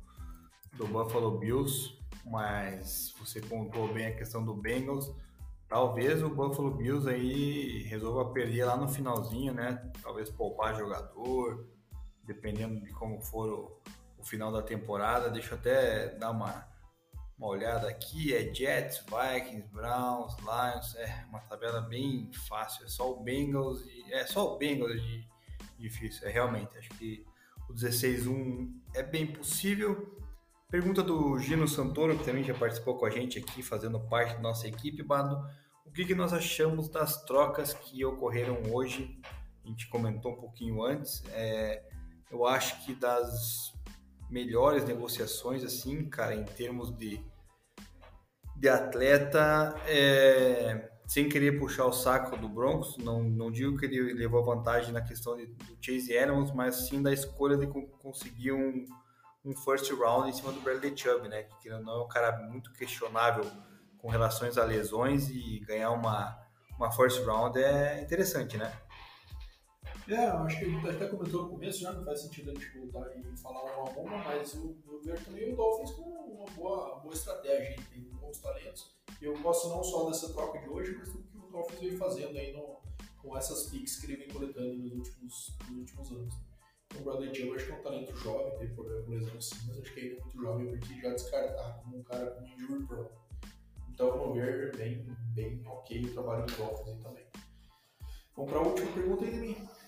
do 0.74 0.86
Buffalo 0.86 1.38
Bills, 1.38 1.98
mas 2.24 3.14
você 3.18 3.40
contou 3.40 3.92
bem 3.92 4.06
a 4.06 4.16
questão 4.16 4.44
do 4.44 4.54
Bengals. 4.54 5.12
Talvez 5.68 6.22
o 6.22 6.30
Buffalo 6.30 6.70
Bills 6.72 7.08
aí 7.08 7.82
resolva 7.84 8.32
perder 8.32 8.64
lá 8.64 8.76
no 8.76 8.88
finalzinho, 8.88 9.52
né? 9.52 9.90
Talvez 10.02 10.30
poupar 10.30 10.76
jogador, 10.76 11.66
dependendo 12.24 12.80
de 12.80 12.90
como 12.92 13.20
for 13.20 13.48
o, 13.48 13.80
o 14.18 14.24
final 14.24 14.50
da 14.50 14.62
temporada. 14.62 15.30
Deixa 15.30 15.54
eu 15.54 15.58
até 15.58 16.08
dar 16.16 16.30
uma, 16.30 16.66
uma 17.40 17.48
olhada 17.48 17.88
aqui. 17.88 18.34
É 18.34 18.54
Jets, 18.54 18.98
Vikings, 18.98 19.66
Browns, 19.72 20.36
Lions. 20.40 20.94
É 20.96 21.24
uma 21.30 21.40
tabela 21.40 21.80
bem 21.80 22.30
fácil. 22.46 22.84
É 22.84 22.88
só 22.88 23.10
o 23.10 23.20
Bengals 23.20 23.82
e 23.86 24.12
é 24.12 24.26
só 24.26 24.54
o 24.54 24.58
Bengals 24.58 25.00
de 25.00 25.26
difícil. 25.78 26.28
É 26.28 26.30
realmente. 26.30 26.76
Acho 26.76 26.90
que 26.90 27.24
o 27.68 27.72
16-1 27.72 28.70
é 28.94 29.02
bem 29.02 29.26
possível. 29.26 30.18
Pergunta 30.70 31.02
do 31.02 31.36
Gino 31.38 31.66
Santoro, 31.66 32.16
que 32.16 32.24
também 32.24 32.44
já 32.44 32.54
participou 32.54 32.96
com 32.96 33.06
a 33.06 33.10
gente 33.10 33.38
aqui, 33.38 33.62
fazendo 33.62 33.98
parte 33.98 34.34
da 34.34 34.40
nossa 34.40 34.68
equipe, 34.68 35.02
Bado. 35.02 35.42
O 35.84 35.90
que, 35.90 36.04
que 36.04 36.14
nós 36.14 36.32
achamos 36.32 36.88
das 36.88 37.24
trocas 37.24 37.72
que 37.72 38.04
ocorreram 38.04 38.62
hoje? 38.70 39.18
A 39.64 39.68
gente 39.68 39.88
comentou 39.88 40.32
um 40.32 40.36
pouquinho 40.36 40.84
antes. 40.84 41.24
É, 41.32 41.82
eu 42.30 42.46
acho 42.46 42.84
que 42.84 42.94
das 42.94 43.72
melhores 44.30 44.84
negociações, 44.84 45.64
assim, 45.64 46.08
cara, 46.08 46.36
em 46.36 46.44
termos 46.44 46.96
de, 46.96 47.20
de 48.60 48.68
atleta, 48.68 49.74
é, 49.88 50.90
sem 51.06 51.28
querer 51.28 51.58
puxar 51.58 51.86
o 51.86 51.92
saco 51.92 52.36
do 52.36 52.48
Broncos, 52.48 52.96
não, 52.98 53.22
não 53.22 53.50
digo 53.50 53.76
que 53.76 53.86
ele 53.86 54.12
levou 54.12 54.44
vantagem 54.44 54.92
na 54.92 55.00
questão 55.00 55.36
de, 55.36 55.46
do 55.46 55.76
Chase 55.80 56.12
Edmonds, 56.12 56.52
mas 56.54 56.88
sim 56.88 57.02
da 57.02 57.12
escolha 57.12 57.56
de 57.56 57.66
conseguir 57.66 58.52
um 58.52 58.84
um 59.44 59.56
first 59.56 59.90
round 59.92 60.28
em 60.28 60.32
cima 60.32 60.52
do 60.52 60.60
Bradley 60.60 60.96
Chubb, 60.96 61.28
né? 61.28 61.44
Que 61.60 61.70
não 61.70 62.00
é 62.00 62.04
um 62.04 62.08
cara 62.08 62.36
muito 62.48 62.72
questionável 62.72 63.50
com 63.98 64.08
relações 64.08 64.58
a 64.58 64.64
lesões 64.64 65.28
e 65.30 65.60
ganhar 65.60 65.90
uma, 65.90 66.38
uma 66.76 66.90
first 66.90 67.24
round 67.24 67.58
é 67.58 68.02
interessante, 68.02 68.56
né? 68.56 68.72
É, 70.10 70.26
acho 70.26 70.58
que 70.58 70.64
a 70.64 70.68
gente 70.68 70.88
até 70.88 71.06
comentou 71.06 71.44
no 71.44 71.50
começo, 71.50 71.78
já 71.78 71.92
não 71.92 72.04
faz 72.04 72.22
sentido 72.22 72.50
a 72.50 72.54
gente 72.54 72.76
voltar 72.76 73.16
e 73.16 73.36
falar 73.36 73.62
uma 73.62 73.88
a 73.88 73.96
uma, 73.96 74.18
mas 74.24 74.54
eu, 74.56 74.76
eu 74.84 75.00
vejo 75.00 75.24
também 75.24 75.52
o 75.52 75.56
Dolphins 75.56 75.92
com 75.92 76.02
uma 76.02 76.46
boa, 76.46 76.98
boa 76.98 77.14
estratégia, 77.14 77.76
tem 77.92 78.02
bons 78.02 78.38
talentos. 78.38 78.96
Eu 79.22 79.38
gosto 79.40 79.68
não 79.68 79.84
só 79.84 80.08
dessa 80.08 80.32
troca 80.32 80.58
de 80.58 80.68
hoje, 80.68 80.96
mas 80.98 81.12
do 81.12 81.22
que 81.22 81.38
o 81.38 81.48
Dolphins 81.52 81.80
vem 81.80 81.96
fazendo 81.96 82.36
aí 82.36 82.52
no, 82.52 82.80
com 83.18 83.36
essas 83.36 83.70
picks 83.70 84.00
que 84.00 84.06
ele 84.06 84.16
vem 84.16 84.28
coletando 84.30 84.74
nos 84.74 84.92
últimos, 84.92 85.56
nos 85.68 85.78
últimos 85.78 86.10
anos. 86.10 86.34
O 86.98 87.04
Bradley 87.04 87.32
Chubb 87.32 87.54
acho 87.54 87.66
que 87.66 87.72
é 87.72 87.76
um 87.76 87.82
talento 87.82 88.16
jovem, 88.16 88.58
tem 88.58 88.74
problema 88.74 89.02
com 89.04 89.10
lesão 89.12 89.40
sim, 89.40 89.56
mas 89.68 89.78
acho 89.78 89.94
que 89.94 90.00
ainda 90.00 90.16
é 90.16 90.20
muito 90.20 90.42
jovem 90.42 90.66
para 90.76 91.02
já 91.02 91.14
descartar 91.14 91.82
como 91.84 91.98
um 91.98 92.02
cara 92.02 92.32
com 92.32 92.44
injury 92.44 92.84
prone. 92.84 93.10
Então, 93.88 94.10
vamos 94.18 94.34
ver, 94.34 94.76
bem, 94.76 95.06
bem 95.34 95.62
ok 95.64 96.04
o 96.04 96.12
trabalho 96.14 96.46
do 96.46 96.56
Dolphins 96.56 97.00
também. 97.00 97.26
Vamos 98.34 98.50
para 98.50 98.60
a 98.60 98.66
última 98.66 98.92
pergunta 98.92 99.24
aí 99.24 99.30
de 99.30 99.38
mim. 99.38 99.79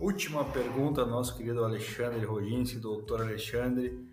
Última 0.00 0.44
pergunta, 0.44 1.06
nosso 1.06 1.36
querido 1.36 1.64
Alexandre 1.64 2.24
Rodinski, 2.24 2.78
doutor 2.78 3.20
Alexandre. 3.20 4.04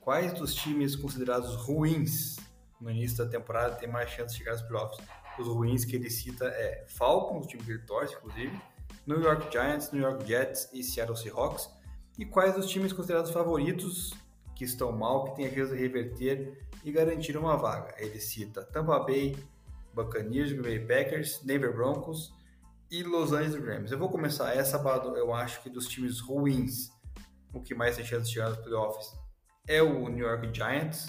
Quais 0.00 0.32
dos 0.32 0.54
times 0.54 0.96
considerados 0.96 1.54
ruins 1.54 2.36
no 2.80 2.90
início 2.90 3.18
da 3.18 3.26
temporada 3.26 3.76
têm 3.76 3.88
mais 3.88 4.10
chance 4.10 4.32
de 4.32 4.38
chegar 4.38 4.52
aos 4.52 4.62
playoffs? 4.62 4.98
Os 5.38 5.46
ruins 5.46 5.84
que 5.84 5.94
ele 5.94 6.10
cita 6.10 6.46
é 6.46 6.84
Falcons, 6.88 7.44
o 7.44 7.48
time 7.48 7.62
que 7.62 7.70
ele 7.70 7.82
torce, 7.82 8.14
inclusive, 8.14 8.58
New 9.06 9.20
York 9.20 9.52
Giants, 9.52 9.92
New 9.92 10.02
York 10.02 10.26
Jets 10.26 10.68
e 10.72 10.82
Seattle 10.82 11.16
Seahawks. 11.16 11.70
E 12.18 12.24
quais 12.24 12.56
os 12.56 12.66
times 12.66 12.92
considerados 12.92 13.30
favoritos 13.30 14.12
que 14.56 14.64
estão 14.64 14.90
mal, 14.90 15.24
que 15.24 15.36
têm 15.36 15.46
a 15.46 15.54
chance 15.54 15.72
de 15.72 15.78
reverter 15.78 16.66
e 16.84 16.90
garantir 16.90 17.36
uma 17.36 17.56
vaga. 17.56 17.94
Ele 17.98 18.18
cita 18.18 18.64
Tampa 18.64 18.98
Bay, 18.98 19.36
Buccaneers, 19.94 20.52
Green 20.52 20.84
Bay 20.84 21.04
Packers, 21.04 21.40
Denver 21.44 21.72
Broncos 21.72 22.32
e 22.90 23.02
Los 23.02 23.32
Angeles 23.32 23.64
Rams. 23.64 23.92
Eu 23.92 23.98
vou 23.98 24.08
começar 24.08 24.54
essa, 24.54 24.76
eu 25.16 25.32
acho 25.32 25.62
que 25.62 25.70
dos 25.70 25.86
times 25.86 26.20
ruins, 26.20 26.90
o 27.54 27.60
que 27.60 27.74
mais 27.74 27.96
tem 27.96 28.04
chance 28.04 28.26
de 28.26 28.34
chegar 28.34 28.50
nos 28.50 28.58
playoffs 28.58 29.12
é 29.68 29.82
o 29.82 30.08
New 30.08 30.26
York 30.26 30.50
Giants, 30.52 31.08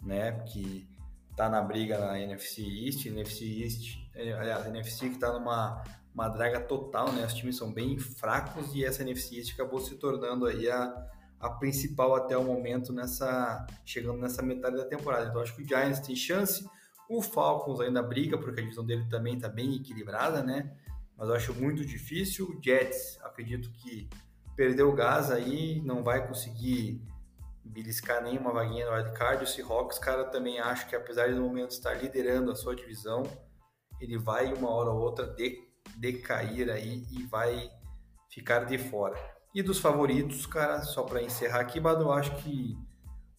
né, 0.00 0.32
que 0.44 0.88
tá 1.36 1.48
na 1.48 1.62
briga 1.62 1.98
na 1.98 2.18
NFC 2.20 2.62
East, 2.62 3.06
NFC 3.06 3.62
East, 3.62 3.96
é, 4.14 4.32
aliás, 4.32 4.66
NFC 4.66 5.10
que 5.10 5.18
tá 5.18 5.32
numa 5.32 5.82
uma 6.16 6.30
draga 6.30 6.58
total, 6.58 7.12
né? 7.12 7.26
Os 7.26 7.34
times 7.34 7.58
são 7.58 7.70
bem 7.70 7.98
fracos 7.98 8.74
e 8.74 8.82
essa 8.82 9.02
NFC 9.02 9.36
East 9.36 9.52
acabou 9.52 9.78
se 9.80 9.96
tornando 9.96 10.46
aí 10.46 10.66
a, 10.70 10.94
a 11.38 11.50
principal 11.50 12.14
até 12.14 12.34
o 12.38 12.42
momento 12.42 12.90
nessa 12.90 13.66
chegando 13.84 14.18
nessa 14.18 14.42
metade 14.42 14.76
da 14.76 14.86
temporada. 14.86 15.28
Então 15.28 15.42
acho 15.42 15.54
que 15.54 15.62
o 15.62 15.68
Giants 15.68 16.00
tem 16.00 16.16
chance, 16.16 16.66
o 17.06 17.20
Falcons 17.20 17.80
ainda 17.80 18.02
briga 18.02 18.38
porque 18.38 18.60
a 18.60 18.62
divisão 18.62 18.84
dele 18.84 19.06
também 19.10 19.36
está 19.36 19.46
bem 19.46 19.76
equilibrada, 19.76 20.42
né? 20.42 20.74
Mas 21.16 21.28
eu 21.28 21.34
acho 21.34 21.54
muito 21.54 21.84
difícil. 21.84 22.46
O 22.46 22.62
Jets, 22.62 23.18
acredito 23.22 23.70
que 23.70 24.08
perdeu 24.54 24.88
o 24.88 24.94
gás 24.94 25.30
aí, 25.30 25.80
não 25.82 26.02
vai 26.02 26.26
conseguir 26.26 27.00
beliscar 27.64 28.22
nenhuma 28.22 28.52
vaguinha 28.52 28.86
no 28.86 28.92
wildcard. 28.92 29.44
O 29.44 29.46
Seahawks, 29.46 29.98
cara, 29.98 30.24
também 30.24 30.58
acho 30.58 30.88
que 30.88 30.96
apesar 30.96 31.28
de 31.28 31.34
no 31.34 31.42
momento 31.42 31.70
estar 31.70 31.94
liderando 31.94 32.50
a 32.50 32.56
sua 32.56 32.74
divisão, 32.74 33.22
ele 34.00 34.18
vai 34.18 34.52
uma 34.52 34.70
hora 34.70 34.90
ou 34.90 35.00
outra 35.00 35.26
de, 35.26 35.66
decair 35.96 36.70
aí 36.70 37.06
e 37.10 37.22
vai 37.24 37.70
ficar 38.30 38.64
de 38.64 38.78
fora. 38.78 39.16
E 39.54 39.62
dos 39.62 39.78
favoritos, 39.78 40.44
cara, 40.46 40.82
só 40.82 41.02
para 41.02 41.22
encerrar 41.22 41.60
aqui, 41.60 41.80
mas 41.80 41.98
eu 41.98 42.12
acho 42.12 42.34
que 42.42 42.76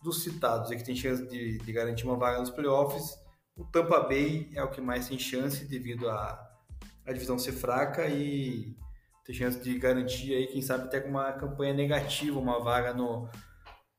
dos 0.01 0.23
citados 0.23 0.71
e 0.71 0.75
que 0.75 0.83
tem 0.83 0.95
chance 0.95 1.25
de, 1.27 1.57
de, 1.57 1.73
garantir 1.73 2.05
uma 2.05 2.17
vaga 2.17 2.39
nos 2.39 2.49
playoffs, 2.49 3.17
o 3.55 3.65
Tampa 3.65 3.99
Bay 3.99 4.49
é 4.55 4.63
o 4.63 4.69
que 4.69 4.79
mais 4.79 5.07
tem 5.07 5.19
chance 5.19 5.65
devido 5.65 6.09
a 6.09 6.46
a 7.07 7.13
divisão 7.13 7.39
ser 7.39 7.53
fraca 7.53 8.05
e 8.07 8.75
ter 9.23 9.33
chance 9.33 9.59
de 9.59 9.79
garantir 9.79 10.33
aí, 10.33 10.47
quem 10.47 10.61
sabe 10.61 10.85
até 10.85 10.99
com 10.99 11.09
uma 11.09 11.31
campanha 11.33 11.73
negativa, 11.73 12.37
uma 12.37 12.59
vaga 12.59 12.93
no 12.93 13.29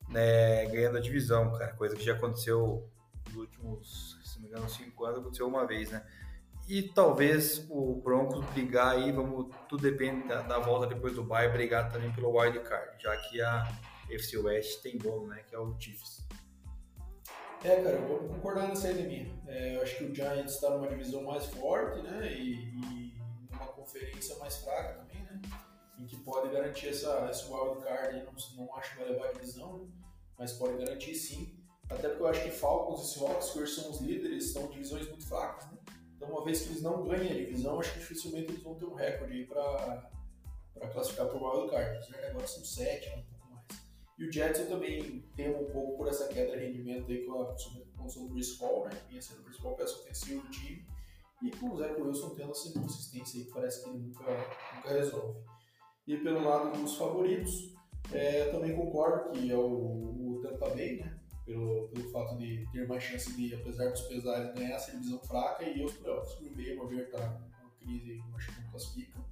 né, 0.09 0.67
ganhando 0.67 0.99
a 0.99 1.01
divisão, 1.01 1.53
cara, 1.53 1.75
coisa 1.75 1.97
que 1.97 2.05
já 2.05 2.15
aconteceu 2.15 2.89
nos 3.27 3.37
últimos, 3.37 4.19
se 4.25 4.37
não 4.37 4.43
me 4.43 4.49
engano, 4.49 4.69
cinco 4.69 5.05
anos, 5.05 5.21
aconteceu 5.21 5.47
uma 5.47 5.67
vez, 5.67 5.91
né? 5.91 6.07
E 6.67 6.83
talvez 6.83 7.67
o 7.71 8.01
Broncos 8.03 8.45
brigar 8.53 8.95
aí, 8.95 9.11
vamos, 9.11 9.55
tudo 9.69 9.83
depende 9.83 10.29
da, 10.29 10.43
da 10.43 10.59
volta 10.59 10.87
depois 10.87 11.15
do 11.15 11.25
bye, 11.25 11.49
brigar 11.49 11.91
também 11.91 12.13
pelo 12.13 12.39
wild 12.39 12.61
card, 12.61 13.03
já 13.03 13.17
que 13.17 13.41
a 13.41 13.67
FC 14.11 14.37
West 14.37 14.83
tem 14.83 14.99
bolo, 14.99 15.27
né, 15.29 15.43
que 15.49 15.55
é 15.55 15.59
o 15.59 15.75
Chiefs. 15.79 16.28
É, 17.65 17.83
cara, 17.83 17.97
eu 17.97 18.07
vou 18.07 18.29
concordar 18.29 18.69
nessa 18.69 18.91
ideia 18.91 19.09
minha. 19.09 19.39
É, 19.49 19.77
eu 19.77 19.83
acho 19.83 19.97
que 19.97 20.05
o 20.05 20.15
Giants 20.15 20.55
está 20.55 20.71
numa 20.71 20.87
divisão 20.87 21.25
mais 21.25 21.47
forte, 21.47 22.01
né? 22.03 22.33
E, 22.33 22.55
e 22.55 23.19
numa 23.51 23.67
conferência 23.69 24.37
mais 24.37 24.59
fraca 24.59 24.95
também, 24.95 25.23
né? 25.25 25.41
Em 25.99 26.07
que 26.07 26.17
pode 26.19 26.53
garantir 26.53 26.89
essa, 26.89 27.29
esse 27.31 27.51
wild 27.51 27.83
card 27.83 28.17
aí, 28.17 28.25
não, 28.25 28.33
não 28.57 28.77
acho 28.77 28.93
que 28.93 28.99
vai 29.03 29.11
levar 29.11 29.29
a 29.29 29.33
divisão, 29.33 29.79
né? 29.79 29.89
mas 30.39 30.53
pode 30.53 30.79
garantir 30.79 31.15
sim. 31.17 31.59
Até 31.91 32.09
porque 32.09 32.23
eu 32.23 32.29
acho 32.29 32.45
que 32.45 32.51
Falcons 32.51 33.11
e 33.11 33.15
Seahawks, 33.15 33.51
que 33.51 33.59
hoje 33.59 33.75
são 33.75 33.91
os 33.91 34.01
líderes, 34.01 34.53
são 34.53 34.69
divisões 34.69 35.09
muito 35.09 35.27
fracas, 35.27 35.67
né? 35.73 35.79
Então, 36.15 36.29
uma 36.29 36.45
vez 36.45 36.63
que 36.63 36.69
eles 36.69 36.83
não 36.83 37.05
ganhem 37.05 37.33
a 37.33 37.35
divisão, 37.35 37.81
acho 37.81 37.93
que 37.93 37.99
dificilmente 37.99 38.53
eles 38.53 38.63
vão 38.63 38.75
ter 38.75 38.85
um 38.85 38.95
recorde 38.95 39.35
aí 39.35 39.47
para 39.47 40.11
classificar 40.93 41.27
para 41.27 41.37
o 41.37 41.45
wild 41.45 41.71
card. 41.71 42.17
Agora 42.29 42.47
são 42.47 42.65
sete, 42.65 43.09
né? 43.11 43.25
E 44.19 44.27
o 44.27 44.32
Jets 44.32 44.61
eu 44.61 44.69
também 44.69 45.24
temo 45.36 45.62
um 45.62 45.70
pouco 45.70 45.97
por 45.97 46.09
essa 46.09 46.27
queda 46.27 46.57
de 46.57 46.65
rendimento 46.65 47.11
aí 47.11 47.24
com 47.24 47.40
a 47.40 47.55
condição 47.97 48.27
do 48.27 48.35
Chris 48.35 48.57
Paul, 48.57 48.85
né? 48.86 48.90
Vinha 49.09 49.23
sendo 49.23 49.40
o 49.40 49.45
principal 49.45 49.77
peça 49.77 49.95
ofensiva 49.95 50.43
do 50.43 50.51
time. 50.51 50.85
E 51.40 51.51
com 51.53 51.70
o 51.70 51.77
Zach 51.77 52.01
Wilson 52.01 52.31
tendo 52.31 52.51
essa 52.51 52.69
inconsistência 52.69 53.39
aí 53.39 53.47
que 53.47 53.53
parece 53.53 53.85
que 53.85 53.90
ele 53.90 53.99
nunca, 53.99 54.24
nunca 54.74 54.89
resolve. 54.89 55.39
E 56.05 56.16
pelo 56.16 56.43
lado 56.43 56.77
dos 56.77 56.97
favoritos, 56.97 57.77
é, 58.12 58.51
também 58.51 58.74
concordo 58.74 59.31
que 59.31 59.53
é 59.53 59.57
o, 59.57 59.61
o 59.61 60.40
Tampa 60.43 60.70
Bay, 60.70 60.99
né? 60.99 61.16
Pelo, 61.45 61.89
pelo 61.89 62.11
fato 62.11 62.36
de 62.36 62.66
ter 62.73 62.89
mais 62.89 63.03
chance 63.03 63.32
de, 63.35 63.55
apesar 63.55 63.89
dos 63.90 64.03
pesares, 64.03 64.53
ganhar 64.55 64.74
essa 64.74 64.90
divisão 64.90 65.20
fraca 65.20 65.65
e 65.65 65.85
os 65.85 65.93
playoffs. 65.93 66.35
O 66.35 66.40
Green 66.40 66.77
Bay, 66.77 66.78
a 66.78 66.85
ver, 66.89 67.11
tá 67.11 67.40
uma 67.62 67.70
crise, 67.78 68.20
acho 68.35 68.53
que 68.53 68.61
não 68.61 68.70
classifica, 68.70 69.24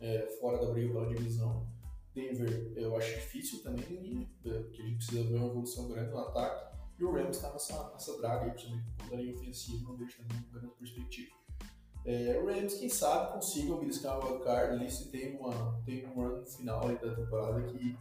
é, 0.00 0.26
fora 0.40 0.58
da 0.58 0.72
briga 0.72 0.92
pela 0.92 1.14
divisão. 1.14 1.75
Denver 2.16 2.72
eu 2.74 2.96
acho 2.96 3.14
difícil 3.14 3.62
também, 3.62 4.26
porque 4.42 4.82
a 4.82 4.86
gente 4.86 4.96
precisa 4.96 5.22
ver 5.24 5.36
uma 5.36 5.48
evolução 5.48 5.86
grande 5.88 6.10
no 6.10 6.18
ataque. 6.18 6.74
E 6.98 7.04
o 7.04 7.12
Rams 7.12 7.36
está 7.36 7.52
nessa, 7.52 7.90
nessa 7.92 8.16
draga 8.16 8.46
aí, 8.46 8.50
principalmente 8.52 8.86
com 9.06 9.14
a 9.14 9.18
linha 9.18 9.34
ofensiva, 9.34 9.88
não 9.90 9.96
deixa 9.96 10.22
também 10.22 10.38
uma 10.48 10.58
grande 10.58 10.74
perspectiva. 10.76 11.36
É, 12.06 12.40
o 12.40 12.46
Rams, 12.46 12.74
quem 12.74 12.88
sabe, 12.88 13.34
consiga 13.34 13.76
beliscar 13.76 14.18
o 14.18 14.24
wildcard 14.24 14.76
ali 14.76 14.90
se 14.90 15.10
tem, 15.10 15.36
uma, 15.36 15.82
tem 15.84 16.06
um 16.06 16.14
run 16.14 16.46
final 16.46 16.88
aí 16.88 16.98
da 16.98 17.14
temporada 17.14 17.62
que 17.64 17.98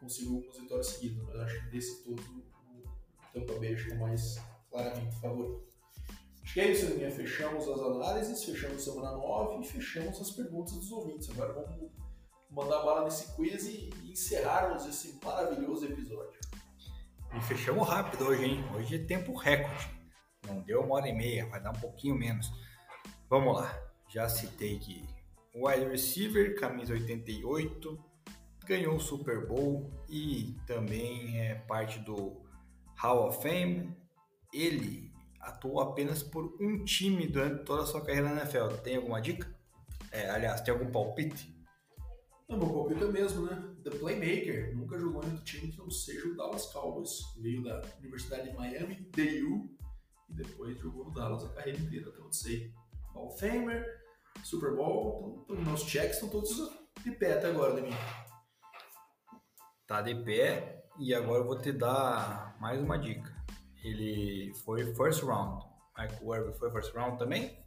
consiga 0.00 0.30
algumas 0.30 0.56
vitórias 0.56 0.86
seguidas. 0.86 1.22
Mas 1.26 1.36
acho 1.36 1.64
que 1.64 1.70
desse 1.70 2.02
todo, 2.02 2.22
o 2.22 3.32
Tampa 3.34 3.58
Bay 3.58 3.74
acho 3.74 3.86
que 3.88 3.92
é 3.92 3.98
mais 3.98 4.40
claramente 4.70 5.16
favorito. 5.16 5.68
Acho 6.42 6.54
que 6.54 6.60
é 6.60 6.72
isso, 6.72 6.86
Aninha. 6.86 7.10
Fechamos 7.10 7.68
as 7.68 7.78
análises, 7.78 8.42
fechamos 8.42 8.82
semana 8.82 9.12
9 9.18 9.60
e 9.60 9.68
fechamos 9.68 10.18
as 10.18 10.30
perguntas 10.30 10.72
dos 10.72 10.90
ouvintes. 10.90 11.28
Agora 11.30 11.52
vamos 11.52 11.99
mandar 12.50 12.82
bala 12.82 13.04
nesse 13.04 13.32
quiz 13.34 13.64
e, 13.66 13.90
encerrarmos 14.04 14.86
esse 14.86 15.18
maravilhoso 15.24 15.86
episódio. 15.86 16.40
E 17.32 17.40
fechamos 17.42 17.88
rápido 17.88 18.26
hoje, 18.26 18.44
hein? 18.44 18.64
Hoje 18.74 18.96
é 18.96 18.98
tempo 18.98 19.34
recorde. 19.36 19.88
Não 20.46 20.60
deu 20.62 20.82
uma 20.82 20.96
hora 20.96 21.08
e 21.08 21.12
meia, 21.12 21.46
vai 21.46 21.62
dar 21.62 21.70
um 21.70 21.80
pouquinho 21.80 22.16
menos. 22.16 22.52
Vamos 23.28 23.56
lá. 23.56 23.78
Já 24.08 24.28
citei 24.28 24.78
que 24.80 25.06
o 25.54 25.68
wide 25.68 25.88
receiver, 25.88 26.58
camisa 26.58 26.92
88, 26.92 28.04
ganhou 28.66 28.96
o 28.96 29.00
Super 29.00 29.46
Bowl 29.46 29.88
e 30.08 30.56
também 30.66 31.40
é 31.40 31.54
parte 31.54 32.00
do 32.00 32.42
Hall 32.96 33.28
of 33.28 33.40
Fame. 33.40 33.96
Ele 34.52 35.12
atuou 35.40 35.80
apenas 35.80 36.24
por 36.24 36.56
um 36.60 36.84
time 36.84 37.28
durante 37.28 37.64
toda 37.64 37.84
a 37.84 37.86
sua 37.86 38.04
carreira 38.04 38.30
na 38.30 38.42
NFL. 38.42 38.76
Tem 38.82 38.96
alguma 38.96 39.20
dica? 39.20 39.48
É, 40.10 40.28
aliás, 40.28 40.60
tem 40.60 40.74
algum 40.74 40.90
palpite? 40.90 41.59
Não, 42.50 42.58
meu 42.58 42.68
palpite 42.68 43.04
é 43.04 43.06
mesmo, 43.06 43.46
né? 43.46 43.76
The 43.84 43.90
Playmaker 43.90 44.76
nunca 44.76 44.98
jogou 44.98 45.22
em 45.22 45.26
outro 45.26 45.44
time 45.44 45.70
que 45.70 45.78
não 45.78 45.88
seja 45.88 46.26
o 46.26 46.36
Dallas 46.36 46.66
Cowboys. 46.66 47.12
Veio 47.40 47.62
da 47.62 47.80
Universidade 48.00 48.50
de 48.50 48.56
Miami, 48.56 48.96
DU, 49.12 49.70
e 50.28 50.34
depois 50.34 50.76
jogou 50.80 51.04
no 51.04 51.12
Dallas 51.12 51.44
a 51.44 51.50
carreira 51.50 51.78
inteira, 51.78 52.10
até 52.10 52.20
onde 52.20 52.36
sei. 52.36 52.74
Hall 53.14 53.30
Famer, 53.38 53.86
Super 54.42 54.74
Bowl, 54.74 55.44
então, 55.44 55.62
meus 55.62 55.82
checks 55.82 56.16
estão 56.16 56.28
todos 56.28 56.50
de 57.04 57.12
pé 57.12 57.34
até 57.34 57.50
agora, 57.50 57.72
Demi. 57.72 57.90
Tá 59.86 60.02
de 60.02 60.16
pé, 60.16 60.88
e 60.98 61.14
agora 61.14 61.42
eu 61.42 61.46
vou 61.46 61.56
te 61.56 61.70
dar 61.70 62.56
mais 62.60 62.80
uma 62.80 62.98
dica. 62.98 63.32
Ele 63.84 64.52
foi 64.64 64.92
first 64.96 65.22
round. 65.22 65.64
Michael 65.96 66.34
Irvin 66.34 66.58
foi 66.58 66.70
first 66.72 66.92
round 66.94 67.16
também? 67.16 67.59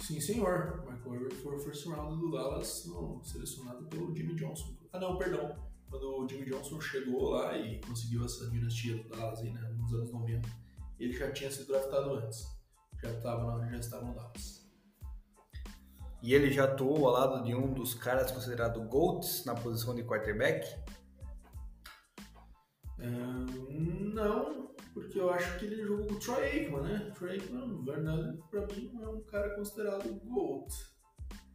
Sim, 0.00 0.20
senhor. 0.20 0.84
Michael 0.90 1.14
Irvin 1.14 1.36
foi 1.36 1.56
o 1.56 1.58
first 1.58 1.86
round 1.86 2.18
do 2.18 2.30
Dallas, 2.30 2.86
não, 2.86 3.22
selecionado 3.22 3.84
pelo 3.86 4.14
Jimmy 4.14 4.34
Johnson. 4.34 4.76
Ah, 4.92 4.98
não, 4.98 5.16
perdão. 5.16 5.56
Quando 5.88 6.04
o 6.04 6.28
Jimmy 6.28 6.46
Johnson 6.46 6.80
chegou 6.80 7.30
lá 7.30 7.56
e 7.56 7.80
conseguiu 7.80 8.24
essa 8.24 8.48
dinastia 8.50 8.96
do 8.96 9.08
Dallas 9.08 9.40
aí, 9.40 9.50
né, 9.50 9.60
nos 9.76 9.92
anos 9.92 10.12
90, 10.12 10.48
ele 10.98 11.12
já 11.12 11.30
tinha 11.32 11.50
sido 11.50 11.68
draftado 11.68 12.14
antes. 12.14 12.46
Já 13.02 13.10
estava 13.10 13.68
já 13.68 13.76
estava 13.76 14.04
no 14.06 14.14
Dallas. 14.14 14.60
E 16.22 16.34
ele 16.34 16.50
já 16.50 16.64
atuou 16.64 17.06
ao 17.06 17.12
lado 17.12 17.44
de 17.44 17.54
um 17.54 17.72
dos 17.72 17.94
caras 17.94 18.30
considerado 18.30 18.82
GOATs 18.88 19.44
na 19.44 19.54
posição 19.54 19.94
de 19.94 20.02
quarterback? 20.04 20.66
Uh, 22.98 24.12
não, 24.14 24.69
porque 24.92 25.18
eu 25.18 25.30
acho 25.30 25.58
que 25.58 25.66
ele 25.66 25.82
jogou 25.82 26.06
com 26.06 26.14
o 26.14 26.18
Troy 26.18 26.44
Aikman, 26.44 26.82
né? 26.82 27.12
Troy 27.14 27.32
Aikman, 27.32 27.84
Vernon, 27.84 28.36
pra 28.50 28.66
mim, 28.66 28.90
é 29.00 29.08
um 29.08 29.22
cara 29.22 29.54
considerado 29.54 30.20
GOAT. 30.24 30.72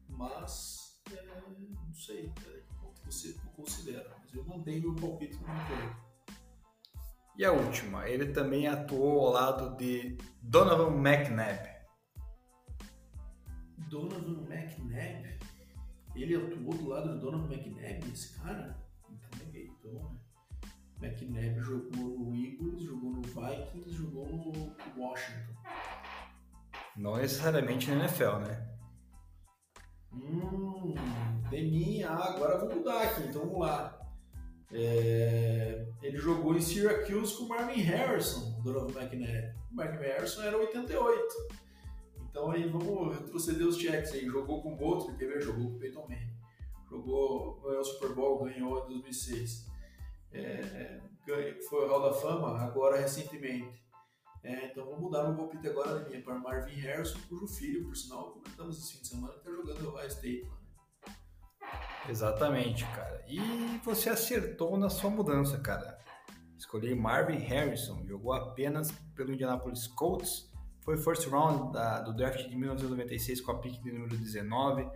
Mas, 0.10 1.02
é, 1.12 1.41
não 1.41 1.94
sei 1.94 2.32
é, 2.48 2.64
o 2.84 2.91
que 2.94 3.06
você 3.06 3.36
considera. 3.56 4.16
Mas 4.20 4.34
eu 4.34 4.45
mantenho 4.45 4.91
o 4.91 4.95
palpite 4.95 5.36
no 5.36 5.48
meu 5.48 5.95
E 7.38 7.45
a 7.45 7.52
última, 7.52 8.07
ele 8.10 8.32
também 8.32 8.68
atuou 8.68 9.26
ao 9.26 9.34
lado 9.34 9.76
de 9.76 10.18
Donovan 10.41 10.95
McNabb. 10.98 11.76
Donovan 13.90 14.45
McNabb? 14.49 15.40
Ele 16.16 16.36
atuou 16.36 16.74
do 16.74 16.88
lado 16.88 17.14
do 17.14 17.20
Donovan 17.20 17.53
McNabb, 17.53 18.12
esse 18.12 18.40
cara? 18.40 18.82
Então 19.10 19.48
é 19.53 19.60
então, 19.60 20.14
né? 20.14 20.24
McNabb 21.06 21.60
jogou 21.60 22.19
no 22.19 22.36
Eagles, 22.36 22.84
jogou 22.84 23.11
no 23.11 23.22
Vikings, 23.22 23.91
jogou 23.91 24.27
no 24.27 24.76
Washington. 24.98 25.53
Não 26.98 27.18
necessariamente 27.18 27.91
na 27.91 28.03
NFL, 28.03 28.38
né? 28.40 28.76
Hum, 30.14 30.95
Deminha, 31.49 32.10
ah, 32.10 32.36
agora 32.36 32.57
vou 32.57 32.76
mudar 32.76 33.03
aqui, 33.03 33.23
então 33.23 33.41
vamos 33.41 33.60
lá. 33.60 33.99
É, 34.72 35.86
ele 36.02 36.18
jogou 36.18 36.56
em 36.56 36.61
Syracuse 36.61 37.38
com 37.38 37.44
o 37.44 37.49
Marvin 37.49 37.82
Harrison, 37.82 38.60
Donovan 38.61 38.99
McNabb. 38.99 39.56
O 39.72 39.76
Marvin 39.76 40.03
Harrison 40.03 40.41
era 40.41 40.57
88. 40.57 41.65
Então 42.30 42.52
aí 42.52 42.68
vamos 42.68 43.18
retroceder 43.18 43.68
os 43.68 43.77
checks 43.77 44.11
aí. 44.14 44.26
Jogou 44.26 44.61
com 44.61 44.73
o 44.73 44.76
Bolton, 44.76 45.15
quer 45.15 45.27
ver? 45.27 45.41
Jogou 45.41 45.69
com 45.69 45.76
o 45.76 45.80
Peyton 45.80 46.07
Manning. 46.07 46.36
Jogou, 46.90 47.61
ganhou 47.61 47.82
o 47.82 47.84
Super 47.84 48.14
Bowl, 48.14 48.44
ganhou 48.44 48.86
em 48.86 49.02
2006. 49.02 49.74
É, 50.36 51.02
foi 51.68 51.86
o 51.86 51.88
Hall 51.88 52.02
da 52.02 52.14
Fama, 52.14 52.60
agora 52.60 52.98
recentemente. 52.98 53.84
É, 54.44 54.68
então 54.68 54.86
vou 54.86 54.99
mudar 54.99 55.24
meu 55.24 55.36
palpite 55.36 55.68
agora 55.68 55.99
da 55.99 56.07
minha 56.07 56.22
para 56.22 56.36
Marvin 56.36 56.80
Harrison, 56.80 57.18
cujo 57.28 57.48
filho, 57.48 57.86
por 57.86 57.95
sinal, 57.95 58.32
comentamos 58.32 58.78
esse 58.78 58.94
fim 58.94 59.02
de 59.02 59.07
semana, 59.07 59.34
está 59.34 59.49
jogando 59.49 59.86
o 59.86 59.94
Ohio 59.94 60.07
State. 60.07 60.44
Né? 60.44 60.52
Exatamente, 62.07 62.86
cara. 62.86 63.26
E 63.28 63.40
você 63.84 64.10
acertou 64.10 64.78
na 64.78 64.88
sua 64.88 65.10
mudança, 65.10 65.57
cara. 65.60 65.98
Escolhi 66.56 66.94
Marvin 66.94 67.40
Harrison, 67.40 68.06
jogou 68.06 68.34
apenas 68.34 68.91
pelo 69.16 69.34
Indianapolis 69.34 69.88
Colts, 69.88 70.52
foi 70.82 70.98
first 70.98 71.28
round 71.28 71.74
da, 71.74 72.02
do 72.02 72.14
draft 72.14 72.48
de 72.48 72.56
1996 72.56 73.41
com 73.41 73.52
a 73.52 73.60
pick 73.60 73.82
de 73.82 73.91
número 73.91 74.16
19, 74.16 74.88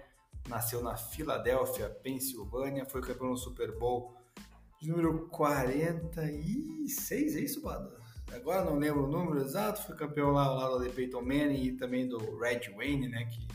nasceu 0.48 0.84
na 0.84 0.96
Filadélfia, 0.96 1.90
Pensilvânia, 1.90 2.86
foi 2.86 3.02
campeão 3.02 3.30
no 3.30 3.38
Super 3.38 3.76
Bowl 3.78 4.16
de 4.80 4.90
número 4.90 5.28
46, 5.30 7.36
é 7.36 7.40
isso, 7.40 7.62
Bada? 7.62 8.00
Agora 8.32 8.64
não 8.64 8.78
lembro 8.78 9.06
o 9.06 9.08
número 9.08 9.42
exato, 9.42 9.84
foi 9.84 9.96
campeão 9.96 10.32
lá 10.32 10.46
ao 10.46 10.56
lado 10.56 10.84
de 10.84 10.90
Peyton 10.90 11.22
Manning 11.22 11.64
e 11.64 11.72
também 11.74 12.08
do 12.08 12.38
Red 12.38 12.72
Wayne, 12.76 13.08
né, 13.08 13.26
que 13.26 13.48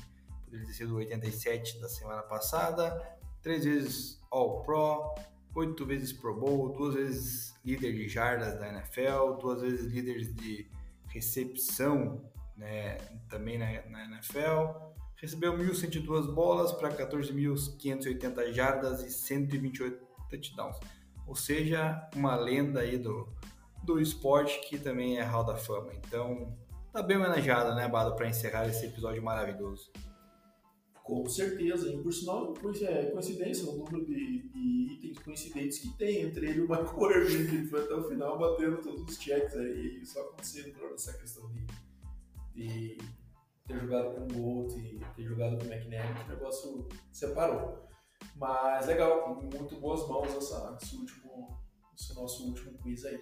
poderia 0.44 0.66
ter 0.66 0.72
sido 0.72 0.96
87 0.96 1.80
da 1.80 1.88
semana 1.88 2.22
passada, 2.22 3.00
três 3.40 3.64
vezes 3.64 4.20
All-Pro, 4.30 5.14
oito 5.54 5.86
vezes 5.86 6.12
Pro 6.12 6.34
Bowl, 6.34 6.72
duas 6.72 6.94
vezes 6.94 7.54
líder 7.64 7.92
de 7.92 8.08
jardas 8.08 8.58
da 8.58 8.68
NFL, 8.68 9.38
duas 9.40 9.62
vezes 9.62 9.92
líder 9.92 10.34
de 10.34 10.68
recepção 11.08 12.28
né, 12.56 12.98
também 13.28 13.56
na, 13.56 13.66
na 13.86 14.04
NFL, 14.06 14.92
recebeu 15.16 15.56
1.102 15.56 16.34
bolas 16.34 16.72
para 16.72 16.90
14.580 16.90 18.52
jardas 18.52 19.02
e 19.02 19.10
128 19.10 20.04
touchdowns. 20.28 20.76
Ou 21.26 21.34
seja, 21.34 22.08
uma 22.14 22.36
lenda 22.36 22.80
aí 22.80 22.98
do, 22.98 23.28
do 23.82 24.00
esporte 24.00 24.60
que 24.68 24.78
também 24.78 25.18
é 25.18 25.22
Hall 25.22 25.44
da 25.44 25.56
Fama. 25.56 25.92
Então, 25.94 26.56
tá 26.92 27.02
bem 27.02 27.16
homenageado, 27.16 27.74
né, 27.74 27.88
Bado, 27.88 28.14
para 28.14 28.28
encerrar 28.28 28.66
esse 28.68 28.86
episódio 28.86 29.22
maravilhoso. 29.22 29.90
Com 31.04 31.28
certeza, 31.28 31.90
e 31.90 32.02
por 32.02 32.12
sinal, 32.14 32.54
é 32.80 33.10
coincidência 33.10 33.68
o 33.68 33.76
número 33.76 34.06
de, 34.06 34.48
de, 34.48 34.94
itens 34.94 35.18
coincidentes 35.18 35.78
que 35.78 35.90
tem, 35.98 36.22
entre 36.22 36.48
ele 36.48 36.60
e 36.60 36.62
o 36.62 36.68
Michael 36.68 37.10
Irving, 37.10 37.46
que 37.46 37.66
foi 37.66 37.82
até 37.82 37.94
o 37.94 38.08
final 38.08 38.38
batendo 38.38 38.78
todos 38.78 39.02
os 39.02 39.18
checks 39.18 39.54
aí, 39.54 40.00
e 40.00 40.06
só 40.06 40.22
acontecendo 40.22 40.72
essa 40.94 41.12
questão 41.18 41.46
de, 41.52 41.66
de 42.54 42.98
ter 43.66 43.80
jogado 43.80 44.14
com 44.14 44.22
o 44.22 44.26
Bolt 44.28 44.78
e 44.78 44.98
ter 45.14 45.24
jogado 45.24 45.58
com 45.58 45.64
o 45.64 45.68
que 45.68 45.86
o 45.86 46.28
negócio 46.28 46.88
separou. 47.12 47.86
Mas 48.34 48.86
legal, 48.86 49.34
muito 49.36 49.76
boas 49.76 50.06
mãos 50.08 50.34
essa, 50.34 50.76
esse, 50.80 50.96
último, 50.96 51.58
esse 51.96 52.14
nosso 52.14 52.48
último 52.48 52.76
quiz 52.78 53.04
aí. 53.04 53.20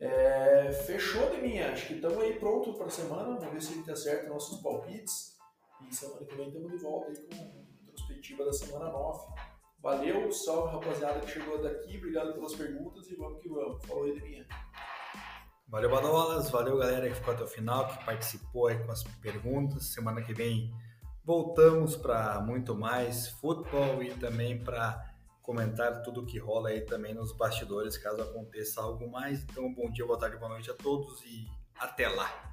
É, 0.00 0.72
fechou 0.72 1.28
de 1.30 1.42
mim, 1.42 1.58
acho 1.58 1.88
que 1.88 1.94
estamos 1.94 2.18
aí 2.18 2.38
pronto 2.38 2.72
para 2.74 2.86
a 2.86 2.90
semana. 2.90 3.36
Vamos 3.36 3.52
ver 3.52 3.62
se 3.62 3.72
ele 3.74 3.82
tá 3.82 3.94
certo 3.94 4.28
nossos 4.28 4.62
palpites. 4.62 5.38
E 5.86 5.94
semana 5.94 6.24
que 6.24 6.34
vem 6.34 6.48
estamos 6.48 6.70
de 6.70 6.78
volta 6.78 7.08
aí 7.08 7.16
com 7.16 7.66
retrospectiva 7.86 8.44
da 8.44 8.52
semana 8.52 8.90
9. 8.90 9.34
Valeu, 9.82 10.30
salve 10.30 10.74
rapaziada 10.74 11.20
que 11.20 11.30
chegou 11.30 11.62
daqui, 11.62 11.96
obrigado 11.96 12.34
pelas 12.34 12.54
perguntas 12.54 13.10
e 13.10 13.14
vamos 13.14 13.40
que 13.40 13.48
vamos. 13.48 13.84
Falou 13.86 14.04
aí 14.04 14.14
de 14.14 14.22
minha. 14.22 14.46
Valeu, 15.68 15.88
Badolas, 15.88 16.50
valeu 16.50 16.76
galera 16.76 17.08
que 17.08 17.14
ficou 17.14 17.32
até 17.32 17.44
o 17.44 17.46
final, 17.46 17.86
que 17.86 18.04
participou 18.04 18.66
aí 18.66 18.82
com 18.84 18.90
as 18.90 19.04
perguntas. 19.22 19.92
Semana 19.94 20.20
que 20.20 20.34
vem 20.34 20.70
voltamos 21.24 21.96
para 21.96 22.40
muito 22.40 22.74
mais 22.74 23.28
futebol 23.28 24.02
e 24.02 24.10
também 24.14 24.62
para 24.62 25.08
comentar 25.42 26.02
tudo 26.02 26.26
que 26.26 26.38
rola 26.38 26.70
aí 26.70 26.82
também 26.82 27.14
nos 27.14 27.32
bastidores, 27.32 27.98
caso 27.98 28.22
aconteça 28.22 28.80
algo 28.80 29.10
mais. 29.10 29.42
Então, 29.44 29.72
bom 29.74 29.90
dia, 29.90 30.06
boa 30.06 30.18
tarde, 30.18 30.36
boa 30.36 30.50
noite 30.50 30.70
a 30.70 30.74
todos 30.74 31.22
e 31.22 31.46
até 31.78 32.08
lá! 32.08 32.49